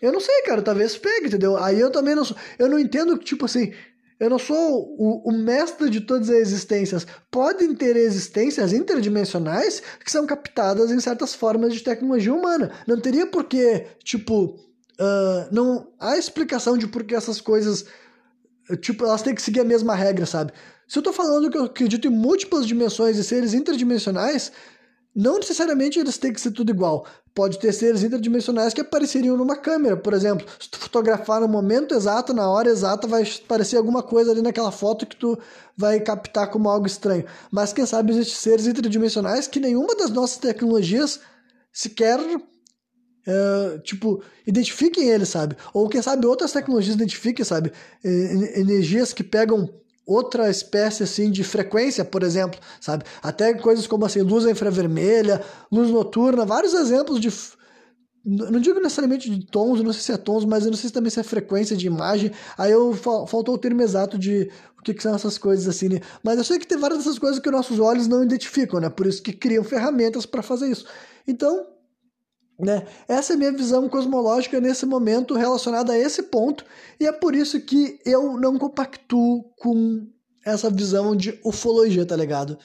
eu 0.00 0.12
não 0.12 0.20
sei, 0.20 0.42
cara, 0.42 0.62
talvez 0.62 0.96
pegue, 0.96 1.26
entendeu? 1.26 1.56
Aí 1.56 1.78
eu 1.78 1.90
também 1.90 2.14
não 2.14 2.24
sou. 2.24 2.36
Eu 2.58 2.68
não 2.68 2.78
entendo 2.78 3.18
que, 3.18 3.24
tipo 3.24 3.44
assim, 3.44 3.72
eu 4.20 4.30
não 4.30 4.38
sou 4.38 4.94
o, 4.98 5.28
o, 5.28 5.32
mestre 5.32 5.90
de 5.90 6.00
todas 6.00 6.28
as 6.28 6.36
existências. 6.36 7.06
Podem 7.30 7.74
ter 7.74 7.96
existências 7.96 8.72
interdimensionais 8.72 9.82
que 10.04 10.10
são 10.10 10.26
captadas 10.26 10.90
em 10.90 11.00
certas 11.00 11.34
formas 11.34 11.72
de 11.72 11.82
tecnologia 11.82 12.34
humana. 12.34 12.72
Não 12.86 13.00
teria 13.00 13.26
por 13.26 13.44
que, 13.44 13.86
tipo, 14.02 14.56
uh, 15.00 15.48
não 15.52 15.92
há 16.00 16.16
explicação 16.16 16.76
de 16.76 16.86
por 16.86 17.04
que 17.04 17.14
essas 17.14 17.40
coisas, 17.40 17.84
tipo, 18.80 19.04
elas 19.04 19.22
têm 19.22 19.34
que 19.34 19.42
seguir 19.42 19.60
a 19.60 19.64
mesma 19.64 19.94
regra, 19.94 20.26
sabe? 20.26 20.52
Se 20.88 20.98
eu 20.98 21.02
tô 21.02 21.12
falando 21.12 21.50
que 21.50 21.58
eu 21.58 21.64
acredito 21.64 22.08
em 22.08 22.10
múltiplas 22.10 22.66
dimensões 22.66 23.18
e 23.18 23.24
seres 23.24 23.54
interdimensionais, 23.54 24.50
não 25.18 25.38
necessariamente 25.38 25.98
eles 25.98 26.16
têm 26.16 26.32
que 26.32 26.40
ser 26.40 26.52
tudo 26.52 26.70
igual. 26.70 27.04
Pode 27.34 27.58
ter 27.58 27.72
seres 27.72 28.04
interdimensionais 28.04 28.72
que 28.72 28.80
apareceriam 28.80 29.36
numa 29.36 29.56
câmera, 29.56 29.96
por 29.96 30.14
exemplo. 30.14 30.46
Se 30.60 30.70
tu 30.70 30.78
fotografar 30.78 31.40
no 31.40 31.48
momento 31.48 31.92
exato, 31.92 32.32
na 32.32 32.48
hora 32.48 32.68
exata, 32.68 33.08
vai 33.08 33.24
aparecer 33.44 33.78
alguma 33.78 34.00
coisa 34.00 34.30
ali 34.30 34.40
naquela 34.40 34.70
foto 34.70 35.04
que 35.04 35.16
tu 35.16 35.36
vai 35.76 35.98
captar 35.98 36.48
como 36.52 36.68
algo 36.68 36.86
estranho. 36.86 37.24
Mas 37.50 37.72
quem 37.72 37.84
sabe 37.84 38.12
existem 38.12 38.36
seres 38.36 38.68
interdimensionais 38.68 39.48
que 39.48 39.58
nenhuma 39.58 39.96
das 39.96 40.10
nossas 40.10 40.38
tecnologias 40.38 41.18
sequer 41.72 42.20
Uh, 43.30 43.78
tipo, 43.80 44.22
identifiquem 44.46 45.10
eles, 45.10 45.28
sabe? 45.28 45.54
Ou 45.74 45.86
quem 45.86 46.00
sabe 46.00 46.26
outras 46.26 46.50
tecnologias 46.50 46.94
identifiquem, 46.94 47.44
sabe? 47.44 47.70
Energias 48.02 49.12
que 49.12 49.22
pegam 49.22 49.68
outra 50.08 50.48
espécie 50.48 51.02
assim 51.02 51.30
de 51.30 51.44
frequência, 51.44 52.04
por 52.04 52.22
exemplo, 52.22 52.58
sabe? 52.80 53.04
Até 53.22 53.52
coisas 53.52 53.86
como 53.86 54.06
assim, 54.06 54.22
luz 54.22 54.46
infravermelha, 54.46 55.44
luz 55.70 55.90
noturna, 55.90 56.46
vários 56.46 56.72
exemplos 56.72 57.20
de 57.20 57.30
não 58.24 58.60
digo 58.60 58.78
necessariamente 58.80 59.30
de 59.30 59.46
tons, 59.46 59.82
não 59.82 59.92
sei 59.92 60.02
se 60.02 60.12
é 60.12 60.16
tons, 60.16 60.44
mas 60.44 60.64
eu 60.64 60.70
não 60.70 60.76
sei 60.76 60.88
se 60.88 60.92
também 60.92 61.08
se 61.08 61.18
é 61.18 61.22
frequência 61.22 61.74
de 61.74 61.86
imagem. 61.86 62.30
Aí 62.58 62.70
eu 62.70 62.92
faltou 62.92 63.54
o 63.54 63.58
termo 63.58 63.80
exato 63.80 64.18
de 64.18 64.50
o 64.78 64.82
que, 64.82 64.92
que 64.92 65.02
são 65.02 65.14
essas 65.14 65.38
coisas 65.38 65.66
assim, 65.66 65.88
né? 65.88 66.00
Mas 66.22 66.36
eu 66.36 66.44
sei 66.44 66.58
que 66.58 66.66
tem 66.66 66.76
várias 66.76 66.98
dessas 66.98 67.18
coisas 67.18 67.38
que 67.38 67.50
nossos 67.50 67.78
olhos 67.78 68.06
não 68.06 68.22
identificam, 68.22 68.80
né? 68.80 68.90
Por 68.90 69.06
isso 69.06 69.22
que 69.22 69.32
criam 69.32 69.64
ferramentas 69.64 70.26
para 70.26 70.42
fazer 70.42 70.70
isso. 70.70 70.84
Então, 71.26 71.66
né? 72.58 72.84
Essa 73.06 73.32
é 73.32 73.36
a 73.36 73.38
minha 73.38 73.52
visão 73.52 73.88
cosmológica 73.88 74.60
nesse 74.60 74.84
momento 74.84 75.34
relacionada 75.34 75.92
a 75.92 75.98
esse 75.98 76.24
ponto, 76.24 76.64
e 76.98 77.06
é 77.06 77.12
por 77.12 77.34
isso 77.34 77.60
que 77.60 78.00
eu 78.04 78.36
não 78.36 78.58
compactuo 78.58 79.44
com 79.58 80.06
essa 80.44 80.70
visão 80.70 81.14
de 81.14 81.38
ufologia, 81.44 82.04
tá 82.04 82.16
ligado? 82.16 82.58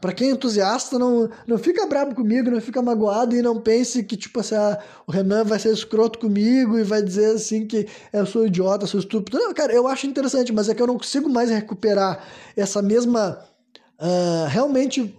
Pra, 0.00 0.12
quem 0.12 0.28
é 0.28 0.32
entusiasta, 0.32 0.98
não, 0.98 1.28
não 1.46 1.58
fica 1.58 1.84
bravo 1.86 2.14
comigo, 2.14 2.50
não 2.50 2.60
fica 2.60 2.80
magoado 2.80 3.34
e 3.34 3.42
não 3.42 3.60
pense 3.60 4.02
que, 4.04 4.16
tipo 4.16 4.40
assim, 4.40 4.54
ah, 4.54 4.78
o 5.06 5.10
Renan 5.12 5.44
vai 5.44 5.58
ser 5.58 5.72
escroto 5.72 6.18
comigo 6.18 6.78
e 6.78 6.84
vai 6.84 7.02
dizer 7.02 7.34
assim 7.34 7.66
que 7.66 7.86
eu 8.12 8.24
sou 8.24 8.46
idiota, 8.46 8.86
sou 8.86 9.00
estúpido. 9.00 9.36
Não, 9.36 9.52
cara, 9.52 9.72
eu 9.72 9.86
acho 9.88 10.06
interessante, 10.06 10.52
mas 10.52 10.68
é 10.68 10.74
que 10.74 10.80
eu 10.80 10.86
não 10.86 10.96
consigo 10.96 11.28
mais 11.28 11.50
recuperar 11.50 12.24
essa 12.56 12.80
mesma. 12.80 13.44
Uh, 14.00 14.46
realmente 14.48 15.12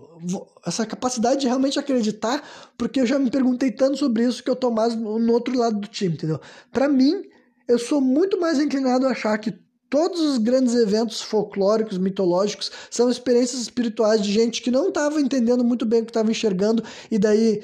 essa 0.66 0.86
capacidade 0.86 1.42
de 1.42 1.48
realmente 1.48 1.80
acreditar, 1.80 2.44
porque 2.78 3.02
eu 3.02 3.06
já 3.06 3.18
me 3.18 3.30
perguntei 3.30 3.72
tanto 3.72 3.98
sobre 3.98 4.24
isso 4.26 4.44
que 4.44 4.50
eu 4.50 4.56
tô 4.56 4.72
mais 4.72 4.96
no, 4.96 5.32
outro 5.32 5.58
lado 5.58 5.80
do 5.80 5.88
time, 5.88 6.16
entendeu? 6.16 6.40
Para 6.72 6.88
mim, 6.88 7.24
eu 7.68 7.80
sou 7.80 8.02
muito 8.02 8.40
mais 8.40 8.60
inclinado 8.60 9.08
a 9.08 9.12
achar 9.12 9.38
que 9.38 9.54
todos 9.90 10.20
os 10.22 10.38
grandes 10.38 10.76
eventos 10.76 11.22
folclóricos, 11.22 11.98
mitológicos, 11.98 12.72
são 12.92 13.10
experiências 13.10 13.62
espirituais 13.62 14.22
de 14.22 14.32
gente 14.32 14.62
que 14.62 14.70
não 14.70 14.90
estava 14.90 15.20
entendendo 15.20 15.64
muito 15.64 15.86
bem 15.86 16.02
o 16.02 16.06
que 16.06 16.12
estava 16.12 16.30
enxergando 16.30 16.84
e 17.10 17.18
daí 17.18 17.64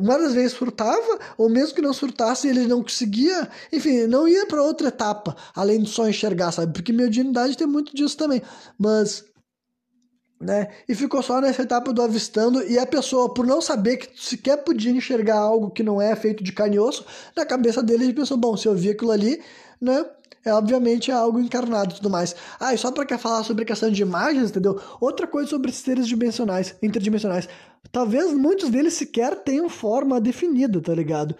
várias 0.00 0.34
vezes 0.34 0.52
surtava, 0.52 1.18
ou 1.36 1.48
mesmo 1.48 1.74
que 1.74 1.82
não 1.82 1.92
surtasse, 1.92 2.46
ele 2.46 2.66
não 2.66 2.82
conseguia, 2.82 3.48
enfim, 3.72 4.06
não 4.06 4.28
ia 4.28 4.46
para 4.46 4.62
outra 4.62 4.88
etapa, 4.88 5.36
além 5.54 5.82
de 5.82 5.90
só 5.90 6.08
enxergar, 6.08 6.52
sabe? 6.52 6.72
Porque 6.72 6.92
mediunidade 6.92 7.56
tem 7.56 7.66
muito 7.66 7.94
disso 7.94 8.16
também. 8.16 8.40
Mas 8.78 9.24
né? 10.40 10.68
E 10.88 10.94
ficou 10.94 11.22
só 11.22 11.40
nessa 11.40 11.62
etapa 11.62 11.92
do 11.92 12.02
avistando 12.02 12.62
e 12.62 12.78
a 12.78 12.86
pessoa, 12.86 13.32
por 13.32 13.46
não 13.46 13.60
saber 13.60 13.96
que 13.96 14.20
sequer 14.20 14.58
podia 14.58 14.90
enxergar 14.90 15.38
algo 15.38 15.70
que 15.70 15.82
não 15.82 16.00
é 16.00 16.14
feito 16.14 16.42
de 16.42 16.52
carne 16.52 16.76
e 16.76 16.78
osso, 16.78 17.04
na 17.36 17.46
cabeça 17.46 17.82
dele 17.82 18.04
ele 18.04 18.12
pensou, 18.12 18.36
bom, 18.36 18.56
se 18.56 18.66
eu 18.66 18.74
vi 18.74 18.90
aquilo 18.90 19.10
ali, 19.10 19.40
né? 19.80 20.04
É 20.44 20.52
obviamente 20.52 21.10
é 21.10 21.14
algo 21.14 21.40
encarnado 21.40 21.92
e 21.92 21.96
tudo 21.96 22.10
mais. 22.10 22.36
Ah, 22.60 22.74
e 22.74 22.78
só 22.78 22.92
para 22.92 23.16
falar 23.16 23.42
sobre 23.44 23.64
questão 23.64 23.90
de 23.90 24.02
imagens, 24.02 24.50
entendeu? 24.50 24.78
Outra 25.00 25.26
coisa 25.26 25.48
sobre 25.48 25.72
seres 25.72 26.06
dimensionais, 26.06 26.74
interdimensionais. 26.82 27.48
Talvez 27.90 28.30
muitos 28.34 28.68
deles 28.68 28.92
sequer 28.92 29.36
tenham 29.36 29.70
forma 29.70 30.20
definida, 30.20 30.80
tá 30.82 30.94
ligado? 30.94 31.34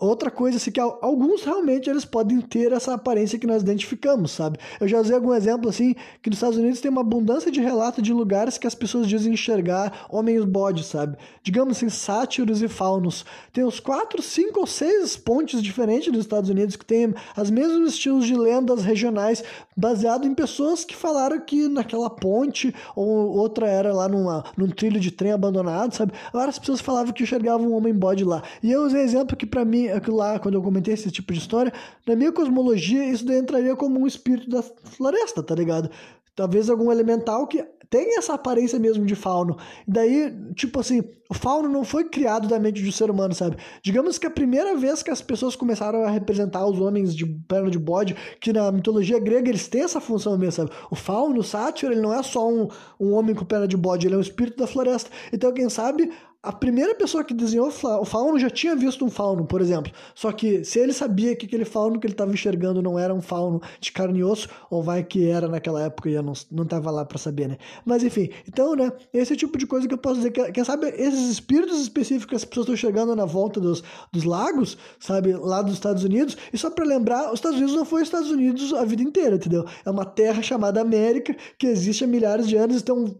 Outra 0.00 0.30
coisa 0.30 0.56
assim 0.56 0.70
que 0.70 0.80
alguns 0.80 1.44
realmente 1.44 1.90
eles 1.90 2.04
podem 2.04 2.40
ter 2.40 2.72
essa 2.72 2.94
aparência 2.94 3.38
que 3.38 3.46
nós 3.46 3.62
identificamos, 3.62 4.30
sabe? 4.30 4.58
Eu 4.80 4.88
já 4.88 4.98
usei 4.98 5.14
algum 5.14 5.34
exemplo 5.34 5.68
assim 5.68 5.94
que 6.22 6.30
nos 6.30 6.38
Estados 6.38 6.58
Unidos 6.58 6.80
tem 6.80 6.90
uma 6.90 7.02
abundância 7.02 7.50
de 7.50 7.60
relatos 7.60 8.02
de 8.02 8.12
lugares 8.12 8.56
que 8.56 8.66
as 8.66 8.74
pessoas 8.74 9.06
dizem 9.06 9.34
enxergar 9.34 10.06
homens 10.08 10.44
bodes, 10.44 10.86
sabe? 10.86 11.16
Digamos 11.42 11.76
assim, 11.76 11.90
sátiros 11.90 12.62
e 12.62 12.68
faunos. 12.68 13.24
Tem 13.52 13.64
uns 13.64 13.78
quatro, 13.78 14.22
cinco 14.22 14.60
ou 14.60 14.66
seis 14.66 15.16
pontes 15.16 15.62
diferentes 15.62 16.12
nos 16.12 16.22
Estados 16.22 16.48
Unidos 16.48 16.76
que 16.76 16.84
tem 16.84 17.14
os 17.36 17.50
mesmos 17.50 17.92
estilos 17.92 18.26
de 18.26 18.34
lendas 18.34 18.82
regionais 18.82 19.44
baseado 19.76 20.26
em 20.26 20.34
pessoas 20.34 20.84
que 20.84 20.96
falaram 20.96 21.40
que 21.40 21.68
naquela 21.68 22.08
ponte 22.08 22.74
ou 22.96 23.06
outra 23.06 23.68
era 23.68 23.92
lá 23.92 24.08
numa, 24.08 24.44
num 24.56 24.68
trilho 24.68 24.98
de 24.98 25.10
trem 25.10 25.32
abandonado, 25.32 25.94
sabe? 25.94 26.12
Várias 26.32 26.58
pessoas 26.58 26.80
falavam 26.80 27.12
que 27.12 27.22
enxergavam 27.22 27.68
um 27.68 27.74
homem 27.74 27.94
bode 27.94 28.24
lá. 28.24 28.42
E 28.62 28.70
eu 28.70 28.82
usei 28.82 29.02
exemplo 29.02 29.36
que 29.36 29.46
para 29.46 29.64
mim 29.64 29.89
aquilo 29.92 30.16
lá, 30.16 30.38
quando 30.38 30.54
eu 30.54 30.62
comentei 30.62 30.94
esse 30.94 31.10
tipo 31.10 31.32
de 31.32 31.38
história, 31.38 31.72
na 32.06 32.16
minha 32.16 32.32
cosmologia, 32.32 33.04
isso 33.04 33.24
daí 33.24 33.38
entraria 33.38 33.74
como 33.76 34.00
um 34.00 34.06
espírito 34.06 34.48
da 34.48 34.62
floresta, 34.62 35.42
tá 35.42 35.54
ligado? 35.54 35.90
Talvez 36.34 36.70
algum 36.70 36.90
elemental 36.90 37.46
que 37.46 37.64
tem 37.90 38.16
essa 38.16 38.34
aparência 38.34 38.78
mesmo 38.78 39.04
de 39.04 39.16
fauno. 39.16 39.58
Daí, 39.86 40.32
tipo 40.54 40.78
assim, 40.78 41.02
o 41.28 41.34
fauno 41.34 41.68
não 41.68 41.84
foi 41.84 42.04
criado 42.04 42.46
da 42.46 42.58
mente 42.58 42.80
do 42.80 42.92
ser 42.92 43.10
humano, 43.10 43.34
sabe? 43.34 43.56
Digamos 43.82 44.16
que 44.16 44.26
a 44.26 44.30
primeira 44.30 44.76
vez 44.76 45.02
que 45.02 45.10
as 45.10 45.20
pessoas 45.20 45.56
começaram 45.56 46.04
a 46.04 46.10
representar 46.10 46.64
os 46.64 46.80
homens 46.80 47.14
de 47.14 47.26
perna 47.26 47.68
de 47.68 47.80
bode, 47.80 48.14
que 48.40 48.52
na 48.52 48.70
mitologia 48.70 49.18
grega 49.18 49.48
eles 49.48 49.66
têm 49.66 49.82
essa 49.82 50.00
função 50.00 50.38
mesmo, 50.38 50.52
sabe? 50.52 50.70
O 50.88 50.94
fauno, 50.94 51.40
o 51.40 51.44
sátiro, 51.44 51.92
ele 51.92 52.00
não 52.00 52.14
é 52.14 52.22
só 52.22 52.48
um, 52.48 52.68
um 52.98 53.12
homem 53.12 53.34
com 53.34 53.44
perna 53.44 53.66
de 53.66 53.76
bode, 53.76 54.06
ele 54.06 54.14
é 54.14 54.18
um 54.18 54.22
espírito 54.22 54.58
da 54.58 54.68
floresta. 54.68 55.10
Então, 55.32 55.52
quem 55.52 55.68
sabe, 55.68 56.12
a 56.42 56.52
primeira 56.52 56.94
pessoa 56.94 57.22
que 57.22 57.34
desenhou 57.34 57.68
o 57.68 58.04
fauno 58.04 58.38
já 58.38 58.48
tinha 58.48 58.74
visto 58.74 59.04
um 59.04 59.10
fauno, 59.10 59.44
por 59.44 59.60
exemplo. 59.60 59.92
Só 60.14 60.32
que 60.32 60.64
se 60.64 60.78
ele 60.78 60.92
sabia 60.92 61.36
que 61.36 61.44
aquele 61.44 61.66
fauno 61.66 62.00
que 62.00 62.06
ele 62.06 62.14
estava 62.14 62.32
enxergando 62.32 62.80
não 62.80 62.98
era 62.98 63.14
um 63.14 63.20
fauno 63.20 63.60
de 63.78 63.92
carne 63.92 64.20
e 64.20 64.24
osso, 64.24 64.48
ou 64.70 64.82
vai 64.82 65.04
que 65.04 65.28
era 65.28 65.48
naquela 65.48 65.82
época 65.82 66.08
e 66.08 66.14
eu 66.14 66.22
não, 66.22 66.32
não 66.50 66.64
tava 66.64 66.90
lá 66.90 67.04
para 67.04 67.18
saber, 67.18 67.46
né? 67.46 67.58
Mas 67.84 68.02
enfim, 68.02 68.30
então, 68.48 68.74
né, 68.74 68.90
esse 69.12 69.34
é 69.34 69.36
tipo 69.36 69.58
de 69.58 69.66
coisa 69.66 69.86
que 69.86 69.92
eu 69.92 69.98
posso 69.98 70.16
dizer. 70.16 70.30
Que, 70.30 70.50
quem 70.50 70.64
sabe 70.64 70.88
esses 70.88 71.28
espíritos 71.28 71.78
específicos 71.78 72.26
que 72.26 72.36
as 72.36 72.44
pessoas 72.44 72.64
estão 72.64 72.76
chegando 72.76 73.14
na 73.14 73.26
volta 73.26 73.60
dos, 73.60 73.82
dos 74.10 74.24
lagos, 74.24 74.78
sabe, 74.98 75.34
lá 75.34 75.60
dos 75.60 75.74
Estados 75.74 76.04
Unidos, 76.04 76.38
e 76.50 76.56
só 76.56 76.70
para 76.70 76.86
lembrar, 76.86 77.28
os 77.28 77.34
Estados 77.34 77.58
Unidos 77.58 77.76
não 77.76 77.84
foi 77.84 78.00
os 78.00 78.08
Estados 78.08 78.30
Unidos 78.30 78.72
a 78.72 78.84
vida 78.86 79.02
inteira, 79.02 79.36
entendeu? 79.36 79.66
É 79.84 79.90
uma 79.90 80.06
terra 80.06 80.40
chamada 80.42 80.80
América 80.80 81.36
que 81.58 81.66
existe 81.66 82.02
há 82.02 82.06
milhares 82.06 82.48
de 82.48 82.56
anos, 82.56 82.80
então 82.80 83.14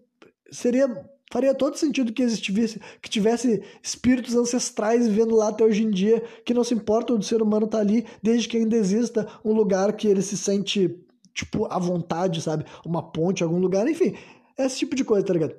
seria 0.50 0.88
Faria 1.30 1.54
todo 1.54 1.78
sentido 1.78 2.12
que 2.12 2.22
existisse, 2.22 2.80
que 3.00 3.08
tivesse 3.08 3.62
espíritos 3.80 4.34
ancestrais 4.34 5.06
vivendo 5.06 5.36
lá 5.36 5.48
até 5.48 5.64
hoje 5.64 5.84
em 5.84 5.90
dia, 5.90 6.20
que 6.44 6.52
não 6.52 6.64
se 6.64 6.74
importam 6.74 7.16
do 7.16 7.24
ser 7.24 7.40
humano 7.40 7.66
estar 7.66 7.78
tá 7.78 7.82
ali, 7.82 8.04
desde 8.20 8.48
que 8.48 8.56
ainda 8.56 8.76
exista 8.76 9.28
um 9.44 9.52
lugar 9.52 9.92
que 9.92 10.08
ele 10.08 10.22
se 10.22 10.36
sente, 10.36 10.98
tipo, 11.32 11.66
à 11.66 11.78
vontade, 11.78 12.42
sabe? 12.42 12.64
Uma 12.84 13.00
ponte, 13.00 13.44
algum 13.44 13.60
lugar, 13.60 13.88
enfim. 13.88 14.16
Esse 14.58 14.78
tipo 14.78 14.96
de 14.96 15.04
coisa, 15.04 15.24
tá 15.24 15.32
ligado? 15.32 15.54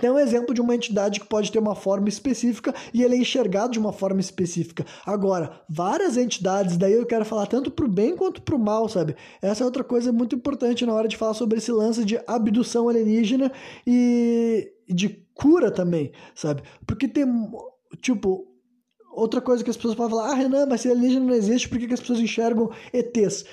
Tem 0.00 0.10
um 0.10 0.18
exemplo 0.18 0.52
de 0.54 0.60
uma 0.60 0.74
entidade 0.74 1.18
que 1.18 1.26
pode 1.26 1.50
ter 1.50 1.58
uma 1.58 1.74
forma 1.74 2.08
específica 2.08 2.74
e 2.92 3.02
ele 3.02 3.14
é 3.14 3.18
enxergado 3.18 3.72
de 3.72 3.78
uma 3.78 3.92
forma 3.92 4.20
específica. 4.20 4.84
Agora, 5.04 5.62
várias 5.68 6.18
entidades, 6.18 6.76
daí 6.76 6.92
eu 6.92 7.06
quero 7.06 7.24
falar 7.24 7.46
tanto 7.46 7.70
pro 7.70 7.88
bem 7.88 8.14
quanto 8.14 8.42
pro 8.42 8.58
mal, 8.58 8.86
sabe? 8.88 9.16
Essa 9.40 9.62
é 9.62 9.66
outra 9.66 9.82
coisa 9.82 10.12
muito 10.12 10.36
importante 10.36 10.84
na 10.84 10.92
hora 10.92 11.08
de 11.08 11.16
falar 11.16 11.32
sobre 11.32 11.56
esse 11.56 11.72
lance 11.72 12.04
de 12.04 12.20
abdução 12.26 12.88
alienígena 12.88 13.50
e 13.86 14.70
de 14.86 15.08
cura 15.34 15.70
também, 15.70 16.12
sabe? 16.34 16.62
Porque 16.86 17.08
tem, 17.08 17.24
tipo, 18.02 18.46
outra 19.10 19.40
coisa 19.40 19.64
que 19.64 19.70
as 19.70 19.76
pessoas 19.76 19.94
podem 19.94 20.10
falar, 20.10 20.32
ah, 20.32 20.34
Renan, 20.34 20.66
mas 20.66 20.82
se 20.82 20.90
alienígena 20.90 21.24
não 21.24 21.34
existe, 21.34 21.66
por 21.66 21.78
que, 21.78 21.88
que 21.88 21.94
as 21.94 22.00
pessoas 22.00 22.20
enxergam 22.20 22.70
ETs? 22.92 23.46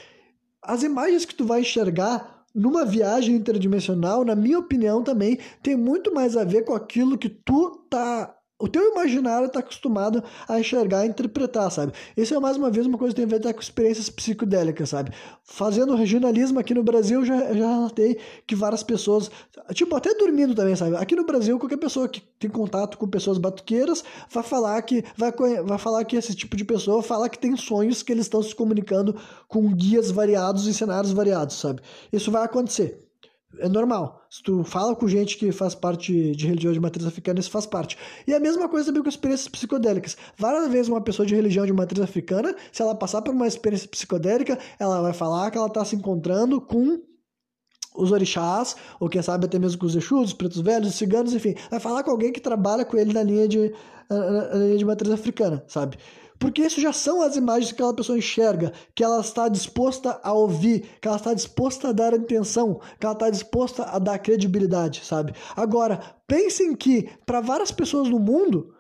As 0.61 0.83
imagens 0.83 1.23
que 1.23 1.33
tu 1.33 1.45
vai 1.45 1.61
enxergar 1.61 2.34
numa 2.56 2.86
viagem 2.86 3.36
interdimensional, 3.36 4.24
na 4.24 4.36
minha 4.36 4.58
opinião 4.58 5.03
também, 5.03 5.38
tem 5.62 5.76
muito 5.76 6.14
mais 6.14 6.38
a 6.38 6.45
ver 6.45 6.64
com 6.64 6.74
aquilo 6.74 7.18
que 7.18 7.28
tu 7.30 7.86
tá 7.89 8.34
o 8.58 8.70
teu 8.70 8.91
imaginário 8.91 9.47
está 9.47 9.60
acostumado 9.60 10.24
a 10.47 10.58
enxergar 10.58 11.06
e 11.06 11.10
interpretar, 11.10 11.70
sabe? 11.70 11.91
Isso 12.16 12.34
é 12.34 12.39
mais 12.39 12.56
uma 12.56 12.72
vez 12.72 12.86
uma 12.86 12.97
coisa 12.97 13.14
que 13.14 13.22
tem 13.22 13.26
a 13.26 13.39
ver 13.39 13.53
com 13.53 13.60
experiências 13.60 14.10
psicodélicas, 14.10 14.89
sabe? 14.89 15.12
Fazendo 15.43 15.93
regionalismo 15.93 16.58
aqui 16.58 16.74
no 16.74 16.82
Brasil, 16.82 17.26
já, 17.26 17.53
já 17.53 17.68
relatei 17.68 18.18
que 18.47 18.56
várias 18.56 18.82
pessoas, 18.82 19.30
tipo, 19.74 19.93
até 19.93 20.14
dormindo 20.14 20.56
também, 20.56 20.76
sabe? 20.76 20.95
Aqui 20.95 21.18
no 21.18 21.26
Brasil, 21.26 21.60
qualquer 21.60 21.78
pessoa 21.78 22.08
que 22.08 22.22
tem 22.39 22.49
contato 22.49 22.97
com 22.97 23.08
pessoas 23.08 23.38
batuqueiras 23.38 24.06
vai 24.32 24.43
falar 24.43 24.82
que 24.84 25.03
vai, 25.18 25.34
vai 25.64 25.78
falar 25.78 26.06
que 26.06 26.16
esse 26.16 26.34
tipo 26.34 26.56
de 26.56 26.64
pessoa 26.64 27.03
fala 27.03 27.28
que 27.28 27.38
tem 27.38 27.58
sonhos 27.58 28.01
que 28.01 28.14
eles 28.14 28.26
estão 28.26 28.41
se 28.41 28.56
comunicando 28.56 29.20
com 29.49 29.70
guias 29.74 30.12
variados 30.12 30.66
e 30.66 30.74
cenários 30.74 31.12
variados, 31.12 31.58
sabe? 31.58 31.82
Isso 32.12 32.32
vai 32.32 32.43
acontecer 32.43 33.05
é 33.60 33.70
normal. 33.70 34.22
Se 34.30 34.41
tu 34.43 34.64
fala 34.64 34.95
com 34.95 35.08
gente 35.08 35.38
que 35.38 35.51
faz 35.51 35.76
parte 35.76 36.36
de 36.36 36.47
religião 36.47 36.74
de 36.74 36.80
matriz 36.80 37.06
africana, 37.06 37.39
isso 37.39 37.51
faz 37.51 37.66
parte. 37.66 37.97
E 38.28 38.34
a 38.34 38.39
mesma 38.39 38.68
coisa 38.68 38.88
também 38.88 39.03
com 39.03 39.10
experiências 39.10 39.47
psicodélicas. 39.47 40.18
Várias 40.38 40.72
vezes 40.72 40.88
uma 40.88 41.01
pessoa 41.01 41.26
de 41.26 41.36
religião 41.36 41.66
de 41.66 41.74
matriz 41.74 42.01
africana, 42.01 42.56
se 42.72 42.82
ela 42.82 42.95
passar 42.95 43.22
por 43.22 43.34
uma 43.34 43.47
experiência 43.47 43.88
psicodélica, 43.88 44.58
ela 44.80 45.01
vai 45.01 45.14
falar 45.14 45.51
que 45.51 45.58
ela 45.58 45.68
está 45.68 45.84
se 45.86 45.95
encontrando 45.95 46.60
com 46.60 47.01
os 47.95 48.12
orixás, 48.12 48.76
ou 48.99 49.08
quem 49.08 49.22
sabe 49.22 49.45
até 49.45 49.58
mesmo 49.58 49.80
com 49.80 49.86
os 49.86 49.95
exus, 49.95 50.30
os 50.30 50.34
pretos 50.34 50.62
velhos, 50.62 50.89
os 50.89 50.95
ciganos, 50.95 51.34
enfim. 51.34 51.56
Vai 51.72 51.80
falar 51.80 52.03
com 52.03 52.12
alguém 52.12 52.32
que 52.32 52.41
trabalha 52.41 52.84
com 52.84 52.97
ele 52.97 53.14
na 53.14 53.24
linha 53.24 53.47
de, 53.47 53.74
na 54.10 54.56
linha 54.56 54.78
de 54.78 54.86
matriz 54.86 55.12
africana, 55.12 55.64
sabe? 55.68 55.97
Porque 56.38 56.61
isso 56.61 56.81
já 56.81 56.91
são 56.91 57.21
as 57.21 57.36
imagens 57.36 57.69
que 57.71 57.75
aquela 57.75 57.93
pessoa 57.93 58.17
enxerga, 58.17 58.73
que 58.93 59.03
ela 59.03 59.19
está 59.21 59.47
disposta 59.47 60.19
a 60.23 60.33
ouvir, 60.33 60.86
que 61.01 61.07
ela 61.07 61.17
está 61.17 61.33
disposta 61.33 61.89
a 61.89 61.91
dar 61.91 62.13
atenção, 62.13 62.79
que 62.99 63.05
ela 63.05 63.13
está 63.13 63.29
disposta 63.29 63.83
a 63.83 63.99
dar 63.99 64.19
credibilidade, 64.19 65.05
sabe? 65.05 65.33
Agora, 65.55 66.01
pensem 66.27 66.75
que 66.75 67.09
para 67.25 67.41
várias 67.41 67.71
pessoas 67.71 68.09
no 68.09 68.19
mundo, 68.19 68.73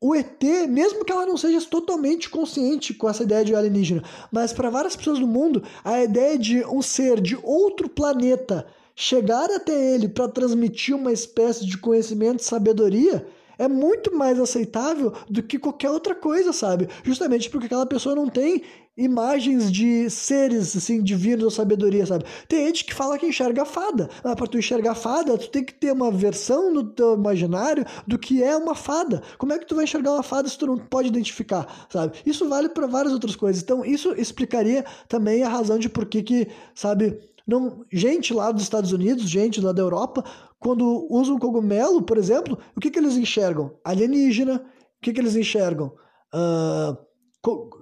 o 0.00 0.14
ET, 0.14 0.42
mesmo 0.68 1.04
que 1.04 1.12
ela 1.12 1.26
não 1.26 1.36
seja 1.36 1.60
totalmente 1.66 2.30
consciente 2.30 2.94
com 2.94 3.08
essa 3.08 3.24
ideia 3.24 3.44
de 3.44 3.54
alienígena, 3.54 4.02
mas 4.30 4.52
para 4.52 4.70
várias 4.70 4.94
pessoas 4.94 5.18
no 5.18 5.26
mundo, 5.26 5.62
a 5.84 6.02
ideia 6.02 6.38
de 6.38 6.64
um 6.66 6.80
ser 6.82 7.20
de 7.20 7.36
outro 7.42 7.88
planeta 7.88 8.66
chegar 8.94 9.50
até 9.50 9.94
ele 9.94 10.08
para 10.08 10.28
transmitir 10.28 10.94
uma 10.94 11.12
espécie 11.12 11.64
de 11.64 11.78
conhecimento 11.78 12.40
e 12.40 12.44
sabedoria 12.44 13.26
é 13.58 13.68
muito 13.68 14.14
mais 14.16 14.38
aceitável 14.38 15.12
do 15.28 15.42
que 15.42 15.58
qualquer 15.58 15.90
outra 15.90 16.14
coisa, 16.14 16.52
sabe? 16.52 16.88
Justamente 17.02 17.50
porque 17.50 17.66
aquela 17.66 17.86
pessoa 17.86 18.14
não 18.14 18.28
tem 18.28 18.62
imagens 18.98 19.70
de 19.70 20.10
seres, 20.10 20.76
assim, 20.76 21.00
divinos 21.00 21.44
ou 21.44 21.50
sabedoria, 21.50 22.04
sabe? 22.04 22.24
Tem 22.48 22.66
gente 22.66 22.84
que 22.84 22.92
fala 22.92 23.16
que 23.16 23.26
enxerga 23.26 23.64
fada. 23.64 24.10
Mas 24.24 24.34
pra 24.34 24.46
tu 24.46 24.58
enxergar 24.58 24.96
fada, 24.96 25.38
tu 25.38 25.48
tem 25.50 25.64
que 25.64 25.72
ter 25.72 25.92
uma 25.92 26.10
versão 26.10 26.72
no 26.72 26.82
teu 26.82 27.14
imaginário 27.14 27.84
do 28.06 28.18
que 28.18 28.42
é 28.42 28.56
uma 28.56 28.74
fada. 28.74 29.22
Como 29.38 29.52
é 29.52 29.58
que 29.58 29.66
tu 29.66 29.76
vai 29.76 29.84
enxergar 29.84 30.12
uma 30.12 30.22
fada 30.24 30.48
se 30.48 30.58
tu 30.58 30.66
não 30.66 30.76
pode 30.76 31.08
identificar, 31.08 31.86
sabe? 31.88 32.18
Isso 32.26 32.48
vale 32.48 32.68
para 32.68 32.88
várias 32.88 33.12
outras 33.12 33.36
coisas. 33.36 33.62
Então, 33.62 33.84
isso 33.84 34.12
explicaria 34.16 34.84
também 35.08 35.44
a 35.44 35.48
razão 35.48 35.78
de 35.78 35.88
por 35.88 36.04
que 36.06 36.20
que, 36.20 36.48
sabe, 36.74 37.20
não, 37.46 37.84
gente 37.90 38.34
lá 38.34 38.50
dos 38.50 38.62
Estados 38.62 38.92
Unidos, 38.92 39.30
gente 39.30 39.60
lá 39.60 39.72
da 39.72 39.80
Europa, 39.80 40.22
quando 40.58 41.06
usam 41.10 41.38
cogumelo, 41.38 42.02
por 42.02 42.18
exemplo, 42.18 42.58
o 42.76 42.80
que, 42.80 42.90
que 42.90 42.98
eles 42.98 43.16
enxergam? 43.16 43.78
Alienígena. 43.84 44.56
O 44.56 45.00
que, 45.00 45.12
que 45.12 45.20
eles 45.20 45.36
enxergam? 45.36 45.92
Uh, 46.34 46.96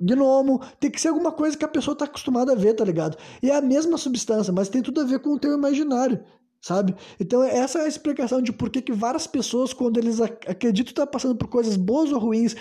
gnomo. 0.00 0.60
Tem 0.78 0.90
que 0.90 1.00
ser 1.00 1.08
alguma 1.08 1.32
coisa 1.32 1.56
que 1.56 1.64
a 1.64 1.68
pessoa 1.68 1.94
está 1.94 2.04
acostumada 2.04 2.52
a 2.52 2.56
ver, 2.56 2.74
tá 2.74 2.84
ligado? 2.84 3.16
E 3.42 3.50
é 3.50 3.56
a 3.56 3.62
mesma 3.62 3.96
substância, 3.96 4.52
mas 4.52 4.68
tem 4.68 4.82
tudo 4.82 5.00
a 5.00 5.04
ver 5.04 5.20
com 5.20 5.30
o 5.30 5.38
teu 5.38 5.54
imaginário 5.54 6.22
sabe? 6.66 6.96
Então 7.20 7.44
essa 7.44 7.78
é 7.78 7.84
a 7.84 7.88
explicação 7.88 8.42
de 8.42 8.52
por 8.52 8.70
que, 8.70 8.82
que 8.82 8.92
várias 8.92 9.26
pessoas, 9.26 9.72
quando 9.72 9.98
eles 9.98 10.20
acreditam 10.20 10.90
estar 10.90 11.06
passando 11.06 11.36
por 11.36 11.46
coisas 11.48 11.76
boas 11.76 12.10
ou 12.10 12.18
ruins, 12.18 12.56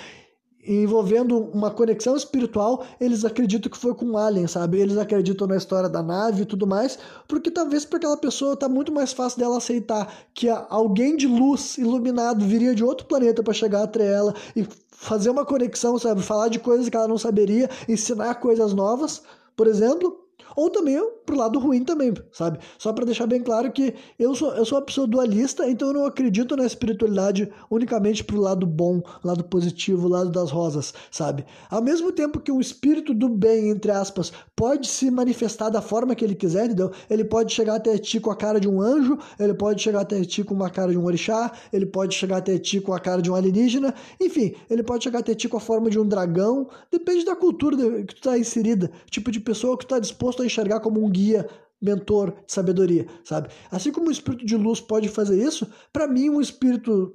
envolvendo 0.67 1.37
uma 1.53 1.69
conexão 1.69 2.15
espiritual, 2.15 2.85
eles 2.99 3.23
acreditam 3.23 3.71
que 3.71 3.77
foi 3.77 3.93
com 3.93 4.05
um 4.05 4.17
alien, 4.17 4.47
sabe? 4.47 4.79
Eles 4.79 4.97
acreditam 4.97 5.47
na 5.47 5.57
história 5.57 5.89
da 5.89 6.01
nave 6.01 6.41
e 6.41 6.45
tudo 6.45 6.65
mais, 6.65 6.97
porque 7.27 7.51
talvez 7.51 7.85
para 7.85 7.97
aquela 7.97 8.17
pessoa 8.17 8.57
tá 8.57 8.67
muito 8.67 8.91
mais 8.91 9.13
fácil 9.13 9.39
dela 9.39 9.57
aceitar 9.57 10.11
que 10.33 10.49
alguém 10.69 11.15
de 11.15 11.27
luz 11.27 11.77
iluminado 11.77 12.43
viria 12.45 12.73
de 12.73 12.83
outro 12.83 13.05
planeta 13.05 13.43
para 13.43 13.53
chegar 13.53 13.83
até 13.83 14.13
ela 14.13 14.33
e 14.55 14.65
fazer 14.91 15.29
uma 15.29 15.45
conexão, 15.45 15.97
sabe? 15.99 16.21
Falar 16.21 16.47
de 16.47 16.59
coisas 16.59 16.89
que 16.89 16.95
ela 16.95 17.07
não 17.07 17.17
saberia, 17.17 17.69
ensinar 17.87 18.35
coisas 18.35 18.73
novas, 18.73 19.21
por 19.55 19.67
exemplo, 19.67 20.25
ou 20.55 20.69
também 20.69 20.97
pro 21.25 21.37
lado 21.37 21.59
ruim 21.59 21.83
também, 21.83 22.13
sabe? 22.31 22.59
Só 22.77 22.93
para 22.93 23.05
deixar 23.05 23.27
bem 23.27 23.41
claro 23.41 23.71
que 23.71 23.93
eu 24.17 24.35
sou, 24.35 24.53
eu 24.53 24.65
sou 24.65 24.77
uma 24.77 24.85
pessoa 24.85 25.07
dualista, 25.07 25.67
então 25.69 25.89
eu 25.89 25.93
não 25.93 26.05
acredito 26.05 26.55
na 26.55 26.65
espiritualidade 26.65 27.51
unicamente 27.69 28.23
pro 28.23 28.39
lado 28.39 28.65
bom, 28.65 29.01
lado 29.23 29.43
positivo, 29.43 30.07
lado 30.07 30.29
das 30.29 30.51
rosas, 30.51 30.93
sabe? 31.11 31.45
Ao 31.69 31.81
mesmo 31.81 32.11
tempo 32.11 32.39
que 32.39 32.51
o 32.51 32.61
espírito 32.61 33.13
do 33.13 33.27
bem, 33.27 33.69
entre 33.69 33.91
aspas, 33.91 34.31
pode 34.55 34.87
se 34.87 35.09
manifestar 35.09 35.69
da 35.69 35.81
forma 35.81 36.15
que 36.15 36.23
ele 36.23 36.35
quiser, 36.35 36.65
entendeu? 36.65 36.91
Ele 37.09 37.23
pode 37.23 37.53
chegar 37.53 37.75
até 37.75 37.97
ti 37.97 38.19
com 38.19 38.31
a 38.31 38.35
cara 38.35 38.59
de 38.59 38.67
um 38.67 38.81
anjo, 38.81 39.17
ele 39.39 39.53
pode 39.53 39.81
chegar 39.81 40.01
até 40.01 40.23
ti 40.23 40.43
com 40.43 40.53
uma 40.53 40.69
cara 40.69 40.91
de 40.91 40.97
um 40.97 41.05
orixá, 41.05 41.51
ele 41.73 41.85
pode 41.85 42.15
chegar 42.15 42.37
até 42.37 42.57
ti 42.57 42.79
com 42.79 42.93
a 42.93 42.99
cara 42.99 43.21
de 43.21 43.31
um 43.31 43.35
alienígena, 43.35 43.93
enfim, 44.21 44.55
ele 44.69 44.83
pode 44.83 45.03
chegar 45.03 45.19
até 45.19 45.33
ti 45.33 45.49
com 45.49 45.57
a 45.57 45.59
forma 45.59 45.89
de 45.89 45.99
um 45.99 46.07
dragão, 46.07 46.67
depende 46.91 47.25
da 47.25 47.35
cultura 47.35 47.75
que 48.03 48.15
tu 48.15 48.21
tá 48.21 48.37
inserida, 48.37 48.91
tipo 49.09 49.31
de 49.31 49.39
pessoa 49.39 49.77
que 49.77 49.85
tu 49.85 49.89
tá 49.89 49.99
disposto 49.99 50.41
a 50.41 50.45
enxergar 50.45 50.79
como 50.79 51.03
um 51.03 51.09
guia 51.15 51.47
mentor 51.81 52.33
sabedoria, 52.47 53.05
sabe? 53.23 53.49
Assim 53.71 53.91
como 53.91 54.07
o 54.07 54.11
espírito 54.11 54.45
de 54.45 54.57
luz 54.57 54.81
pode 54.81 55.07
fazer 55.07 55.41
isso, 55.41 55.67
para 55.93 56.07
mim 56.07 56.29
um 56.29 56.41
espírito 56.41 57.13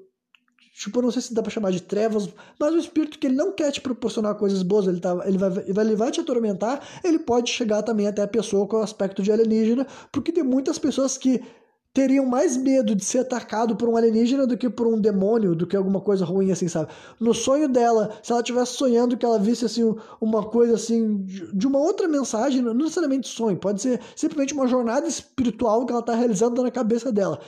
tipo, 0.72 0.98
eu 0.98 1.03
não 1.03 1.11
sei 1.11 1.20
se 1.20 1.34
dá 1.34 1.42
para 1.42 1.51
chamar 1.51 1.72
de 1.72 1.82
trevas, 1.82 2.28
mas 2.59 2.72
um 2.72 2.78
espírito 2.78 3.18
que 3.18 3.26
ele 3.26 3.36
não 3.36 3.53
quer 3.53 3.70
te 3.70 3.80
proporcionar 3.82 4.34
coisas 4.36 4.62
boas, 4.62 4.86
ele, 4.86 4.98
tá, 4.98 5.14
ele, 5.26 5.36
vai, 5.36 5.51
ele 5.66 5.96
vai 5.96 6.11
te 6.11 6.20
atormentar, 6.20 6.80
ele 7.05 7.18
pode 7.18 7.51
chegar 7.51 7.82
também 7.82 8.07
até 8.07 8.22
a 8.22 8.28
pessoa 8.28 8.66
com 8.66 8.76
o 8.78 8.82
aspecto 8.82 9.22
de 9.22 9.30
alienígena, 9.30 9.86
porque 10.11 10.32
tem 10.32 10.42
muitas 10.42 10.78
pessoas 10.78 11.18
que 11.18 11.42
teriam 11.93 12.24
mais 12.24 12.57
medo 12.57 12.95
de 12.95 13.05
ser 13.05 13.20
atacado 13.20 13.74
por 13.74 13.88
um 13.88 13.97
alienígena 13.97 14.47
do 14.47 14.57
que 14.57 14.70
por 14.70 14.86
um 14.86 15.01
demônio, 15.01 15.57
do 15.57 15.66
que 15.66 15.76
alguma 15.76 16.01
coisa 16.01 16.24
ruim 16.24 16.53
assim, 16.53 16.68
sabe? 16.68 16.88
No 17.18 17.34
sonho 17.34 17.68
dela, 17.68 18.12
se 18.22 18.30
ela 18.30 18.41
estivesse 18.41 18.74
sonhando 18.74 19.16
que 19.16 19.26
ela 19.26 19.38
visse 19.38 19.64
assim 19.64 19.95
uma 20.20 20.45
coisa 20.45 20.74
assim 20.74 21.24
de 21.53 21.66
uma 21.66 21.78
outra 21.78 22.07
mensagem, 22.07 22.62
não 22.62 22.74
necessariamente 22.74 23.28
sonho, 23.28 23.57
pode 23.57 23.82
ser 23.82 24.01
simplesmente 24.14 24.55
uma 24.55 24.68
jornada 24.68 25.07
espiritual 25.07 25.84
que 25.84 25.93
ela 25.93 26.01
está 26.01 26.14
realizando 26.14 26.62
na 26.62 26.70
cabeça 26.70 27.11
dela. 27.11 27.41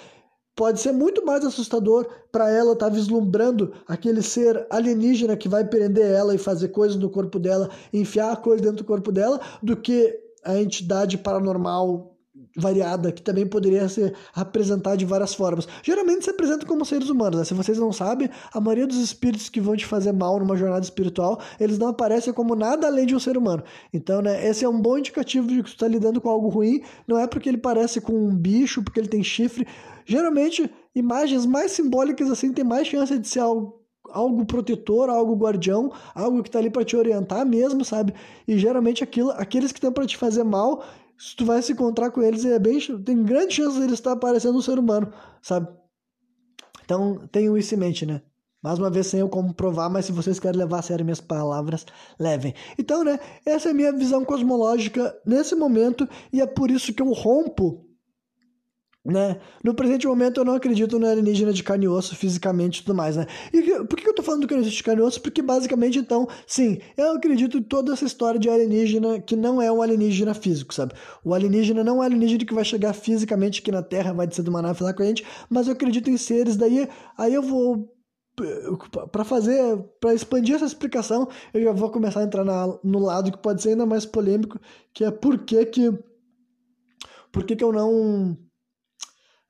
Pode 0.55 0.81
ser 0.81 0.93
muito 0.93 1.25
mais 1.25 1.45
assustador 1.47 2.07
para 2.31 2.51
ela 2.51 2.73
estar 2.73 2.91
tá 2.91 2.95
vislumbrando 2.95 3.73
aquele 3.87 4.21
ser 4.21 4.67
alienígena 4.69 5.35
que 5.37 5.49
vai 5.49 5.65
prender 5.65 6.05
ela 6.05 6.35
e 6.35 6.39
fazer 6.39 6.69
coisas 6.69 6.99
no 6.99 7.09
corpo 7.09 7.39
dela, 7.39 7.71
enfiar 7.93 8.37
coisas 8.43 8.61
dentro 8.61 8.79
do 8.79 8.85
corpo 8.85 9.11
dela, 9.11 9.41
do 9.63 9.75
que 9.77 10.15
a 10.45 10.59
entidade 10.59 11.17
paranormal 11.17 12.12
variada, 12.57 13.13
que 13.13 13.23
também 13.23 13.47
poderia 13.47 13.89
ser 13.89 14.15
apresentada 14.35 14.97
de 14.97 15.05
várias 15.05 15.35
formas. 15.35 15.67
Geralmente 15.83 16.25
se 16.25 16.31
apresenta 16.31 16.67
como 16.67 16.85
seres 16.85 17.09
humanos, 17.09 17.39
né? 17.39 17.45
Se 17.45 17.55
vocês 17.55 17.79
não 17.79 17.93
sabem, 17.93 18.29
a 18.53 18.61
maioria 18.61 18.87
dos 18.87 18.99
espíritos 18.99 19.49
que 19.49 19.61
vão 19.61 19.77
te 19.77 19.87
fazer 19.87 20.13
mal 20.13 20.39
numa 20.39 20.57
jornada 20.57 20.85
espiritual, 20.85 21.41
eles 21.59 21.79
não 21.79 21.89
aparecem 21.89 22.33
como 22.33 22.55
nada 22.55 22.87
além 22.87 23.07
de 23.07 23.15
um 23.15 23.21
ser 23.21 23.37
humano. 23.37 23.63
Então, 23.93 24.21
né, 24.23 24.47
esse 24.49 24.65
é 24.65 24.69
um 24.69 24.81
bom 24.81 24.99
indicativo 24.99 25.47
de 25.49 25.63
que 25.63 25.71
tu 25.71 25.75
está 25.75 25.89
lidando 25.89 26.21
com 26.21 26.29
algo 26.29 26.49
ruim, 26.49 26.83
não 27.07 27.19
é 27.19 27.27
porque 27.27 27.49
ele 27.49 27.59
parece 27.59 28.01
com 28.01 28.13
um 28.13 28.35
bicho, 28.35 28.83
porque 28.83 29.01
ele 29.01 29.09
tem 29.09 29.23
chifre. 29.23 29.67
Geralmente, 30.05 30.71
imagens 30.95 31.47
mais 31.47 31.73
simbólicas 31.73 32.31
assim 32.31 32.53
têm 32.53 32.65
mais 32.65 32.87
chance 32.87 33.19
de 33.19 33.29
ser 33.29 33.41
algo 33.41 33.83
algo 34.11 34.45
protetor, 34.45 35.09
algo 35.09 35.35
guardião, 35.35 35.91
algo 36.15 36.43
que 36.43 36.49
está 36.49 36.59
ali 36.59 36.71
para 36.71 36.85
te 36.85 36.97
orientar 36.97 37.47
mesmo, 37.47 37.85
sabe? 37.85 38.13
E 38.47 38.59
geralmente 38.59 39.03
aquilo, 39.03 39.31
aqueles 39.31 39.73
que 39.73 39.79
estão 39.79 39.93
para 39.93 40.07
te 40.07 40.17
fazer 40.17 40.45
mal, 40.45 40.85
se 41.19 41.37
tu 41.37 41.45
vai 41.45 41.63
se 41.63 41.73
encontrar 41.73 42.11
com 42.11 42.23
eles, 42.23 42.45
é 42.45 42.59
bem, 42.59 42.79
tem 43.05 43.23
grande 43.23 43.55
chance 43.55 43.77
de 43.77 43.83
eles 43.83 43.95
estar 43.95 44.17
parecendo 44.17 44.59
um 44.59 44.63
ser 44.63 44.79
humano, 44.79 45.13
sabe? 45.41 45.69
Então, 46.85 47.27
tenham 47.31 47.57
isso 47.57 47.75
em 47.75 47.79
mente, 47.79 48.05
né? 48.05 48.23
Mais 48.63 48.79
uma 48.79 48.91
vez, 48.91 49.09
sem 49.09 49.21
eu 49.21 49.29
como 49.29 49.53
provar, 49.53 49.89
mas 49.89 50.05
se 50.05 50.13
vocês 50.13 50.39
querem 50.39 50.59
levar 50.59 50.79
a 50.79 50.83
sério 50.83 51.05
minhas 51.05 51.21
palavras, 51.21 51.85
levem. 52.19 52.55
Então, 52.79 53.03
né, 53.03 53.19
essa 53.45 53.69
é 53.69 53.73
a 53.73 53.75
minha 53.75 53.93
visão 53.93 54.25
cosmológica 54.25 55.13
nesse 55.27 55.57
momento, 55.57 56.09
e 56.33 56.41
é 56.41 56.47
por 56.47 56.71
isso 56.71 56.95
que 56.95 57.03
eu 57.03 57.13
rompo 57.13 57.85
né? 59.05 59.41
No 59.65 59.75
presente 59.75 60.07
momento 60.07 60.41
eu 60.41 60.45
não 60.45 60.55
acredito 60.55 60.99
no 60.99 61.07
alienígena 61.07 61.53
de 61.53 61.63
carne 61.63 61.87
e 61.87 61.89
osso 61.89 62.15
fisicamente 62.15 62.79
e 62.79 62.85
tudo 62.85 62.95
mais, 62.95 63.17
né? 63.17 63.27
E 63.53 63.85
por 63.85 63.99
que 63.99 64.09
eu 64.09 64.15
tô 64.15 64.23
falando 64.23 64.43
do 64.43 64.49
que 64.49 64.55
não 64.55 64.61
existe 64.61 64.83
carne 64.83 65.01
e 65.01 65.05
osso? 65.05 65.21
Porque 65.21 65.43
basicamente, 65.43 65.99
então, 65.99 66.29
sim, 66.47 66.79
eu 66.97 67.13
acredito 67.13 67.59
em 67.59 67.63
toda 67.63 67.93
essa 67.93 68.05
história 68.05 68.39
de 68.39 68.49
alienígena 68.49 69.21
que 69.21 69.35
não 69.35 69.61
é 69.61 69.73
um 69.73 69.83
alienígena 69.83 70.35
físico, 70.35 70.73
sabe? 70.73 70.95
O 71.25 71.35
alienígena 71.35 71.83
não 71.83 71.97
é 71.97 71.99
um 71.99 72.03
alienígena 72.03 72.45
que 72.45 72.55
vai 72.55 72.65
chegar 72.65 72.93
fisicamente 72.93 73.61
aqui 73.61 73.73
na 73.73 73.83
Terra, 73.83 74.13
vai 74.13 74.27
descer 74.27 74.45
de 74.45 74.51
uma 74.51 74.63
nave 74.63 74.79
falar 74.79 74.95
com 74.95 75.03
a 75.03 75.07
gente, 75.07 75.27
mas 75.51 75.67
eu 75.67 75.73
acredito 75.73 76.09
em 76.09 76.17
seres, 76.17 76.57
daí 76.57 76.89
aí 77.19 77.35
eu 77.35 77.43
vou 77.43 77.89
para 79.11 79.25
fazer, 79.25 79.79
para 80.01 80.15
expandir 80.15 80.55
essa 80.55 80.65
explicação, 80.65 81.29
eu 81.53 81.63
já 81.63 81.73
vou 81.73 81.91
começar 81.91 82.21
a 82.21 82.25
entrar 82.25 82.45
na, 82.45 82.67
no 82.83 82.99
lado 83.01 83.31
que 83.31 83.37
pode 83.37 83.61
ser 83.61 83.71
ainda 83.71 83.85
mais 83.85 84.07
polêmico, 84.07 84.59
que 84.95 85.05
é 85.05 85.11
por 85.11 85.39
que 85.45 85.67
que 85.67 85.93
por 87.31 87.45
que 87.45 87.57
que 87.57 87.65
eu 87.65 87.73
não 87.73 88.37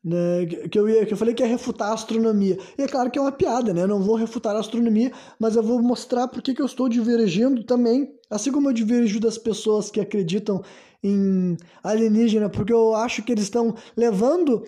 né, 0.04 0.46
que 0.70 0.78
eu 0.78 0.88
ia, 0.88 1.06
que 1.06 1.12
eu 1.12 1.16
falei 1.16 1.32
que 1.34 1.42
ia 1.42 1.48
refutar 1.48 1.90
a 1.90 1.94
astronomia. 1.94 2.58
E 2.76 2.82
é 2.82 2.88
claro 2.88 3.10
que 3.10 3.18
é 3.18 3.22
uma 3.22 3.30
piada, 3.30 3.72
né? 3.72 3.82
Eu 3.82 3.88
não 3.88 4.02
vou 4.02 4.16
refutar 4.16 4.56
a 4.56 4.58
astronomia, 4.58 5.12
mas 5.38 5.54
eu 5.54 5.62
vou 5.62 5.80
mostrar 5.80 6.26
por 6.26 6.42
que 6.42 6.60
eu 6.60 6.66
estou 6.66 6.88
divergindo 6.88 7.62
também, 7.62 8.12
assim 8.28 8.50
como 8.50 8.68
eu 8.68 8.72
diverjo 8.72 9.20
das 9.20 9.38
pessoas 9.38 9.90
que 9.90 10.00
acreditam 10.00 10.62
em 11.02 11.56
alienígena, 11.82 12.48
porque 12.48 12.72
eu 12.72 12.94
acho 12.94 13.22
que 13.22 13.32
eles 13.32 13.44
estão 13.44 13.74
levando 13.96 14.64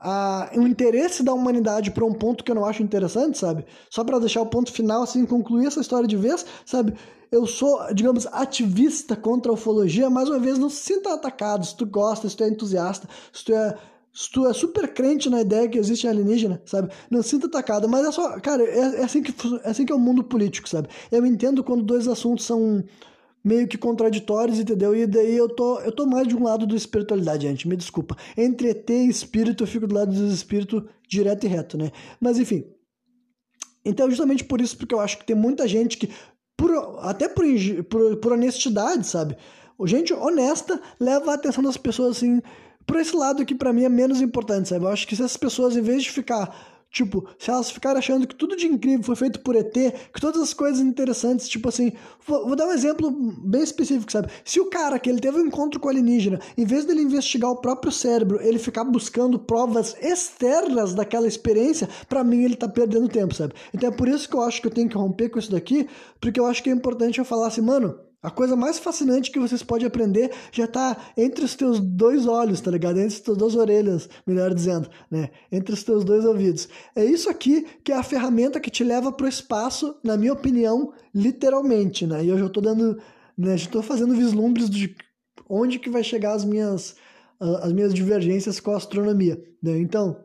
a, 0.00 0.50
o 0.54 0.66
interesse 0.66 1.22
da 1.22 1.32
humanidade 1.32 1.90
para 1.90 2.04
um 2.04 2.12
ponto 2.12 2.44
que 2.44 2.50
eu 2.50 2.54
não 2.54 2.66
acho 2.66 2.82
interessante, 2.82 3.38
sabe? 3.38 3.64
Só 3.88 4.04
para 4.04 4.18
deixar 4.18 4.42
o 4.42 4.46
ponto 4.46 4.70
final, 4.70 5.02
assim, 5.02 5.24
concluir 5.24 5.66
essa 5.66 5.80
história 5.80 6.06
de 6.06 6.16
vez, 6.16 6.44
sabe? 6.66 6.94
Eu 7.32 7.46
sou, 7.46 7.92
digamos, 7.92 8.26
ativista 8.26 9.16
contra 9.16 9.50
a 9.50 9.54
ufologia, 9.54 10.10
mais 10.10 10.28
uma 10.28 10.38
vez, 10.38 10.58
não 10.58 10.68
se 10.68 10.76
sinta 10.76 11.14
atacado. 11.14 11.66
Se 11.66 11.74
tu 11.74 11.86
gosta, 11.86 12.28
se 12.28 12.36
tu 12.36 12.44
é 12.44 12.48
entusiasta, 12.48 13.08
se 13.32 13.44
tu 13.44 13.52
é 13.52 13.76
se 14.14 14.30
tu 14.30 14.46
é 14.46 14.52
super 14.52 14.94
crente 14.94 15.28
na 15.28 15.40
ideia 15.40 15.68
que 15.68 15.76
existe 15.76 16.06
alienígena, 16.06 16.62
sabe? 16.64 16.88
Não 17.10 17.20
sinta 17.20 17.48
atacado, 17.48 17.88
mas 17.88 18.06
é 18.06 18.12
só, 18.12 18.38
cara, 18.38 18.62
é, 18.62 19.00
é, 19.00 19.04
assim 19.04 19.20
que, 19.20 19.34
é 19.64 19.68
assim 19.68 19.84
que 19.84 19.92
é 19.92 19.94
o 19.94 19.98
mundo 19.98 20.22
político, 20.22 20.68
sabe? 20.68 20.88
Eu 21.10 21.26
entendo 21.26 21.64
quando 21.64 21.82
dois 21.82 22.06
assuntos 22.06 22.44
são 22.44 22.84
meio 23.42 23.66
que 23.66 23.76
contraditórios, 23.76 24.60
entendeu? 24.60 24.94
E 24.94 25.04
daí 25.04 25.36
eu 25.36 25.48
tô, 25.48 25.80
eu 25.80 25.90
tô 25.90 26.06
mais 26.06 26.28
de 26.28 26.36
um 26.36 26.44
lado 26.44 26.64
do 26.64 26.76
espiritualidade, 26.76 27.48
gente, 27.48 27.66
me 27.66 27.76
desculpa. 27.76 28.16
Entre 28.36 28.70
ET 28.70 28.88
e 28.88 29.08
espírito, 29.08 29.64
eu 29.64 29.66
fico 29.66 29.86
do 29.88 29.94
lado 29.96 30.12
dos 30.12 30.32
espíritos 30.32 30.84
direto 31.08 31.44
e 31.44 31.48
reto, 31.48 31.76
né? 31.76 31.90
Mas 32.20 32.38
enfim. 32.38 32.64
Então, 33.84 34.08
justamente 34.08 34.44
por 34.44 34.60
isso, 34.60 34.78
porque 34.78 34.94
eu 34.94 35.00
acho 35.00 35.18
que 35.18 35.26
tem 35.26 35.36
muita 35.36 35.66
gente 35.66 35.98
que, 35.98 36.08
por, 36.56 36.70
até 37.00 37.28
por, 37.28 37.44
por, 37.90 38.16
por 38.18 38.32
honestidade, 38.32 39.06
sabe? 39.08 39.36
Gente 39.86 40.14
honesta 40.14 40.80
leva 41.00 41.32
a 41.32 41.34
atenção 41.34 41.64
das 41.64 41.76
pessoas 41.76 42.16
assim 42.16 42.40
por 42.86 42.96
esse 42.96 43.14
lado 43.14 43.44
que 43.44 43.54
para 43.54 43.72
mim 43.72 43.84
é 43.84 43.88
menos 43.88 44.20
importante, 44.20 44.68
sabe? 44.68 44.84
Eu 44.84 44.88
acho 44.88 45.06
que 45.06 45.16
se 45.16 45.22
as 45.22 45.36
pessoas, 45.36 45.76
em 45.76 45.82
vez 45.82 46.02
de 46.02 46.10
ficar 46.10 46.54
Tipo, 46.94 47.26
se 47.40 47.50
elas 47.50 47.72
ficarem 47.72 47.98
achando 47.98 48.24
que 48.24 48.36
tudo 48.36 48.54
de 48.54 48.68
incrível 48.68 49.02
foi 49.02 49.16
feito 49.16 49.40
por 49.40 49.56
ET, 49.56 49.72
que 49.72 50.20
todas 50.20 50.40
as 50.40 50.54
coisas 50.54 50.80
interessantes, 50.80 51.48
tipo 51.48 51.68
assim, 51.68 51.92
vou, 52.24 52.46
vou, 52.46 52.54
dar 52.54 52.68
um 52.68 52.72
exemplo 52.72 53.10
bem 53.10 53.64
específico, 53.64 54.12
sabe? 54.12 54.28
Se 54.44 54.60
o 54.60 54.66
cara 54.66 54.96
que 54.96 55.10
ele 55.10 55.18
teve 55.18 55.38
um 55.38 55.46
encontro 55.46 55.80
com 55.80 55.88
o 55.88 55.90
alienígena, 55.90 56.38
em 56.56 56.64
vez 56.64 56.84
dele 56.84 57.02
investigar 57.02 57.50
o 57.50 57.56
próprio 57.56 57.90
cérebro, 57.90 58.40
ele 58.40 58.60
ficar 58.60 58.84
buscando 58.84 59.40
provas 59.40 59.96
externas 60.00 60.94
daquela 60.94 61.26
experiência, 61.26 61.88
para 62.08 62.22
mim 62.22 62.44
ele 62.44 62.54
tá 62.54 62.68
perdendo 62.68 63.08
tempo, 63.08 63.34
sabe? 63.34 63.54
Então 63.74 63.88
é 63.88 63.92
por 63.92 64.06
isso 64.06 64.28
que 64.28 64.36
eu 64.36 64.42
acho 64.42 64.60
que 64.60 64.68
eu 64.68 64.72
tenho 64.72 64.88
que 64.88 64.96
romper 64.96 65.30
com 65.30 65.40
isso 65.40 65.50
daqui, 65.50 65.88
porque 66.20 66.38
eu 66.38 66.46
acho 66.46 66.62
que 66.62 66.70
é 66.70 66.72
importante 66.72 67.18
eu 67.18 67.24
falar 67.24 67.48
assim, 67.48 67.60
mano, 67.60 67.98
a 68.24 68.30
coisa 68.30 68.56
mais 68.56 68.78
fascinante 68.78 69.30
que 69.30 69.38
vocês 69.38 69.62
podem 69.62 69.86
aprender 69.86 70.32
já 70.50 70.64
está 70.64 70.96
entre 71.14 71.44
os 71.44 71.54
teus 71.54 71.78
dois 71.78 72.26
olhos, 72.26 72.58
tá 72.58 72.70
ligado? 72.70 72.98
Entre 72.98 73.14
as 73.14 73.20
tuas 73.20 73.36
duas 73.36 73.54
orelhas, 73.54 74.08
melhor 74.26 74.54
dizendo, 74.54 74.88
né? 75.10 75.28
Entre 75.52 75.74
os 75.74 75.84
teus 75.84 76.04
dois 76.04 76.24
ouvidos. 76.24 76.66
É 76.96 77.04
isso 77.04 77.28
aqui 77.28 77.66
que 77.84 77.92
é 77.92 77.96
a 77.96 78.02
ferramenta 78.02 78.58
que 78.58 78.70
te 78.70 78.82
leva 78.82 79.12
para 79.12 79.26
o 79.26 79.28
espaço, 79.28 79.94
na 80.02 80.16
minha 80.16 80.32
opinião, 80.32 80.94
literalmente, 81.14 82.06
né? 82.06 82.24
E 82.24 82.30
eu 82.30 82.38
já 82.38 82.46
estou 82.46 82.62
dando, 82.62 82.98
né? 83.36 83.58
Já 83.58 83.66
estou 83.66 83.82
fazendo 83.82 84.14
vislumbres 84.14 84.70
de 84.70 84.96
onde 85.46 85.78
que 85.78 85.90
vai 85.90 86.02
chegar 86.02 86.32
as 86.32 86.46
minhas, 86.46 86.96
as 87.38 87.74
minhas 87.74 87.92
divergências 87.92 88.58
com 88.58 88.70
a 88.70 88.78
astronomia, 88.78 89.38
né? 89.62 89.78
Então, 89.78 90.16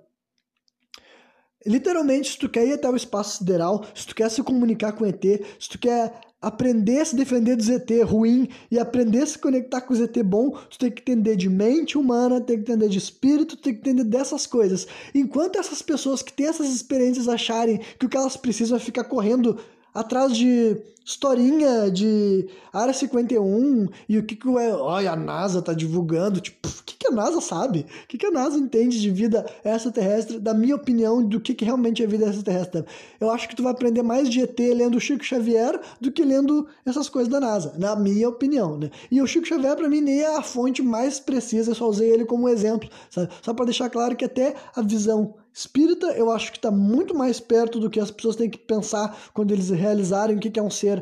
literalmente, 1.68 2.32
se 2.32 2.38
tu 2.38 2.48
quer 2.48 2.66
ir 2.66 2.72
até 2.76 2.90
o 2.90 2.96
espaço 2.96 3.40
sideral, 3.40 3.84
se 3.94 4.08
tu 4.08 4.16
quer 4.16 4.32
se 4.32 4.42
comunicar 4.42 4.94
com 4.94 5.06
ET, 5.06 5.22
se 5.60 5.68
tu 5.68 5.78
quer 5.78 6.29
aprender 6.42 7.00
a 7.00 7.06
se 7.06 7.16
defender 7.16 7.56
do 7.56 7.64
ZT 7.64 8.02
ruim 8.04 8.48
e 8.72 8.80
aprender 8.80 9.24
a 9.24 9.26
se 9.26 9.38
conectar 9.38 9.82
com 9.82 9.94
o 9.94 9.98
ZT 9.98 10.24
bom, 10.24 10.52
tu 10.70 10.80
tem 10.80 10.92
que 10.92 11.02
entender 11.02 11.36
de 11.36 11.50
mente 11.50 11.98
humana, 11.98 12.40
tem 12.40 12.58
que 12.58 12.72
entender 12.72 12.88
de 12.88 12.98
espírito, 12.98 13.58
tem 13.58 13.74
que 13.74 13.80
entender 13.80 14.06
dessas 14.06 14.46
coisas. 14.46 14.88
Enquanto 15.14 15.60
essas 15.60 15.82
pessoas 15.82 16.22
que 16.22 16.32
têm 16.32 16.48
essas 16.48 16.70
experiências 16.70 17.28
acharem 17.28 17.80
que 17.98 18.06
o 18.06 18.10
que 18.10 18.18
elas 18.18 18.38
precisam 18.38 18.78
é 18.78 18.80
ficar 18.80 19.04
correndo 19.04 19.58
atrás 19.94 20.36
de 20.36 20.78
historinha 21.10 21.90
de 21.90 22.48
Área 22.72 22.94
51 22.94 23.88
e 24.08 24.20
o 24.20 24.24
que 24.24 24.36
que 24.36 24.48
o, 24.48 24.54
olha, 24.54 25.12
a 25.12 25.16
NASA 25.16 25.60
tá 25.60 25.74
divulgando, 25.74 26.40
tipo, 26.40 26.68
o 26.68 26.84
que 26.84 26.96
que 26.96 27.08
a 27.08 27.12
NASA 27.12 27.42
sabe? 27.42 27.88
O 28.04 28.08
que 28.08 28.18
que 28.18 28.28
a 28.28 28.32
NASA 28.32 28.60
entende 28.60 29.02
de 29.02 29.10
vida 29.10 29.44
extraterrestre, 29.66 30.40
da 30.40 30.54
minha 30.54 30.76
opinião, 30.76 31.24
do 31.24 31.40
que 31.40 31.56
que 31.56 31.66
realmente 31.66 32.04
é 32.04 32.08
vida 32.08 32.28
extraterrestre? 32.28 32.86
Eu 33.20 33.32
acho 33.32 33.50
que 33.50 33.56
tu 33.56 33.64
vai 33.64 33.72
aprender 33.72 34.04
mais 34.04 34.30
de 34.30 34.42
ET 34.42 34.60
lendo 34.60 35.00
Chico 35.00 35.24
Xavier 35.24 35.80
do 36.00 36.12
que 36.12 36.24
lendo 36.24 36.68
essas 36.86 37.10
coisas 37.10 37.32
da 37.32 37.40
NASA, 37.40 37.74
na 37.78 37.96
minha 37.96 38.30
opinião, 38.30 38.78
né? 38.78 38.92
E 39.10 39.20
o 39.20 39.26
Chico 39.26 39.48
Xavier 39.48 39.76
para 39.76 39.90
mim 39.90 40.02
nem 40.02 40.20
é 40.20 40.38
a 40.38 40.44
fonte 40.44 40.84
mais 40.84 41.20
precisa, 41.20 41.72
eu 41.72 41.76
só 41.76 41.90
usei 41.90 42.12
ele 42.12 42.26
como 42.26 42.48
exemplo, 42.48 42.88
sabe? 43.10 43.30
Só 43.42 43.52
para 43.52 43.66
deixar 43.66 43.90
claro 43.90 44.16
que 44.16 44.26
até 44.26 44.54
a 44.76 44.82
visão 44.84 45.34
espírita, 45.54 46.08
eu 46.08 46.32
acho 46.32 46.52
que 46.52 46.58
está 46.58 46.72
muito 46.72 47.16
mais 47.16 47.40
perto 47.40 47.80
do 47.80 47.90
que 47.90 48.00
as 48.00 48.12
pessoas 48.12 48.36
têm 48.36 48.50
que 48.50 48.58
pensar 48.58 49.18
quando 49.34 49.52
eles 49.52 49.70
realizarem 49.70 50.38
o 50.38 50.40
que 50.40 50.60
é 50.60 50.64
um 50.64 50.70
ser, 50.70 51.00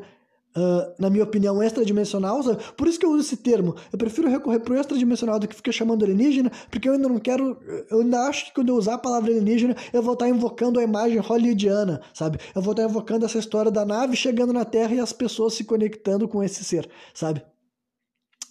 uh, 0.55 0.93
na 0.99 1.09
minha 1.09 1.23
opinião, 1.23 1.61
extradimensional. 1.61 2.41
Por 2.75 2.87
isso 2.87 2.99
que 2.99 3.05
eu 3.05 3.11
uso 3.11 3.21
esse 3.21 3.37
termo. 3.37 3.75
Eu 3.91 3.97
prefiro 3.97 4.29
recorrer 4.29 4.59
para 4.59 4.73
o 4.73 4.77
extradimensional 4.77 5.39
do 5.39 5.47
que 5.47 5.55
ficar 5.55 5.71
chamando 5.71 6.03
alienígena, 6.03 6.51
porque 6.71 6.87
eu 6.87 6.93
ainda 6.93 7.07
não 7.07 7.19
quero. 7.19 7.57
Eu 7.89 8.01
ainda 8.01 8.21
acho 8.27 8.45
que 8.45 8.53
quando 8.53 8.69
eu 8.69 8.75
usar 8.75 8.95
a 8.95 8.99
palavra 8.99 9.29
alienígena, 9.29 9.75
eu 9.93 10.01
vou 10.01 10.13
estar 10.13 10.27
invocando 10.27 10.79
a 10.79 10.83
imagem 10.83 11.19
hollywoodiana, 11.19 12.01
sabe? 12.13 12.39
Eu 12.55 12.61
vou 12.61 12.71
estar 12.71 12.83
invocando 12.83 13.25
essa 13.25 13.37
história 13.37 13.71
da 13.71 13.85
nave 13.85 14.15
chegando 14.15 14.53
na 14.53 14.65
Terra 14.65 14.93
e 14.93 14.99
as 14.99 15.13
pessoas 15.13 15.53
se 15.53 15.63
conectando 15.63 16.27
com 16.27 16.43
esse 16.43 16.63
ser, 16.63 16.89
sabe? 17.13 17.43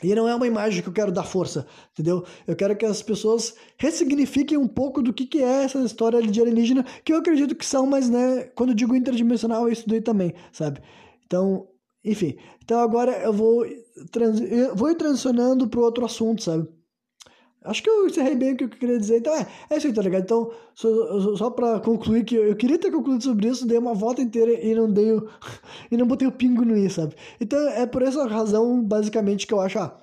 E 0.03 0.15
não 0.15 0.29
é 0.29 0.35
uma 0.35 0.47
imagem 0.47 0.83
que 0.83 0.89
eu 0.89 0.93
quero 0.93 1.11
dar 1.11 1.25
força, 1.25 1.67
entendeu? 1.93 2.25
Eu 2.47 2.55
quero 2.55 2.77
que 2.77 2.85
as 2.85 3.03
pessoas 3.03 3.55
ressignifiquem 3.79 4.59
um 4.59 4.69
pouco 4.69 5.01
do 5.03 5.13
que, 5.13 5.25
que 5.25 5.43
é 5.43 5.65
essa 5.65 5.79
história 5.79 6.21
de 6.21 6.41
alienígena, 6.41 6.85
que 7.03 7.13
eu 7.13 7.19
acredito 7.19 7.55
que 7.55 7.65
são, 7.65 7.87
mas, 7.87 8.11
né, 8.11 8.45
quando 8.55 8.71
eu 8.71 8.77
digo 8.77 8.95
interdimensional, 8.95 9.67
eu 9.67 9.73
estudei 9.73 10.03
também, 10.03 10.35
sabe? 10.53 10.83
Então, 11.25 11.67
enfim. 12.05 12.37
Então 12.63 12.79
agora 12.81 13.13
eu 13.23 13.33
vou, 13.33 13.65
trans, 14.11 14.41
eu 14.41 14.77
vou 14.77 14.95
transicionando 14.95 15.69
para 15.69 15.81
outro 15.81 16.05
assunto, 16.05 16.43
sabe? 16.43 16.69
Acho 17.67 17.83
que 17.83 17.91
eu 17.91 18.07
encerrei 18.07 18.35
bem 18.35 18.53
o 18.53 18.57
que 18.57 18.65
eu 18.65 18.69
queria 18.69 18.99
dizer. 18.99 19.19
Então, 19.19 19.35
é, 19.35 19.47
é 19.71 19.77
isso 19.77 19.87
aí, 19.87 19.93
tá 19.93 20.03
ligado? 20.03 20.23
Então, 20.23 20.51
só, 20.75 21.37
só 21.37 21.51
pra 21.51 21.81
concluir 21.81 22.25
que 22.25 22.35
eu, 22.35 22.47
eu, 22.47 22.57
queria 22.57 22.79
ter 22.79 22.91
concluído 22.91 23.23
sobre 23.23 23.49
isso, 23.49 23.67
dei 23.67 23.79
uma 23.79 23.95
volta 23.95 24.23
inteira 24.23 24.53
e 24.53 24.75
não 24.75 24.91
dei 24.91 25.13
o, 25.13 25.29
e 25.91 25.97
não 25.97 26.07
botei 26.07 26.27
o 26.27 26.33
pingo 26.33 26.65
no 26.65 26.77
i, 26.77 26.89
sabe? 26.89 27.15
Então, 27.41 27.59
é 27.71 27.85
por 27.87 28.03
essa 28.03 28.27
razão, 28.27 28.83
basicamente, 28.83 29.47
que 29.47 29.53
eu 29.53 29.61
acho, 29.61 29.79
ah, 29.79 29.97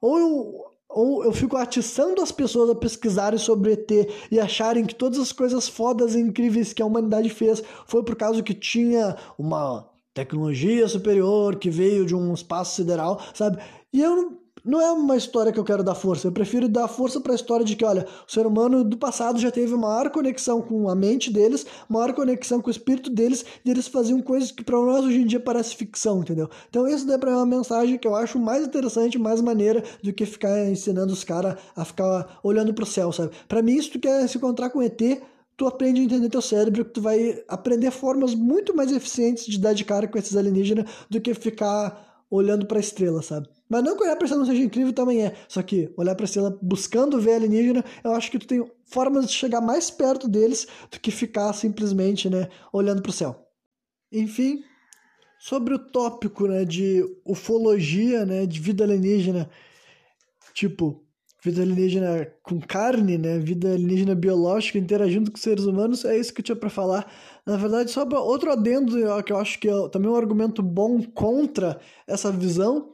ou 0.00 0.18
eu, 0.18 0.64
ou 0.88 1.24
eu 1.24 1.32
fico 1.32 1.56
atiçando 1.56 2.20
as 2.20 2.30
pessoas 2.30 2.70
a 2.70 2.74
pesquisarem 2.74 3.38
sobre 3.38 3.72
ET 3.72 3.90
e 4.30 4.38
acharem 4.38 4.84
que 4.84 4.94
todas 4.94 5.18
as 5.18 5.32
coisas 5.32 5.68
fodas 5.68 6.14
e 6.14 6.20
incríveis 6.20 6.72
que 6.72 6.82
a 6.82 6.86
humanidade 6.86 7.28
fez 7.30 7.62
foi 7.86 8.02
por 8.02 8.14
causa 8.14 8.42
que 8.42 8.54
tinha 8.54 9.16
uma 9.38 9.88
tecnologia 10.14 10.86
superior 10.86 11.56
que 11.56 11.68
veio 11.68 12.06
de 12.06 12.14
um 12.14 12.32
espaço 12.32 12.76
sideral, 12.76 13.20
sabe? 13.34 13.58
E 13.92 14.00
eu 14.00 14.14
não 14.14 14.43
não 14.64 14.80
é 14.80 14.90
uma 14.90 15.16
história 15.16 15.52
que 15.52 15.60
eu 15.60 15.64
quero 15.64 15.84
dar 15.84 15.94
força. 15.94 16.26
Eu 16.26 16.32
prefiro 16.32 16.68
dar 16.68 16.88
força 16.88 17.20
para 17.20 17.32
a 17.32 17.34
história 17.34 17.64
de 17.64 17.76
que, 17.76 17.84
olha, 17.84 18.06
o 18.26 18.32
ser 18.32 18.46
humano 18.46 18.82
do 18.82 18.96
passado 18.96 19.38
já 19.38 19.50
teve 19.50 19.76
maior 19.76 20.10
conexão 20.10 20.62
com 20.62 20.88
a 20.88 20.94
mente 20.94 21.30
deles, 21.30 21.66
maior 21.88 22.14
conexão 22.14 22.62
com 22.62 22.68
o 22.68 22.70
espírito 22.70 23.10
deles, 23.10 23.44
e 23.64 23.70
eles 23.70 23.86
faziam 23.86 24.22
coisas 24.22 24.50
que 24.50 24.64
para 24.64 24.80
nós 24.80 25.04
hoje 25.04 25.20
em 25.20 25.26
dia 25.26 25.38
parece 25.38 25.76
ficção, 25.76 26.20
entendeu? 26.20 26.48
Então 26.70 26.88
isso 26.88 27.06
daí 27.06 27.18
para 27.18 27.30
mim 27.30 27.36
é 27.36 27.40
uma 27.40 27.56
mensagem 27.56 27.98
que 27.98 28.08
eu 28.08 28.14
acho 28.14 28.38
mais 28.38 28.64
interessante, 28.64 29.18
mais 29.18 29.40
maneira 29.42 29.84
do 30.02 30.12
que 30.12 30.24
ficar 30.24 30.66
ensinando 30.66 31.12
os 31.12 31.24
caras 31.24 31.56
a 31.76 31.84
ficar 31.84 32.38
olhando 32.42 32.72
pro 32.72 32.86
céu, 32.86 33.12
sabe? 33.12 33.32
Para 33.46 33.60
mim, 33.60 33.80
se 33.80 33.90
tu 33.90 33.98
quer 33.98 34.26
se 34.28 34.38
encontrar 34.38 34.70
com 34.70 34.82
ET, 34.82 35.00
tu 35.56 35.66
aprende 35.66 36.00
a 36.00 36.04
entender 36.04 36.28
teu 36.28 36.42
cérebro, 36.42 36.84
que 36.84 36.92
tu 36.92 37.02
vai 37.02 37.42
aprender 37.48 37.90
formas 37.90 38.34
muito 38.34 38.74
mais 38.74 38.90
eficientes 38.90 39.46
de 39.46 39.58
dar 39.58 39.74
de 39.74 39.84
cara 39.84 40.08
com 40.08 40.18
esses 40.18 40.36
alienígenas 40.36 40.86
do 41.10 41.20
que 41.20 41.34
ficar 41.34 42.24
olhando 42.30 42.66
para 42.66 42.80
estrela, 42.80 43.22
sabe? 43.22 43.48
Mas 43.74 43.82
não 43.82 43.96
que 43.96 44.04
olhar 44.04 44.14
para 44.14 44.22
a 44.22 44.26
estrela 44.26 44.44
não 44.44 44.52
seja 44.52 44.62
incrível 44.62 44.92
também 44.92 45.26
é. 45.26 45.34
Só 45.48 45.60
que 45.60 45.92
olhar 45.96 46.14
para 46.14 46.22
a 46.22 46.26
estrela 46.26 46.56
buscando 46.62 47.20
ver 47.20 47.34
alienígena, 47.34 47.84
eu 48.04 48.12
acho 48.12 48.30
que 48.30 48.38
tu 48.38 48.46
tem 48.46 48.64
formas 48.84 49.26
de 49.26 49.32
chegar 49.32 49.60
mais 49.60 49.90
perto 49.90 50.28
deles 50.28 50.68
do 50.92 51.00
que 51.00 51.10
ficar 51.10 51.52
simplesmente, 51.52 52.30
né, 52.30 52.48
olhando 52.72 53.02
para 53.02 53.10
o 53.10 53.12
céu. 53.12 53.48
Enfim, 54.12 54.62
sobre 55.40 55.74
o 55.74 55.78
tópico, 55.80 56.46
né, 56.46 56.64
de 56.64 57.04
ufologia, 57.26 58.24
né, 58.24 58.46
de 58.46 58.60
vida 58.60 58.84
alienígena, 58.84 59.50
tipo, 60.54 61.04
vida 61.42 61.60
alienígena 61.60 62.32
com 62.44 62.60
carne, 62.60 63.18
né, 63.18 63.40
vida 63.40 63.72
alienígena 63.72 64.14
biológica 64.14 64.78
interagindo 64.78 65.32
com 65.32 65.36
seres 65.36 65.64
humanos, 65.64 66.04
é 66.04 66.16
isso 66.16 66.32
que 66.32 66.42
eu 66.42 66.44
tinha 66.44 66.54
para 66.54 66.70
falar. 66.70 67.12
Na 67.44 67.56
verdade, 67.56 67.90
só 67.90 68.08
outro 68.20 68.52
adendo 68.52 68.94
que 69.24 69.32
eu 69.32 69.36
acho 69.36 69.58
que 69.58 69.68
é 69.68 69.88
também 69.88 70.08
um 70.08 70.14
argumento 70.14 70.62
bom 70.62 71.02
contra 71.02 71.80
essa 72.06 72.30
visão 72.30 72.93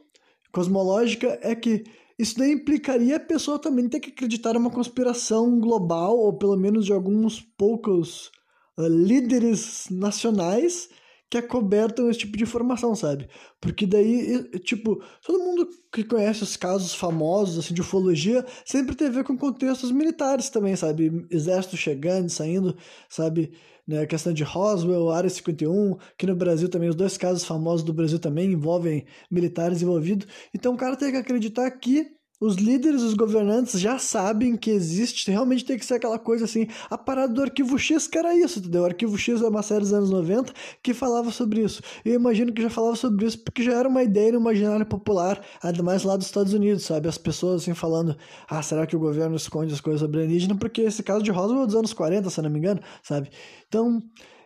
cosmológica 0.51 1.39
é 1.41 1.55
que 1.55 1.83
isso 2.17 2.37
daí 2.37 2.51
implicaria 2.51 3.17
a 3.17 3.19
pessoa 3.19 3.57
também 3.57 3.89
ter 3.89 3.99
que 3.99 4.11
acreditar 4.11 4.55
em 4.55 4.59
uma 4.59 4.69
conspiração 4.69 5.59
global, 5.59 6.17
ou 6.17 6.37
pelo 6.37 6.55
menos 6.55 6.85
de 6.85 6.93
alguns 6.93 7.41
poucos 7.41 8.31
uh, 8.77 8.87
líderes 8.87 9.87
nacionais 9.89 10.89
que 11.31 11.37
acobertam 11.37 12.09
esse 12.09 12.19
tipo 12.19 12.37
de 12.37 12.43
informação, 12.43 12.93
sabe? 12.93 13.29
Porque 13.61 13.87
daí, 13.87 14.43
tipo, 14.59 15.01
todo 15.25 15.41
mundo 15.41 15.65
que 15.89 16.03
conhece 16.03 16.43
os 16.43 16.57
casos 16.57 16.93
famosos, 16.93 17.57
assim, 17.57 17.73
de 17.73 17.79
ufologia, 17.79 18.45
sempre 18.65 18.95
tem 18.95 19.07
a 19.07 19.11
ver 19.11 19.23
com 19.23 19.37
contextos 19.37 19.91
militares 19.91 20.49
também, 20.49 20.75
sabe? 20.75 21.25
Exército 21.31 21.77
chegando, 21.77 22.29
saindo, 22.29 22.75
sabe? 23.09 23.53
Né, 23.87 24.01
a 24.01 24.07
questão 24.07 24.33
de 24.33 24.43
Roswell, 24.43 25.09
Área 25.09 25.29
51, 25.29 25.97
que 26.17 26.27
no 26.27 26.35
Brasil 26.35 26.69
também, 26.69 26.89
os 26.89 26.95
dois 26.95 27.17
casos 27.17 27.43
famosos 27.43 27.85
do 27.85 27.93
Brasil 27.93 28.19
também 28.19 28.51
envolvem 28.51 29.05
militares 29.29 29.81
envolvidos. 29.81 30.27
Então 30.53 30.73
o 30.73 30.77
cara 30.77 30.95
tem 30.95 31.11
que 31.11 31.17
acreditar 31.17 31.69
que 31.71 32.20
os 32.41 32.55
líderes, 32.55 33.03
os 33.03 33.13
governantes 33.13 33.79
já 33.79 33.99
sabem 33.99 34.57
que 34.57 34.71
existe, 34.71 35.29
realmente 35.29 35.63
tem 35.63 35.77
que 35.77 35.85
ser 35.85 35.93
aquela 35.93 36.17
coisa 36.17 36.45
assim. 36.45 36.67
A 36.89 36.97
parada 36.97 37.31
do 37.31 37.41
Arquivo 37.43 37.77
X 37.77 38.07
que 38.07 38.17
era 38.17 38.35
isso, 38.35 38.57
entendeu? 38.57 38.81
O 38.81 38.85
Arquivo 38.85 39.15
X 39.15 39.43
é 39.43 39.47
uma 39.47 39.61
série 39.61 39.81
dos 39.81 39.93
anos 39.93 40.09
90 40.09 40.51
que 40.81 40.91
falava 40.91 41.29
sobre 41.29 41.61
isso. 41.61 41.83
E 42.03 42.09
eu 42.09 42.15
imagino 42.15 42.51
que 42.51 42.59
já 42.59 42.69
falava 42.69 42.95
sobre 42.95 43.27
isso 43.27 43.37
porque 43.43 43.61
já 43.61 43.73
era 43.73 43.87
uma 43.87 44.01
ideia 44.01 44.31
no 44.31 44.39
imaginário 44.39 44.85
popular, 44.87 45.39
ainda 45.61 45.83
mais 45.83 46.01
lá 46.01 46.17
dos 46.17 46.25
Estados 46.25 46.51
Unidos, 46.51 46.83
sabe? 46.83 47.07
As 47.07 47.17
pessoas 47.17 47.61
assim 47.61 47.75
falando, 47.75 48.17
ah, 48.49 48.63
será 48.63 48.87
que 48.87 48.95
o 48.95 48.99
governo 48.99 49.35
esconde 49.35 49.71
as 49.71 49.79
coisas 49.79 50.01
sobre 50.01 50.21
alienígena? 50.21 50.55
Porque 50.55 50.81
esse 50.81 51.03
caso 51.03 51.23
de 51.23 51.29
Roswell 51.29 51.61
é 51.61 51.65
dos 51.67 51.75
anos 51.75 51.93
40, 51.93 52.27
se 52.31 52.41
não 52.41 52.49
me 52.49 52.57
engano, 52.57 52.81
sabe? 53.03 53.29
Então, 53.67 54.01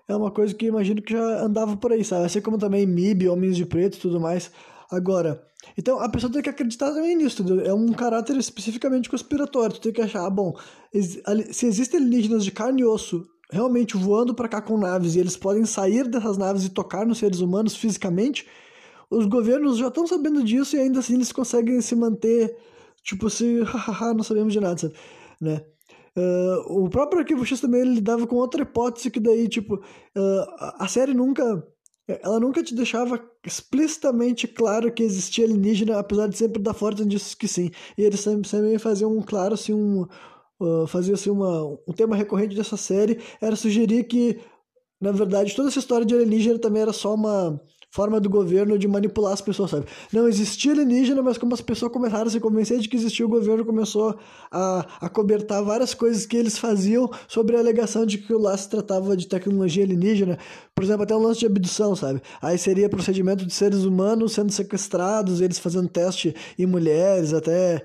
é 0.05 0.13
uma 0.13 0.31
coisa 0.31 0.53
que 0.53 0.65
imagino 0.65 1.01
que 1.01 1.13
já 1.13 1.45
andava 1.45 1.77
por 1.77 1.93
aí, 1.93 2.03
sabe? 2.03 2.25
Assim 2.25 2.41
como 2.41 2.57
também 2.57 2.85
MIB, 2.85 3.29
Homens 3.29 3.55
de 3.55 3.65
Preto 3.65 3.97
e 3.97 4.01
tudo 4.01 4.19
mais. 4.19 4.51
Agora, 4.91 5.41
então 5.77 5.99
a 5.99 6.07
pessoa 6.09 6.31
tem 6.31 6.41
que 6.41 6.49
acreditar 6.49 6.91
também 6.91 7.15
nisso, 7.15 7.41
entendeu? 7.41 7.65
É 7.65 7.73
um 7.73 7.91
caráter 7.91 8.37
especificamente 8.37 9.09
conspiratório. 9.09 9.75
Tu 9.75 9.81
tem 9.81 9.93
que 9.93 10.01
achar, 10.01 10.25
ah, 10.25 10.29
bom, 10.29 10.53
se 11.51 11.65
existem 11.65 11.99
alienígenas 11.99 12.45
de 12.45 12.51
carne 12.51 12.81
e 12.81 12.85
osso 12.85 13.27
realmente 13.51 13.97
voando 13.97 14.33
para 14.33 14.47
cá 14.47 14.61
com 14.61 14.77
naves 14.77 15.15
e 15.15 15.19
eles 15.19 15.37
podem 15.37 15.65
sair 15.65 16.07
dessas 16.07 16.37
naves 16.37 16.65
e 16.65 16.69
tocar 16.69 17.05
nos 17.05 17.19
seres 17.19 17.39
humanos 17.41 17.75
fisicamente, 17.75 18.47
os 19.09 19.25
governos 19.25 19.77
já 19.77 19.87
estão 19.87 20.07
sabendo 20.07 20.43
disso 20.43 20.75
e 20.75 20.79
ainda 20.79 20.99
assim 20.99 21.15
eles 21.15 21.31
conseguem 21.31 21.79
se 21.81 21.95
manter, 21.95 22.55
tipo 23.03 23.27
assim, 23.27 23.61
hahaha, 23.63 24.13
não 24.13 24.23
sabemos 24.23 24.53
de 24.53 24.59
nada, 24.59 24.77
sabe? 24.77 24.95
Né? 25.39 25.61
Uh, 26.17 26.85
o 26.85 26.89
próprio 26.89 27.19
Arquivo 27.19 27.45
X 27.45 27.59
também 27.59 27.81
ele 27.81 27.95
lidava 27.95 28.25
com 28.25 28.37
outra 28.37 28.61
hipótese 28.61 29.11
que 29.11 29.19
daí, 29.19 29.49
tipo, 29.49 29.75
uh, 29.75 30.73
a 30.79 30.87
série 30.87 31.13
nunca 31.13 31.61
ela 32.07 32.39
nunca 32.39 32.63
te 32.63 32.75
deixava 32.75 33.19
explicitamente 33.43 34.47
claro 34.47 34.91
que 34.91 35.03
existia 35.03 35.45
alienígena, 35.45 35.97
apesar 35.97 36.27
de 36.27 36.37
sempre 36.37 36.61
dar 36.61 36.73
forte 36.73 37.01
indícios 37.01 37.33
que 37.33 37.47
sim. 37.47 37.71
E 37.97 38.03
eles 38.03 38.19
sempre, 38.19 38.47
sempre 38.47 38.77
faziam 38.77 39.15
um 39.15 39.21
claro, 39.21 39.55
assim, 39.55 39.73
um, 39.73 40.05
uh, 40.59 40.85
fazia 40.87 41.15
assim 41.15 41.31
uma, 41.31 41.63
um 41.87 41.93
tema 41.95 42.15
recorrente 42.15 42.55
dessa 42.55 42.77
série, 42.77 43.19
era 43.41 43.55
sugerir 43.55 44.03
que, 44.03 44.39
na 45.01 45.11
verdade, 45.11 45.55
toda 45.55 45.69
essa 45.69 45.79
história 45.79 46.05
de 46.05 46.13
alienígena 46.13 46.59
também 46.59 46.83
era 46.83 46.93
só 46.93 47.15
uma 47.15 47.59
forma 47.95 48.19
do 48.19 48.29
governo 48.29 48.77
de 48.77 48.89
manipular 48.89 49.31
as 49.31 49.39
pessoas, 49.39 49.71
sabe? 49.71 49.85
Não 50.11 50.27
existia 50.27 50.73
alienígena, 50.73 51.21
mas 51.21 51.37
como 51.37 51.53
as 51.53 51.61
pessoas 51.61 51.93
começaram 51.93 52.27
a 52.27 52.29
se 52.29 52.41
convencer 52.41 52.77
de 52.77 52.89
que 52.89 52.97
existia, 52.97 53.25
o 53.25 53.29
governo 53.29 53.63
começou 53.63 54.17
a, 54.51 54.85
a 54.99 55.07
cobertar 55.07 55.63
várias 55.63 55.93
coisas 55.93 56.25
que 56.25 56.35
eles 56.35 56.57
faziam 56.57 57.09
sobre 57.25 57.55
a 57.55 57.59
alegação 57.59 58.05
de 58.05 58.17
que 58.17 58.33
o 58.33 58.37
lá 58.37 58.55
se 58.57 58.69
tratava 58.69 59.15
de 59.15 59.25
tecnologia 59.25 59.85
alienígena. 59.85 60.37
Por 60.75 60.83
exemplo, 60.83 61.03
até 61.03 61.15
um 61.15 61.19
lance 61.19 61.39
de 61.39 61.45
abdução, 61.45 61.95
sabe? 61.95 62.21
Aí 62.41 62.57
seria 62.57 62.89
procedimento 62.89 63.45
de 63.45 63.53
seres 63.53 63.85
humanos 63.85 64.33
sendo 64.33 64.51
sequestrados, 64.51 65.39
eles 65.39 65.57
fazendo 65.57 65.87
teste 65.87 66.35
em 66.59 66.65
mulheres, 66.65 67.33
até 67.33 67.81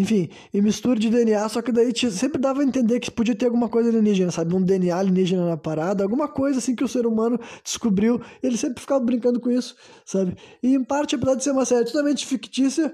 enfim, 0.00 0.28
e 0.52 0.60
mistura 0.60 0.98
de 0.98 1.08
DNA, 1.08 1.48
só 1.48 1.62
que 1.62 1.72
daí 1.72 1.92
sempre 2.10 2.40
dava 2.40 2.60
a 2.60 2.64
entender 2.64 3.00
que 3.00 3.10
podia 3.10 3.34
ter 3.34 3.46
alguma 3.46 3.68
coisa 3.68 3.88
alienígena, 3.88 4.30
sabe? 4.30 4.54
Um 4.54 4.62
DNA 4.62 4.96
alienígena 4.96 5.48
na 5.48 5.56
parada, 5.56 6.02
alguma 6.02 6.28
coisa 6.28 6.58
assim 6.58 6.74
que 6.74 6.84
o 6.84 6.88
ser 6.88 7.06
humano 7.06 7.38
descobriu, 7.62 8.20
ele 8.42 8.56
sempre 8.56 8.80
ficava 8.80 9.02
brincando 9.04 9.40
com 9.40 9.50
isso, 9.50 9.76
sabe? 10.04 10.36
E 10.62 10.74
em 10.74 10.82
parte, 10.82 11.14
apesar 11.14 11.34
de 11.34 11.44
ser 11.44 11.50
uma 11.50 11.64
série 11.64 11.84
totalmente 11.84 12.26
fictícia, 12.26 12.92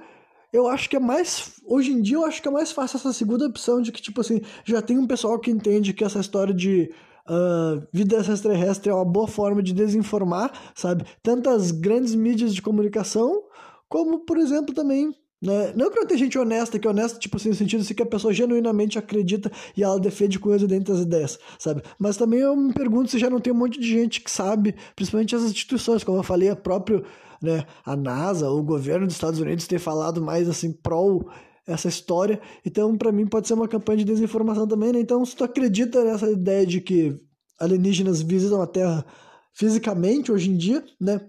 eu 0.53 0.67
acho 0.69 0.89
que 0.89 0.97
é 0.97 1.01
mais. 1.01 1.61
Hoje 1.65 1.93
em 1.93 2.03
dia, 2.03 2.17
eu 2.17 2.25
acho 2.25 2.43
que 2.43 2.49
é 2.49 2.51
mais 2.51 2.73
fácil 2.73 2.97
essa 2.97 3.13
segunda 3.13 3.47
opção 3.47 3.81
de 3.81 3.93
que, 3.93 4.03
tipo 4.03 4.21
assim, 4.21 4.41
já 4.65 4.83
tem 4.83 4.99
um 4.99 5.07
pessoal 5.07 5.39
que 5.39 5.51
entende 5.51 5.93
que 5.93 6.05
essa 6.05 6.19
história 6.19 6.53
de 6.53 6.91
uh, 7.29 7.87
vida 7.93 8.17
extraterrestre 8.17 8.91
é 8.91 8.95
uma 8.95 9.05
boa 9.05 9.29
forma 9.29 9.63
de 9.63 9.73
desinformar, 9.73 10.53
sabe? 10.75 11.05
Tantas 11.23 11.71
grandes 11.71 12.15
mídias 12.15 12.55
de 12.55 12.61
comunicação, 12.63 13.45
como, 13.89 14.21
por 14.21 14.39
exemplo, 14.39 14.75
também 14.75 15.15
né? 15.41 15.73
Não 15.75 15.91
que 15.91 15.97
não 15.97 16.07
tenha 16.07 16.19
gente 16.19 16.39
honesta, 16.39 16.79
que 16.79 16.87
é 16.87 16.91
honesta, 16.91 17.19
tipo 17.19 17.37
assim, 17.37 17.49
no 17.49 17.55
sentido 17.55 17.81
assim, 17.81 17.95
que 17.95 18.03
a 18.03 18.07
pessoa 18.07 18.33
genuinamente 18.33 18.99
acredita 18.99 19.51
e 19.77 19.83
ela 19.83 19.99
defende 19.99 20.39
coisa 20.39 20.67
dentro 20.67 20.93
das 20.93 21.03
ideias, 21.03 21.39
sabe? 21.59 21.83
Mas 21.99 22.17
também 22.17 22.41
eu 22.41 22.55
me 22.55 22.73
pergunto 22.73 23.11
se 23.11 23.19
já 23.19 23.31
não 23.31 23.41
tem 23.41 23.53
um 23.53 23.57
monte 23.57 23.81
de 23.81 23.89
gente 23.89 24.21
que 24.21 24.31
sabe, 24.31 24.75
principalmente 24.95 25.35
as 25.35 25.43
instituições, 25.43 26.05
como 26.05 26.19
eu 26.19 26.23
falei, 26.23 26.51
a 26.51 26.57
próprio, 26.57 27.05
né, 27.41 27.65
a 27.85 27.97
NASA, 27.97 28.51
o 28.51 28.63
governo 28.63 29.07
dos 29.07 29.17
Estados 29.17 29.41
Unidos 29.41 29.67
tem 29.67 29.79
falado 29.79 30.21
mais 30.21 30.49
assim, 30.49 30.73
pró 30.73 31.21
essa 31.67 31.89
história. 31.89 32.41
Então, 32.65 32.97
para 32.97 33.13
mim, 33.13 33.27
pode 33.27 33.49
ser 33.49 33.55
uma 33.55 33.69
campanha 33.69 33.99
de 33.99 34.05
desinformação 34.05 34.67
também, 34.67 34.93
né? 34.93 35.01
Então, 35.01 35.25
se 35.25 35.37
tu 35.37 35.45
acredita 35.45 36.05
nessa 36.05 36.31
ideia 36.31 36.67
de 36.67 36.81
que 36.81 37.19
alienígenas 37.59 38.21
visitam 38.21 38.61
a 38.61 38.67
Terra 38.67 39.05
fisicamente 39.53 40.33
hoje 40.33 40.51
em 40.51 40.57
dia, 40.57 40.85
né? 41.01 41.21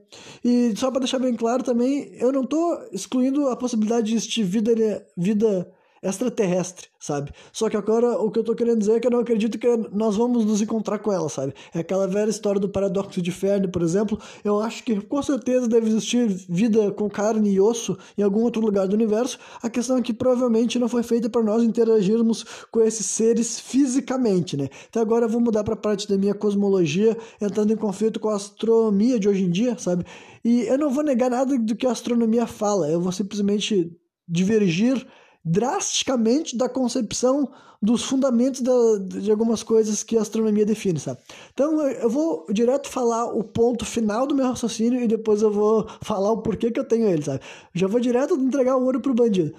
E 0.44 0.74
só 0.76 0.90
para 0.90 1.02
deixar 1.02 1.20
bem 1.20 1.36
claro 1.36 1.64
também, 1.64 2.14
eu 2.16 2.32
não 2.32 2.44
estou 2.44 2.78
excluindo 2.92 3.48
a 3.50 3.56
possibilidade 3.56 4.08
de 4.08 4.16
existir 4.16 4.44
vida, 4.44 4.72
vida 5.18 5.72
extraterrestre, 6.02 6.88
sabe? 7.00 7.32
Só 7.54 7.70
que 7.70 7.78
agora 7.78 8.18
o 8.20 8.32
que 8.32 8.40
eu 8.40 8.44
tô 8.44 8.56
querendo 8.56 8.80
dizer 8.80 8.94
é 8.94 9.00
que 9.00 9.06
eu 9.06 9.12
não 9.12 9.20
acredito 9.20 9.60
que 9.60 9.68
nós 9.92 10.16
vamos 10.16 10.44
nos 10.46 10.62
encontrar 10.62 10.98
com 11.00 11.12
ela, 11.12 11.30
sabe? 11.30 11.54
É 11.74 11.80
aquela 11.80 12.08
velha 12.08 12.30
história 12.30 12.60
do 12.60 12.68
paradoxo 12.68 13.22
de 13.22 13.32
Fermi, 13.32 13.68
por 13.68 13.84
exemplo. 13.84 14.20
Eu 14.44 14.60
acho 14.60 14.84
que 14.84 15.00
com 15.00 15.22
certeza 15.22 15.68
deve 15.68 15.88
existir 15.90 16.28
vida 16.28 16.92
com 16.92 17.08
carne 17.10 17.52
e 17.52 17.62
osso 17.62 17.98
em 18.18 18.24
algum 18.24 18.42
outro 18.42 18.62
lugar 18.62 18.88
do 18.88 18.96
universo. 18.96 19.38
A 19.62 19.70
questão 19.70 19.98
é 19.98 20.02
que 20.02 20.14
provavelmente 20.14 20.80
não 20.80 20.90
foi 20.90 21.04
feita 21.04 21.30
para 21.30 21.44
nós 21.44 21.62
interagirmos 21.64 22.46
com 22.72 22.82
esses 22.82 23.06
seres 23.06 23.60
fisicamente, 23.60 24.58
né? 24.58 24.70
Então 24.90 25.02
agora 25.02 25.26
eu 25.26 25.30
vou 25.30 25.40
mudar 25.40 25.64
para 25.64 25.76
a 25.76 25.78
parte 25.78 26.08
da 26.10 26.18
minha 26.18 26.34
cosmologia, 26.34 27.16
entrando 27.40 27.74
em 27.74 27.78
conflito 27.78 28.20
com 28.20 28.30
a 28.30 28.36
astronomia 28.36 29.20
de 29.20 29.30
hoje 29.30 29.44
em 29.44 29.52
dia, 29.52 29.78
sabe? 29.78 30.04
E 30.44 30.62
eu 30.62 30.78
não 30.78 30.90
vou 30.90 31.04
negar 31.04 31.30
nada 31.30 31.58
do 31.58 31.76
que 31.76 31.86
a 31.86 31.92
astronomia 31.92 32.48
fala, 32.48 32.90
eu 32.90 33.00
vou 33.00 33.12
simplesmente 33.12 33.96
divergir 34.28 35.06
drasticamente 35.44 36.56
da 36.56 36.70
concepção 36.70 37.52
dos 37.82 38.04
fundamentos 38.04 38.62
da, 38.62 38.74
de 39.00 39.32
algumas 39.32 39.64
coisas 39.64 40.04
que 40.04 40.16
a 40.16 40.22
astronomia 40.22 40.66
define, 40.66 41.00
sabe? 41.00 41.20
Então 41.52 41.82
eu 41.82 42.10
vou 42.10 42.46
direto 42.52 42.88
falar 42.88 43.26
o 43.26 43.44
ponto 43.44 43.84
final 43.86 44.28
do 44.28 44.36
meu 44.36 44.46
raciocínio 44.46 45.02
e 45.02 45.08
depois 45.08 45.42
eu 45.42 45.52
vou 45.52 45.88
falar 46.02 46.32
o 46.32 46.44
porquê 46.44 46.70
que 46.70 46.80
eu 46.80 46.88
tenho 46.88 47.08
ele, 47.08 47.24
sabe? 47.24 47.42
Já 47.74 47.88
vou 47.88 48.00
direto 48.00 48.36
entregar 48.36 48.78
o 48.78 48.84
ouro 48.84 49.02
pro 49.02 49.16
bandido. 49.16 49.56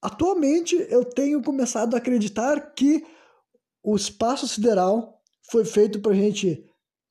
Atualmente 0.00 0.76
eu 0.88 1.04
tenho 1.04 1.42
começado 1.42 1.94
a 1.94 1.98
acreditar 1.98 2.72
que 2.72 3.04
o 3.82 3.96
espaço 3.96 4.46
sideral 4.46 5.20
foi 5.50 5.64
feito 5.64 5.98
para 6.00 6.14
gente 6.14 6.64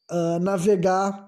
uh, 0.10 0.40
navegar 0.40 1.27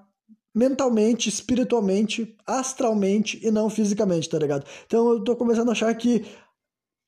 mentalmente, 0.54 1.28
espiritualmente, 1.28 2.36
astralmente 2.46 3.40
e 3.42 3.50
não 3.50 3.70
fisicamente, 3.70 4.28
tá 4.28 4.38
ligado? 4.38 4.66
Então 4.86 5.10
eu 5.12 5.24
tô 5.24 5.36
começando 5.36 5.68
a 5.68 5.72
achar 5.72 5.94
que 5.94 6.24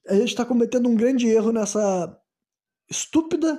a 0.09 0.15
gente 0.15 0.35
tá 0.35 0.45
cometendo 0.45 0.89
um 0.89 0.95
grande 0.95 1.29
erro 1.29 1.53
nessa 1.53 2.17
estúpida 2.91 3.59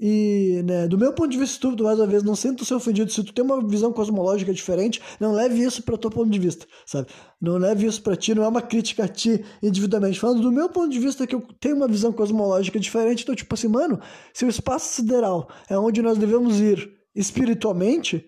e, 0.00 0.62
né, 0.64 0.86
do 0.86 0.96
meu 0.96 1.12
ponto 1.12 1.28
de 1.28 1.38
vista 1.38 1.54
estúpido, 1.54 1.82
mais 1.82 1.98
uma 1.98 2.06
vez, 2.06 2.22
não 2.22 2.36
sinto 2.36 2.64
ser 2.64 2.74
ofendido. 2.74 3.10
Se 3.10 3.24
tu 3.24 3.32
tem 3.32 3.44
uma 3.44 3.66
visão 3.66 3.92
cosmológica 3.92 4.54
diferente, 4.54 5.02
não 5.18 5.32
leve 5.32 5.60
isso 5.60 5.82
para 5.82 5.98
teu 5.98 6.08
ponto 6.08 6.30
de 6.30 6.38
vista, 6.38 6.66
sabe? 6.86 7.08
Não 7.40 7.58
leve 7.58 7.84
isso 7.84 8.00
para 8.00 8.14
ti, 8.14 8.32
não 8.32 8.44
é 8.44 8.48
uma 8.48 8.62
crítica 8.62 9.04
a 9.04 9.08
ti 9.08 9.44
individualmente. 9.60 10.20
Falando 10.20 10.40
do 10.40 10.52
meu 10.52 10.68
ponto 10.68 10.88
de 10.88 11.00
vista, 11.00 11.26
que 11.26 11.34
eu 11.34 11.40
tenho 11.58 11.74
uma 11.74 11.88
visão 11.88 12.12
cosmológica 12.12 12.78
diferente, 12.78 13.24
então, 13.24 13.34
tipo 13.34 13.52
assim, 13.52 13.66
mano, 13.66 13.98
se 14.32 14.44
o 14.44 14.48
espaço 14.48 14.94
sideral 14.94 15.48
é 15.68 15.76
onde 15.76 16.00
nós 16.00 16.16
devemos 16.16 16.60
ir 16.60 16.92
espiritualmente, 17.12 18.24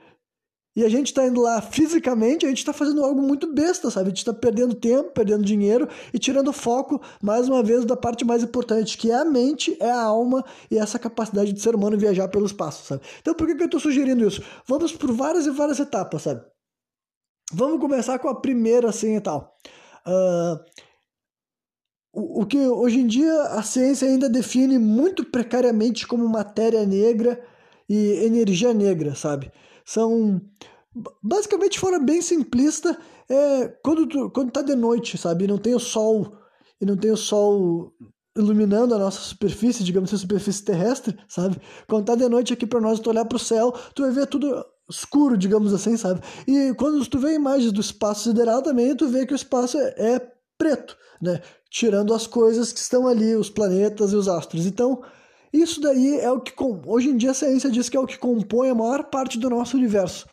e 0.74 0.84
a 0.84 0.88
gente 0.88 1.06
está 1.06 1.26
indo 1.26 1.40
lá 1.40 1.60
fisicamente, 1.60 2.46
a 2.46 2.48
gente 2.48 2.58
está 2.58 2.72
fazendo 2.72 3.04
algo 3.04 3.20
muito 3.20 3.52
besta, 3.52 3.90
sabe? 3.90 4.06
A 4.06 4.08
gente 4.10 4.18
está 4.18 4.32
perdendo 4.32 4.74
tempo, 4.74 5.10
perdendo 5.10 5.44
dinheiro 5.44 5.88
e 6.14 6.18
tirando 6.18 6.52
foco, 6.52 7.00
mais 7.20 7.48
uma 7.48 7.62
vez, 7.62 7.84
da 7.84 7.96
parte 7.96 8.24
mais 8.24 8.42
importante, 8.42 8.96
que 8.96 9.10
é 9.10 9.14
a 9.14 9.24
mente, 9.24 9.76
é 9.80 9.90
a 9.90 10.00
alma 10.00 10.44
e 10.70 10.78
essa 10.78 10.98
capacidade 10.98 11.52
de 11.52 11.60
ser 11.60 11.74
humano 11.74 11.98
viajar 11.98 12.28
pelo 12.28 12.46
espaço, 12.46 12.86
sabe? 12.86 13.02
Então 13.20 13.34
por 13.34 13.46
que, 13.48 13.56
que 13.56 13.62
eu 13.62 13.66
estou 13.66 13.80
sugerindo 13.80 14.26
isso? 14.26 14.42
Vamos 14.66 14.92
por 14.92 15.10
várias 15.12 15.46
e 15.46 15.50
várias 15.50 15.80
etapas, 15.80 16.22
sabe? 16.22 16.42
Vamos 17.52 17.80
começar 17.80 18.18
com 18.20 18.28
a 18.28 18.40
primeira, 18.40 18.88
assim 18.88 19.16
e 19.16 19.20
tal. 19.20 19.56
Uh, 20.06 20.64
o, 22.12 22.42
o 22.42 22.46
que 22.46 22.58
hoje 22.58 23.00
em 23.00 23.08
dia 23.08 23.42
a 23.42 23.62
ciência 23.62 24.06
ainda 24.06 24.28
define 24.28 24.78
muito 24.78 25.24
precariamente 25.24 26.06
como 26.06 26.28
matéria 26.28 26.86
negra 26.86 27.44
e 27.88 28.24
energia 28.24 28.72
negra, 28.72 29.16
sabe? 29.16 29.50
São. 29.90 30.40
Basicamente, 31.22 31.72
de 31.72 31.80
forma 31.80 31.98
bem 31.98 32.22
simplista, 32.22 32.96
é 33.28 33.68
quando, 33.82 34.06
tu, 34.06 34.30
quando 34.30 34.52
tá 34.52 34.62
de 34.62 34.76
noite, 34.76 35.18
sabe? 35.18 35.44
E 35.44 35.48
não 35.48 35.58
tem 35.58 35.74
o 35.74 35.80
sol. 35.80 36.36
E 36.80 36.86
não 36.86 36.96
tem 36.96 37.10
o 37.10 37.16
sol 37.16 37.92
iluminando 38.36 38.94
a 38.94 38.98
nossa 38.98 39.20
superfície, 39.20 39.82
digamos 39.82 40.08
assim, 40.08 40.16
a 40.16 40.20
superfície 40.20 40.64
terrestre, 40.64 41.18
sabe? 41.28 41.60
Quando 41.88 42.06
tá 42.06 42.14
de 42.14 42.28
noite 42.28 42.52
aqui 42.52 42.66
para 42.66 42.80
nós, 42.80 43.00
tu 43.00 43.10
olhar 43.10 43.24
pro 43.24 43.38
céu, 43.38 43.72
tu 43.92 44.02
vai 44.02 44.12
ver 44.12 44.26
tudo 44.28 44.64
escuro, 44.88 45.36
digamos 45.36 45.74
assim, 45.74 45.96
sabe? 45.96 46.20
E 46.46 46.72
quando 46.74 47.04
tu 47.06 47.18
vê 47.18 47.34
imagens 47.34 47.72
do 47.72 47.80
espaço 47.80 48.28
sideral 48.28 48.62
também, 48.62 48.94
tu 48.94 49.08
vê 49.08 49.26
que 49.26 49.32
o 49.32 49.36
espaço 49.36 49.76
é, 49.76 49.94
é 49.98 50.32
preto, 50.56 50.96
né? 51.20 51.42
Tirando 51.68 52.14
as 52.14 52.28
coisas 52.28 52.72
que 52.72 52.78
estão 52.78 53.08
ali, 53.08 53.34
os 53.34 53.50
planetas 53.50 54.12
e 54.12 54.16
os 54.16 54.28
astros. 54.28 54.66
Então, 54.66 55.02
isso 55.52 55.80
daí 55.80 56.18
é 56.18 56.30
o 56.30 56.40
que, 56.40 56.52
hoje 56.86 57.08
em 57.08 57.16
dia, 57.16 57.32
a 57.32 57.34
ciência 57.34 57.70
diz 57.70 57.88
que 57.88 57.96
é 57.96 58.00
o 58.00 58.06
que 58.06 58.18
compõe 58.18 58.70
a 58.70 58.74
maior 58.74 59.04
parte 59.04 59.38
do 59.38 59.50
nosso 59.50 59.76
universo. 59.76 60.26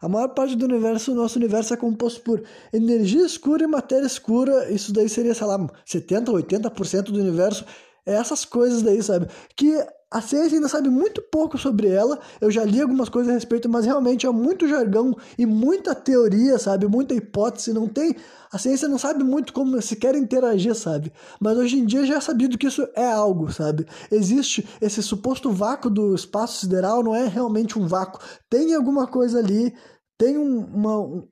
A 0.00 0.08
maior 0.08 0.28
parte 0.28 0.56
do 0.56 0.64
universo, 0.64 1.14
nosso 1.14 1.38
universo 1.38 1.74
é 1.74 1.76
composto 1.76 2.22
por 2.22 2.42
energia 2.72 3.24
escura 3.24 3.64
e 3.64 3.66
matéria 3.66 4.06
escura. 4.06 4.70
Isso 4.70 4.92
daí 4.92 5.08
seria, 5.08 5.34
sei 5.34 5.46
lá, 5.46 5.58
70, 5.84 6.32
80% 6.32 7.02
do 7.04 7.20
universo. 7.20 7.66
É 8.06 8.14
essas 8.14 8.44
coisas 8.44 8.82
daí, 8.82 9.02
sabe? 9.02 9.28
Que 9.56 9.84
a 10.10 10.20
ciência 10.20 10.56
ainda 10.56 10.66
sabe 10.66 10.88
muito 10.88 11.22
pouco 11.22 11.56
sobre 11.56 11.88
ela. 11.88 12.18
Eu 12.40 12.50
já 12.50 12.64
li 12.64 12.80
algumas 12.80 13.08
coisas 13.08 13.30
a 13.30 13.34
respeito, 13.34 13.68
mas 13.68 13.84
realmente 13.84 14.26
é 14.26 14.30
muito 14.30 14.66
jargão 14.66 15.16
e 15.38 15.46
muita 15.46 15.94
teoria, 15.94 16.58
sabe? 16.58 16.88
Muita 16.88 17.14
hipótese. 17.14 17.72
Não 17.72 17.86
tem. 17.86 18.16
A 18.52 18.58
ciência 18.58 18.88
não 18.88 18.98
sabe 18.98 19.22
muito 19.22 19.52
como 19.52 19.80
se 19.80 19.94
quer 19.94 20.16
interagir, 20.16 20.74
sabe? 20.74 21.12
Mas 21.40 21.56
hoje 21.56 21.78
em 21.78 21.86
dia 21.86 22.04
já 22.04 22.16
é 22.16 22.20
sabido 22.20 22.58
que 22.58 22.66
isso 22.66 22.88
é 22.96 23.06
algo, 23.06 23.52
sabe? 23.52 23.86
Existe 24.10 24.68
esse 24.80 25.00
suposto 25.00 25.52
vácuo 25.52 25.88
do 25.88 26.12
espaço 26.12 26.58
sideral, 26.58 27.04
não 27.04 27.14
é 27.14 27.28
realmente 27.28 27.78
um 27.78 27.86
vácuo. 27.86 28.20
Tem 28.48 28.74
alguma 28.74 29.06
coisa 29.06 29.38
ali, 29.38 29.72
tem 30.18 30.36
um, 30.36 30.64
uma. 30.64 30.98
Um, 30.98 31.28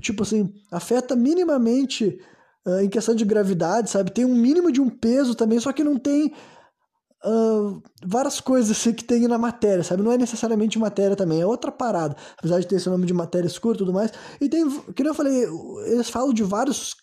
tipo 0.00 0.22
assim, 0.22 0.50
afeta 0.72 1.14
minimamente. 1.14 2.18
Uh, 2.66 2.80
em 2.80 2.88
questão 2.88 3.14
de 3.14 3.24
gravidade, 3.24 3.90
sabe? 3.90 4.10
Tem 4.10 4.24
um 4.24 4.34
mínimo 4.34 4.72
de 4.72 4.80
um 4.80 4.88
peso 4.88 5.34
também, 5.34 5.60
só 5.60 5.70
que 5.72 5.84
não 5.84 5.98
tem 5.98 6.32
uh, 7.24 7.82
várias 8.04 8.40
coisas 8.40 8.70
assim, 8.70 8.92
que 8.92 9.04
tem 9.04 9.26
na 9.26 9.38
matéria, 9.38 9.84
sabe? 9.84 10.02
Não 10.02 10.12
é 10.12 10.18
necessariamente 10.18 10.78
matéria 10.78 11.16
também, 11.16 11.40
é 11.40 11.46
outra 11.46 11.72
parada. 11.72 12.16
Apesar 12.38 12.60
de 12.60 12.66
ter 12.66 12.76
esse 12.76 12.88
nome 12.88 13.06
de 13.06 13.14
matéria 13.14 13.46
escura 13.46 13.76
e 13.76 13.78
tudo 13.78 13.92
mais. 13.92 14.12
E 14.40 14.48
tem, 14.48 14.68
que 14.92 15.02
eu 15.06 15.14
falei, 15.14 15.44
eles 15.86 16.08
falam 16.08 16.32
de 16.32 16.42
várias 16.42 16.94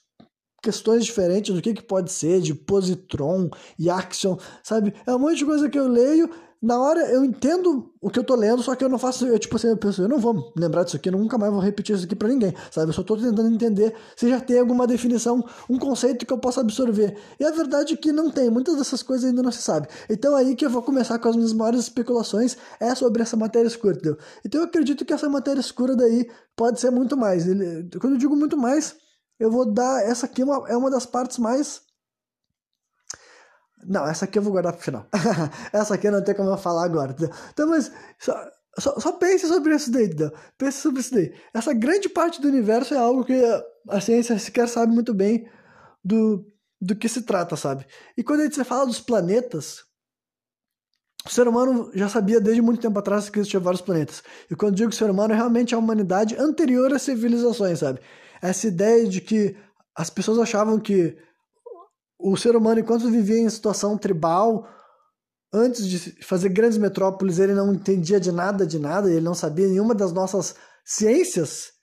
questões 0.62 1.04
diferentes 1.04 1.54
do 1.54 1.62
que, 1.62 1.74
que 1.74 1.84
pode 1.84 2.12
ser, 2.12 2.40
de 2.40 2.54
positron 2.54 3.50
e 3.78 3.90
axion, 3.90 4.38
sabe? 4.64 4.94
É 5.06 5.16
um 5.16 5.20
monte 5.20 5.38
de 5.38 5.46
coisa 5.46 5.70
que 5.70 5.80
eu 5.80 5.88
leio 5.88 6.30
na 6.62 6.80
hora 6.80 7.10
eu 7.10 7.26
entendo 7.26 7.92
o 8.00 8.10
que 8.10 8.20
eu 8.20 8.24
tô 8.24 8.36
lendo, 8.36 8.62
só 8.62 8.76
que 8.76 8.84
eu 8.84 8.90
não 8.90 9.00
faço, 9.00 9.26
eu, 9.26 9.40
tipo 9.40 9.56
assim, 9.56 9.68
eu 9.68 9.78
penso, 9.78 10.04
eu 10.04 10.08
não 10.08 10.20
vou 10.20 10.54
lembrar 10.56 10.84
disso 10.84 10.98
aqui, 10.98 11.10
eu 11.10 11.14
nunca 11.14 11.38
mais 11.38 11.52
vou 11.52 11.60
repetir 11.60 11.96
isso 11.96 12.06
aqui 12.06 12.16
para 12.16 12.28
ninguém, 12.28 12.54
sabe? 12.70 12.90
Eu 12.90 12.94
só 12.94 13.04
tô 13.04 13.18
tentando 13.18 13.48
entender 13.48 13.96
se 14.16 14.30
já 14.30 14.40
tem 14.40 14.60
alguma 14.60 14.86
definição, 14.86 15.44
um 15.68 15.80
conceito 15.80 16.26
que 16.26 16.32
eu 16.32 16.38
possa 16.38 16.62
absorver. 16.62 17.18
E 17.40 17.44
a 17.44 17.52
verdade 17.52 17.94
é 17.94 17.98
que 17.98 18.12
não 18.12 18.30
tem, 18.30 18.50
muitas 18.50 18.76
dessas 18.76 19.02
coisas 19.02 19.28
ainda 19.28 19.42
não 19.42 19.52
se 19.52 19.62
sabe. 19.62 19.88
Então 20.10 20.36
aí 20.36 20.56
que 20.56 20.66
eu 20.66 20.70
vou 20.70 20.84
começar 20.84 21.18
com 21.18 21.30
as 21.30 21.36
minhas 21.36 21.54
maiores 21.54 21.82
especulações 21.82 22.56
é 22.80 22.94
sobre 22.94 23.24
essa 23.24 23.36
matéria 23.36 23.68
escura, 23.68 23.96
entendeu? 23.96 24.18
Então 24.46 24.62
eu 24.62 24.68
acredito 24.68 25.04
que 25.04 25.14
essa 25.14 25.28
matéria 25.28 25.60
escura 25.60 25.96
daí 25.96 26.30
pode 26.56 26.80
ser 26.80 26.92
muito 26.92 27.18
mais. 27.18 27.48
Ele, 27.48 27.90
quando 28.00 28.14
eu 28.14 28.20
digo 28.20 28.36
muito 28.36 28.56
mais, 28.56 28.96
eu 29.40 29.50
vou 29.50 29.66
dar, 29.66 30.04
essa 30.04 30.28
aqui 30.28 30.44
uma, 30.44 30.70
é 30.70 30.78
uma 30.78 30.92
das 30.92 31.08
partes 31.08 31.40
mais 31.40 31.82
não, 33.86 34.08
essa 34.08 34.26
aqui 34.26 34.38
eu 34.38 34.44
vou 34.44 34.52
guardar 34.52 34.74
pro 34.74 34.84
final. 34.84 35.08
essa 35.74 35.96
aqui 35.96 36.08
eu 36.08 36.12
não 36.12 36.24
tenho 36.24 36.38
como 36.38 36.50
eu 36.50 36.58
falar 36.58 36.86
agora. 36.86 37.16
Então, 37.52 37.68
mas 37.70 37.92
só, 38.20 38.34
só, 38.78 39.00
só 39.00 39.12
pense 39.14 39.48
sobre 39.48 39.76
isso 39.76 39.92
daí, 39.92 40.06
entendeu? 40.06 40.32
Pense 40.58 40.80
sobre 40.80 41.02
isso 41.02 41.14
daí. 41.14 41.34
Essa 41.54 41.74
grande 41.74 42.10
parte 42.10 42.42
do 42.42 42.48
universo 42.48 42.94
é 42.94 42.98
algo 42.98 43.26
que 43.26 43.42
a 43.90 44.02
ciência 44.02 44.38
sequer 44.40 44.68
sabe 44.68 44.94
muito 44.94 45.14
bem 45.14 45.50
do, 46.04 46.46
do 46.80 46.96
que 46.96 47.10
se 47.10 47.22
trata, 47.24 47.56
sabe? 47.56 47.86
E 48.18 48.24
quando 48.24 48.42
a 48.42 48.44
gente 48.44 48.64
fala 48.64 48.86
dos 48.86 49.00
planetas, 49.00 49.84
o 51.26 51.30
ser 51.30 51.48
humano 51.48 51.92
já 51.94 52.10
sabia 52.10 52.40
desde 52.42 52.62
muito 52.62 52.82
tempo 52.82 52.98
atrás 52.98 53.30
que 53.30 53.40
existiam 53.40 53.62
vários 53.62 53.82
planetas. 53.82 54.24
E 54.50 54.56
quando 54.56 54.76
digo 54.76 54.92
ser 54.92 55.10
humano, 55.10 55.34
é 55.34 55.36
realmente 55.36 55.76
a 55.76 55.78
humanidade 55.78 56.36
anterior 56.36 56.92
às 56.94 57.04
civilizações, 57.04 57.80
sabe? 57.80 58.00
Essa 58.42 58.68
ideia 58.68 59.08
de 59.08 59.22
que 59.22 59.56
as 59.96 60.10
pessoas 60.10 60.40
achavam 60.40 60.80
que 60.80 61.16
o 62.24 62.38
ser 62.38 62.56
humano, 62.56 62.80
enquanto 62.80 63.10
vivia 63.10 63.40
em 63.40 63.50
situação 63.50 63.98
tribal, 63.98 64.68
antes 65.54 65.88
de 65.88 66.00
fazer 66.24 66.50
grandes 66.50 66.78
metrópoles, 66.78 67.40
ele 67.40 67.54
não 67.54 67.74
entendia 67.74 68.20
de 68.20 68.32
nada, 68.32 68.66
de 68.66 68.80
nada, 68.80 69.10
ele 69.10 69.22
não 69.22 69.34
sabia 69.34 69.68
nenhuma 69.68 69.94
das 69.94 70.14
nossas 70.14 70.56
ciências, 70.86 71.74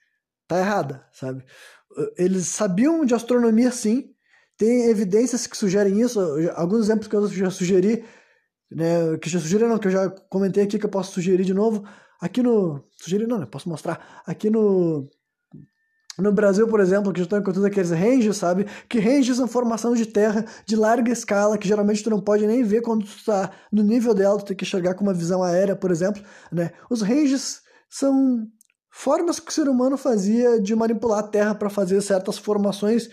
tá 0.46 0.58
errada, 0.58 1.04
sabe? 1.12 1.44
Eles 2.16 2.46
sabiam 2.48 3.04
de 3.04 3.14
astronomia, 3.14 3.70
sim, 3.70 4.10
tem 4.56 4.86
evidências 4.86 5.46
que 5.46 5.56
sugerem 5.56 6.00
isso, 6.00 6.20
alguns 6.54 6.80
exemplos 6.84 7.08
que 7.08 7.14
eu 7.14 7.28
já 7.28 7.50
sugeri, 7.50 8.04
né, 8.70 9.16
que 9.20 9.28
já 9.30 9.38
sugeri 9.38 9.64
não, 9.64 9.78
que 9.78 9.88
eu 9.88 9.92
já 9.92 10.10
comentei 10.10 10.64
aqui 10.64 10.78
que 10.78 10.86
eu 10.86 10.90
posso 10.90 11.12
sugerir 11.12 11.44
de 11.44 11.54
novo, 11.54 11.84
aqui 12.20 12.42
no, 12.42 12.84
sugerir 12.96 13.26
não, 13.26 13.38
né, 13.38 13.46
posso 13.46 13.68
mostrar, 13.68 14.22
aqui 14.26 14.50
no 14.50 15.08
no 16.18 16.32
Brasil, 16.32 16.66
por 16.66 16.80
exemplo, 16.80 17.12
que 17.12 17.20
estão 17.20 17.38
encontrando 17.38 17.66
aqueles 17.66 17.90
ranges, 17.90 18.36
sabe? 18.36 18.66
Que 18.88 18.98
ranges 18.98 19.36
são 19.36 19.46
formação 19.46 19.94
de 19.94 20.04
terra 20.04 20.44
de 20.66 20.74
larga 20.74 21.12
escala, 21.12 21.56
que 21.56 21.68
geralmente 21.68 22.02
tu 22.02 22.10
não 22.10 22.20
pode 22.20 22.46
nem 22.46 22.64
ver 22.64 22.82
quando 22.82 23.04
tu 23.04 23.16
está 23.16 23.50
no 23.70 23.84
nível 23.84 24.12
dela, 24.12 24.38
tu 24.38 24.44
tem 24.44 24.56
que 24.56 24.64
enxergar 24.64 24.94
com 24.94 25.04
uma 25.04 25.14
visão 25.14 25.42
aérea, 25.42 25.76
por 25.76 25.90
exemplo, 25.92 26.20
né? 26.50 26.72
Os 26.90 27.02
ranges 27.02 27.62
são 27.88 28.46
formas 28.90 29.38
que 29.38 29.50
o 29.50 29.54
ser 29.54 29.68
humano 29.68 29.96
fazia 29.96 30.60
de 30.60 30.74
manipular 30.74 31.20
a 31.20 31.28
terra 31.28 31.54
para 31.54 31.70
fazer 31.70 32.00
certas 32.00 32.36
formações 32.36 33.06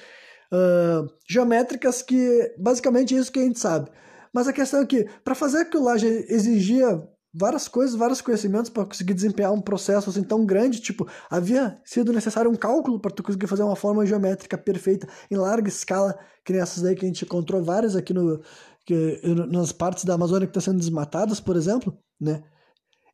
uh, 0.51 1.08
geométricas 1.30 2.01
que 2.01 2.53
basicamente 2.58 3.16
é 3.16 3.20
isso 3.20 3.32
que 3.32 3.39
a 3.39 3.43
gente 3.43 3.60
sabe. 3.60 3.89
Mas 4.34 4.47
a 4.47 4.53
questão 4.53 4.82
é 4.82 4.86
que, 4.86 5.08
para 5.24 5.36
fazer 5.36 5.60
aquilo 5.60 5.84
lá 5.84 5.95
já 5.95 6.08
exigia 6.08 7.08
várias 7.38 7.67
coisas, 7.67 7.95
vários 7.95 8.21
conhecimentos 8.21 8.69
para 8.69 8.86
conseguir 8.86 9.13
desempenhar 9.13 9.51
um 9.51 9.61
processo 9.61 10.09
assim 10.09 10.23
tão 10.23 10.45
grande, 10.45 10.79
tipo, 10.79 11.07
havia 11.29 11.79
sido 11.83 12.13
necessário 12.13 12.49
um 12.49 12.55
cálculo 12.55 12.99
para 12.99 13.11
tu 13.11 13.21
conseguir 13.21 13.47
fazer 13.47 13.63
uma 13.63 13.75
forma 13.75 14.05
geométrica 14.05 14.57
perfeita 14.57 15.07
em 15.29 15.36
larga 15.36 15.67
escala, 15.67 16.17
que 16.43 16.53
nessas 16.53 16.81
daí 16.81 16.95
que 16.95 17.03
a 17.03 17.07
gente 17.07 17.25
encontrou 17.25 17.61
várias 17.63 17.95
aqui 17.95 18.13
no 18.13 18.41
que, 18.86 19.21
nas 19.49 19.71
partes 19.71 20.05
da 20.05 20.13
Amazônia 20.13 20.47
que 20.47 20.57
estão 20.57 20.73
sendo 20.73 20.79
desmatadas, 20.79 21.39
por 21.39 21.55
exemplo, 21.55 21.97
né? 22.19 22.43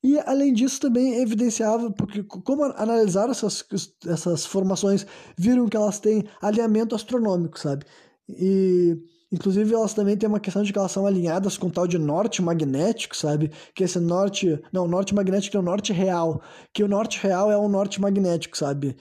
E 0.03 0.19
além 0.19 0.51
disso 0.51 0.79
também 0.79 1.21
evidenciava, 1.21 1.91
porque 1.91 2.23
como 2.23 2.63
analisaram 2.63 3.31
essas, 3.31 3.63
essas 4.05 4.45
formações, 4.45 5.05
viram 5.37 5.69
que 5.69 5.77
elas 5.77 5.99
têm 5.99 6.25
alinhamento 6.41 6.95
astronômico, 6.95 7.59
sabe? 7.59 7.85
E 8.27 8.97
Inclusive, 9.31 9.73
elas 9.73 9.93
também 9.93 10.17
têm 10.17 10.27
uma 10.27 10.41
questão 10.41 10.61
de 10.61 10.73
que 10.73 10.77
elas 10.77 10.91
são 10.91 11.07
alinhadas 11.07 11.57
com 11.57 11.69
tal 11.69 11.87
de 11.87 11.97
norte 11.97 12.41
magnético, 12.41 13.15
sabe? 13.15 13.49
Que 13.73 13.83
esse 13.85 13.97
norte. 13.99 14.61
Não, 14.73 14.87
norte 14.87 15.15
magnético 15.15 15.55
é 15.55 15.59
o 15.59 15.63
norte 15.63 15.93
real. 15.93 16.41
Que 16.73 16.83
o 16.83 16.87
norte 16.87 17.17
real 17.21 17.49
é 17.49 17.57
o 17.57 17.69
norte 17.69 18.01
magnético, 18.01 18.57
sabe? 18.57 18.97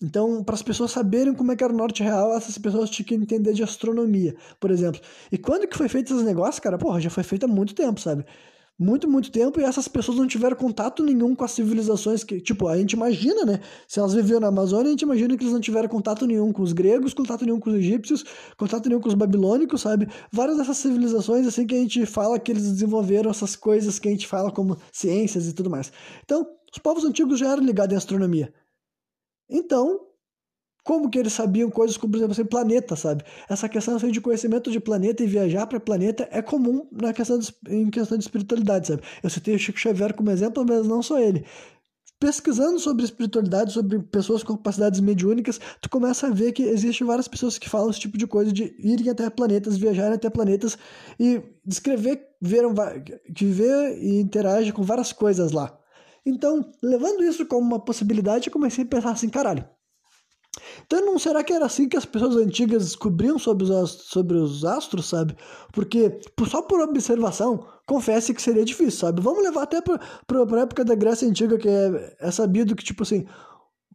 Então, 0.00 0.44
para 0.44 0.54
as 0.54 0.62
pessoas 0.62 0.92
saberem 0.92 1.34
como 1.34 1.50
é 1.50 1.56
que 1.56 1.64
era 1.64 1.72
o 1.72 1.76
norte 1.76 2.02
real, 2.02 2.32
essas 2.36 2.56
pessoas 2.58 2.90
tinham 2.90 3.06
que 3.08 3.14
entender 3.14 3.52
de 3.52 3.62
astronomia, 3.64 4.36
por 4.60 4.70
exemplo. 4.70 5.00
E 5.32 5.36
quando 5.38 5.66
que 5.66 5.76
foi 5.76 5.88
feito 5.88 6.12
esses 6.12 6.24
negócios, 6.24 6.60
cara? 6.60 6.78
Porra, 6.78 7.00
já 7.00 7.10
foi 7.10 7.24
feito 7.24 7.44
há 7.44 7.48
muito 7.48 7.74
tempo, 7.74 8.00
sabe? 8.00 8.24
Muito, 8.80 9.06
muito 9.06 9.30
tempo 9.30 9.60
e 9.60 9.62
essas 9.62 9.86
pessoas 9.86 10.16
não 10.16 10.26
tiveram 10.26 10.56
contato 10.56 11.02
nenhum 11.02 11.34
com 11.34 11.44
as 11.44 11.50
civilizações 11.50 12.24
que, 12.24 12.40
tipo, 12.40 12.66
a 12.66 12.78
gente 12.78 12.94
imagina, 12.94 13.44
né? 13.44 13.60
Se 13.86 14.00
elas 14.00 14.14
viviam 14.14 14.40
na 14.40 14.46
Amazônia, 14.46 14.86
a 14.86 14.90
gente 14.90 15.02
imagina 15.02 15.36
que 15.36 15.42
eles 15.42 15.52
não 15.52 15.60
tiveram 15.60 15.86
contato 15.86 16.26
nenhum 16.26 16.50
com 16.50 16.62
os 16.62 16.72
gregos, 16.72 17.12
contato 17.12 17.44
nenhum 17.44 17.60
com 17.60 17.68
os 17.68 17.76
egípcios, 17.76 18.24
contato 18.56 18.88
nenhum 18.88 18.98
com 18.98 19.08
os 19.08 19.14
babilônicos, 19.14 19.82
sabe? 19.82 20.08
Várias 20.32 20.56
dessas 20.56 20.78
civilizações, 20.78 21.46
assim, 21.46 21.66
que 21.66 21.74
a 21.74 21.78
gente 21.78 22.06
fala 22.06 22.38
que 22.40 22.50
eles 22.50 22.62
desenvolveram 22.62 23.30
essas 23.30 23.54
coisas 23.54 23.98
que 23.98 24.08
a 24.08 24.12
gente 24.12 24.26
fala 24.26 24.50
como 24.50 24.78
ciências 24.90 25.46
e 25.46 25.52
tudo 25.52 25.68
mais. 25.68 25.92
Então, 26.24 26.46
os 26.72 26.78
povos 26.78 27.04
antigos 27.04 27.38
já 27.38 27.52
eram 27.52 27.62
ligados 27.62 27.92
em 27.92 27.98
astronomia. 27.98 28.50
Então, 29.50 30.00
como 30.84 31.10
que 31.10 31.18
eles 31.18 31.32
sabiam 31.32 31.70
coisas 31.70 31.96
como, 31.96 32.12
por 32.12 32.18
exemplo, 32.18 32.32
assim, 32.32 32.44
planeta, 32.44 32.96
sabe? 32.96 33.24
Essa 33.48 33.68
questão 33.68 33.96
assim, 33.96 34.10
de 34.10 34.20
conhecimento 34.20 34.70
de 34.70 34.80
planeta 34.80 35.22
e 35.22 35.26
viajar 35.26 35.66
para 35.66 35.80
planeta 35.80 36.28
é 36.30 36.42
comum 36.42 36.86
na 36.92 37.12
questão 37.12 37.38
de, 37.38 37.54
em 37.68 37.90
questão 37.90 38.16
de 38.16 38.24
espiritualidade, 38.24 38.88
sabe? 38.88 39.02
Eu 39.22 39.30
citei 39.30 39.54
o 39.54 39.58
Chico 39.58 39.78
Xavier 39.78 40.14
como 40.14 40.30
exemplo, 40.30 40.64
mas 40.66 40.86
não 40.86 41.02
só 41.02 41.18
ele. 41.18 41.44
Pesquisando 42.18 42.78
sobre 42.78 43.02
espiritualidade, 43.02 43.72
sobre 43.72 43.98
pessoas 43.98 44.42
com 44.42 44.54
capacidades 44.54 45.00
mediúnicas, 45.00 45.58
tu 45.80 45.88
começa 45.88 46.26
a 46.26 46.30
ver 46.30 46.52
que 46.52 46.62
existem 46.62 47.06
várias 47.06 47.26
pessoas 47.26 47.56
que 47.56 47.66
falam 47.66 47.88
esse 47.88 48.00
tipo 48.00 48.18
de 48.18 48.26
coisa, 48.26 48.52
de 48.52 48.74
irem 48.78 49.08
até 49.08 49.30
planetas, 49.30 49.78
viajarem 49.78 50.14
até 50.14 50.28
planetas 50.28 50.76
e 51.18 51.40
descrever, 51.64 52.20
viram, 52.38 52.74
que 53.34 53.46
vê 53.46 53.98
e 53.98 54.20
interage 54.20 54.70
com 54.70 54.82
várias 54.82 55.14
coisas 55.14 55.50
lá. 55.52 55.78
Então, 56.26 56.70
levando 56.82 57.24
isso 57.24 57.46
como 57.46 57.66
uma 57.66 57.80
possibilidade, 57.82 58.48
eu 58.48 58.52
comecei 58.52 58.84
a 58.84 58.86
pensar 58.86 59.12
assim, 59.12 59.30
caralho, 59.30 59.64
então, 60.82 61.04
não 61.06 61.18
será 61.18 61.44
que 61.44 61.52
era 61.52 61.66
assim 61.66 61.88
que 61.88 61.96
as 61.96 62.04
pessoas 62.04 62.36
antigas 62.36 62.84
descobriam 62.84 63.38
sobre 63.38 63.64
os, 63.64 63.90
sobre 63.90 64.36
os 64.36 64.64
astros, 64.64 65.08
sabe? 65.08 65.36
Porque 65.72 66.20
só 66.48 66.62
por 66.62 66.80
observação, 66.80 67.64
confesse 67.86 68.34
que 68.34 68.42
seria 68.42 68.64
difícil, 68.64 68.98
sabe? 68.98 69.22
Vamos 69.22 69.42
levar 69.42 69.62
até 69.62 69.80
para 69.80 69.98
a 69.98 70.60
época 70.60 70.84
da 70.84 70.94
Grécia 70.94 71.28
Antiga, 71.28 71.56
que 71.56 71.68
é, 71.68 72.16
é 72.20 72.30
sabido 72.30 72.74
que, 72.74 72.84
tipo 72.84 73.02
assim, 73.02 73.24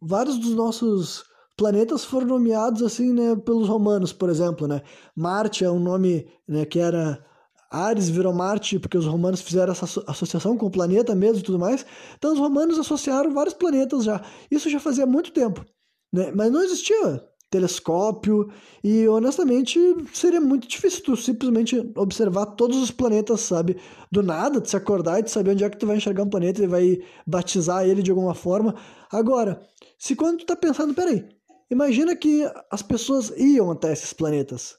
vários 0.01 0.37
dos 0.37 0.55
nossos 0.55 1.25
planetas 1.57 2.05
foram 2.05 2.27
nomeados 2.27 2.81
assim, 2.83 3.13
né, 3.13 3.35
pelos 3.35 3.67
romanos, 3.67 4.13
por 4.13 4.29
exemplo, 4.29 4.67
né? 4.67 4.81
Marte 5.15 5.63
é 5.63 5.71
um 5.71 5.79
nome, 5.79 6.27
né, 6.47 6.65
que 6.65 6.79
era 6.79 7.23
Ares 7.71 8.09
virou 8.09 8.33
Marte 8.33 8.79
porque 8.79 8.97
os 8.97 9.05
romanos 9.05 9.41
fizeram 9.41 9.71
essa 9.71 9.85
associação 10.07 10.57
com 10.57 10.67
o 10.67 10.71
planeta 10.71 11.13
mesmo 11.15 11.39
e 11.39 11.43
tudo 11.43 11.59
mais. 11.59 11.85
Então 12.17 12.33
os 12.33 12.39
romanos 12.39 12.79
associaram 12.79 13.33
vários 13.33 13.53
planetas 13.53 14.03
já. 14.05 14.21
Isso 14.49 14.69
já 14.69 14.79
fazia 14.79 15.05
muito 15.05 15.31
tempo. 15.31 15.65
Né? 16.15 16.31
Mas 16.33 16.49
não 16.49 16.63
existia 16.63 17.21
telescópio 17.49 18.49
e 18.83 19.07
honestamente 19.07 19.79
seria 20.13 20.41
muito 20.41 20.67
difícil 20.67 21.03
tu 21.03 21.15
simplesmente 21.15 21.77
observar 21.95 22.47
todos 22.47 22.77
os 22.77 22.91
planetas, 22.91 23.41
sabe? 23.41 23.77
Do 24.11 24.23
nada, 24.23 24.59
de 24.59 24.69
se 24.69 24.75
acordar 24.75 25.19
e 25.19 25.23
de 25.23 25.31
saber 25.31 25.51
onde 25.51 25.63
é 25.63 25.69
que 25.69 25.77
tu 25.77 25.85
vai 25.85 25.97
enxergar 25.97 26.23
um 26.23 26.29
planeta 26.29 26.63
e 26.63 26.67
vai 26.67 26.97
batizar 27.27 27.87
ele 27.87 28.01
de 28.01 28.11
alguma 28.11 28.33
forma. 28.33 28.75
Agora, 29.11 29.61
se 29.97 30.15
quando 30.15 30.39
tu 30.39 30.45
tá 30.45 30.55
pensando, 30.55 30.93
peraí, 30.93 31.25
imagina 31.69 32.15
que 32.15 32.49
as 32.71 32.81
pessoas 32.81 33.31
iam 33.37 33.71
até 33.71 33.91
esses 33.91 34.13
planetas. 34.13 34.77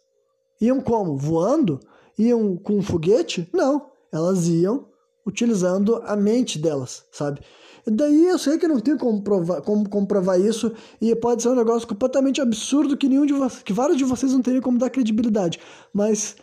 Iam 0.61 0.81
como? 0.81 1.17
Voando? 1.17 1.81
Iam 2.19 2.57
com 2.57 2.79
um 2.79 2.83
foguete? 2.83 3.49
Não, 3.53 3.91
elas 4.13 4.49
iam 4.49 4.89
utilizando 5.27 5.97
a 6.05 6.17
mente 6.17 6.59
delas, 6.59 7.05
sabe? 7.11 7.41
Daí 7.89 8.27
eu 8.27 8.39
sei 8.39 8.59
que 8.59 8.67
não 8.67 8.81
tem 8.81 8.97
como 8.97 9.23
provar, 9.23 9.63
como 9.63 9.89
comprovar 9.89 10.41
isso 10.41 10.73
e 11.01 11.15
pode 11.15 11.43
ser 11.43 11.51
um 11.51 11.55
negócio 11.55 11.87
completamente 11.87 12.41
absurdo 12.41 12.97
que 12.97 13.09
nenhum 13.09 13.25
de 13.25 13.33
que 13.65 13.73
vários 13.73 13.97
de 13.97 14.05
vocês 14.05 14.33
não 14.33 14.43
teriam 14.43 14.61
como 14.61 14.77
dar 14.77 14.91
credibilidade. 14.91 15.61
Mas 15.93 16.35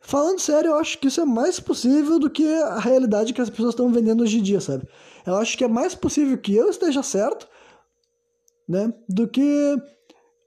falando 0.00 0.38
sério, 0.38 0.68
eu 0.68 0.74
acho 0.76 0.98
que 0.98 1.08
isso 1.08 1.20
é 1.20 1.24
mais 1.24 1.58
possível 1.58 2.20
do 2.20 2.30
que 2.30 2.46
a 2.54 2.78
realidade 2.78 3.32
que 3.32 3.40
as 3.40 3.50
pessoas 3.50 3.70
estão 3.70 3.90
vendendo 3.90 4.22
hoje 4.22 4.38
em 4.38 4.42
dia, 4.42 4.60
sabe? 4.60 4.86
Eu 5.26 5.34
acho 5.36 5.58
que 5.58 5.64
é 5.64 5.68
mais 5.68 5.92
possível 5.92 6.38
que 6.38 6.54
eu 6.54 6.70
esteja 6.70 7.02
certo, 7.02 7.48
né, 8.68 8.94
do 9.08 9.26
que 9.26 9.76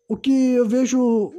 o 0.07 0.15
que 0.15 0.53
eu 0.53 0.65
vejo 0.65 1.33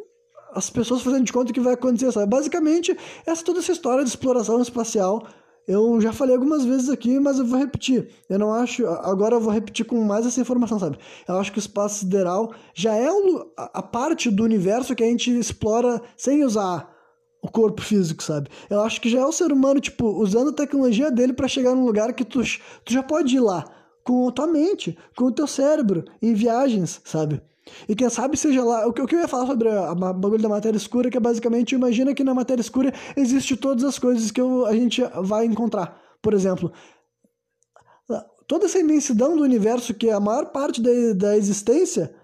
as 0.53 0.69
pessoas 0.69 1.01
fazendo 1.01 1.25
de 1.25 1.33
conta 1.33 1.55
que 1.55 1.61
vai 1.61 1.73
acontecer, 1.73 2.13
sabe? 2.13 2.27
Basicamente, 2.27 2.95
essa 3.25 3.43
toda 3.43 3.61
essa 3.61 3.73
história 3.73 4.05
de 4.05 4.11
exploração 4.11 4.61
espacial 4.61 5.27
eu 5.67 6.01
já 6.01 6.13
falei 6.13 6.35
algumas 6.35 6.65
vezes 6.65 6.89
aqui, 6.89 7.19
mas 7.19 7.39
eu 7.39 7.45
vou 7.45 7.59
repetir. 7.59 8.09
Eu 8.29 8.39
não 8.39 8.53
acho. 8.53 8.87
Agora 8.87 9.35
eu 9.35 9.41
vou 9.41 9.53
repetir 9.53 9.85
com 9.85 10.01
mais 10.05 10.25
essa 10.25 10.41
informação, 10.41 10.79
sabe? 10.79 10.99
Eu 11.27 11.37
acho 11.39 11.51
que 11.51 11.59
o 11.59 11.61
espaço 11.61 12.01
sideral 12.01 12.53
já 12.73 12.95
é 12.95 13.09
a 13.57 13.83
parte 13.83 14.31
do 14.31 14.45
universo 14.45 14.95
que 14.95 15.03
a 15.03 15.07
gente 15.07 15.31
explora 15.37 16.01
sem 16.17 16.45
usar 16.45 16.95
o 17.43 17.51
corpo 17.51 17.83
físico, 17.83 18.23
sabe? 18.23 18.49
Eu 18.71 18.81
acho 18.81 19.01
que 19.01 19.09
já 19.09 19.21
é 19.21 19.25
o 19.25 19.33
ser 19.33 19.53
humano, 19.53 19.81
tipo, 19.81 20.07
usando 20.07 20.51
a 20.51 20.55
tecnologia 20.55 21.11
dele 21.11 21.33
para 21.33 21.49
chegar 21.49 21.75
num 21.75 21.85
lugar 21.85 22.13
que 22.13 22.25
tu, 22.25 22.41
tu 22.85 22.93
já 22.93 23.03
pode 23.03 23.37
ir 23.37 23.41
lá 23.41 23.65
com 24.05 24.29
a 24.29 24.33
tua 24.33 24.47
mente, 24.47 24.97
com 25.17 25.25
o 25.25 25.33
teu 25.33 25.49
cérebro, 25.49 26.05
em 26.23 26.33
viagens, 26.33 27.01
sabe? 27.05 27.43
E 27.89 27.95
quem 27.95 28.09
sabe 28.09 28.37
seja 28.37 28.65
lá. 28.65 28.87
O 28.87 28.93
que, 28.93 29.03
o 29.03 29.07
que 29.07 29.15
eu 29.15 29.21
ia 29.21 29.29
falar 29.29 29.47
sobre 29.47 29.69
a, 29.69 29.91
a 29.91 29.95
bagulho 29.95 30.43
da 30.43 30.49
matéria 30.49 30.77
escura, 30.77 31.11
que 31.11 31.17
é 31.17 31.21
basicamente, 31.21 31.75
imagina 31.75 32.15
que 32.15 32.25
na 32.25 32.35
matéria 32.35 32.61
escura 32.61 32.93
existe 33.17 33.57
todas 33.57 33.85
as 33.85 33.99
coisas 33.99 34.31
que 34.31 34.41
eu, 34.41 34.67
a 34.67 34.75
gente 34.75 35.03
vai 35.23 35.45
encontrar. 35.45 36.01
Por 36.23 36.35
exemplo, 36.35 36.73
toda 38.47 38.67
essa 38.67 38.79
imensidão 38.79 39.37
do 39.37 39.43
universo, 39.43 39.95
que 39.95 40.09
é 40.09 40.13
a 40.13 40.21
maior 40.21 40.47
parte 40.47 40.81
da, 40.81 40.91
da 41.15 41.37
existência 41.37 42.15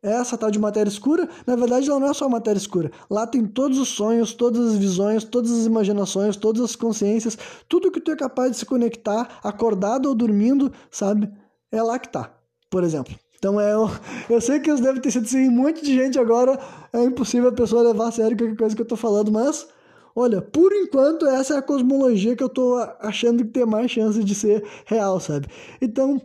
é 0.00 0.12
essa 0.12 0.38
tal 0.38 0.48
de 0.48 0.60
matéria 0.60 0.88
escura, 0.88 1.28
na 1.44 1.56
verdade 1.56 1.90
ela 1.90 1.98
não 1.98 2.08
é 2.08 2.14
só 2.14 2.28
matéria 2.28 2.58
escura. 2.58 2.90
Lá 3.10 3.26
tem 3.26 3.44
todos 3.44 3.78
os 3.78 3.88
sonhos, 3.88 4.32
todas 4.32 4.74
as 4.74 4.76
visões, 4.76 5.24
todas 5.24 5.50
as 5.50 5.66
imaginações, 5.66 6.36
todas 6.36 6.62
as 6.62 6.76
consciências, 6.76 7.36
tudo 7.68 7.90
que 7.90 8.00
tu 8.00 8.12
é 8.12 8.16
capaz 8.16 8.52
de 8.52 8.58
se 8.58 8.66
conectar, 8.66 9.40
acordado 9.42 10.06
ou 10.06 10.14
dormindo, 10.14 10.72
sabe? 10.88 11.28
É 11.72 11.82
lá 11.82 11.98
que 11.98 12.08
tá, 12.08 12.32
por 12.70 12.84
exemplo. 12.84 13.12
Então 13.38 13.60
é, 13.60 13.72
eu, 13.72 13.88
eu 14.28 14.40
sei 14.40 14.58
que 14.58 14.70
isso 14.70 14.82
deve 14.82 15.00
ter 15.00 15.10
sido 15.10 15.24
assim, 15.24 15.48
um 15.48 15.52
monte 15.52 15.82
de 15.82 15.94
gente 15.94 16.18
agora, 16.18 16.58
é 16.92 17.04
impossível 17.04 17.48
a 17.48 17.52
pessoa 17.52 17.82
levar 17.82 18.08
a 18.08 18.12
sério 18.12 18.36
qualquer 18.36 18.56
coisa 18.56 18.74
que 18.74 18.82
eu 18.82 18.86
tô 18.86 18.96
falando, 18.96 19.30
mas 19.30 19.68
olha, 20.14 20.42
por 20.42 20.72
enquanto 20.72 21.26
essa 21.26 21.54
é 21.54 21.58
a 21.58 21.62
cosmologia 21.62 22.34
que 22.34 22.42
eu 22.42 22.48
tô 22.48 22.76
achando 23.00 23.44
que 23.44 23.50
tem 23.50 23.64
mais 23.64 23.90
chance 23.90 24.22
de 24.22 24.34
ser 24.34 24.64
real, 24.84 25.20
sabe? 25.20 25.46
Então, 25.80 26.20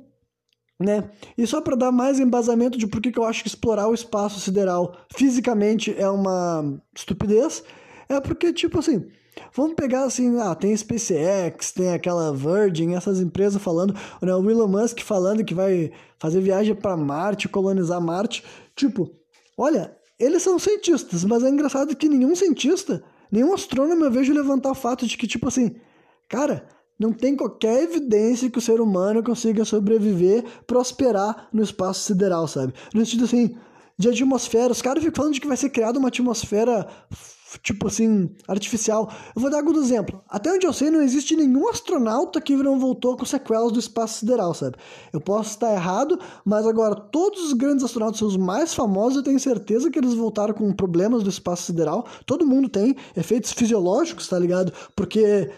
né? 0.80 1.09
E 1.38 1.45
só 1.45 1.61
para 1.61 1.76
dar 1.76 1.91
mais 1.91 2.20
embasamento 2.20 2.78
de 2.78 2.88
por 2.88 2.99
que, 2.99 3.11
que 3.11 3.20
eu 3.20 3.26
acho 3.26 3.43
que 3.43 3.47
explorar 3.47 3.88
o 3.88 3.93
espaço 3.93 4.39
sideral 4.39 4.97
fisicamente 5.16 5.93
é 5.95 6.09
uma 6.09 6.82
estupidez, 6.95 7.64
é 8.09 8.20
porque, 8.20 8.51
tipo 8.51 8.80
assim, 8.80 9.05
vamos 9.53 9.75
pegar 9.75 10.03
assim, 10.03 10.39
ah, 10.39 10.55
tem 10.55 10.75
SpaceX, 10.75 11.71
tem 11.71 11.93
aquela 11.93 12.34
Virgin, 12.34 12.93
essas 12.93 13.19
empresas 13.19 13.61
falando, 13.61 13.93
né, 14.21 14.36
o 14.36 14.49
Elon 14.49 14.67
Musk 14.67 14.99
falando 15.01 15.43
que 15.43 15.53
vai 15.53 15.91
fazer 16.19 16.41
viagem 16.41 16.75
para 16.75 16.97
Marte, 16.97 17.47
colonizar 17.47 18.01
Marte. 18.01 18.43
Tipo, 18.75 19.09
olha, 19.57 19.95
eles 20.19 20.43
são 20.43 20.57
cientistas, 20.59 21.23
mas 21.23 21.43
é 21.43 21.49
engraçado 21.49 21.95
que 21.95 22.07
nenhum 22.07 22.36
cientista, 22.36 23.03
nenhum 23.31 23.53
astrônomo 23.53 24.05
eu 24.05 24.11
vejo 24.11 24.34
levantar 24.34 24.71
o 24.71 24.75
fato 24.75 25.05
de 25.05 25.17
que, 25.17 25.27
tipo 25.27 25.47
assim, 25.47 25.75
cara, 26.29 26.67
não 26.99 27.11
tem 27.11 27.36
qualquer 27.36 27.84
evidência 27.84 28.49
que 28.49 28.57
o 28.57 28.61
ser 28.61 28.79
humano 28.79 29.23
consiga 29.23 29.65
sobreviver, 29.65 30.43
prosperar 30.65 31.49
no 31.51 31.63
espaço 31.63 32.01
sideral, 32.01 32.47
sabe? 32.47 32.73
No 32.93 33.05
sentido 33.05 33.25
assim, 33.25 33.55
de 33.97 34.09
atmosfera. 34.09 34.71
Os 34.71 34.81
caras 34.81 35.03
ficam 35.03 35.15
falando 35.15 35.34
de 35.34 35.41
que 35.41 35.47
vai 35.47 35.57
ser 35.57 35.69
criada 35.69 35.99
uma 35.99 36.07
atmosfera, 36.07 36.88
tipo 37.61 37.87
assim, 37.87 38.29
artificial. 38.47 39.11
Eu 39.35 39.41
vou 39.41 39.51
dar 39.51 39.57
algum 39.57 39.77
exemplo. 39.77 40.23
Até 40.29 40.51
onde 40.51 40.65
eu 40.65 40.73
sei, 40.73 40.89
não 40.89 41.01
existe 41.01 41.35
nenhum 41.35 41.67
astronauta 41.69 42.41
que 42.41 42.55
não 42.55 42.79
voltou 42.79 43.17
com 43.17 43.25
sequelas 43.25 43.71
do 43.71 43.79
espaço 43.79 44.19
sideral, 44.19 44.53
sabe? 44.53 44.77
Eu 45.11 45.21
posso 45.21 45.51
estar 45.51 45.73
errado, 45.73 46.19
mas 46.45 46.65
agora 46.65 46.95
todos 46.95 47.43
os 47.43 47.53
grandes 47.53 47.83
astronautas, 47.83 48.21
os 48.21 48.37
mais 48.37 48.73
famosos, 48.73 49.17
eu 49.17 49.23
tenho 49.23 49.39
certeza 49.39 49.89
que 49.89 49.99
eles 49.99 50.13
voltaram 50.13 50.53
com 50.53 50.71
problemas 50.73 51.23
do 51.23 51.29
espaço 51.29 51.63
sideral. 51.63 52.05
Todo 52.25 52.45
mundo 52.45 52.69
tem 52.69 52.95
efeitos 53.15 53.51
fisiológicos, 53.51 54.27
tá 54.27 54.39
ligado? 54.39 54.73
Porque 54.95 55.51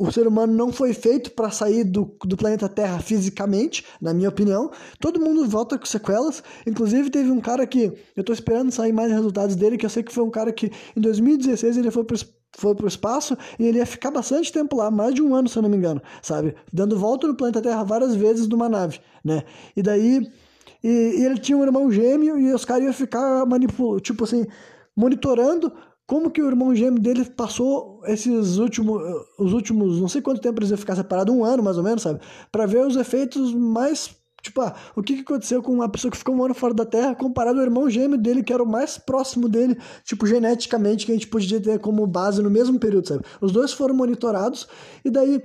o 0.00 0.10
ser 0.10 0.26
humano 0.26 0.54
não 0.54 0.72
foi 0.72 0.94
feito 0.94 1.30
para 1.32 1.50
sair 1.50 1.84
do, 1.84 2.16
do 2.24 2.34
planeta 2.34 2.66
Terra 2.70 3.00
fisicamente, 3.00 3.84
na 4.00 4.14
minha 4.14 4.30
opinião. 4.30 4.70
Todo 4.98 5.20
mundo 5.20 5.46
volta 5.46 5.78
com 5.78 5.84
sequelas. 5.84 6.42
Inclusive, 6.66 7.10
teve 7.10 7.30
um 7.30 7.38
cara 7.38 7.66
que 7.66 7.92
eu 8.16 8.22
estou 8.22 8.32
esperando 8.32 8.72
sair 8.72 8.94
mais 8.94 9.12
resultados 9.12 9.54
dele, 9.54 9.76
que 9.76 9.84
eu 9.84 9.90
sei 9.90 10.02
que 10.02 10.10
foi 10.10 10.24
um 10.24 10.30
cara 10.30 10.50
que 10.52 10.72
em 10.96 11.00
2016 11.02 11.76
ele 11.76 11.90
foi 11.90 12.02
pro, 12.04 12.16
foi 12.56 12.74
pro 12.74 12.88
espaço 12.88 13.36
e 13.58 13.66
ele 13.66 13.76
ia 13.76 13.84
ficar 13.84 14.10
bastante 14.10 14.50
tempo 14.50 14.74
lá, 14.74 14.90
mais 14.90 15.14
de 15.14 15.20
um 15.20 15.34
ano, 15.34 15.50
se 15.50 15.58
eu 15.58 15.62
não 15.62 15.68
me 15.68 15.76
engano, 15.76 16.00
sabe? 16.22 16.54
Dando 16.72 16.98
volta 16.98 17.28
no 17.28 17.34
planeta 17.34 17.60
Terra 17.60 17.84
várias 17.84 18.14
vezes 18.14 18.48
numa 18.48 18.70
nave, 18.70 19.00
né? 19.22 19.42
E 19.76 19.82
daí. 19.82 20.26
E, 20.82 20.88
e 20.88 21.24
ele 21.26 21.38
tinha 21.38 21.58
um 21.58 21.62
irmão 21.62 21.92
gêmeo 21.92 22.38
e 22.38 22.54
os 22.54 22.64
caras 22.64 22.84
iam 22.84 22.92
ficar 22.94 23.44
manipulando, 23.44 24.00
tipo 24.00 24.24
assim, 24.24 24.46
monitorando 24.96 25.70
como 26.10 26.28
que 26.28 26.42
o 26.42 26.48
irmão 26.48 26.74
gêmeo 26.74 27.00
dele 27.00 27.24
passou 27.24 28.02
esses 28.04 28.56
últimos, 28.56 29.00
os 29.38 29.52
últimos, 29.52 30.00
não 30.00 30.08
sei 30.08 30.20
quanto 30.20 30.40
tempo 30.40 30.58
eles 30.58 30.70
iam 30.70 30.76
ficar 30.76 30.96
separados, 30.96 31.32
um 31.32 31.44
ano 31.44 31.62
mais 31.62 31.76
ou 31.76 31.84
menos, 31.84 32.02
sabe? 32.02 32.18
Para 32.50 32.66
ver 32.66 32.84
os 32.84 32.96
efeitos 32.96 33.54
mais 33.54 34.18
Tipo, 34.42 34.62
ah, 34.62 34.74
o 34.96 35.02
que, 35.02 35.16
que 35.16 35.20
aconteceu 35.20 35.62
com 35.62 35.70
uma 35.70 35.88
pessoa 35.88 36.10
que 36.10 36.16
ficou 36.16 36.34
um 36.34 36.42
ano 36.42 36.54
fora 36.54 36.72
da 36.72 36.86
Terra 36.86 37.14
comparado 37.14 37.58
ao 37.58 37.64
irmão 37.64 37.88
gêmeo 37.90 38.18
dele, 38.18 38.42
que 38.42 38.52
era 38.52 38.62
o 38.62 38.66
mais 38.66 38.96
próximo 38.98 39.50
dele, 39.50 39.78
tipo, 40.02 40.26
geneticamente, 40.26 41.06
que 41.06 41.12
a 41.12 41.14
gente 41.14 41.28
podia 41.28 41.60
ter 41.60 41.78
como 41.78 42.04
base 42.06 42.42
no 42.42 42.50
mesmo 42.50 42.80
período, 42.80 43.06
sabe? 43.06 43.22
Os 43.40 43.52
dois 43.52 43.72
foram 43.72 43.94
monitorados, 43.94 44.66
e 45.04 45.10
daí, 45.10 45.40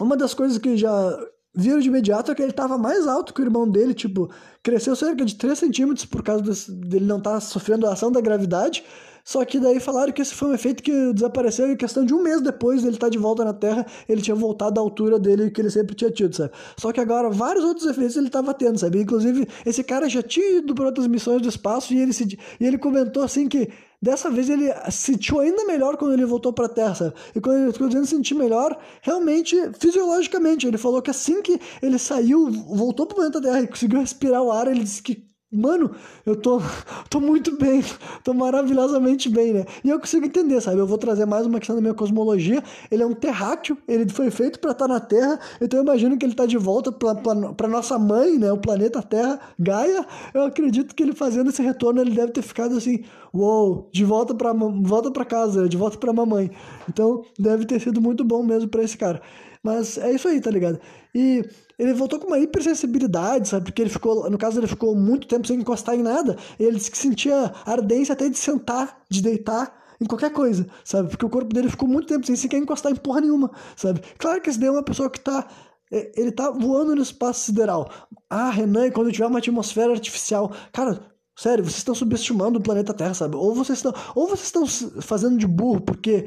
uma 0.00 0.16
das 0.16 0.34
coisas 0.34 0.58
que 0.58 0.76
já 0.76 1.16
viram 1.54 1.78
de 1.78 1.88
imediato 1.88 2.32
é 2.32 2.34
que 2.34 2.42
ele 2.42 2.50
estava 2.50 2.76
mais 2.76 3.06
alto 3.06 3.32
que 3.32 3.40
o 3.40 3.44
irmão 3.44 3.70
dele, 3.70 3.94
tipo, 3.94 4.28
cresceu 4.64 4.94
cerca 4.96 5.24
de 5.24 5.36
3 5.36 5.58
centímetros 5.58 6.04
por 6.04 6.22
causa 6.22 6.42
desse, 6.42 6.72
dele 6.72 7.06
não 7.06 7.18
estar 7.18 7.34
tá 7.34 7.40
sofrendo 7.40 7.86
a 7.86 7.92
ação 7.92 8.10
da 8.10 8.20
gravidade, 8.20 8.84
só 9.28 9.44
que 9.44 9.60
daí 9.60 9.78
falaram 9.78 10.10
que 10.10 10.22
esse 10.22 10.34
foi 10.34 10.48
um 10.48 10.54
efeito 10.54 10.82
que 10.82 11.12
desapareceu 11.12 11.70
em 11.70 11.76
questão 11.76 12.02
de 12.02 12.14
um 12.14 12.22
mês 12.22 12.40
depois 12.40 12.82
estar 12.82 12.98
tá 12.98 13.08
de 13.10 13.18
volta 13.18 13.44
na 13.44 13.52
Terra, 13.52 13.84
ele 14.08 14.22
tinha 14.22 14.34
voltado 14.34 14.80
à 14.80 14.82
altura 14.82 15.18
dele 15.18 15.50
que 15.50 15.60
ele 15.60 15.68
sempre 15.68 15.94
tinha 15.94 16.10
tido, 16.10 16.34
sabe? 16.34 16.50
Só 16.78 16.90
que 16.92 16.98
agora 16.98 17.28
vários 17.28 17.62
outros 17.62 17.86
efeitos 17.86 18.16
ele 18.16 18.28
estava 18.28 18.54
tendo, 18.54 18.78
sabe? 18.78 19.02
Inclusive, 19.02 19.46
esse 19.66 19.84
cara 19.84 20.08
já 20.08 20.22
tinha 20.22 20.60
ido 20.60 20.74
para 20.74 20.86
outras 20.86 21.06
missões 21.06 21.42
do 21.42 21.48
espaço 21.50 21.92
e 21.92 21.98
ele, 22.00 22.14
se, 22.14 22.38
e 22.58 22.66
ele 22.66 22.78
comentou 22.78 23.22
assim 23.22 23.46
que 23.46 23.68
Dessa 24.00 24.30
vez 24.30 24.48
ele 24.48 24.72
se 24.92 25.12
sentiu 25.12 25.40
ainda 25.40 25.64
melhor 25.64 25.96
quando 25.96 26.12
ele 26.12 26.24
voltou 26.24 26.52
para 26.52 26.66
a 26.66 26.68
Terra. 26.68 26.94
Sabe? 26.94 27.14
E 27.34 27.40
quando 27.40 27.64
ele 27.64 27.72
ficou 27.72 27.88
dizendo 27.88 28.06
sentir 28.06 28.34
melhor, 28.34 28.78
realmente, 29.02 29.56
fisiologicamente. 29.76 30.68
Ele 30.68 30.78
falou 30.78 31.02
que 31.02 31.10
assim 31.10 31.42
que 31.42 31.60
ele 31.82 31.98
saiu, 31.98 32.48
voltou 32.48 33.06
para 33.06 33.14
o 33.14 33.16
planeta 33.16 33.42
Terra 33.42 33.60
e 33.60 33.66
conseguiu 33.66 33.98
respirar 33.98 34.40
o 34.40 34.52
ar, 34.52 34.68
ele 34.68 34.84
disse 34.84 35.02
que 35.02 35.27
Mano, 35.50 35.92
eu 36.26 36.36
tô, 36.36 36.60
tô 37.08 37.20
muito 37.20 37.56
bem, 37.56 37.82
tô 38.22 38.34
maravilhosamente 38.34 39.30
bem, 39.30 39.54
né? 39.54 39.64
E 39.82 39.88
eu 39.88 39.98
consigo 39.98 40.26
entender, 40.26 40.60
sabe? 40.60 40.76
Eu 40.78 40.86
vou 40.86 40.98
trazer 40.98 41.24
mais 41.24 41.46
uma 41.46 41.58
questão 41.58 41.74
da 41.74 41.80
minha 41.80 41.94
cosmologia. 41.94 42.62
Ele 42.90 43.02
é 43.02 43.06
um 43.06 43.14
terráqueo, 43.14 43.78
ele 43.88 44.06
foi 44.12 44.30
feito 44.30 44.60
para 44.60 44.72
estar 44.72 44.86
tá 44.86 44.92
na 44.92 45.00
Terra, 45.00 45.40
então 45.58 45.78
eu 45.80 45.84
imagino 45.84 46.18
que 46.18 46.26
ele 46.26 46.34
tá 46.34 46.44
de 46.44 46.58
volta 46.58 46.92
para 46.92 47.66
nossa 47.66 47.98
mãe, 47.98 48.38
né? 48.38 48.52
O 48.52 48.58
planeta 48.58 49.02
Terra, 49.02 49.40
Gaia. 49.58 50.06
Eu 50.34 50.42
acredito 50.42 50.94
que 50.94 51.02
ele 51.02 51.14
fazendo 51.14 51.48
esse 51.48 51.62
retorno, 51.62 52.02
ele 52.02 52.10
deve 52.10 52.32
ter 52.32 52.42
ficado 52.42 52.76
assim, 52.76 53.04
uou, 53.32 53.68
wow, 53.70 53.88
de 53.90 54.04
volta 54.04 54.34
para 54.34 54.52
volta 54.52 55.10
para 55.10 55.24
casa, 55.24 55.66
de 55.66 55.78
volta 55.78 55.96
para 55.96 56.12
mamãe. 56.12 56.50
Então, 56.90 57.22
deve 57.38 57.64
ter 57.64 57.80
sido 57.80 58.02
muito 58.02 58.22
bom 58.22 58.42
mesmo 58.42 58.68
para 58.68 58.82
esse 58.82 58.98
cara. 58.98 59.22
Mas 59.62 59.98
é 59.98 60.12
isso 60.12 60.28
aí, 60.28 60.40
tá 60.40 60.50
ligado? 60.50 60.80
E 61.14 61.44
ele 61.78 61.94
voltou 61.94 62.18
com 62.18 62.26
uma 62.26 62.38
hipersensibilidade, 62.38 63.48
sabe? 63.48 63.66
Porque 63.66 63.82
ele 63.82 63.90
ficou, 63.90 64.28
no 64.28 64.36
caso, 64.36 64.58
ele 64.58 64.66
ficou 64.66 64.94
muito 64.96 65.28
tempo 65.28 65.46
sem 65.46 65.58
encostar 65.60 65.94
em 65.94 66.02
nada. 66.02 66.36
ele 66.58 66.76
disse 66.76 66.90
que 66.90 66.98
sentia 66.98 67.52
ardência 67.64 68.12
até 68.12 68.28
de 68.28 68.36
sentar, 68.36 69.00
de 69.08 69.22
deitar 69.22 69.72
em 70.00 70.04
qualquer 70.06 70.32
coisa, 70.32 70.66
sabe? 70.84 71.08
Porque 71.08 71.24
o 71.24 71.30
corpo 71.30 71.52
dele 71.52 71.68
ficou 71.68 71.88
muito 71.88 72.08
tempo 72.08 72.26
sem 72.26 72.36
sequer 72.36 72.58
encostar 72.58 72.92
em 72.92 72.96
porra 72.96 73.20
nenhuma, 73.20 73.50
sabe? 73.76 74.00
Claro 74.16 74.40
que 74.40 74.50
esse 74.50 74.58
daí 74.58 74.68
é 74.68 74.72
uma 74.72 74.82
pessoa 74.82 75.10
que 75.10 75.20
tá. 75.20 75.46
É, 75.90 76.12
ele 76.20 76.30
tá 76.30 76.50
voando 76.50 76.94
no 76.94 77.02
espaço 77.02 77.46
sideral. 77.46 77.90
Ah, 78.28 78.50
Renan, 78.50 78.90
quando 78.90 79.10
tiver 79.10 79.26
uma 79.26 79.38
atmosfera 79.38 79.92
artificial. 79.92 80.52
Cara, 80.72 81.00
Sério, 81.38 81.62
vocês 81.62 81.76
estão 81.76 81.94
subestimando 81.94 82.58
o 82.58 82.60
planeta 82.60 82.92
Terra, 82.92 83.14
sabe? 83.14 83.36
Ou 83.36 83.54
vocês 83.54 83.78
estão, 83.78 83.94
ou 84.12 84.26
vocês 84.26 84.46
estão 84.46 84.66
fazendo 85.00 85.38
de 85.38 85.46
burro 85.46 85.80
porque 85.80 86.26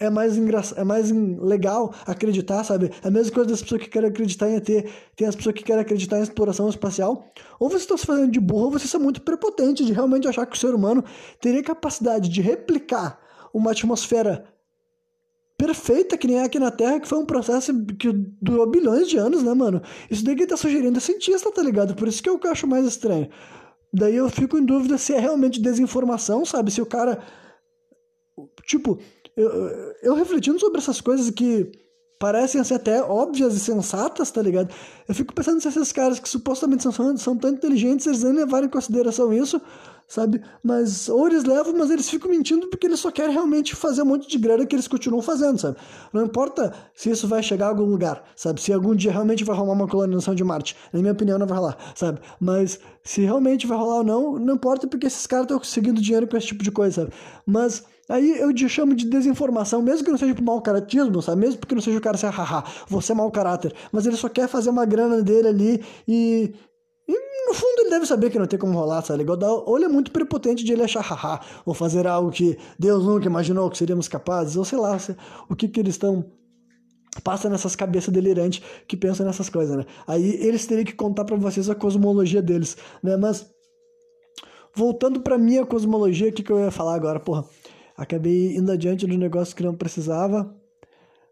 é 0.00 0.08
mais 0.08 0.38
engraçado, 0.38 0.80
é 0.80 0.82
mais 0.82 1.10
legal 1.10 1.94
acreditar, 2.06 2.64
sabe? 2.64 2.90
É 3.04 3.08
a 3.08 3.10
mesma 3.10 3.34
coisa 3.34 3.50
das 3.50 3.60
pessoas 3.60 3.82
que 3.82 3.90
querem 3.90 4.08
acreditar 4.08 4.48
em 4.48 4.54
ET, 4.54 4.66
tem 5.14 5.28
as 5.28 5.36
pessoas 5.36 5.54
que 5.54 5.62
querem 5.62 5.82
acreditar 5.82 6.18
em 6.20 6.22
exploração 6.22 6.70
espacial. 6.70 7.30
Ou 7.60 7.68
vocês 7.68 7.82
estão 7.82 7.98
se 7.98 8.06
fazendo 8.06 8.32
de 8.32 8.40
burro, 8.40 8.64
ou 8.64 8.70
vocês 8.70 8.88
são 8.88 8.98
muito 8.98 9.20
prepotentes 9.20 9.84
de 9.84 9.92
realmente 9.92 10.26
achar 10.26 10.46
que 10.46 10.56
o 10.56 10.58
ser 10.58 10.74
humano 10.74 11.04
teria 11.38 11.62
capacidade 11.62 12.26
de 12.30 12.40
replicar 12.40 13.20
uma 13.52 13.72
atmosfera 13.72 14.46
perfeita 15.58 16.16
que 16.16 16.26
nem 16.26 16.38
é 16.38 16.44
aqui 16.44 16.58
na 16.58 16.70
Terra, 16.70 16.98
que 16.98 17.08
foi 17.08 17.18
um 17.18 17.26
processo 17.26 17.74
que 17.98 18.10
durou 18.40 18.70
bilhões 18.70 19.06
de 19.06 19.18
anos, 19.18 19.42
né, 19.42 19.52
mano? 19.52 19.82
Isso 20.10 20.24
daí 20.24 20.34
que 20.34 20.46
tá 20.46 20.56
sugerindo 20.56 20.96
é 20.96 21.00
cientista, 21.00 21.52
tá 21.52 21.62
ligado? 21.62 21.94
Por 21.94 22.08
isso 22.08 22.22
que 22.22 22.30
eu 22.30 22.40
acho 22.50 22.66
mais 22.66 22.86
estranho. 22.86 23.28
Daí 23.92 24.16
eu 24.16 24.28
fico 24.28 24.58
em 24.58 24.64
dúvida 24.64 24.98
se 24.98 25.14
é 25.14 25.18
realmente 25.18 25.60
desinformação, 25.60 26.44
sabe? 26.44 26.70
Se 26.70 26.80
o 26.80 26.86
cara. 26.86 27.22
Tipo, 28.64 28.98
eu, 29.36 29.50
eu 30.02 30.14
refletindo 30.14 30.58
sobre 30.58 30.78
essas 30.78 31.00
coisas 31.00 31.30
que 31.30 31.70
parecem 32.18 32.62
ser 32.64 32.74
até 32.74 33.02
óbvias 33.02 33.54
e 33.54 33.60
sensatas, 33.60 34.30
tá 34.30 34.40
ligado? 34.40 34.72
Eu 35.08 35.14
fico 35.14 35.34
pensando 35.34 35.60
se 35.60 35.68
esses 35.68 35.92
caras 35.92 36.18
que 36.18 36.28
supostamente 36.28 36.82
são, 36.82 37.16
são 37.16 37.36
tão 37.36 37.50
inteligentes, 37.50 38.06
eles 38.06 38.22
nem 38.22 38.32
levaram 38.32 38.66
em 38.66 38.70
consideração 38.70 39.32
isso, 39.32 39.60
sabe? 40.08 40.40
Mas, 40.62 41.08
ou 41.08 41.26
eles 41.26 41.44
levam, 41.44 41.74
mas 41.76 41.90
eles 41.90 42.08
ficam 42.08 42.30
mentindo 42.30 42.68
porque 42.68 42.86
eles 42.86 43.00
só 43.00 43.10
querem 43.10 43.32
realmente 43.32 43.74
fazer 43.74 44.02
um 44.02 44.06
monte 44.06 44.28
de 44.28 44.38
grana 44.38 44.64
que 44.64 44.74
eles 44.74 44.88
continuam 44.88 45.22
fazendo, 45.22 45.58
sabe? 45.58 45.76
Não 46.12 46.24
importa 46.24 46.72
se 46.94 47.10
isso 47.10 47.28
vai 47.28 47.42
chegar 47.42 47.66
a 47.66 47.68
algum 47.70 47.84
lugar, 47.84 48.22
sabe? 48.34 48.60
Se 48.60 48.72
algum 48.72 48.94
dia 48.94 49.12
realmente 49.12 49.44
vai 49.44 49.56
rolar 49.56 49.72
uma 49.72 49.88
colonização 49.88 50.34
de 50.34 50.44
Marte. 50.44 50.76
Na 50.92 51.00
minha 51.00 51.12
opinião, 51.12 51.38
não 51.38 51.46
vai 51.46 51.58
rolar, 51.58 51.76
sabe? 51.94 52.20
Mas 52.40 52.78
se 53.02 53.20
realmente 53.22 53.66
vai 53.66 53.76
rolar 53.76 53.98
ou 53.98 54.04
não, 54.04 54.38
não 54.38 54.54
importa 54.54 54.86
porque 54.86 55.06
esses 55.06 55.26
caras 55.26 55.44
estão 55.44 55.58
conseguindo 55.58 56.00
dinheiro 56.00 56.26
com 56.26 56.36
esse 56.36 56.46
tipo 56.48 56.62
de 56.62 56.70
coisa, 56.70 57.02
sabe? 57.02 57.12
Mas 57.44 57.84
Aí 58.08 58.38
eu 58.38 58.52
chamo 58.68 58.94
de 58.94 59.04
desinformação, 59.06 59.82
mesmo 59.82 60.04
que 60.04 60.10
não 60.10 60.18
seja 60.18 60.34
por 60.34 60.42
mau 60.44 60.62
caratismo, 60.62 61.20
sabe? 61.20 61.40
Mesmo 61.40 61.58
porque 61.58 61.74
não 61.74 61.82
seja 61.82 61.98
o 61.98 62.00
cara 62.00 62.16
ser 62.16 62.28
haha, 62.30 62.64
você 62.88 63.12
é 63.12 63.14
mau 63.14 63.30
caráter. 63.30 63.74
Mas 63.90 64.06
ele 64.06 64.16
só 64.16 64.28
quer 64.28 64.48
fazer 64.48 64.70
uma 64.70 64.84
grana 64.84 65.22
dele 65.22 65.48
ali 65.48 65.84
e, 66.06 66.54
no 67.48 67.54
fundo 67.54 67.80
ele 67.80 67.90
deve 67.90 68.06
saber 68.06 68.30
que 68.30 68.38
não 68.38 68.46
tem 68.46 68.58
como 68.58 68.78
rolar, 68.78 69.02
sabe? 69.02 69.24
Ou 69.28 69.76
ele 69.76 69.86
é 69.86 69.88
muito 69.88 70.10
prepotente 70.12 70.64
de 70.64 70.72
ele 70.72 70.82
achar 70.82 71.00
haha, 71.00 71.40
ou 71.64 71.74
fazer 71.74 72.06
algo 72.06 72.30
que 72.30 72.56
Deus 72.78 73.04
nunca 73.04 73.26
imaginou 73.26 73.68
que 73.70 73.78
seríamos 73.78 74.06
capazes, 74.06 74.56
ou 74.56 74.64
sei 74.64 74.78
lá, 74.78 74.96
o 75.48 75.56
que 75.56 75.66
que 75.66 75.80
eles 75.80 75.94
estão 75.94 76.24
passa 77.24 77.48
nessas 77.48 77.74
cabeças 77.74 78.12
delirantes 78.12 78.62
que 78.86 78.96
pensam 78.96 79.24
nessas 79.24 79.48
coisas, 79.48 79.74
né? 79.76 79.86
Aí 80.06 80.36
eles 80.44 80.66
teriam 80.66 80.84
que 80.84 80.92
contar 80.92 81.24
para 81.24 81.36
vocês 81.36 81.68
a 81.70 81.74
cosmologia 81.74 82.42
deles, 82.42 82.76
né? 83.02 83.16
Mas 83.16 83.46
voltando 84.74 85.20
para 85.20 85.38
minha 85.38 85.64
cosmologia, 85.64 86.28
o 86.28 86.32
que 86.32 86.42
que 86.42 86.52
eu 86.52 86.60
ia 86.60 86.70
falar 86.70 86.94
agora, 86.94 87.18
porra? 87.18 87.44
Acabei 87.96 88.56
indo 88.56 88.70
adiante 88.70 89.06
do 89.06 89.16
negócio 89.16 89.56
que 89.56 89.62
não 89.62 89.74
precisava. 89.74 90.54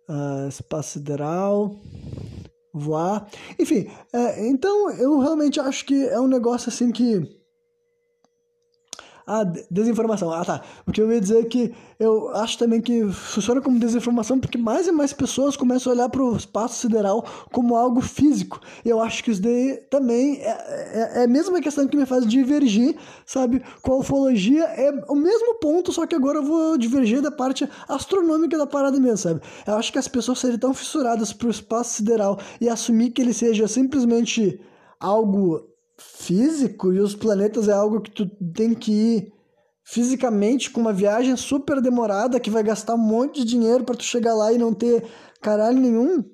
Uh, 0.09 0.49
espaço 0.49 0.99
sideral, 0.99 1.77
voar. 2.73 3.29
Enfim, 3.59 3.87
é, 4.13 4.49
então 4.49 4.91
eu 4.91 5.19
realmente 5.19 5.61
acho 5.61 5.85
que 5.87 6.07
é 6.09 6.21
um 6.21 6.27
negócio 6.27 6.69
assim 6.69 6.91
que. 6.91 7.44
Ah, 9.27 9.43
desinformação. 9.71 10.31
Ah, 10.31 10.45
tá. 10.45 10.61
O 10.87 10.93
que 10.93 11.01
eu 11.01 11.11
ia 11.11 11.19
dizer 11.19 11.41
é 11.41 11.45
que 11.45 11.75
eu 11.99 12.29
acho 12.37 12.59
também 12.59 12.81
que 12.81 13.11
funciona 13.11 13.61
como 13.61 13.79
desinformação 13.79 14.39
porque 14.39 14.59
mais 14.59 14.87
e 14.87 14.93
mais 14.93 15.15
pessoas 15.15 15.57
começam 15.57 15.91
a 15.91 15.95
olhar 15.95 16.09
para 16.11 16.23
o 16.23 16.37
espaço 16.37 16.81
sideral 16.81 17.25
como 17.51 17.75
algo 17.75 18.03
físico. 18.03 18.61
E 18.85 18.91
eu 18.91 19.01
acho 19.01 19.25
que 19.25 19.31
isso 19.31 19.41
daí 19.41 19.79
também 19.89 20.43
é, 20.43 20.49
é, 20.49 21.21
é 21.21 21.25
a 21.25 21.27
mesma 21.29 21.59
questão 21.63 21.89
que 21.89 21.97
me 21.97 22.05
faz 22.05 22.27
divergir, 22.27 22.97
sabe? 23.25 23.63
Com 23.81 23.95
a 23.95 23.97
ufologia 24.01 24.65
é 24.65 24.93
o 25.09 25.15
mesmo 25.15 25.55
ponto, 25.55 25.91
só 25.91 26.07
que 26.07 26.15
agora 26.15 26.39
eu 26.39 26.45
vou 26.45 26.77
divergir 26.77 27.23
da 27.23 27.31
parte 27.31 27.67
astronômica 27.89 28.59
da 28.59 28.67
parada 28.67 29.01
mesmo, 29.01 29.17
sabe? 29.17 29.41
Eu 29.67 29.77
acho 29.77 29.91
que 29.91 29.99
as 29.99 30.09
pessoas 30.09 30.39
seriam 30.39 30.59
tão 30.59 30.75
fissuradas 30.75 31.33
para 31.33 31.49
o 31.49 31.51
espaço 31.51 31.95
sideral 31.95 32.39
e 32.61 32.69
assumir 32.69 33.11
que 33.11 33.23
ele 33.23 33.33
seja 33.33 33.67
simplesmente 33.67 34.61
algo 35.01 35.74
físico 35.97 36.93
e 36.93 37.01
os 37.01 37.15
planetas 37.15 37.69
é 37.69 37.73
algo 37.73 38.01
que 38.01 38.11
tu 38.11 38.29
tem 38.53 38.75
que 38.75 38.93
ir 38.93 39.33
fisicamente 39.85 40.71
com 40.71 40.81
uma 40.81 40.93
viagem 40.93 41.37
super 41.37 41.81
demorada 41.81 42.41
que 42.41 42.51
vai 42.51 42.63
gastar 42.63 42.95
um 42.95 42.99
monte 42.99 43.41
de 43.41 43.45
dinheiro 43.45 43.85
para 43.85 43.97
tu 43.97 44.03
chegar 44.03 44.35
lá 44.35 44.53
e 44.53 44.59
não 44.59 44.73
ter 44.73 45.05
caralho 45.41 45.79
nenhum. 45.79 46.25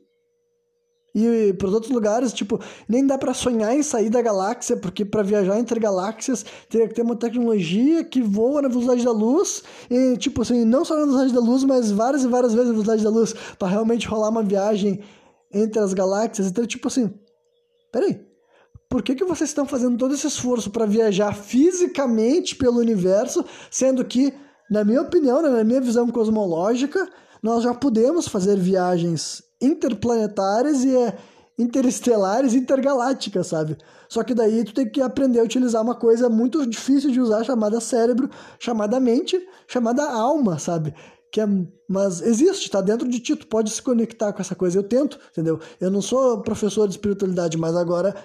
E 1.12 1.52
para 1.54 1.68
outros 1.68 1.90
lugares, 1.90 2.32
tipo, 2.32 2.60
nem 2.88 3.04
dá 3.04 3.18
para 3.18 3.34
sonhar 3.34 3.74
em 3.74 3.82
sair 3.82 4.08
da 4.08 4.22
galáxia, 4.22 4.76
porque 4.76 5.04
para 5.04 5.24
viajar 5.24 5.58
entre 5.58 5.80
galáxias 5.80 6.44
teria 6.68 6.86
que 6.86 6.94
ter 6.94 7.02
uma 7.02 7.16
tecnologia 7.16 8.04
que 8.04 8.22
voa 8.22 8.62
na 8.62 8.68
velocidade 8.68 9.04
da 9.04 9.10
luz, 9.10 9.64
e 9.90 10.16
tipo 10.16 10.42
assim, 10.42 10.64
não 10.64 10.84
só 10.84 10.94
na 10.94 11.06
velocidade 11.06 11.34
da 11.34 11.40
luz, 11.40 11.64
mas 11.64 11.90
várias 11.90 12.22
e 12.22 12.28
várias 12.28 12.54
vezes 12.54 12.68
a 12.68 12.72
velocidade 12.72 13.02
da 13.02 13.10
luz, 13.10 13.34
para 13.58 13.66
realmente 13.66 14.06
rolar 14.06 14.28
uma 14.28 14.44
viagem 14.44 15.00
entre 15.52 15.80
as 15.80 15.92
galáxias. 15.92 16.46
Então, 16.46 16.64
tipo 16.64 16.86
assim, 16.86 17.12
peraí, 17.90 18.29
por 18.90 19.04
que, 19.04 19.14
que 19.14 19.24
vocês 19.24 19.48
estão 19.48 19.64
fazendo 19.64 19.96
todo 19.96 20.12
esse 20.12 20.26
esforço 20.26 20.68
para 20.68 20.84
viajar 20.84 21.32
fisicamente 21.32 22.56
pelo 22.56 22.80
universo, 22.80 23.44
sendo 23.70 24.04
que, 24.04 24.34
na 24.68 24.84
minha 24.84 25.00
opinião, 25.00 25.40
né, 25.40 25.48
na 25.48 25.62
minha 25.62 25.80
visão 25.80 26.08
cosmológica, 26.08 27.08
nós 27.40 27.62
já 27.62 27.72
podemos 27.72 28.26
fazer 28.26 28.58
viagens 28.58 29.44
interplanetárias 29.62 30.82
e 30.82 30.96
é, 30.96 31.16
interestelares, 31.56 32.52
intergalácticas, 32.52 33.46
sabe? 33.46 33.78
Só 34.08 34.24
que 34.24 34.34
daí 34.34 34.64
tu 34.64 34.74
tem 34.74 34.90
que 34.90 35.00
aprender 35.00 35.38
a 35.38 35.44
utilizar 35.44 35.80
uma 35.82 35.94
coisa 35.94 36.28
muito 36.28 36.66
difícil 36.66 37.12
de 37.12 37.20
usar 37.20 37.44
chamada 37.44 37.80
cérebro, 37.80 38.28
chamada 38.58 38.98
mente, 38.98 39.40
chamada 39.68 40.02
alma, 40.10 40.58
sabe? 40.58 40.92
que 41.32 41.40
é, 41.40 41.46
mas 41.88 42.20
existe, 42.22 42.64
está 42.64 42.80
dentro 42.80 43.08
de 43.08 43.20
ti, 43.20 43.36
tu 43.36 43.46
pode 43.46 43.70
se 43.70 43.80
conectar 43.80 44.32
com 44.32 44.40
essa 44.40 44.56
coisa. 44.56 44.76
Eu 44.76 44.82
tento, 44.82 45.16
entendeu? 45.30 45.60
Eu 45.80 45.88
não 45.88 46.02
sou 46.02 46.42
professor 46.42 46.88
de 46.88 46.94
espiritualidade, 46.94 47.56
mas 47.56 47.76
agora 47.76 48.16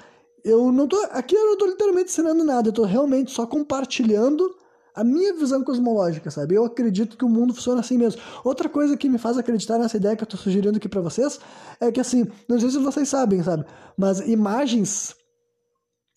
eu 0.45 0.71
não 0.71 0.87
tô. 0.87 0.95
Aqui 1.11 1.35
eu 1.35 1.45
não 1.45 1.57
tô 1.57 1.65
literalmente 1.65 2.11
ensinando 2.11 2.43
nada, 2.43 2.69
eu 2.69 2.73
tô 2.73 2.83
realmente 2.83 3.31
só 3.31 3.45
compartilhando 3.47 4.55
a 4.93 5.03
minha 5.03 5.33
visão 5.33 5.63
cosmológica, 5.63 6.31
sabe? 6.31 6.55
Eu 6.55 6.63
acredito 6.63 7.17
que 7.17 7.25
o 7.25 7.29
mundo 7.29 7.53
funciona 7.53 7.81
assim 7.81 7.97
mesmo. 7.97 8.21
Outra 8.43 8.69
coisa 8.69 8.95
que 8.95 9.09
me 9.09 9.17
faz 9.17 9.37
acreditar 9.37 9.77
nessa 9.77 9.97
ideia 9.97 10.15
que 10.15 10.23
eu 10.23 10.27
tô 10.27 10.37
sugerindo 10.37 10.77
aqui 10.77 10.87
para 10.87 11.01
vocês 11.01 11.39
é 11.81 11.91
que 11.91 11.99
assim, 11.99 12.25
não 12.47 12.59
sei 12.59 12.69
se 12.69 12.77
vocês 12.77 13.09
sabem, 13.09 13.43
sabe? 13.43 13.65
Mas 13.97 14.19
imagens 14.21 15.15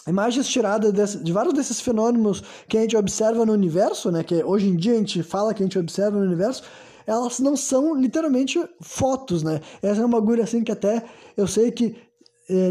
imagens 0.06 0.48
tiradas 0.48 1.22
de 1.22 1.32
vários 1.32 1.52
desses 1.52 1.80
fenômenos 1.80 2.42
que 2.66 2.78
a 2.78 2.80
gente 2.80 2.96
observa 2.96 3.44
no 3.44 3.52
universo, 3.52 4.10
né, 4.10 4.22
que 4.22 4.42
hoje 4.42 4.66
em 4.66 4.76
dia 4.76 4.92
a 4.92 4.96
gente 4.96 5.22
fala 5.22 5.52
que 5.52 5.62
a 5.62 5.66
gente 5.66 5.78
observa 5.78 6.18
no 6.18 6.24
universo, 6.24 6.62
elas 7.06 7.40
não 7.40 7.56
são 7.56 7.94
literalmente 7.94 8.62
fotos, 8.80 9.42
né? 9.42 9.60
Essa 9.82 10.00
é 10.00 10.04
uma 10.04 10.20
bagulho 10.20 10.42
assim 10.42 10.62
que 10.62 10.72
até 10.72 11.04
eu 11.36 11.46
sei 11.46 11.70
que 11.70 11.96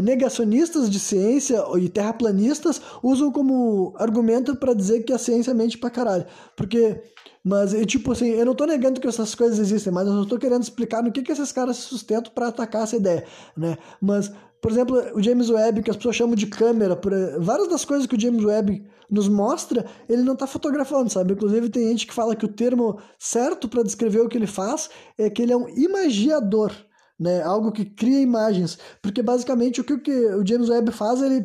negacionistas 0.02 0.90
de 0.90 0.98
ciência 0.98 1.62
e 1.80 1.88
terraplanistas 1.88 2.80
usam 3.02 3.30
como 3.30 3.94
argumento 3.96 4.56
para 4.56 4.74
dizer 4.74 5.04
que 5.04 5.12
a 5.12 5.18
ciência 5.18 5.54
mente 5.54 5.78
pra 5.78 5.88
caralho. 5.88 6.26
Porque, 6.56 7.00
mas, 7.44 7.72
tipo 7.86 8.12
assim, 8.12 8.28
eu 8.28 8.44
não 8.44 8.54
tô 8.54 8.66
negando 8.66 9.00
que 9.00 9.06
essas 9.06 9.34
coisas 9.34 9.58
existem, 9.58 9.92
mas 9.92 10.08
eu 10.08 10.22
estou 10.22 10.38
querendo 10.38 10.62
explicar 10.62 11.02
no 11.02 11.12
que, 11.12 11.22
que 11.22 11.30
esses 11.30 11.52
caras 11.52 11.76
se 11.76 11.82
sustentam 11.82 12.32
para 12.32 12.48
atacar 12.48 12.82
essa 12.82 12.96
ideia, 12.96 13.24
né? 13.56 13.78
Mas, 14.00 14.32
por 14.60 14.72
exemplo, 14.72 15.00
o 15.14 15.22
James 15.22 15.48
Webb, 15.48 15.82
que 15.82 15.90
as 15.90 15.96
pessoas 15.96 16.16
chamam 16.16 16.34
de 16.34 16.46
câmera, 16.46 16.96
por, 16.96 17.12
várias 17.38 17.68
das 17.68 17.84
coisas 17.84 18.06
que 18.06 18.16
o 18.16 18.20
James 18.20 18.44
Webb 18.44 18.84
nos 19.08 19.28
mostra, 19.28 19.86
ele 20.08 20.22
não 20.22 20.34
está 20.34 20.46
fotografando, 20.46 21.08
sabe? 21.08 21.32
Inclusive 21.32 21.68
tem 21.68 21.88
gente 21.88 22.06
que 22.06 22.12
fala 22.12 22.34
que 22.34 22.44
o 22.44 22.52
termo 22.52 22.98
certo 23.18 23.68
para 23.68 23.84
descrever 23.84 24.20
o 24.20 24.28
que 24.28 24.36
ele 24.36 24.46
faz 24.46 24.90
é 25.16 25.30
que 25.30 25.40
ele 25.40 25.52
é 25.52 25.56
um 25.56 25.68
imagiador, 25.68 26.72
né? 27.18 27.42
Algo 27.42 27.72
que 27.72 27.84
cria 27.84 28.20
imagens, 28.20 28.78
porque 29.02 29.22
basicamente 29.22 29.80
o 29.80 29.84
que 29.84 29.94
o 29.94 30.46
James 30.46 30.68
Webb 30.68 30.92
faz, 30.92 31.22
ele 31.22 31.44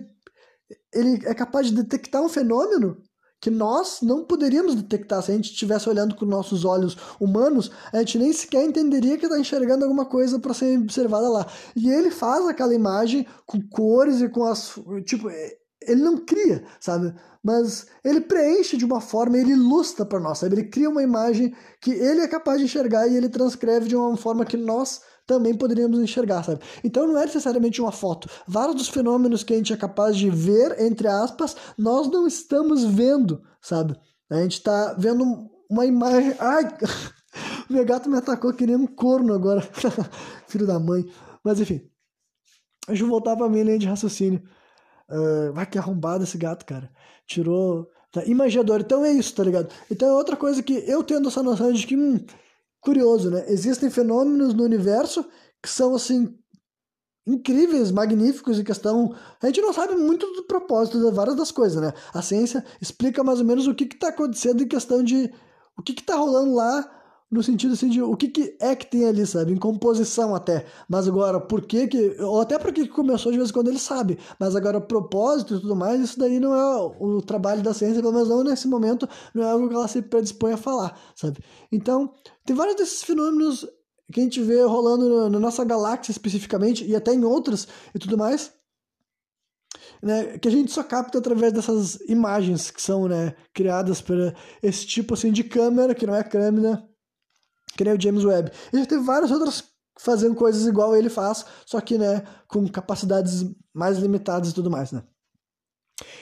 ele 0.93 1.19
é 1.25 1.33
capaz 1.33 1.67
de 1.67 1.75
detectar 1.75 2.21
um 2.21 2.29
fenômeno 2.29 2.97
que 3.43 3.49
nós 3.49 3.99
não 4.01 4.23
poderíamos 4.23 4.73
detectar 4.73 5.21
se 5.21 5.29
a 5.29 5.35
gente 5.35 5.51
estivesse 5.51 5.89
olhando 5.89 6.15
com 6.15 6.23
nossos 6.23 6.63
olhos 6.63 6.97
humanos, 7.19 7.69
a 7.91 7.97
gente 7.97 8.17
nem 8.17 8.31
sequer 8.31 8.63
entenderia 8.63 9.17
que 9.17 9.25
está 9.25 9.37
enxergando 9.37 9.83
alguma 9.83 10.05
coisa 10.05 10.39
para 10.39 10.53
ser 10.53 10.79
observada 10.79 11.27
lá. 11.27 11.45
E 11.75 11.89
ele 11.89 12.09
faz 12.09 12.47
aquela 12.47 12.73
imagem 12.73 13.27
com 13.45 13.61
cores 13.67 14.21
e 14.21 14.29
com 14.29 14.45
as 14.45 14.79
tipo 15.05 15.29
ele 15.85 16.01
não 16.01 16.17
cria, 16.17 16.63
sabe? 16.79 17.13
Mas 17.43 17.85
ele 18.05 18.21
preenche 18.21 18.77
de 18.77 18.85
uma 18.85 19.01
forma, 19.01 19.37
ele 19.37 19.51
ilustra 19.51 20.05
para 20.05 20.21
nós, 20.21 20.37
sabe? 20.37 20.55
Ele 20.55 20.69
cria 20.69 20.89
uma 20.89 21.03
imagem 21.03 21.53
que 21.81 21.91
ele 21.91 22.21
é 22.21 22.27
capaz 22.29 22.59
de 22.59 22.63
enxergar 22.65 23.09
e 23.09 23.17
ele 23.17 23.27
transcreve 23.27 23.89
de 23.89 23.95
uma 23.97 24.15
forma 24.15 24.45
que 24.45 24.55
nós 24.55 25.01
também 25.25 25.55
poderíamos 25.55 25.99
enxergar, 25.99 26.43
sabe? 26.43 26.61
Então 26.83 27.07
não 27.07 27.17
é 27.17 27.25
necessariamente 27.25 27.81
uma 27.81 27.91
foto. 27.91 28.29
Vários 28.47 28.75
dos 28.75 28.89
fenômenos 28.89 29.43
que 29.43 29.53
a 29.53 29.57
gente 29.57 29.73
é 29.73 29.77
capaz 29.77 30.17
de 30.17 30.29
ver, 30.29 30.79
entre 30.79 31.07
aspas, 31.07 31.55
nós 31.77 32.09
não 32.09 32.27
estamos 32.27 32.83
vendo, 32.83 33.41
sabe? 33.61 33.95
A 34.29 34.41
gente 34.41 34.53
está 34.53 34.93
vendo 34.93 35.49
uma 35.69 35.85
imagem. 35.85 36.35
Ai! 36.39 36.63
Meu 37.69 37.85
gato 37.85 38.09
me 38.09 38.17
atacou 38.17 38.53
que 38.53 38.65
nem 38.65 38.75
um 38.75 38.87
corno 38.87 39.33
agora. 39.33 39.61
Filho 40.47 40.67
da 40.67 40.79
mãe. 40.79 41.05
Mas 41.43 41.59
enfim. 41.59 41.81
Deixa 42.87 43.03
eu 43.03 43.07
voltar 43.07 43.35
pra 43.35 43.49
minha 43.49 43.63
linha 43.63 43.79
de 43.79 43.87
raciocínio. 43.87 44.43
Uh, 45.09 45.53
vai 45.53 45.65
que 45.65 45.77
arrombado 45.77 46.23
esse 46.23 46.37
gato, 46.37 46.65
cara. 46.65 46.91
Tirou. 47.25 47.87
Tá, 48.11 48.23
imagiador. 48.25 48.81
Então 48.81 49.03
é 49.03 49.11
isso, 49.11 49.33
tá 49.33 49.43
ligado? 49.43 49.73
Então 49.89 50.07
é 50.07 50.13
outra 50.13 50.35
coisa 50.35 50.61
que 50.61 50.83
eu 50.87 51.03
tendo 51.03 51.29
essa 51.29 51.41
noção 51.41 51.71
de 51.71 51.87
que. 51.87 51.95
Hum, 51.95 52.23
curioso, 52.83 53.31
né? 53.31 53.45
Existem 53.47 53.89
fenômenos 53.89 54.53
no 54.53 54.63
universo 54.63 55.25
que 55.61 55.69
são 55.69 55.95
assim 55.95 56.37
incríveis, 57.25 57.91
magníficos 57.91 58.59
em 58.59 58.63
questão. 58.63 59.15
A 59.41 59.45
gente 59.47 59.61
não 59.61 59.73
sabe 59.73 59.95
muito 59.95 60.25
do 60.33 60.43
propósito 60.43 60.99
de 60.99 61.15
várias 61.15 61.35
das 61.35 61.51
coisas, 61.51 61.81
né? 61.81 61.93
A 62.13 62.21
ciência 62.21 62.63
explica 62.81 63.23
mais 63.23 63.39
ou 63.39 63.45
menos 63.45 63.65
o 63.65 63.73
que 63.73 63.85
está 63.85 64.09
acontecendo 64.09 64.61
em 64.61 64.67
questão 64.67 65.01
de 65.01 65.33
o 65.77 65.81
que 65.81 65.93
está 65.93 66.15
rolando 66.15 66.53
lá 66.53 67.02
no 67.33 67.41
sentido 67.41 67.73
assim 67.73 67.89
de 67.89 68.01
o 68.01 68.15
que, 68.15 68.27
que 68.27 68.55
é 68.59 68.75
que 68.75 68.85
tem 68.85 69.05
ali, 69.05 69.25
sabe? 69.25 69.51
Em 69.51 69.57
composição 69.57 70.35
até. 70.35 70.65
Mas 70.87 71.07
agora, 71.07 71.39
por 71.39 71.61
que 71.61 71.87
que... 71.87 72.15
Ou 72.21 72.41
até 72.41 72.59
porque 72.59 72.87
começou 72.87 73.31
de 73.31 73.39
vez 73.39 73.49
em 73.49 73.53
quando 73.53 73.69
ele 73.69 73.79
sabe. 73.79 74.19
Mas 74.39 74.55
agora, 74.55 74.79
propósito 74.79 75.55
e 75.55 75.59
tudo 75.59 75.75
mais, 75.75 75.99
isso 75.99 76.19
daí 76.19 76.39
não 76.39 76.53
é 76.53 76.93
o, 76.99 77.21
trabalho 77.21 77.63
da 77.63 77.73
ciência, 77.73 78.01
pelo 78.01 78.13
menos 78.13 78.29
não 78.29 78.43
nesse 78.43 78.67
momento, 78.67 79.09
não 79.33 79.43
é 79.43 79.51
algo 79.51 79.67
que 79.67 79.73
ela 79.73 79.87
se 79.87 80.01
predispõe 80.01 80.53
a 80.53 80.57
falar, 80.57 80.97
sabe? 81.15 81.39
Então, 81.71 82.13
tem 82.45 82.55
vários 82.55 82.75
desses 82.75 83.03
fenômenos 83.03 83.67
que 84.11 84.19
a 84.19 84.23
gente 84.23 84.41
vê 84.41 84.61
rolando 84.63 85.29
na 85.29 85.39
nossa 85.39 85.63
galáxia 85.63 86.11
especificamente, 86.11 86.85
e 86.85 86.95
até 86.95 87.13
em 87.13 87.23
outras 87.23 87.67
e 87.95 87.99
tudo 87.99 88.17
mais, 88.17 88.51
né, 90.03 90.37
que 90.37 90.47
a 90.47 90.51
gente 90.51 90.71
só 90.71 90.83
capta 90.83 91.17
através 91.17 91.51
dessas 91.53 91.95
imagens 92.07 92.69
que 92.69 92.81
são 92.81 93.07
né, 93.07 93.33
criadas 93.53 94.01
por 94.01 94.17
esse 94.61 94.85
tipo 94.85 95.13
assim 95.13 95.31
de 95.31 95.43
câmera, 95.43 95.95
que 95.95 96.05
não 96.05 96.13
é 96.13 96.23
câmera, 96.23 96.87
que 97.75 97.83
nem 97.83 97.93
o 97.93 98.01
James 98.01 98.23
Webb. 98.23 98.51
E 98.71 98.79
já 98.79 98.85
teve 98.85 99.03
várias 99.03 99.31
outras 99.31 99.63
fazendo 99.99 100.35
coisas 100.35 100.65
igual 100.65 100.95
ele 100.95 101.09
faz, 101.09 101.45
só 101.65 101.79
que, 101.79 101.97
né, 101.97 102.23
com 102.47 102.67
capacidades 102.67 103.45
mais 103.73 103.97
limitadas 103.97 104.49
e 104.49 104.53
tudo 104.53 104.69
mais, 104.69 104.91
né. 104.91 105.03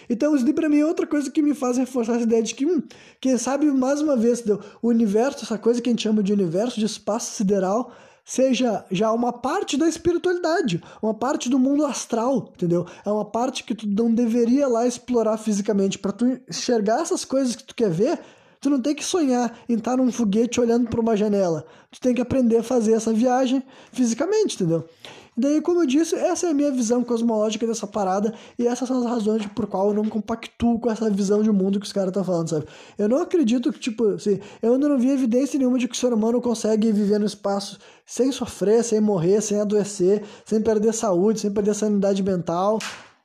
Então, 0.09 0.36
isso 0.36 0.53
para 0.53 0.69
mim 0.69 0.79
é 0.79 0.86
outra 0.86 1.07
coisa 1.07 1.32
que 1.32 1.41
me 1.41 1.53
faz 1.53 1.78
reforçar 1.78 2.15
essa 2.15 2.23
ideia 2.23 2.43
de 2.43 2.53
que, 2.53 2.65
hum, 2.65 2.83
quem 3.19 3.37
sabe, 3.37 3.65
mais 3.71 4.01
uma 4.01 4.17
vez, 4.17 4.43
o 4.82 4.89
universo, 4.89 5.45
essa 5.45 5.57
coisa 5.57 5.82
que 5.82 5.89
a 5.89 5.91
gente 5.91 6.03
chama 6.03 6.21
de 6.21 6.33
universo, 6.33 6.79
de 6.79 6.86
espaço 6.86 7.33
sideral, 7.33 7.93
seja 8.23 8.86
já 8.91 9.11
uma 9.11 9.33
parte 9.33 9.78
da 9.78 9.87
espiritualidade, 9.87 10.82
uma 11.01 11.13
parte 11.13 11.49
do 11.49 11.57
mundo 11.57 11.86
astral, 11.86 12.51
entendeu? 12.55 12.86
É 13.05 13.11
uma 13.11 13.25
parte 13.25 13.63
que 13.63 13.73
tu 13.73 13.87
não 13.87 14.13
deveria 14.13 14.67
lá 14.67 14.86
explorar 14.86 15.37
fisicamente. 15.37 15.97
Para 15.97 16.11
tu 16.11 16.25
enxergar 16.49 17.01
essas 17.01 17.25
coisas 17.25 17.55
que 17.55 17.63
tu 17.63 17.73
quer 17.73 17.89
ver, 17.89 18.19
Tu 18.62 18.70
não 18.70 18.79
tem 18.79 18.93
que 18.93 19.04
sonhar 19.04 19.58
em 19.67 19.74
estar 19.74 19.97
num 19.97 20.12
foguete 20.12 20.62
olhando 20.62 20.88
para 20.88 21.01
uma 21.01 21.17
janela. 21.17 21.66
Tu 21.89 22.00
tem 22.00 22.13
que 22.13 22.21
aprender 22.21 22.58
a 22.58 22.63
fazer 22.63 22.93
essa 22.93 23.12
viagem 23.12 23.63
fisicamente, 23.92 24.55
entendeu? 24.55 24.88
E 25.36 25.42
daí, 25.42 25.62
como 25.62 25.82
eu 25.82 25.88
disse, 25.88 26.13
essa 26.13 26.46
é 26.46 26.51
a 26.51 26.54
minha 26.54 26.70
visão 26.70 27.04
cosmológica 27.04 27.66
dessa 27.66 27.88
parada 27.88 28.33
e 28.59 28.67
essas 28.67 28.88
são 28.88 29.00
as 29.00 29.05
razões 29.05 29.46
por 29.47 29.66
qual 29.66 29.88
eu 29.88 29.93
não 29.96 30.05
compactuo 30.05 30.78
com 30.78 30.92
essa 30.92 31.09
visão 31.09 31.42
de 31.42 31.50
mundo 31.50 31.79
que 31.79 31.86
os 31.86 31.93
caras 31.93 32.09
estão 32.09 32.24
falando, 32.24 32.50
sabe? 32.50 32.66
Eu 32.97 33.09
não 33.09 33.21
acredito 33.21 33.74
que, 33.74 33.79
tipo, 33.79 34.09
assim, 34.09 34.39
eu 34.62 34.74
ainda 34.74 34.89
não 34.89 35.00
vi 35.00 35.09
evidência 35.09 35.58
nenhuma 35.58 35.79
de 35.79 35.88
que 35.88 35.96
o 35.96 35.97
ser 35.97 36.13
humano 36.13 36.39
consegue 36.39 36.92
viver 36.92 37.17
no 37.17 37.25
espaço 37.25 37.79
sem 38.05 38.32
sofrer, 38.32 38.83
sem 38.83 39.01
morrer, 39.01 39.42
sem 39.42 39.59
adoecer, 39.59 40.21
sem 40.46 40.62
perder 40.62 40.93
saúde, 40.93 41.39
sem 41.39 41.51
perder 41.51 41.74
sanidade 41.74 42.21
mental. 42.21 42.78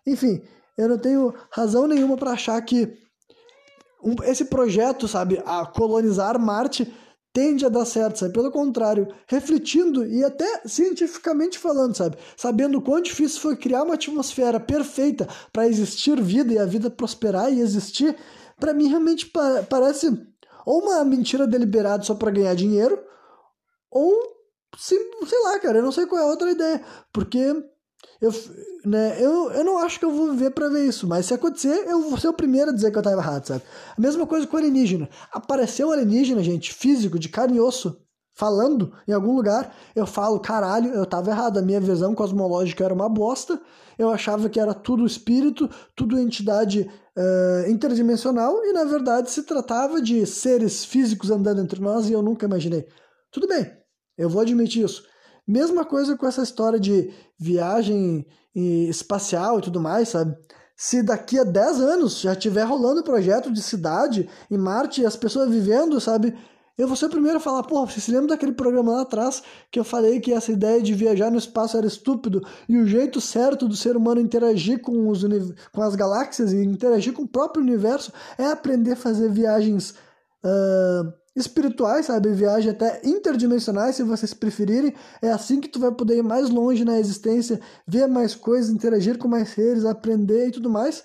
Enfim, 0.07 0.41
eu 0.79 0.89
não 0.89 0.97
tenho 0.97 1.35
razão 1.51 1.89
nenhuma 1.89 2.17
para 2.17 2.31
achar 2.31 2.61
que 2.63 2.97
um, 4.03 4.15
esse 4.25 4.47
projeto, 4.47 5.09
sabe, 5.09 5.43
a 5.45 5.65
colonizar 5.67 6.39
Marte 6.39 6.93
tende 7.33 7.67
a 7.67 7.69
dar 7.69 7.85
certo, 7.85 8.19
sabe? 8.19 8.33
Pelo 8.33 8.51
contrário, 8.51 9.09
refletindo 9.29 10.07
e 10.07 10.25
até 10.25 10.63
cientificamente 10.65 11.59
falando, 11.59 11.95
sabe? 11.95 12.17
Sabendo 12.35 12.79
o 12.79 12.83
quão 12.83 13.01
difícil 13.01 13.41
foi 13.41 13.57
criar 13.57 13.83
uma 13.83 13.95
atmosfera 13.95 14.59
perfeita 14.59 15.29
para 15.53 15.67
existir 15.67 16.19
vida 16.23 16.55
e 16.55 16.59
a 16.59 16.65
vida 16.65 16.89
prosperar 16.89 17.53
e 17.53 17.61
existir, 17.61 18.17
para 18.59 18.73
mim 18.73 18.89
realmente 18.89 19.27
pa 19.27 19.63
parece 19.69 20.11
ou 20.65 20.83
uma 20.83 21.05
mentira 21.05 21.47
deliberada 21.47 22.03
só 22.03 22.15
para 22.15 22.31
ganhar 22.31 22.55
dinheiro, 22.55 22.99
ou 23.91 24.15
sei 24.79 24.99
lá, 25.45 25.59
cara, 25.61 25.79
eu 25.79 25.83
não 25.83 25.93
sei 25.93 26.07
qual 26.07 26.21
é 26.21 26.25
a 26.25 26.29
outra 26.29 26.51
ideia, 26.51 26.83
porque 27.13 27.55
eu, 28.21 28.33
né, 28.85 29.17
eu, 29.21 29.51
eu 29.51 29.65
não 29.65 29.79
acho 29.79 29.99
que 29.99 30.05
eu 30.05 30.11
vou 30.11 30.33
viver 30.33 30.51
para 30.51 30.69
ver 30.69 30.87
isso, 30.87 31.07
mas 31.07 31.27
se 31.27 31.35
acontecer, 31.35 31.87
eu 31.87 32.03
vou 32.03 32.19
ser 32.19 32.29
o 32.29 32.33
primeiro 32.33 32.71
a 32.71 32.75
dizer 32.75 32.91
que 32.91 32.99
eu 32.99 33.03
tava 33.03 33.21
errado, 33.21 33.47
sabe? 33.47 33.63
A 33.97 34.01
mesma 34.01 34.27
coisa 34.27 34.47
com 34.47 34.57
o 34.57 34.59
alienígena. 34.59 35.09
Apareceu 35.33 35.89
um 35.89 35.93
alienígena, 35.93 36.43
gente, 36.43 36.73
físico, 36.73 37.19
de 37.19 37.29
carne 37.29 37.59
e 37.59 37.61
osso, 37.61 38.01
falando 38.37 38.93
em 39.09 39.13
algum 39.13 39.35
lugar, 39.35 39.75
eu 39.95 40.07
falo, 40.07 40.39
caralho, 40.39 40.93
eu 40.93 41.07
tava 41.07 41.31
errado, 41.31 41.59
a 41.59 41.63
minha 41.63 41.81
visão 41.81 42.15
cosmológica 42.15 42.85
era 42.85 42.93
uma 42.93 43.09
bosta, 43.09 43.61
eu 43.99 44.11
achava 44.11 44.49
que 44.51 44.61
era 44.61 44.75
tudo 44.75 45.07
espírito, 45.07 45.71
tudo 45.95 46.19
entidade 46.19 46.83
uh, 47.17 47.71
interdimensional, 47.71 48.63
e 48.65 48.73
na 48.75 48.85
verdade 48.85 49.31
se 49.31 49.43
tratava 49.43 50.03
de 50.03 50.27
seres 50.27 50.85
físicos 50.85 51.31
andando 51.31 51.63
entre 51.63 51.81
nós 51.81 52.11
e 52.11 52.13
eu 52.13 52.23
nunca 52.23 52.45
imaginei. 52.45 52.87
Tudo 53.31 53.49
bem, 53.49 53.73
eu 54.19 54.29
vou 54.29 54.43
admitir 54.43 54.85
isso. 54.85 55.03
Mesma 55.47 55.85
coisa 55.85 56.17
com 56.17 56.27
essa 56.27 56.43
história 56.43 56.81
de 56.81 57.13
viagem 57.39 58.27
espacial 58.55 59.59
e 59.59 59.63
tudo 59.63 59.81
mais, 59.81 60.09
sabe? 60.09 60.37
Se 60.75 61.03
daqui 61.03 61.39
a 61.39 61.45
10 61.45 61.81
anos 61.81 62.21
já 62.21 62.35
tiver 62.35 62.65
rolando 62.65 63.03
projeto 63.03 63.53
de 63.53 63.63
cidade 63.63 64.29
em 64.51 64.59
Marte 64.59 65.01
e 65.01 65.07
as 65.07 65.17
pessoas 65.17 65.51
vivendo, 65.51 66.01
sabe? 66.01 66.35
Eu 66.77 66.87
vou 66.87 66.97
ser 66.97 67.07
o 67.07 67.11
primeiro 67.11 67.39
a 67.39 67.41
falar, 67.41 67.63
pô, 67.63 67.87
você 67.87 68.01
se 68.01 68.11
lembra 68.11 68.29
daquele 68.29 68.53
programa 68.53 68.93
lá 68.93 69.03
atrás 69.03 69.43
que 69.71 69.79
eu 69.79 69.85
falei 69.85 70.21
que 70.21 70.33
essa 70.35 70.53
ideia 70.53 70.83
de 70.83 70.93
viajar 70.93 71.31
no 71.31 71.39
espaço 71.39 71.77
era 71.79 71.87
estúpido 71.87 72.47
e 72.69 72.77
o 72.77 72.87
jeito 72.87 73.19
certo 73.19 73.67
do 73.67 73.75
ser 73.75 73.97
humano 73.97 74.21
interagir 74.21 74.83
com, 74.83 75.09
os 75.09 75.25
com 75.73 75.81
as 75.81 75.95
galáxias 75.95 76.53
e 76.53 76.63
interagir 76.63 77.15
com 77.15 77.23
o 77.23 77.29
próprio 77.29 77.63
universo 77.63 78.13
é 78.37 78.45
aprender 78.45 78.93
a 78.93 78.97
fazer 78.97 79.31
viagens 79.31 79.95
uh, 80.45 81.11
espirituais, 81.37 82.07
sabe? 82.07 82.33
Viagem 82.33 82.71
até 82.71 83.03
interdimensionais, 83.05 83.95
se 83.95 84.03
vocês 84.03 84.33
preferirem. 84.33 84.95
É 85.21 85.31
assim 85.31 85.61
que 85.61 85.69
tu 85.69 85.79
vai 85.79 85.93
poder 85.93 86.17
ir 86.17 86.23
mais 86.23 86.49
longe 86.49 86.85
na 86.85 86.99
existência, 86.99 87.61
ver 87.87 88.09
mais 88.09 88.35
coisas, 88.35 88.71
interagir 88.71 89.19
com 89.19 89.29
mais 89.29 89.51
seres, 89.51 89.85
aprender 89.85 90.49
e 90.49 90.53
tudo 90.53 90.71
mais. 90.71 91.05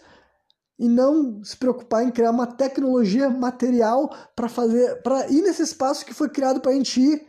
E 0.79 0.87
não 0.87 1.43
se 1.43 1.55
preocupar 1.55 2.03
em 2.03 2.09
criar 2.09 2.31
uma 2.31 2.47
tecnologia 2.47 3.29
material 3.29 4.09
para 4.35 4.47
fazer, 4.47 5.01
para 5.03 5.29
ir 5.29 5.41
nesse 5.41 5.61
espaço 5.61 6.05
que 6.05 6.13
foi 6.13 6.29
criado 6.29 6.61
para 6.61 6.71
a 6.71 6.75
gente 6.75 6.99
ir 6.99 7.27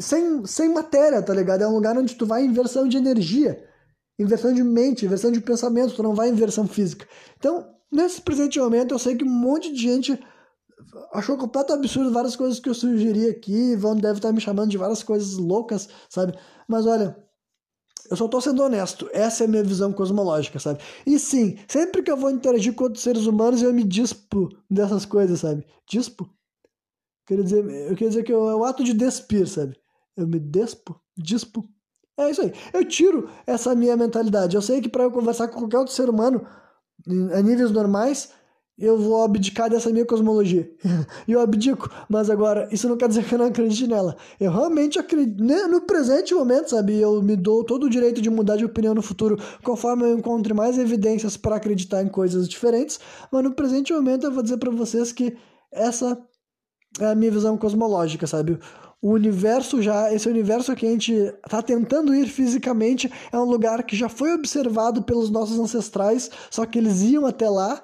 sem, 0.00 0.44
sem 0.44 0.68
matéria, 0.68 1.22
tá 1.22 1.32
ligado? 1.32 1.62
É 1.62 1.68
um 1.68 1.74
lugar 1.74 1.96
onde 1.96 2.16
tu 2.16 2.26
vai 2.26 2.44
em 2.44 2.52
versão 2.52 2.86
de 2.86 2.96
energia, 2.96 3.64
em 4.18 4.26
versão 4.26 4.52
de 4.52 4.62
mente, 4.62 5.06
em 5.06 5.08
versão 5.08 5.30
de 5.30 5.40
pensamento, 5.40 5.94
tu 5.94 6.02
não 6.02 6.14
vai 6.14 6.28
em 6.28 6.34
versão 6.34 6.66
física. 6.66 7.06
Então, 7.38 7.66
nesse 7.90 8.20
presente 8.20 8.58
momento, 8.58 8.92
eu 8.92 8.98
sei 8.98 9.16
que 9.16 9.24
um 9.24 9.30
monte 9.30 9.72
de 9.72 9.80
gente 9.80 10.20
achou 11.12 11.36
completo 11.36 11.72
absurdo 11.72 12.12
várias 12.12 12.36
coisas 12.36 12.60
que 12.60 12.68
eu 12.68 12.74
sugeri 12.74 13.28
aqui. 13.28 13.76
Vão 13.76 13.96
deve 13.96 14.18
estar 14.18 14.32
me 14.32 14.40
chamando 14.40 14.70
de 14.70 14.78
várias 14.78 15.02
coisas 15.02 15.36
loucas, 15.36 15.88
sabe? 16.08 16.34
Mas 16.68 16.86
olha, 16.86 17.16
eu 18.10 18.16
só 18.16 18.26
tô 18.26 18.40
sendo 18.40 18.62
honesto. 18.62 19.08
Essa 19.12 19.44
é 19.44 19.46
a 19.46 19.50
minha 19.50 19.62
visão 19.62 19.92
cosmológica, 19.92 20.58
sabe? 20.58 20.80
E 21.06 21.18
sim, 21.18 21.58
sempre 21.68 22.02
que 22.02 22.10
eu 22.10 22.16
vou 22.16 22.30
interagir 22.30 22.74
com 22.74 22.84
outros 22.84 23.02
seres 23.02 23.26
humanos, 23.26 23.62
eu 23.62 23.72
me 23.72 23.84
dispo 23.84 24.48
dessas 24.68 25.04
coisas, 25.04 25.40
sabe? 25.40 25.64
Dispo? 25.88 26.28
Quer 27.26 27.42
dizer, 27.42 27.64
eu 27.64 27.94
queria 27.94 28.08
dizer 28.08 28.24
que 28.24 28.32
é 28.32 28.36
o 28.36 28.64
ato 28.64 28.82
de 28.82 28.92
despir, 28.92 29.46
sabe? 29.46 29.76
Eu 30.16 30.26
me 30.26 30.40
despo, 30.40 31.00
dispo. 31.16 31.64
É 32.18 32.30
isso 32.30 32.42
aí. 32.42 32.52
Eu 32.72 32.84
tiro 32.84 33.30
essa 33.46 33.74
minha 33.74 33.96
mentalidade. 33.96 34.56
Eu 34.56 34.62
sei 34.62 34.80
que 34.80 34.88
para 34.88 35.04
eu 35.04 35.12
conversar 35.12 35.48
com 35.48 35.60
qualquer 35.60 35.78
outro 35.78 35.94
ser 35.94 36.10
humano, 36.10 36.44
a 37.34 37.40
níveis 37.40 37.70
normais, 37.70 38.32
eu 38.80 38.96
vou 38.96 39.22
abdicar 39.22 39.68
dessa 39.68 39.90
minha 39.90 40.06
cosmologia. 40.06 40.70
eu 41.28 41.38
abdico, 41.38 41.90
mas 42.08 42.30
agora, 42.30 42.66
isso 42.72 42.88
não 42.88 42.96
quer 42.96 43.08
dizer 43.08 43.24
que 43.24 43.34
eu 43.34 43.38
não 43.38 43.46
acredite 43.46 43.86
nela. 43.86 44.16
Eu 44.40 44.50
realmente 44.50 44.98
acredito, 44.98 45.44
né, 45.44 45.66
no 45.66 45.82
presente 45.82 46.34
momento, 46.34 46.70
sabe? 46.70 46.98
Eu 46.98 47.22
me 47.22 47.36
dou 47.36 47.62
todo 47.62 47.84
o 47.84 47.90
direito 47.90 48.22
de 48.22 48.30
mudar 48.30 48.56
de 48.56 48.64
opinião 48.64 48.94
no 48.94 49.02
futuro, 49.02 49.38
conforme 49.62 50.04
eu 50.04 50.18
encontre 50.18 50.54
mais 50.54 50.78
evidências 50.78 51.36
para 51.36 51.56
acreditar 51.56 52.02
em 52.02 52.08
coisas 52.08 52.48
diferentes, 52.48 52.98
mas 53.30 53.44
no 53.44 53.52
presente 53.52 53.92
momento 53.92 54.24
eu 54.24 54.32
vou 54.32 54.42
dizer 54.42 54.56
para 54.56 54.70
vocês 54.70 55.12
que 55.12 55.36
essa 55.70 56.18
é 56.98 57.06
a 57.06 57.14
minha 57.14 57.30
visão 57.30 57.56
cosmológica, 57.58 58.26
sabe? 58.26 58.58
O 59.02 59.12
universo 59.12 59.80
já, 59.80 60.12
esse 60.12 60.28
universo 60.28 60.74
que 60.74 60.86
a 60.86 60.90
gente 60.90 61.12
está 61.12 61.62
tentando 61.62 62.14
ir 62.14 62.26
fisicamente, 62.26 63.10
é 63.32 63.38
um 63.38 63.44
lugar 63.44 63.82
que 63.82 63.96
já 63.96 64.08
foi 64.08 64.32
observado 64.32 65.02
pelos 65.02 65.30
nossos 65.30 65.58
ancestrais, 65.58 66.30
só 66.50 66.66
que 66.66 66.78
eles 66.78 67.02
iam 67.02 67.26
até 67.26 67.48
lá 67.48 67.82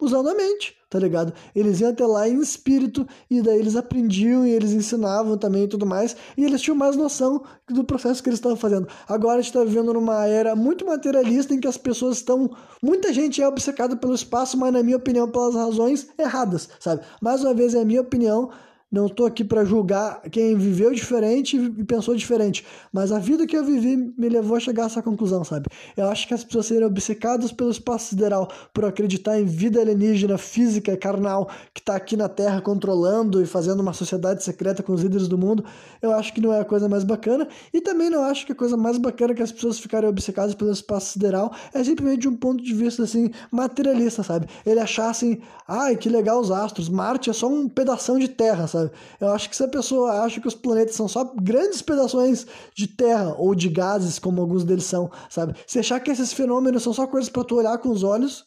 usando 0.00 0.28
a 0.28 0.34
mente, 0.34 0.76
tá 0.90 0.98
ligado? 0.98 1.32
Eles 1.54 1.80
iam 1.80 1.90
até 1.90 2.06
lá 2.06 2.28
em 2.28 2.40
espírito 2.40 3.06
e 3.30 3.40
daí 3.40 3.58
eles 3.58 3.76
aprendiam 3.76 4.46
e 4.46 4.50
eles 4.50 4.72
ensinavam 4.72 5.36
também 5.38 5.64
e 5.64 5.68
tudo 5.68 5.86
mais, 5.86 6.16
e 6.36 6.44
eles 6.44 6.60
tinham 6.60 6.76
mais 6.76 6.96
noção 6.96 7.42
do 7.68 7.84
processo 7.84 8.22
que 8.22 8.28
eles 8.28 8.38
estavam 8.38 8.56
fazendo. 8.56 8.88
Agora 9.08 9.38
a 9.38 9.40
gente 9.40 9.50
está 9.50 9.64
vivendo 9.64 9.92
numa 9.92 10.26
era 10.26 10.54
muito 10.54 10.84
materialista 10.84 11.54
em 11.54 11.60
que 11.60 11.68
as 11.68 11.76
pessoas 11.76 12.18
estão. 12.18 12.50
Muita 12.82 13.12
gente 13.12 13.40
é 13.42 13.48
obcecada 13.48 13.96
pelo 13.96 14.14
espaço, 14.14 14.56
mas 14.56 14.72
na 14.72 14.82
minha 14.82 14.96
opinião, 14.96 15.30
pelas 15.30 15.54
razões 15.54 16.08
erradas, 16.18 16.68
sabe? 16.78 17.02
Mais 17.20 17.42
uma 17.42 17.54
vez, 17.54 17.74
é 17.74 17.80
a 17.80 17.84
minha 17.84 18.00
opinião. 18.00 18.50
Não 18.94 19.06
estou 19.06 19.26
aqui 19.26 19.42
para 19.42 19.64
julgar 19.64 20.22
quem 20.30 20.56
viveu 20.56 20.92
diferente 20.92 21.56
e 21.56 21.82
pensou 21.82 22.14
diferente, 22.14 22.64
mas 22.92 23.10
a 23.10 23.18
vida 23.18 23.44
que 23.44 23.56
eu 23.56 23.64
vivi 23.64 23.96
me 23.96 24.28
levou 24.28 24.56
a 24.56 24.60
chegar 24.60 24.84
a 24.84 24.86
essa 24.86 25.02
conclusão, 25.02 25.42
sabe? 25.42 25.66
Eu 25.96 26.06
acho 26.06 26.28
que 26.28 26.32
as 26.32 26.44
pessoas 26.44 26.66
serem 26.66 26.84
obcecadas 26.84 27.50
pelo 27.50 27.72
espaço 27.72 28.10
sideral, 28.10 28.48
por 28.72 28.84
acreditar 28.84 29.36
em 29.36 29.46
vida 29.46 29.80
alienígena, 29.80 30.38
física, 30.38 30.96
carnal, 30.96 31.50
que 31.74 31.80
está 31.80 31.96
aqui 31.96 32.16
na 32.16 32.28
Terra 32.28 32.60
controlando 32.60 33.42
e 33.42 33.46
fazendo 33.46 33.80
uma 33.80 33.92
sociedade 33.92 34.44
secreta 34.44 34.80
com 34.80 34.92
os 34.92 35.02
líderes 35.02 35.26
do 35.26 35.36
mundo, 35.36 35.64
eu 36.00 36.12
acho 36.12 36.32
que 36.32 36.40
não 36.40 36.52
é 36.52 36.60
a 36.60 36.64
coisa 36.64 36.88
mais 36.88 37.02
bacana. 37.02 37.48
E 37.72 37.80
também 37.80 38.08
não 38.08 38.22
acho 38.22 38.46
que 38.46 38.52
a 38.52 38.54
coisa 38.54 38.76
mais 38.76 38.96
bacana 38.96 39.34
que 39.34 39.42
as 39.42 39.50
pessoas 39.50 39.80
ficarem 39.80 40.08
obcecadas 40.08 40.54
pelo 40.54 40.70
espaço 40.70 41.14
sideral 41.14 41.52
é 41.72 41.82
simplesmente 41.82 42.20
de 42.20 42.28
um 42.28 42.36
ponto 42.36 42.62
de 42.62 42.72
vista 42.72 43.02
assim 43.02 43.32
materialista, 43.50 44.22
sabe? 44.22 44.46
Ele 44.64 44.78
achar 44.78 45.10
assim, 45.10 45.40
ai, 45.66 45.96
que 45.96 46.08
legal 46.08 46.38
os 46.38 46.52
astros, 46.52 46.88
Marte 46.88 47.28
é 47.28 47.32
só 47.32 47.48
um 47.48 47.68
pedação 47.68 48.20
de 48.20 48.28
terra, 48.28 48.68
sabe? 48.68 48.83
Sabe? 48.84 48.96
Eu 49.20 49.28
acho 49.32 49.50
que 49.50 49.56
se 49.56 49.62
a 49.62 49.68
pessoa 49.68 50.22
acha 50.22 50.40
que 50.40 50.48
os 50.48 50.54
planetas 50.54 50.94
são 50.94 51.08
só 51.08 51.24
grandes 51.40 51.82
pedaços 51.82 52.46
de 52.74 52.86
terra 52.86 53.34
ou 53.38 53.54
de 53.54 53.68
gases, 53.68 54.18
como 54.18 54.40
alguns 54.40 54.64
deles 54.64 54.84
são, 54.84 55.10
sabe? 55.28 55.54
Se 55.66 55.78
achar 55.78 56.00
que 56.00 56.10
esses 56.10 56.32
fenômenos 56.32 56.82
são 56.82 56.92
só 56.92 57.06
coisas 57.06 57.30
para 57.30 57.44
tu 57.44 57.56
olhar 57.56 57.78
com 57.78 57.90
os 57.90 58.02
olhos, 58.02 58.44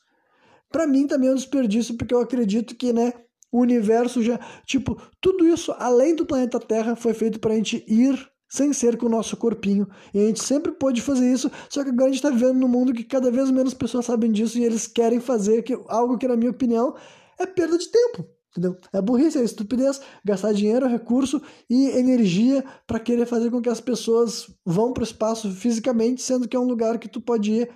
para 0.71 0.87
mim 0.87 1.07
também 1.07 1.29
é 1.29 1.31
um 1.31 1.35
desperdício, 1.35 1.95
porque 1.95 2.13
eu 2.13 2.19
acredito 2.19 2.75
que, 2.75 2.91
né, 2.91 3.13
o 3.51 3.61
universo 3.61 4.21
já, 4.21 4.39
tipo, 4.65 5.01
tudo 5.21 5.47
isso 5.47 5.73
além 5.79 6.15
do 6.15 6.25
planeta 6.25 6.59
Terra 6.59 6.95
foi 6.95 7.13
feito 7.13 7.39
para 7.39 7.53
a 7.53 7.55
gente 7.55 7.83
ir 7.87 8.17
sem 8.49 8.71
ser 8.71 8.97
com 8.97 9.07
o 9.07 9.09
nosso 9.09 9.35
corpinho. 9.35 9.87
E 10.13 10.19
a 10.19 10.25
gente 10.27 10.43
sempre 10.43 10.71
pôde 10.71 11.01
fazer 11.01 11.31
isso, 11.31 11.51
só 11.69 11.83
que 11.83 11.89
agora 11.89 12.05
a 12.05 12.13
gente 12.13 12.23
está 12.23 12.29
vivendo 12.29 12.59
num 12.59 12.67
mundo 12.67 12.93
que 12.93 13.03
cada 13.03 13.29
vez 13.29 13.51
menos 13.51 13.73
pessoas 13.73 14.05
sabem 14.05 14.31
disso 14.31 14.57
e 14.57 14.63
eles 14.63 14.87
querem 14.87 15.19
fazer 15.19 15.63
que, 15.63 15.77
algo 15.87 16.17
que, 16.17 16.27
na 16.27 16.35
minha 16.35 16.51
opinião, 16.51 16.95
é 17.39 17.45
perda 17.45 17.77
de 17.77 17.89
tempo. 17.89 18.25
Entendeu? 18.57 18.75
É 18.91 18.99
burrice, 18.99 19.37
é 19.37 19.43
estupidez 19.43 20.01
gastar 20.25 20.51
dinheiro, 20.51 20.87
recurso 20.87 21.39
e 21.69 21.89
energia 21.91 22.65
para 22.87 22.99
querer 22.99 23.27
fazer 23.27 23.51
com 23.51 23.61
que 23.61 23.69
as 23.69 23.79
pessoas 23.79 24.49
vão 24.65 24.91
para 24.91 25.01
o 25.01 25.05
espaço 25.05 25.51
fisicamente, 25.51 26.23
sendo 26.23 26.47
que 26.47 26.55
é 26.55 26.59
um 26.59 26.67
lugar 26.67 26.97
que 26.97 27.07
tu 27.07 27.21
pode 27.21 27.51
ir. 27.51 27.69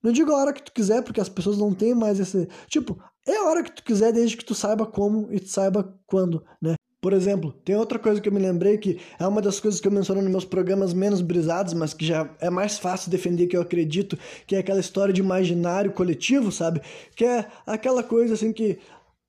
Não 0.00 0.12
digo 0.12 0.30
a 0.30 0.36
hora 0.36 0.52
que 0.52 0.62
tu 0.62 0.72
quiser, 0.72 1.02
porque 1.02 1.20
as 1.20 1.28
pessoas 1.28 1.58
não 1.58 1.74
têm 1.74 1.92
mais 1.92 2.20
esse. 2.20 2.48
Tipo, 2.68 3.02
é 3.26 3.36
a 3.36 3.44
hora 3.46 3.64
que 3.64 3.72
tu 3.72 3.82
quiser, 3.82 4.12
desde 4.12 4.36
que 4.36 4.44
tu 4.44 4.54
saiba 4.54 4.86
como 4.86 5.26
e 5.32 5.40
tu 5.40 5.48
saiba 5.48 5.92
quando, 6.06 6.44
né? 6.62 6.76
Por 7.00 7.12
exemplo, 7.12 7.52
tem 7.64 7.76
outra 7.76 7.98
coisa 7.98 8.20
que 8.20 8.28
eu 8.28 8.32
me 8.32 8.40
lembrei 8.40 8.76
que 8.76 9.00
é 9.20 9.26
uma 9.26 9.40
das 9.40 9.60
coisas 9.60 9.80
que 9.80 9.86
eu 9.86 9.92
menciono 9.92 10.20
nos 10.20 10.30
meus 10.30 10.44
programas 10.44 10.92
menos 10.92 11.20
brisados, 11.20 11.72
mas 11.72 11.94
que 11.94 12.04
já 12.04 12.28
é 12.40 12.50
mais 12.50 12.76
fácil 12.76 13.10
defender 13.10 13.46
que 13.46 13.56
eu 13.56 13.62
acredito, 13.62 14.18
que 14.46 14.56
é 14.56 14.58
aquela 14.58 14.80
história 14.80 15.14
de 15.14 15.20
imaginário 15.20 15.92
coletivo, 15.92 16.50
sabe? 16.50 16.80
Que 17.14 17.24
é 17.24 17.46
aquela 17.66 18.02
coisa 18.02 18.34
assim 18.34 18.52
que 18.52 18.78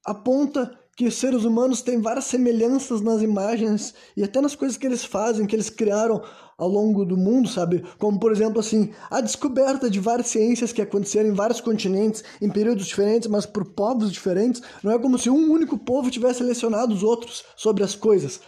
aponta 0.04 0.76
que 1.00 1.08
os 1.08 1.16
seres 1.16 1.46
humanos 1.46 1.82
têm 1.82 2.02
várias 2.02 2.26
semelhanças 2.26 3.00
nas 3.00 3.22
imagens 3.22 3.94
e 4.18 4.22
até 4.22 4.42
nas 4.42 4.54
coisas 4.54 4.76
que 4.76 4.86
eles 4.86 5.06
fazem, 5.06 5.48
que 5.48 5.56
eles 5.56 5.70
criaram 5.70 6.22
ao 6.58 6.68
longo 6.68 7.06
do 7.06 7.16
mundo, 7.16 7.48
sabe? 7.48 7.86
Como, 7.98 8.20
por 8.20 8.34
exemplo, 8.34 8.60
assim, 8.60 8.92
a 9.10 9.22
descoberta 9.22 9.90
de 9.90 9.98
várias 9.98 10.28
ciências 10.28 10.74
que 10.74 10.82
aconteceram 10.82 11.30
em 11.30 11.34
vários 11.34 11.62
continentes, 11.62 12.22
em 12.42 12.50
períodos 12.50 12.86
diferentes, 12.86 13.30
mas 13.30 13.46
por 13.46 13.64
povos 13.64 14.12
diferentes. 14.12 14.62
Não 14.84 14.92
é 14.92 15.00
como 15.00 15.18
se 15.18 15.30
um 15.30 15.50
único 15.50 15.78
povo 15.78 16.12
tivesse 16.12 16.40
selecionado 16.40 16.94
os 16.94 17.02
outros 17.02 17.46
sobre 17.56 17.82
as 17.82 17.96
coisas. 17.96 18.42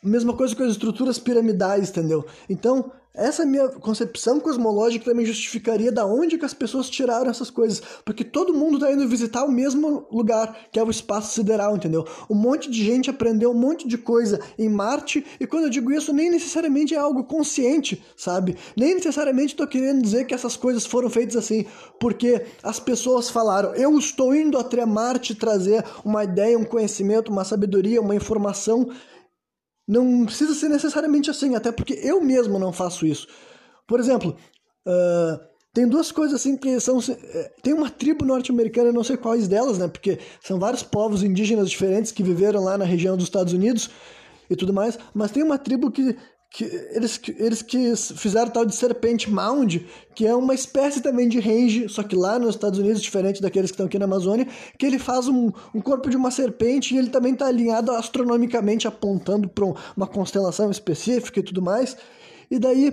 Mesma 0.00 0.32
coisa 0.32 0.54
com 0.54 0.62
as 0.62 0.70
estruturas 0.70 1.18
piramidais, 1.18 1.90
entendeu? 1.90 2.24
Então, 2.48 2.92
essa 3.14 3.46
minha 3.46 3.68
concepção 3.68 4.40
cosmológica 4.40 5.04
também 5.04 5.24
justificaria 5.24 5.92
da 5.92 6.04
onde 6.04 6.36
que 6.36 6.44
as 6.44 6.52
pessoas 6.52 6.90
tiraram 6.90 7.30
essas 7.30 7.48
coisas, 7.48 7.80
porque 8.04 8.24
todo 8.24 8.52
mundo 8.52 8.74
está 8.74 8.92
indo 8.92 9.08
visitar 9.08 9.44
o 9.44 9.52
mesmo 9.52 10.04
lugar, 10.10 10.66
que 10.72 10.80
é 10.80 10.82
o 10.82 10.90
espaço 10.90 11.32
sideral, 11.32 11.76
entendeu? 11.76 12.04
Um 12.28 12.34
monte 12.34 12.68
de 12.68 12.84
gente 12.84 13.08
aprendeu 13.08 13.52
um 13.52 13.58
monte 13.58 13.86
de 13.86 13.96
coisa 13.96 14.40
em 14.58 14.68
Marte, 14.68 15.24
e 15.38 15.46
quando 15.46 15.64
eu 15.64 15.70
digo 15.70 15.92
isso, 15.92 16.12
nem 16.12 16.28
necessariamente 16.28 16.94
é 16.94 16.98
algo 16.98 17.22
consciente, 17.22 18.02
sabe? 18.16 18.56
Nem 18.76 18.96
necessariamente 18.96 19.52
estou 19.52 19.66
querendo 19.68 20.02
dizer 20.02 20.24
que 20.24 20.34
essas 20.34 20.56
coisas 20.56 20.84
foram 20.84 21.08
feitas 21.08 21.36
assim, 21.36 21.66
porque 22.00 22.44
as 22.64 22.80
pessoas 22.80 23.30
falaram, 23.30 23.74
eu 23.76 23.96
estou 23.96 24.34
indo 24.34 24.58
até 24.58 24.84
Marte 24.84 25.36
trazer 25.36 25.84
uma 26.04 26.24
ideia, 26.24 26.58
um 26.58 26.64
conhecimento, 26.64 27.30
uma 27.30 27.44
sabedoria, 27.44 28.00
uma 28.00 28.16
informação 28.16 28.90
não 29.86 30.24
precisa 30.24 30.54
ser 30.54 30.68
necessariamente 30.68 31.30
assim, 31.30 31.54
até 31.54 31.70
porque 31.70 31.94
eu 32.02 32.20
mesmo 32.20 32.58
não 32.58 32.72
faço 32.72 33.06
isso. 33.06 33.26
Por 33.86 34.00
exemplo, 34.00 34.36
uh, 34.86 35.40
tem 35.74 35.88
duas 35.88 36.12
coisas 36.12 36.40
assim 36.40 36.56
que 36.56 36.78
são. 36.78 37.00
Eh, 37.00 37.52
tem 37.60 37.74
uma 37.74 37.90
tribo 37.90 38.24
norte-americana, 38.24 38.92
não 38.92 39.02
sei 39.02 39.16
quais 39.16 39.48
delas, 39.48 39.76
né? 39.76 39.88
Porque 39.88 40.20
são 40.40 40.58
vários 40.58 40.84
povos 40.84 41.24
indígenas 41.24 41.68
diferentes 41.68 42.12
que 42.12 42.22
viveram 42.22 42.62
lá 42.62 42.78
na 42.78 42.84
região 42.84 43.16
dos 43.16 43.26
Estados 43.26 43.52
Unidos 43.52 43.90
e 44.48 44.54
tudo 44.54 44.72
mais, 44.72 44.96
mas 45.12 45.32
tem 45.32 45.42
uma 45.42 45.58
tribo 45.58 45.90
que 45.90 46.16
que 46.54 46.64
eles, 46.92 47.20
eles 47.36 47.62
que 47.62 47.96
fizeram 47.96 48.48
tal 48.48 48.64
de 48.64 48.76
Serpente 48.76 49.28
Mound, 49.28 49.84
que 50.14 50.24
é 50.24 50.32
uma 50.32 50.54
espécie 50.54 51.00
também 51.00 51.28
de 51.28 51.40
range, 51.40 51.88
só 51.88 52.04
que 52.04 52.14
lá 52.14 52.38
nos 52.38 52.54
Estados 52.54 52.78
Unidos, 52.78 53.02
diferente 53.02 53.42
daqueles 53.42 53.72
que 53.72 53.74
estão 53.74 53.86
aqui 53.86 53.98
na 53.98 54.04
Amazônia, 54.04 54.46
que 54.78 54.86
ele 54.86 55.00
faz 55.00 55.26
um, 55.26 55.50
um 55.74 55.80
corpo 55.80 56.08
de 56.08 56.16
uma 56.16 56.30
serpente 56.30 56.94
e 56.94 56.98
ele 56.98 57.10
também 57.10 57.32
está 57.32 57.48
alinhado 57.48 57.90
astronomicamente, 57.90 58.86
apontando 58.86 59.48
para 59.48 59.64
uma 59.96 60.06
constelação 60.06 60.70
específica 60.70 61.40
e 61.40 61.42
tudo 61.42 61.60
mais. 61.60 61.96
E 62.48 62.56
daí, 62.56 62.90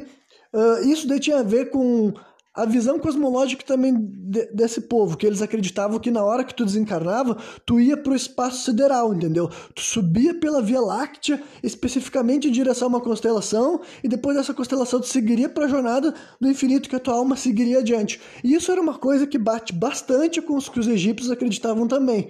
uh, 0.52 0.90
isso 0.90 1.08
daí 1.08 1.20
tinha 1.20 1.42
a 1.42 1.44
ver 1.44 1.70
com 1.70 2.12
a 2.54 2.66
visão 2.66 3.00
cosmológica 3.00 3.64
também 3.64 3.94
de, 3.96 4.46
desse 4.48 4.82
povo, 4.82 5.16
que 5.16 5.26
eles 5.26 5.42
acreditavam 5.42 6.00
que 6.00 6.12
na 6.12 6.24
hora 6.24 6.44
que 6.44 6.54
tu 6.54 6.66
desencarnava, 6.66 7.38
tu 7.66 7.80
ia 7.80 7.96
para 7.96 8.12
o 8.12 8.16
espaço 8.16 8.66
sideral, 8.66 9.14
entendeu? 9.14 9.50
Tu 9.74 9.82
subia 9.82 10.34
pela 10.34 10.62
Via 10.62 10.82
Láctea, 10.82 11.42
especificamente 11.64 12.50
em 12.50 12.52
direção 12.52 12.88
a 12.88 12.90
uma 12.90 13.02
constelação, 13.02 13.80
e 14.04 14.08
depois 14.08 14.36
dessa 14.36 14.54
constelação 14.54 15.00
tu 15.00 15.08
seguiria 15.08 15.48
para 15.48 15.66
a 15.66 15.70
jornada 15.70 16.14
do 16.42 16.50
infinito 16.50 16.90
que 16.90 16.96
a 16.96 17.00
tua 17.00 17.14
alma 17.14 17.38
seguiria 17.38 17.80
adiante. 17.80 18.20
E 18.44 18.54
isso 18.54 18.70
era 18.70 18.82
uma 18.82 18.98
coisa 18.98 19.26
que 19.26 19.38
bate 19.38 19.72
bastante 19.72 20.42
com 20.42 20.56
os 20.56 20.68
que 20.68 20.80
os 20.80 20.88
egípcios 20.88 21.32
acreditavam 21.32 21.88
também. 21.88 22.30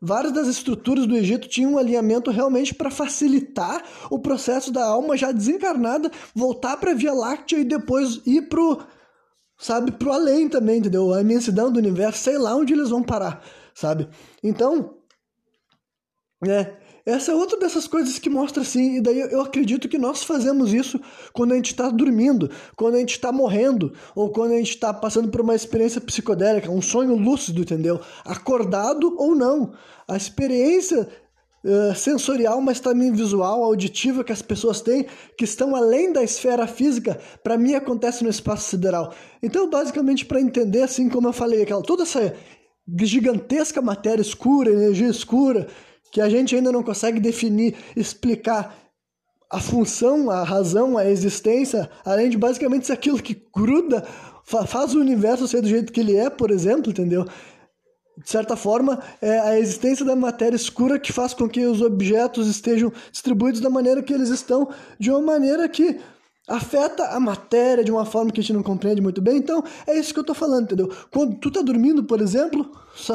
Várias 0.00 0.32
das 0.32 0.46
estruturas 0.46 1.06
do 1.06 1.16
Egito 1.16 1.48
tinham 1.48 1.72
um 1.72 1.78
alinhamento 1.78 2.30
realmente 2.30 2.72
para 2.72 2.88
facilitar 2.88 3.82
o 4.08 4.18
processo 4.18 4.72
da 4.72 4.84
alma 4.84 5.16
já 5.16 5.32
desencarnada 5.32 6.10
voltar 6.32 6.76
para 6.76 6.92
a 6.92 6.94
Via 6.94 7.12
Láctea 7.12 7.58
e 7.58 7.64
depois 7.64 8.20
ir 8.24 8.42
para 8.42 8.60
sabe, 9.58 9.92
pro 9.92 10.12
além 10.12 10.48
também, 10.48 10.78
entendeu? 10.78 11.12
A 11.12 11.20
imensidão 11.20 11.70
do 11.70 11.78
universo, 11.78 12.22
sei 12.22 12.38
lá 12.38 12.54
onde 12.54 12.72
eles 12.72 12.90
vão 12.90 13.02
parar, 13.02 13.42
sabe? 13.74 14.08
Então, 14.42 14.94
é, 16.46 16.76
essa 17.04 17.32
é 17.32 17.34
outra 17.34 17.58
dessas 17.58 17.88
coisas 17.88 18.18
que 18.18 18.30
mostra 18.30 18.62
assim, 18.62 18.98
e 18.98 19.00
daí 19.00 19.18
eu 19.18 19.40
acredito 19.40 19.88
que 19.88 19.98
nós 19.98 20.22
fazemos 20.22 20.72
isso 20.72 21.00
quando 21.32 21.52
a 21.52 21.56
gente 21.56 21.72
está 21.72 21.88
dormindo, 21.88 22.50
quando 22.76 22.96
a 22.96 22.98
gente 22.98 23.12
está 23.12 23.32
morrendo, 23.32 23.92
ou 24.14 24.30
quando 24.30 24.52
a 24.52 24.58
gente 24.58 24.70
está 24.70 24.94
passando 24.94 25.28
por 25.28 25.40
uma 25.40 25.54
experiência 25.54 26.00
psicodélica, 26.00 26.70
um 26.70 26.82
sonho 26.82 27.16
lúcido, 27.16 27.62
entendeu? 27.62 28.00
Acordado 28.24 29.16
ou 29.18 29.34
não. 29.34 29.72
A 30.06 30.16
experiência 30.16 31.08
uh, 31.64 31.94
sensorial, 31.94 32.60
mas 32.60 32.80
também 32.80 33.12
visual, 33.12 33.62
auditiva 33.62 34.24
que 34.24 34.32
as 34.32 34.42
pessoas 34.42 34.80
têm, 34.80 35.06
que 35.36 35.44
estão 35.44 35.74
além 35.74 36.12
da 36.12 36.22
esfera 36.22 36.66
física, 36.66 37.20
para 37.42 37.56
mim 37.56 37.74
acontece 37.74 38.24
no 38.24 38.30
espaço 38.30 38.70
sideral. 38.70 39.12
Então, 39.42 39.68
basicamente, 39.68 40.24
para 40.24 40.40
entender, 40.40 40.82
assim 40.82 41.08
como 41.08 41.28
eu 41.28 41.32
falei, 41.32 41.62
aquela, 41.62 41.82
toda 41.82 42.02
essa 42.02 42.34
gigantesca 43.02 43.82
matéria 43.82 44.22
escura, 44.22 44.70
energia 44.70 45.08
escura, 45.08 45.68
que 46.10 46.20
a 46.20 46.28
gente 46.28 46.56
ainda 46.56 46.72
não 46.72 46.82
consegue 46.82 47.20
definir, 47.20 47.76
explicar 47.94 48.74
a 49.50 49.60
função, 49.60 50.30
a 50.30 50.42
razão, 50.44 50.98
a 50.98 51.06
existência, 51.06 51.88
além 52.04 52.28
de 52.28 52.36
basicamente 52.36 52.86
ser 52.86 52.92
aquilo 52.92 53.22
que 53.22 53.42
gruda, 53.54 54.06
faz 54.66 54.94
o 54.94 55.00
universo 55.00 55.48
ser 55.48 55.62
do 55.62 55.68
jeito 55.68 55.92
que 55.92 56.00
ele 56.00 56.16
é, 56.16 56.28
por 56.28 56.50
exemplo, 56.50 56.90
entendeu? 56.90 57.26
De 58.22 58.28
certa 58.28 58.56
forma, 58.56 59.00
é 59.22 59.38
a 59.38 59.58
existência 59.58 60.04
da 60.04 60.16
matéria 60.16 60.56
escura 60.56 60.98
que 60.98 61.12
faz 61.12 61.32
com 61.32 61.48
que 61.48 61.64
os 61.64 61.80
objetos 61.80 62.48
estejam 62.48 62.92
distribuídos 63.12 63.60
da 63.60 63.70
maneira 63.70 64.02
que 64.02 64.12
eles 64.12 64.28
estão, 64.28 64.68
de 64.98 65.10
uma 65.10 65.20
maneira 65.20 65.68
que 65.68 66.00
afeta 66.48 67.08
a 67.08 67.20
matéria 67.20 67.84
de 67.84 67.92
uma 67.92 68.06
forma 68.06 68.32
que 68.32 68.40
a 68.40 68.42
gente 68.42 68.54
não 68.54 68.62
compreende 68.62 69.02
muito 69.02 69.20
bem. 69.20 69.36
Então, 69.36 69.62
é 69.86 69.94
isso 69.98 70.14
que 70.14 70.18
eu 70.18 70.24
tô 70.24 70.34
falando, 70.34 70.64
entendeu? 70.64 70.90
Quando 71.10 71.36
tu 71.36 71.50
tá 71.50 71.60
dormindo, 71.60 72.02
por 72.02 72.20
exemplo, 72.20 72.70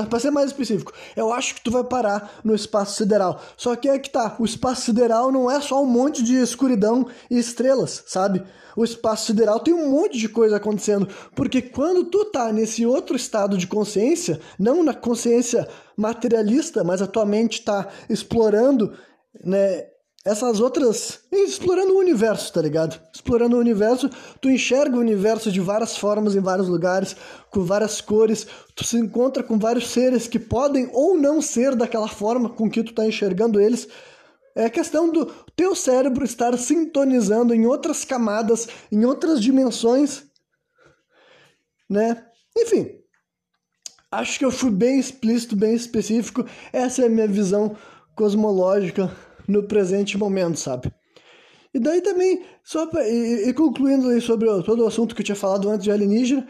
para 0.09 0.19
ser 0.19 0.31
mais 0.31 0.51
específico, 0.51 0.93
eu 1.15 1.33
acho 1.33 1.55
que 1.55 1.61
tu 1.61 1.71
vai 1.71 1.83
parar 1.83 2.39
no 2.43 2.53
espaço 2.53 2.95
sideral. 2.95 3.41
Só 3.57 3.75
que 3.75 3.89
é 3.89 3.97
que 3.97 4.09
tá, 4.09 4.35
o 4.39 4.45
espaço 4.45 4.83
sideral 4.83 5.31
não 5.31 5.49
é 5.49 5.59
só 5.59 5.81
um 5.81 5.87
monte 5.87 6.23
de 6.23 6.35
escuridão 6.35 7.07
e 7.29 7.39
estrelas, 7.39 8.03
sabe? 8.05 8.43
O 8.75 8.83
espaço 8.83 9.27
sideral 9.27 9.59
tem 9.59 9.73
um 9.73 9.89
monte 9.89 10.17
de 10.17 10.29
coisa 10.29 10.57
acontecendo, 10.57 11.07
porque 11.35 11.61
quando 11.61 12.05
tu 12.05 12.25
tá 12.25 12.51
nesse 12.51 12.85
outro 12.85 13.15
estado 13.15 13.57
de 13.57 13.67
consciência, 13.67 14.39
não 14.57 14.83
na 14.83 14.93
consciência 14.93 15.67
materialista, 15.95 16.83
mas 16.83 17.01
a 17.01 17.07
tua 17.07 17.25
mente 17.25 17.63
tá 17.63 17.87
explorando, 18.09 18.93
né, 19.43 19.85
essas 20.25 20.61
outras. 20.61 21.19
explorando 21.31 21.93
o 21.93 21.99
universo, 21.99 22.53
tá 22.53 22.61
ligado? 22.61 22.99
Explorando 23.13 23.57
o 23.57 23.59
universo, 23.59 24.09
tu 24.39 24.49
enxerga 24.49 24.95
o 24.95 24.99
universo 24.99 25.51
de 25.51 25.59
várias 25.59 25.97
formas, 25.97 26.35
em 26.35 26.39
vários 26.39 26.69
lugares, 26.69 27.15
com 27.49 27.63
várias 27.63 27.99
cores, 27.99 28.47
tu 28.75 28.85
se 28.85 28.97
encontra 28.97 29.43
com 29.43 29.59
vários 29.59 29.89
seres 29.89 30.27
que 30.27 30.39
podem 30.39 30.89
ou 30.93 31.17
não 31.17 31.41
ser 31.41 31.75
daquela 31.75 32.07
forma 32.07 32.49
com 32.49 32.69
que 32.69 32.83
tu 32.83 32.93
tá 32.93 33.05
enxergando 33.05 33.59
eles. 33.59 33.87
É 34.55 34.69
questão 34.69 35.11
do 35.11 35.25
teu 35.55 35.75
cérebro 35.75 36.23
estar 36.23 36.57
sintonizando 36.57 37.53
em 37.53 37.65
outras 37.65 38.05
camadas, 38.05 38.67
em 38.91 39.03
outras 39.03 39.41
dimensões, 39.41 40.23
né? 41.89 42.23
Enfim, 42.55 42.87
acho 44.11 44.37
que 44.37 44.45
eu 44.45 44.51
fui 44.51 44.69
bem 44.69 44.99
explícito, 44.99 45.55
bem 45.55 45.73
específico. 45.73 46.45
Essa 46.71 47.01
é 47.01 47.05
a 47.07 47.09
minha 47.09 47.27
visão 47.27 47.75
cosmológica 48.15 49.11
no 49.47 49.63
presente 49.63 50.17
momento, 50.17 50.57
sabe? 50.57 50.91
E 51.73 51.79
daí 51.79 52.01
também, 52.01 52.43
só 52.63 52.85
pra, 52.85 53.07
e, 53.07 53.49
e 53.49 53.53
concluindo 53.53 54.19
sobre 54.21 54.47
todo 54.63 54.83
o 54.83 54.87
assunto 54.87 55.15
que 55.15 55.21
eu 55.21 55.25
tinha 55.25 55.35
falado 55.35 55.69
antes 55.69 55.83
de 55.83 55.91
alienígena, 55.91 56.47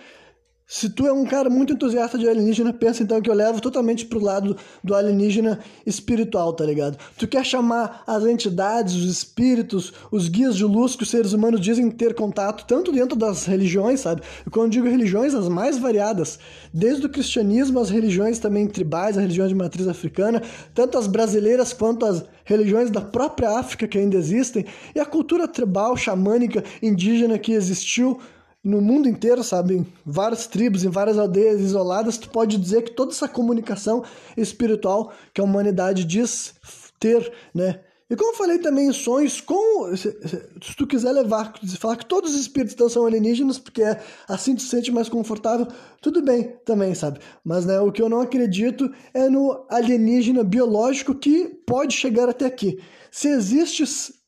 se 0.73 0.89
tu 0.89 1.05
é 1.05 1.13
um 1.13 1.23
cara 1.23 1.51
muito 1.51 1.71
entusiasta 1.71 2.17
de 2.17 2.27
alienígena, 2.27 2.73
pensa 2.73 3.03
então 3.03 3.21
que 3.21 3.29
eu 3.29 3.33
levo 3.35 3.61
totalmente 3.61 4.07
pro 4.07 4.19
lado 4.19 4.57
do 4.83 4.95
alienígena 4.95 5.59
espiritual, 5.85 6.51
tá 6.51 6.65
ligado? 6.65 6.97
Tu 7.15 7.27
quer 7.27 7.45
chamar 7.45 8.01
as 8.07 8.25
entidades, 8.25 8.95
os 8.95 9.05
espíritos, 9.05 9.93
os 10.11 10.27
guias 10.27 10.55
de 10.55 10.65
luz 10.65 10.95
que 10.95 11.03
os 11.03 11.11
seres 11.11 11.31
humanos 11.31 11.61
dizem 11.61 11.91
ter 11.91 12.15
contato, 12.15 12.65
tanto 12.65 12.91
dentro 12.91 13.15
das 13.15 13.45
religiões, 13.45 13.99
sabe? 13.99 14.23
E 14.47 14.49
quando 14.49 14.71
digo 14.71 14.89
religiões, 14.89 15.35
as 15.35 15.47
mais 15.47 15.77
variadas, 15.77 16.39
desde 16.73 17.05
o 17.05 17.09
cristianismo, 17.09 17.79
as 17.79 17.91
religiões 17.91 18.39
também 18.39 18.65
tribais, 18.65 19.15
as 19.15 19.21
religiões 19.21 19.49
de 19.49 19.55
matriz 19.55 19.87
africana, 19.87 20.41
tanto 20.73 20.97
as 20.97 21.05
brasileiras 21.05 21.71
quanto 21.71 22.03
as 22.03 22.25
religiões 22.45 22.89
da 22.89 22.99
própria 22.99 23.59
África 23.59 23.87
que 23.87 23.99
ainda 23.99 24.17
existem, 24.17 24.65
e 24.95 24.99
a 24.99 25.05
cultura 25.05 25.47
tribal, 25.47 25.95
xamânica, 25.95 26.63
indígena 26.81 27.37
que 27.37 27.51
existiu 27.51 28.19
no 28.63 28.79
mundo 28.79 29.09
inteiro, 29.09 29.43
sabe, 29.43 29.75
em 29.75 29.87
várias 30.05 30.47
tribos, 30.47 30.85
em 30.85 30.89
várias 30.89 31.17
aldeias 31.19 31.59
isoladas, 31.59 32.17
tu 32.17 32.29
pode 32.29 32.57
dizer 32.57 32.83
que 32.83 32.91
toda 32.91 33.11
essa 33.11 33.27
comunicação 33.27 34.03
espiritual 34.37 35.11
que 35.33 35.41
a 35.41 35.43
humanidade 35.43 36.05
diz 36.05 36.53
ter, 36.97 37.31
né? 37.53 37.81
E 38.09 38.15
como 38.15 38.31
eu 38.31 38.37
falei 38.37 38.59
também 38.59 38.87
em 38.87 38.93
sonhos, 38.93 39.41
com, 39.41 39.95
se, 39.95 40.11
se, 40.27 40.75
tu 40.77 40.85
quiser 40.85 41.11
levar, 41.11 41.53
falar 41.79 41.95
que 41.95 42.05
todos 42.05 42.35
os 42.35 42.41
espíritos 42.41 42.75
então 42.75 42.87
são 42.87 43.05
alienígenas, 43.05 43.57
porque 43.57 43.81
é, 43.81 43.99
assim 44.27 44.55
tu 44.55 44.61
se 44.61 44.67
sente 44.67 44.91
mais 44.91 45.09
confortável, 45.09 45.67
tudo 45.99 46.21
bem 46.21 46.55
também, 46.63 46.93
sabe? 46.93 47.19
Mas 47.43 47.65
né, 47.65 47.79
o 47.79 47.91
que 47.91 48.01
eu 48.01 48.09
não 48.09 48.21
acredito 48.21 48.89
é 49.13 49.29
no 49.29 49.65
alienígena 49.69 50.43
biológico 50.43 51.15
que 51.15 51.45
pode 51.65 51.95
chegar 51.95 52.29
até 52.29 52.45
aqui. 52.45 52.79
Se 53.09 53.29
existem 53.29 53.85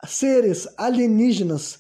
seres 0.07 0.68
alienígenas 0.78 1.80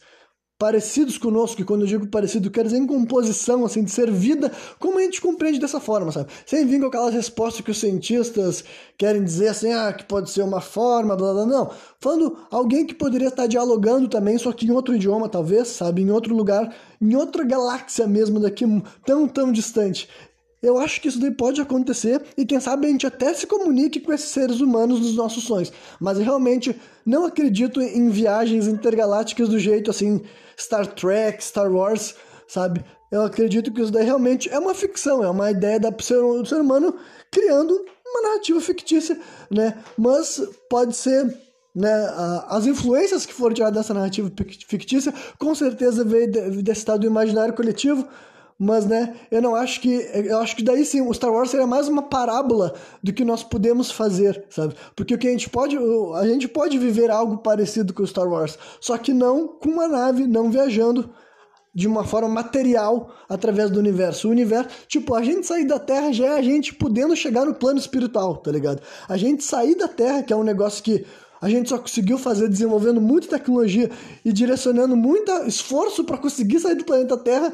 parecidos 0.57 1.17
conosco, 1.17 1.61
e 1.61 1.65
quando 1.65 1.81
eu 1.81 1.87
digo 1.87 2.07
parecido, 2.07 2.49
quero 2.49 2.69
dizer 2.69 2.79
em 2.79 2.87
composição, 2.87 3.65
assim, 3.65 3.83
de 3.83 3.91
ser 3.91 4.09
vida, 4.09 4.51
como 4.79 4.97
a 4.97 5.01
gente 5.01 5.21
compreende 5.21 5.59
dessa 5.59 5.81
forma, 5.81 6.11
sabe? 6.11 6.31
Sem 6.45 6.65
vir 6.65 6.79
com 6.79 6.87
aquelas 6.87 7.13
respostas 7.13 7.63
que 7.63 7.71
os 7.71 7.77
cientistas 7.77 8.63
querem 8.97 9.23
dizer 9.23 9.49
assim, 9.49 9.73
ah, 9.73 9.91
que 9.91 10.05
pode 10.05 10.29
ser 10.29 10.43
uma 10.43 10.61
forma, 10.61 11.15
blá 11.15 11.33
blá, 11.33 11.45
não. 11.45 11.71
Falando 11.99 12.37
alguém 12.49 12.85
que 12.85 12.93
poderia 12.93 13.27
estar 13.27 13.47
dialogando 13.47 14.07
também, 14.07 14.37
só 14.37 14.53
que 14.53 14.65
em 14.65 14.71
outro 14.71 14.95
idioma, 14.95 15.27
talvez, 15.27 15.67
sabe? 15.67 16.01
Em 16.01 16.09
outro 16.09 16.33
lugar, 16.33 16.73
em 17.01 17.15
outra 17.15 17.43
galáxia 17.43 18.07
mesmo, 18.07 18.39
daqui 18.39 18.65
tão, 19.05 19.27
tão 19.27 19.51
distante. 19.51 20.07
Eu 20.65 20.79
acho 20.79 20.99
que 20.99 21.07
isso 21.07 21.19
daí 21.19 21.31
pode 21.31 21.61
acontecer 21.61 22.21
e 22.35 22.45
quem 22.45 22.59
sabe 22.59 22.87
a 22.87 22.89
gente 22.89 23.05
até 23.05 23.33
se 23.33 23.45
comunique 23.45 23.99
com 23.99 24.11
esses 24.11 24.29
seres 24.29 24.59
humanos 24.59 24.99
dos 24.99 25.15
nossos 25.15 25.43
sonhos. 25.43 25.71
Mas 25.99 26.17
eu 26.17 26.23
realmente 26.23 26.75
não 27.05 27.25
acredito 27.25 27.81
em 27.81 28.09
viagens 28.09 28.67
intergalácticas 28.67 29.47
do 29.47 29.59
jeito 29.59 29.91
assim, 29.91 30.21
Star 30.59 30.87
Trek, 30.87 31.43
Star 31.43 31.71
Wars, 31.71 32.15
sabe? 32.47 32.83
Eu 33.11 33.21
acredito 33.23 33.71
que 33.71 33.81
isso 33.81 33.91
daí 33.91 34.03
realmente 34.03 34.49
é 34.49 34.57
uma 34.57 34.73
ficção, 34.73 35.23
é 35.23 35.29
uma 35.29 35.51
ideia 35.51 35.79
do 35.79 36.03
ser, 36.03 36.19
humano 36.59 36.95
criando 37.31 37.85
uma 38.05 38.29
narrativa 38.29 38.59
fictícia, 38.59 39.19
né? 39.51 39.77
Mas 39.97 40.41
pode 40.69 40.95
ser 40.95 41.37
né, 41.75 41.91
as 42.47 42.65
influências 42.65 43.25
que 43.25 43.33
foram 43.33 43.53
tiradas 43.53 43.75
dessa 43.75 43.93
narrativa 43.93 44.31
fictícia, 44.67 45.13
com 45.37 45.53
certeza 45.53 46.03
veio 46.03 46.31
desse 46.63 46.79
estado 46.79 47.01
do 47.01 47.07
imaginário 47.07 47.53
coletivo, 47.53 48.07
mas 48.57 48.85
né, 48.85 49.15
eu 49.29 49.41
não 49.41 49.53
acho 49.53 49.81
que 49.81 49.89
eu 50.13 50.39
acho 50.39 50.55
que 50.55 50.63
daí 50.63 50.85
sim 50.85 51.01
o 51.01 51.13
Star 51.13 51.31
Wars 51.31 51.49
seria 51.49 51.67
mais 51.67 51.87
uma 51.87 52.03
parábola 52.03 52.73
do 53.03 53.11
que 53.11 53.25
nós 53.25 53.43
podemos 53.43 53.91
fazer, 53.91 54.45
sabe? 54.49 54.75
Porque 54.95 55.13
o 55.13 55.17
que 55.17 55.27
a 55.27 55.31
gente 55.31 55.49
pode 55.49 55.77
a 55.77 56.27
gente 56.27 56.47
pode 56.47 56.77
viver 56.77 57.11
algo 57.11 57.37
parecido 57.37 57.93
com 57.93 58.03
o 58.03 58.07
Star 58.07 58.27
Wars, 58.27 58.57
só 58.79 58.97
que 58.97 59.13
não 59.13 59.47
com 59.47 59.69
uma 59.69 59.87
nave, 59.87 60.25
não 60.25 60.49
viajando 60.49 61.09
de 61.75 61.85
uma 61.85 62.05
forma 62.05 62.29
material 62.29 63.13
através 63.27 63.69
do 63.69 63.77
universo. 63.77 64.29
O 64.29 64.31
universo, 64.31 64.69
tipo, 64.87 65.13
a 65.13 65.21
gente 65.21 65.45
sair 65.45 65.65
da 65.65 65.77
Terra 65.77 66.13
já 66.13 66.27
é 66.27 66.39
a 66.39 66.41
gente 66.41 66.73
podendo 66.73 67.13
chegar 67.17 67.45
no 67.45 67.53
plano 67.53 67.77
espiritual, 67.77 68.37
tá 68.37 68.49
ligado? 68.49 68.81
A 69.09 69.17
gente 69.17 69.43
sair 69.43 69.75
da 69.75 69.89
Terra, 69.89 70.23
que 70.23 70.31
é 70.31 70.35
um 70.37 70.43
negócio 70.43 70.81
que 70.81 71.05
a 71.41 71.49
gente 71.49 71.69
só 71.69 71.77
conseguiu 71.77 72.17
fazer 72.17 72.47
desenvolvendo 72.47 73.01
muita 73.01 73.27
tecnologia 73.27 73.89
e 74.23 74.31
direcionando 74.31 74.95
muito 74.95 75.31
esforço 75.45 76.03
para 76.03 76.17
conseguir 76.17 76.59
sair 76.59 76.75
do 76.75 76.85
planeta 76.85 77.17
Terra, 77.17 77.53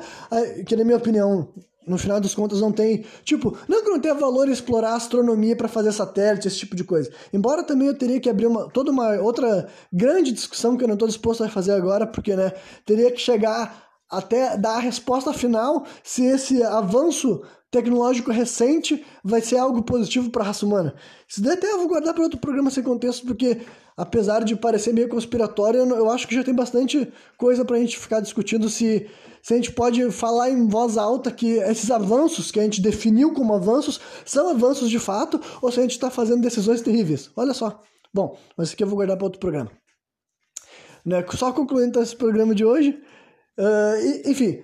que 0.66 0.76
na 0.76 0.84
minha 0.84 0.98
opinião, 0.98 1.50
no 1.86 1.98
final 1.98 2.20
das 2.22 2.36
contas 2.36 2.62
não 2.62 2.72
tem, 2.72 3.04
tipo, 3.24 3.58
não 3.68 3.84
que 3.84 3.90
não 3.90 4.00
tenha 4.00 4.14
valor 4.14 4.48
explorar 4.48 4.96
astronomia 4.96 5.56
para 5.56 5.68
fazer 5.68 5.92
satélite, 5.92 6.48
esse 6.48 6.60
tipo 6.60 6.76
de 6.76 6.84
coisa. 6.84 7.12
Embora 7.34 7.64
também 7.64 7.88
eu 7.88 7.98
teria 7.98 8.20
que 8.20 8.30
abrir 8.30 8.48
uma 8.48 8.70
toda 8.70 8.92
uma 8.92 9.16
outra 9.20 9.68
grande 9.92 10.32
discussão 10.32 10.78
que 10.78 10.84
eu 10.84 10.88
não 10.88 10.94
estou 10.94 11.08
disposto 11.08 11.44
a 11.44 11.50
fazer 11.50 11.74
agora, 11.74 12.06
porque 12.06 12.36
né, 12.36 12.54
teria 12.86 13.12
que 13.12 13.20
chegar 13.20 13.90
até 14.10 14.58
dar 14.58 14.76
a 14.76 14.80
resposta 14.80 15.34
final 15.34 15.86
se 16.04 16.26
esse 16.26 16.62
avanço 16.64 17.42
tecnológico 17.72 18.32
recente 18.32 19.04
vai 19.24 19.40
ser 19.42 19.58
algo 19.58 19.82
positivo 19.82 20.30
para 20.30 20.44
a 20.44 20.48
raça 20.48 20.66
humana. 20.66 20.94
Isso 21.28 21.42
daí 21.42 21.54
até 21.54 21.72
eu 21.72 21.78
vou 21.78 21.88
guardar 21.88 22.14
para 22.14 22.24
outro 22.24 22.40
programa 22.40 22.70
sem 22.70 22.84
contexto, 22.84 23.26
porque 23.26 23.62
apesar 23.96 24.44
de 24.44 24.58
parecer 24.58 24.94
meio 24.94 25.08
conspiratório, 25.08 25.80
eu 25.80 26.12
acho 26.12 26.28
que 26.28 26.36
já 26.36 26.44
tem 26.44 26.54
bastante 26.54 27.12
coisa 27.38 27.64
para 27.64 27.78
a 27.78 27.80
gente 27.80 27.98
ficar 27.98 28.20
discutindo 28.20 28.70
se, 28.70 29.10
se 29.42 29.54
a 29.54 29.56
gente 29.56 29.72
pode 29.72 30.12
falar 30.12 30.50
em 30.50 30.68
voz 30.68 30.98
alta 30.98 31.32
que 31.32 31.54
esses 31.54 31.90
avanços 31.90 32.52
que 32.52 32.60
a 32.60 32.64
gente 32.64 32.82
definiu 32.82 33.34
como 33.34 33.54
avanços 33.54 34.02
são 34.26 34.50
avanços 34.50 34.90
de 34.90 35.00
fato 35.00 35.40
ou 35.62 35.72
se 35.72 35.80
a 35.80 35.84
gente 35.84 35.92
está 35.92 36.12
fazendo 36.12 36.42
decisões 36.42 36.82
terríveis. 36.82 37.32
Olha 37.38 37.54
só. 37.54 37.82
Bom, 38.14 38.38
mas 38.58 38.68
isso 38.68 38.76
aqui 38.76 38.84
eu 38.84 38.88
vou 38.88 38.98
guardar 38.98 39.16
para 39.16 39.26
outro 39.26 39.40
programa. 39.40 39.72
Né? 41.06 41.26
Só 41.32 41.54
concluindo 41.54 42.02
esse 42.02 42.16
programa 42.16 42.54
de 42.54 42.66
hoje, 42.66 43.02
uh, 43.58 44.30
enfim, 44.30 44.62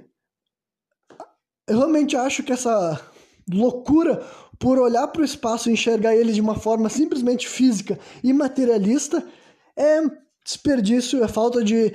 eu 1.67 1.77
realmente 1.77 2.15
acho 2.15 2.43
que 2.43 2.53
essa 2.53 2.99
loucura 3.51 4.23
por 4.59 4.79
olhar 4.79 5.07
para 5.07 5.21
o 5.21 5.25
espaço 5.25 5.69
e 5.69 5.73
enxergar 5.73 6.15
ele 6.15 6.33
de 6.33 6.41
uma 6.41 6.55
forma 6.55 6.89
simplesmente 6.89 7.47
física 7.47 7.99
e 8.23 8.33
materialista 8.33 9.23
é 9.75 10.01
desperdício, 10.43 11.23
é 11.23 11.27
falta 11.27 11.63
de 11.63 11.93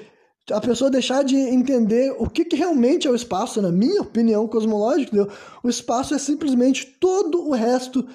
a 0.51 0.61
pessoa 0.61 0.90
deixar 0.90 1.23
de 1.23 1.36
entender 1.36 2.15
o 2.19 2.28
que, 2.28 2.44
que 2.44 2.57
realmente 2.57 3.07
é 3.07 3.11
o 3.11 3.15
espaço, 3.15 3.62
na 3.62 3.70
minha 3.70 4.03
opinião 4.03 4.47
cosmológica. 4.49 5.15
Entendeu? 5.15 5.32
O 5.62 5.69
espaço 5.69 6.15
é 6.15 6.19
simplesmente 6.19 6.85
todo 7.01 7.49
o 7.49 7.53
resto, 7.53 8.07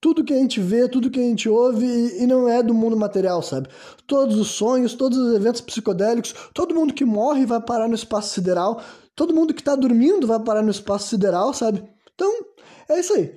tudo 0.00 0.24
que 0.24 0.32
a 0.32 0.36
gente 0.36 0.60
vê, 0.60 0.88
tudo 0.88 1.10
que 1.10 1.18
a 1.18 1.22
gente 1.22 1.48
ouve 1.48 1.84
e, 1.84 2.22
e, 2.22 2.26
não 2.26 2.48
é 2.48 2.62
do 2.62 2.74
mundo 2.74 2.96
material, 2.96 3.42
sabe? 3.42 3.68
Todos 4.06 4.36
os 4.38 4.48
sonhos, 4.48 4.94
todos 4.94 5.18
os 5.18 5.34
eventos 5.34 5.60
psicodélicos, 5.60 6.34
todo 6.54 6.74
mundo 6.74 6.94
que 6.94 7.04
morre 7.04 7.46
vai 7.46 7.60
parar 7.60 7.88
no 7.88 7.94
espaço 7.94 8.34
sideral, 8.34 8.80
Todo 9.20 9.34
mundo 9.34 9.52
que 9.52 9.60
está 9.60 9.76
dormindo 9.76 10.26
vai 10.26 10.40
parar 10.40 10.62
no 10.62 10.70
espaço 10.70 11.08
sideral, 11.08 11.52
sabe? 11.52 11.84
Então, 12.14 12.42
é 12.88 13.00
isso 13.00 13.12
aí. 13.12 13.30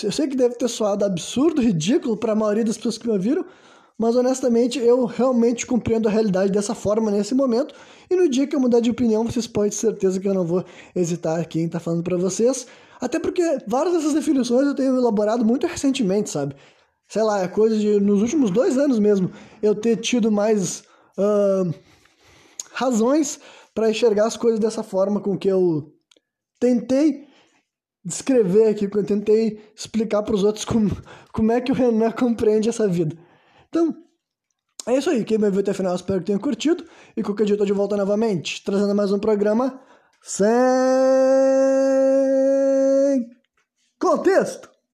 Eu 0.00 0.12
sei 0.12 0.28
que 0.28 0.36
deve 0.36 0.54
ter 0.54 0.68
soado 0.68 1.04
absurdo, 1.04 1.60
ridículo 1.60 2.16
para 2.16 2.34
a 2.34 2.36
maioria 2.36 2.64
das 2.64 2.76
pessoas 2.76 2.98
que 2.98 3.08
me 3.08 3.12
ouviram, 3.12 3.44
mas 3.98 4.14
honestamente 4.14 4.78
eu 4.78 5.04
realmente 5.04 5.66
compreendo 5.66 6.06
a 6.06 6.10
realidade 6.12 6.52
dessa 6.52 6.72
forma 6.72 7.10
nesse 7.10 7.34
momento. 7.34 7.74
E 8.08 8.14
no 8.14 8.28
dia 8.28 8.46
que 8.46 8.54
eu 8.54 8.60
mudar 8.60 8.78
de 8.78 8.90
opinião, 8.90 9.24
vocês 9.24 9.44
podem 9.44 9.70
ter 9.70 9.76
certeza 9.76 10.20
que 10.20 10.28
eu 10.28 10.34
não 10.34 10.46
vou 10.46 10.64
hesitar 10.94 11.40
aqui 11.40 11.58
em 11.58 11.66
estar 11.66 11.80
tá 11.80 11.84
falando 11.84 12.04
para 12.04 12.16
vocês. 12.16 12.68
Até 13.00 13.18
porque 13.18 13.42
várias 13.66 13.96
dessas 13.96 14.14
definições 14.14 14.68
eu 14.68 14.74
tenho 14.76 14.96
elaborado 14.96 15.44
muito 15.44 15.66
recentemente, 15.66 16.30
sabe? 16.30 16.54
Sei 17.08 17.24
lá, 17.24 17.42
é 17.42 17.48
coisa 17.48 17.76
de 17.76 17.98
nos 17.98 18.22
últimos 18.22 18.52
dois 18.52 18.78
anos 18.78 19.00
mesmo 19.00 19.32
eu 19.60 19.74
ter 19.74 19.96
tido 19.96 20.30
mais 20.30 20.84
uh, 21.18 21.74
razões 22.72 23.40
para 23.74 23.90
enxergar 23.90 24.26
as 24.26 24.36
coisas 24.36 24.60
dessa 24.60 24.82
forma 24.82 25.20
com 25.20 25.38
que 25.38 25.48
eu 25.48 25.92
tentei 26.60 27.26
descrever 28.04 28.68
aqui, 28.68 28.88
que 28.88 28.98
eu 28.98 29.04
tentei 29.04 29.60
explicar 29.74 30.22
para 30.22 30.34
os 30.34 30.44
outros 30.44 30.64
como, 30.64 30.90
como 31.32 31.52
é 31.52 31.60
que 31.60 31.72
o 31.72 31.74
Renan 31.74 32.10
compreende 32.10 32.68
essa 32.68 32.88
vida. 32.88 33.16
Então, 33.68 33.94
é 34.86 34.96
isso 34.96 35.10
aí. 35.10 35.24
Quem 35.24 35.38
me 35.38 35.50
viu 35.50 35.60
até 35.60 35.70
o 35.70 35.74
final, 35.74 35.94
espero 35.94 36.20
que 36.20 36.26
tenha 36.26 36.38
curtido. 36.38 36.84
E 37.16 37.22
qualquer 37.22 37.44
dia 37.44 37.54
eu 37.54 37.58
tô 37.58 37.64
de 37.64 37.72
volta 37.72 37.96
novamente, 37.96 38.62
trazendo 38.64 38.94
mais 38.94 39.12
um 39.12 39.18
programa 39.18 39.80
sem 40.20 40.52
contexto. 43.98 44.71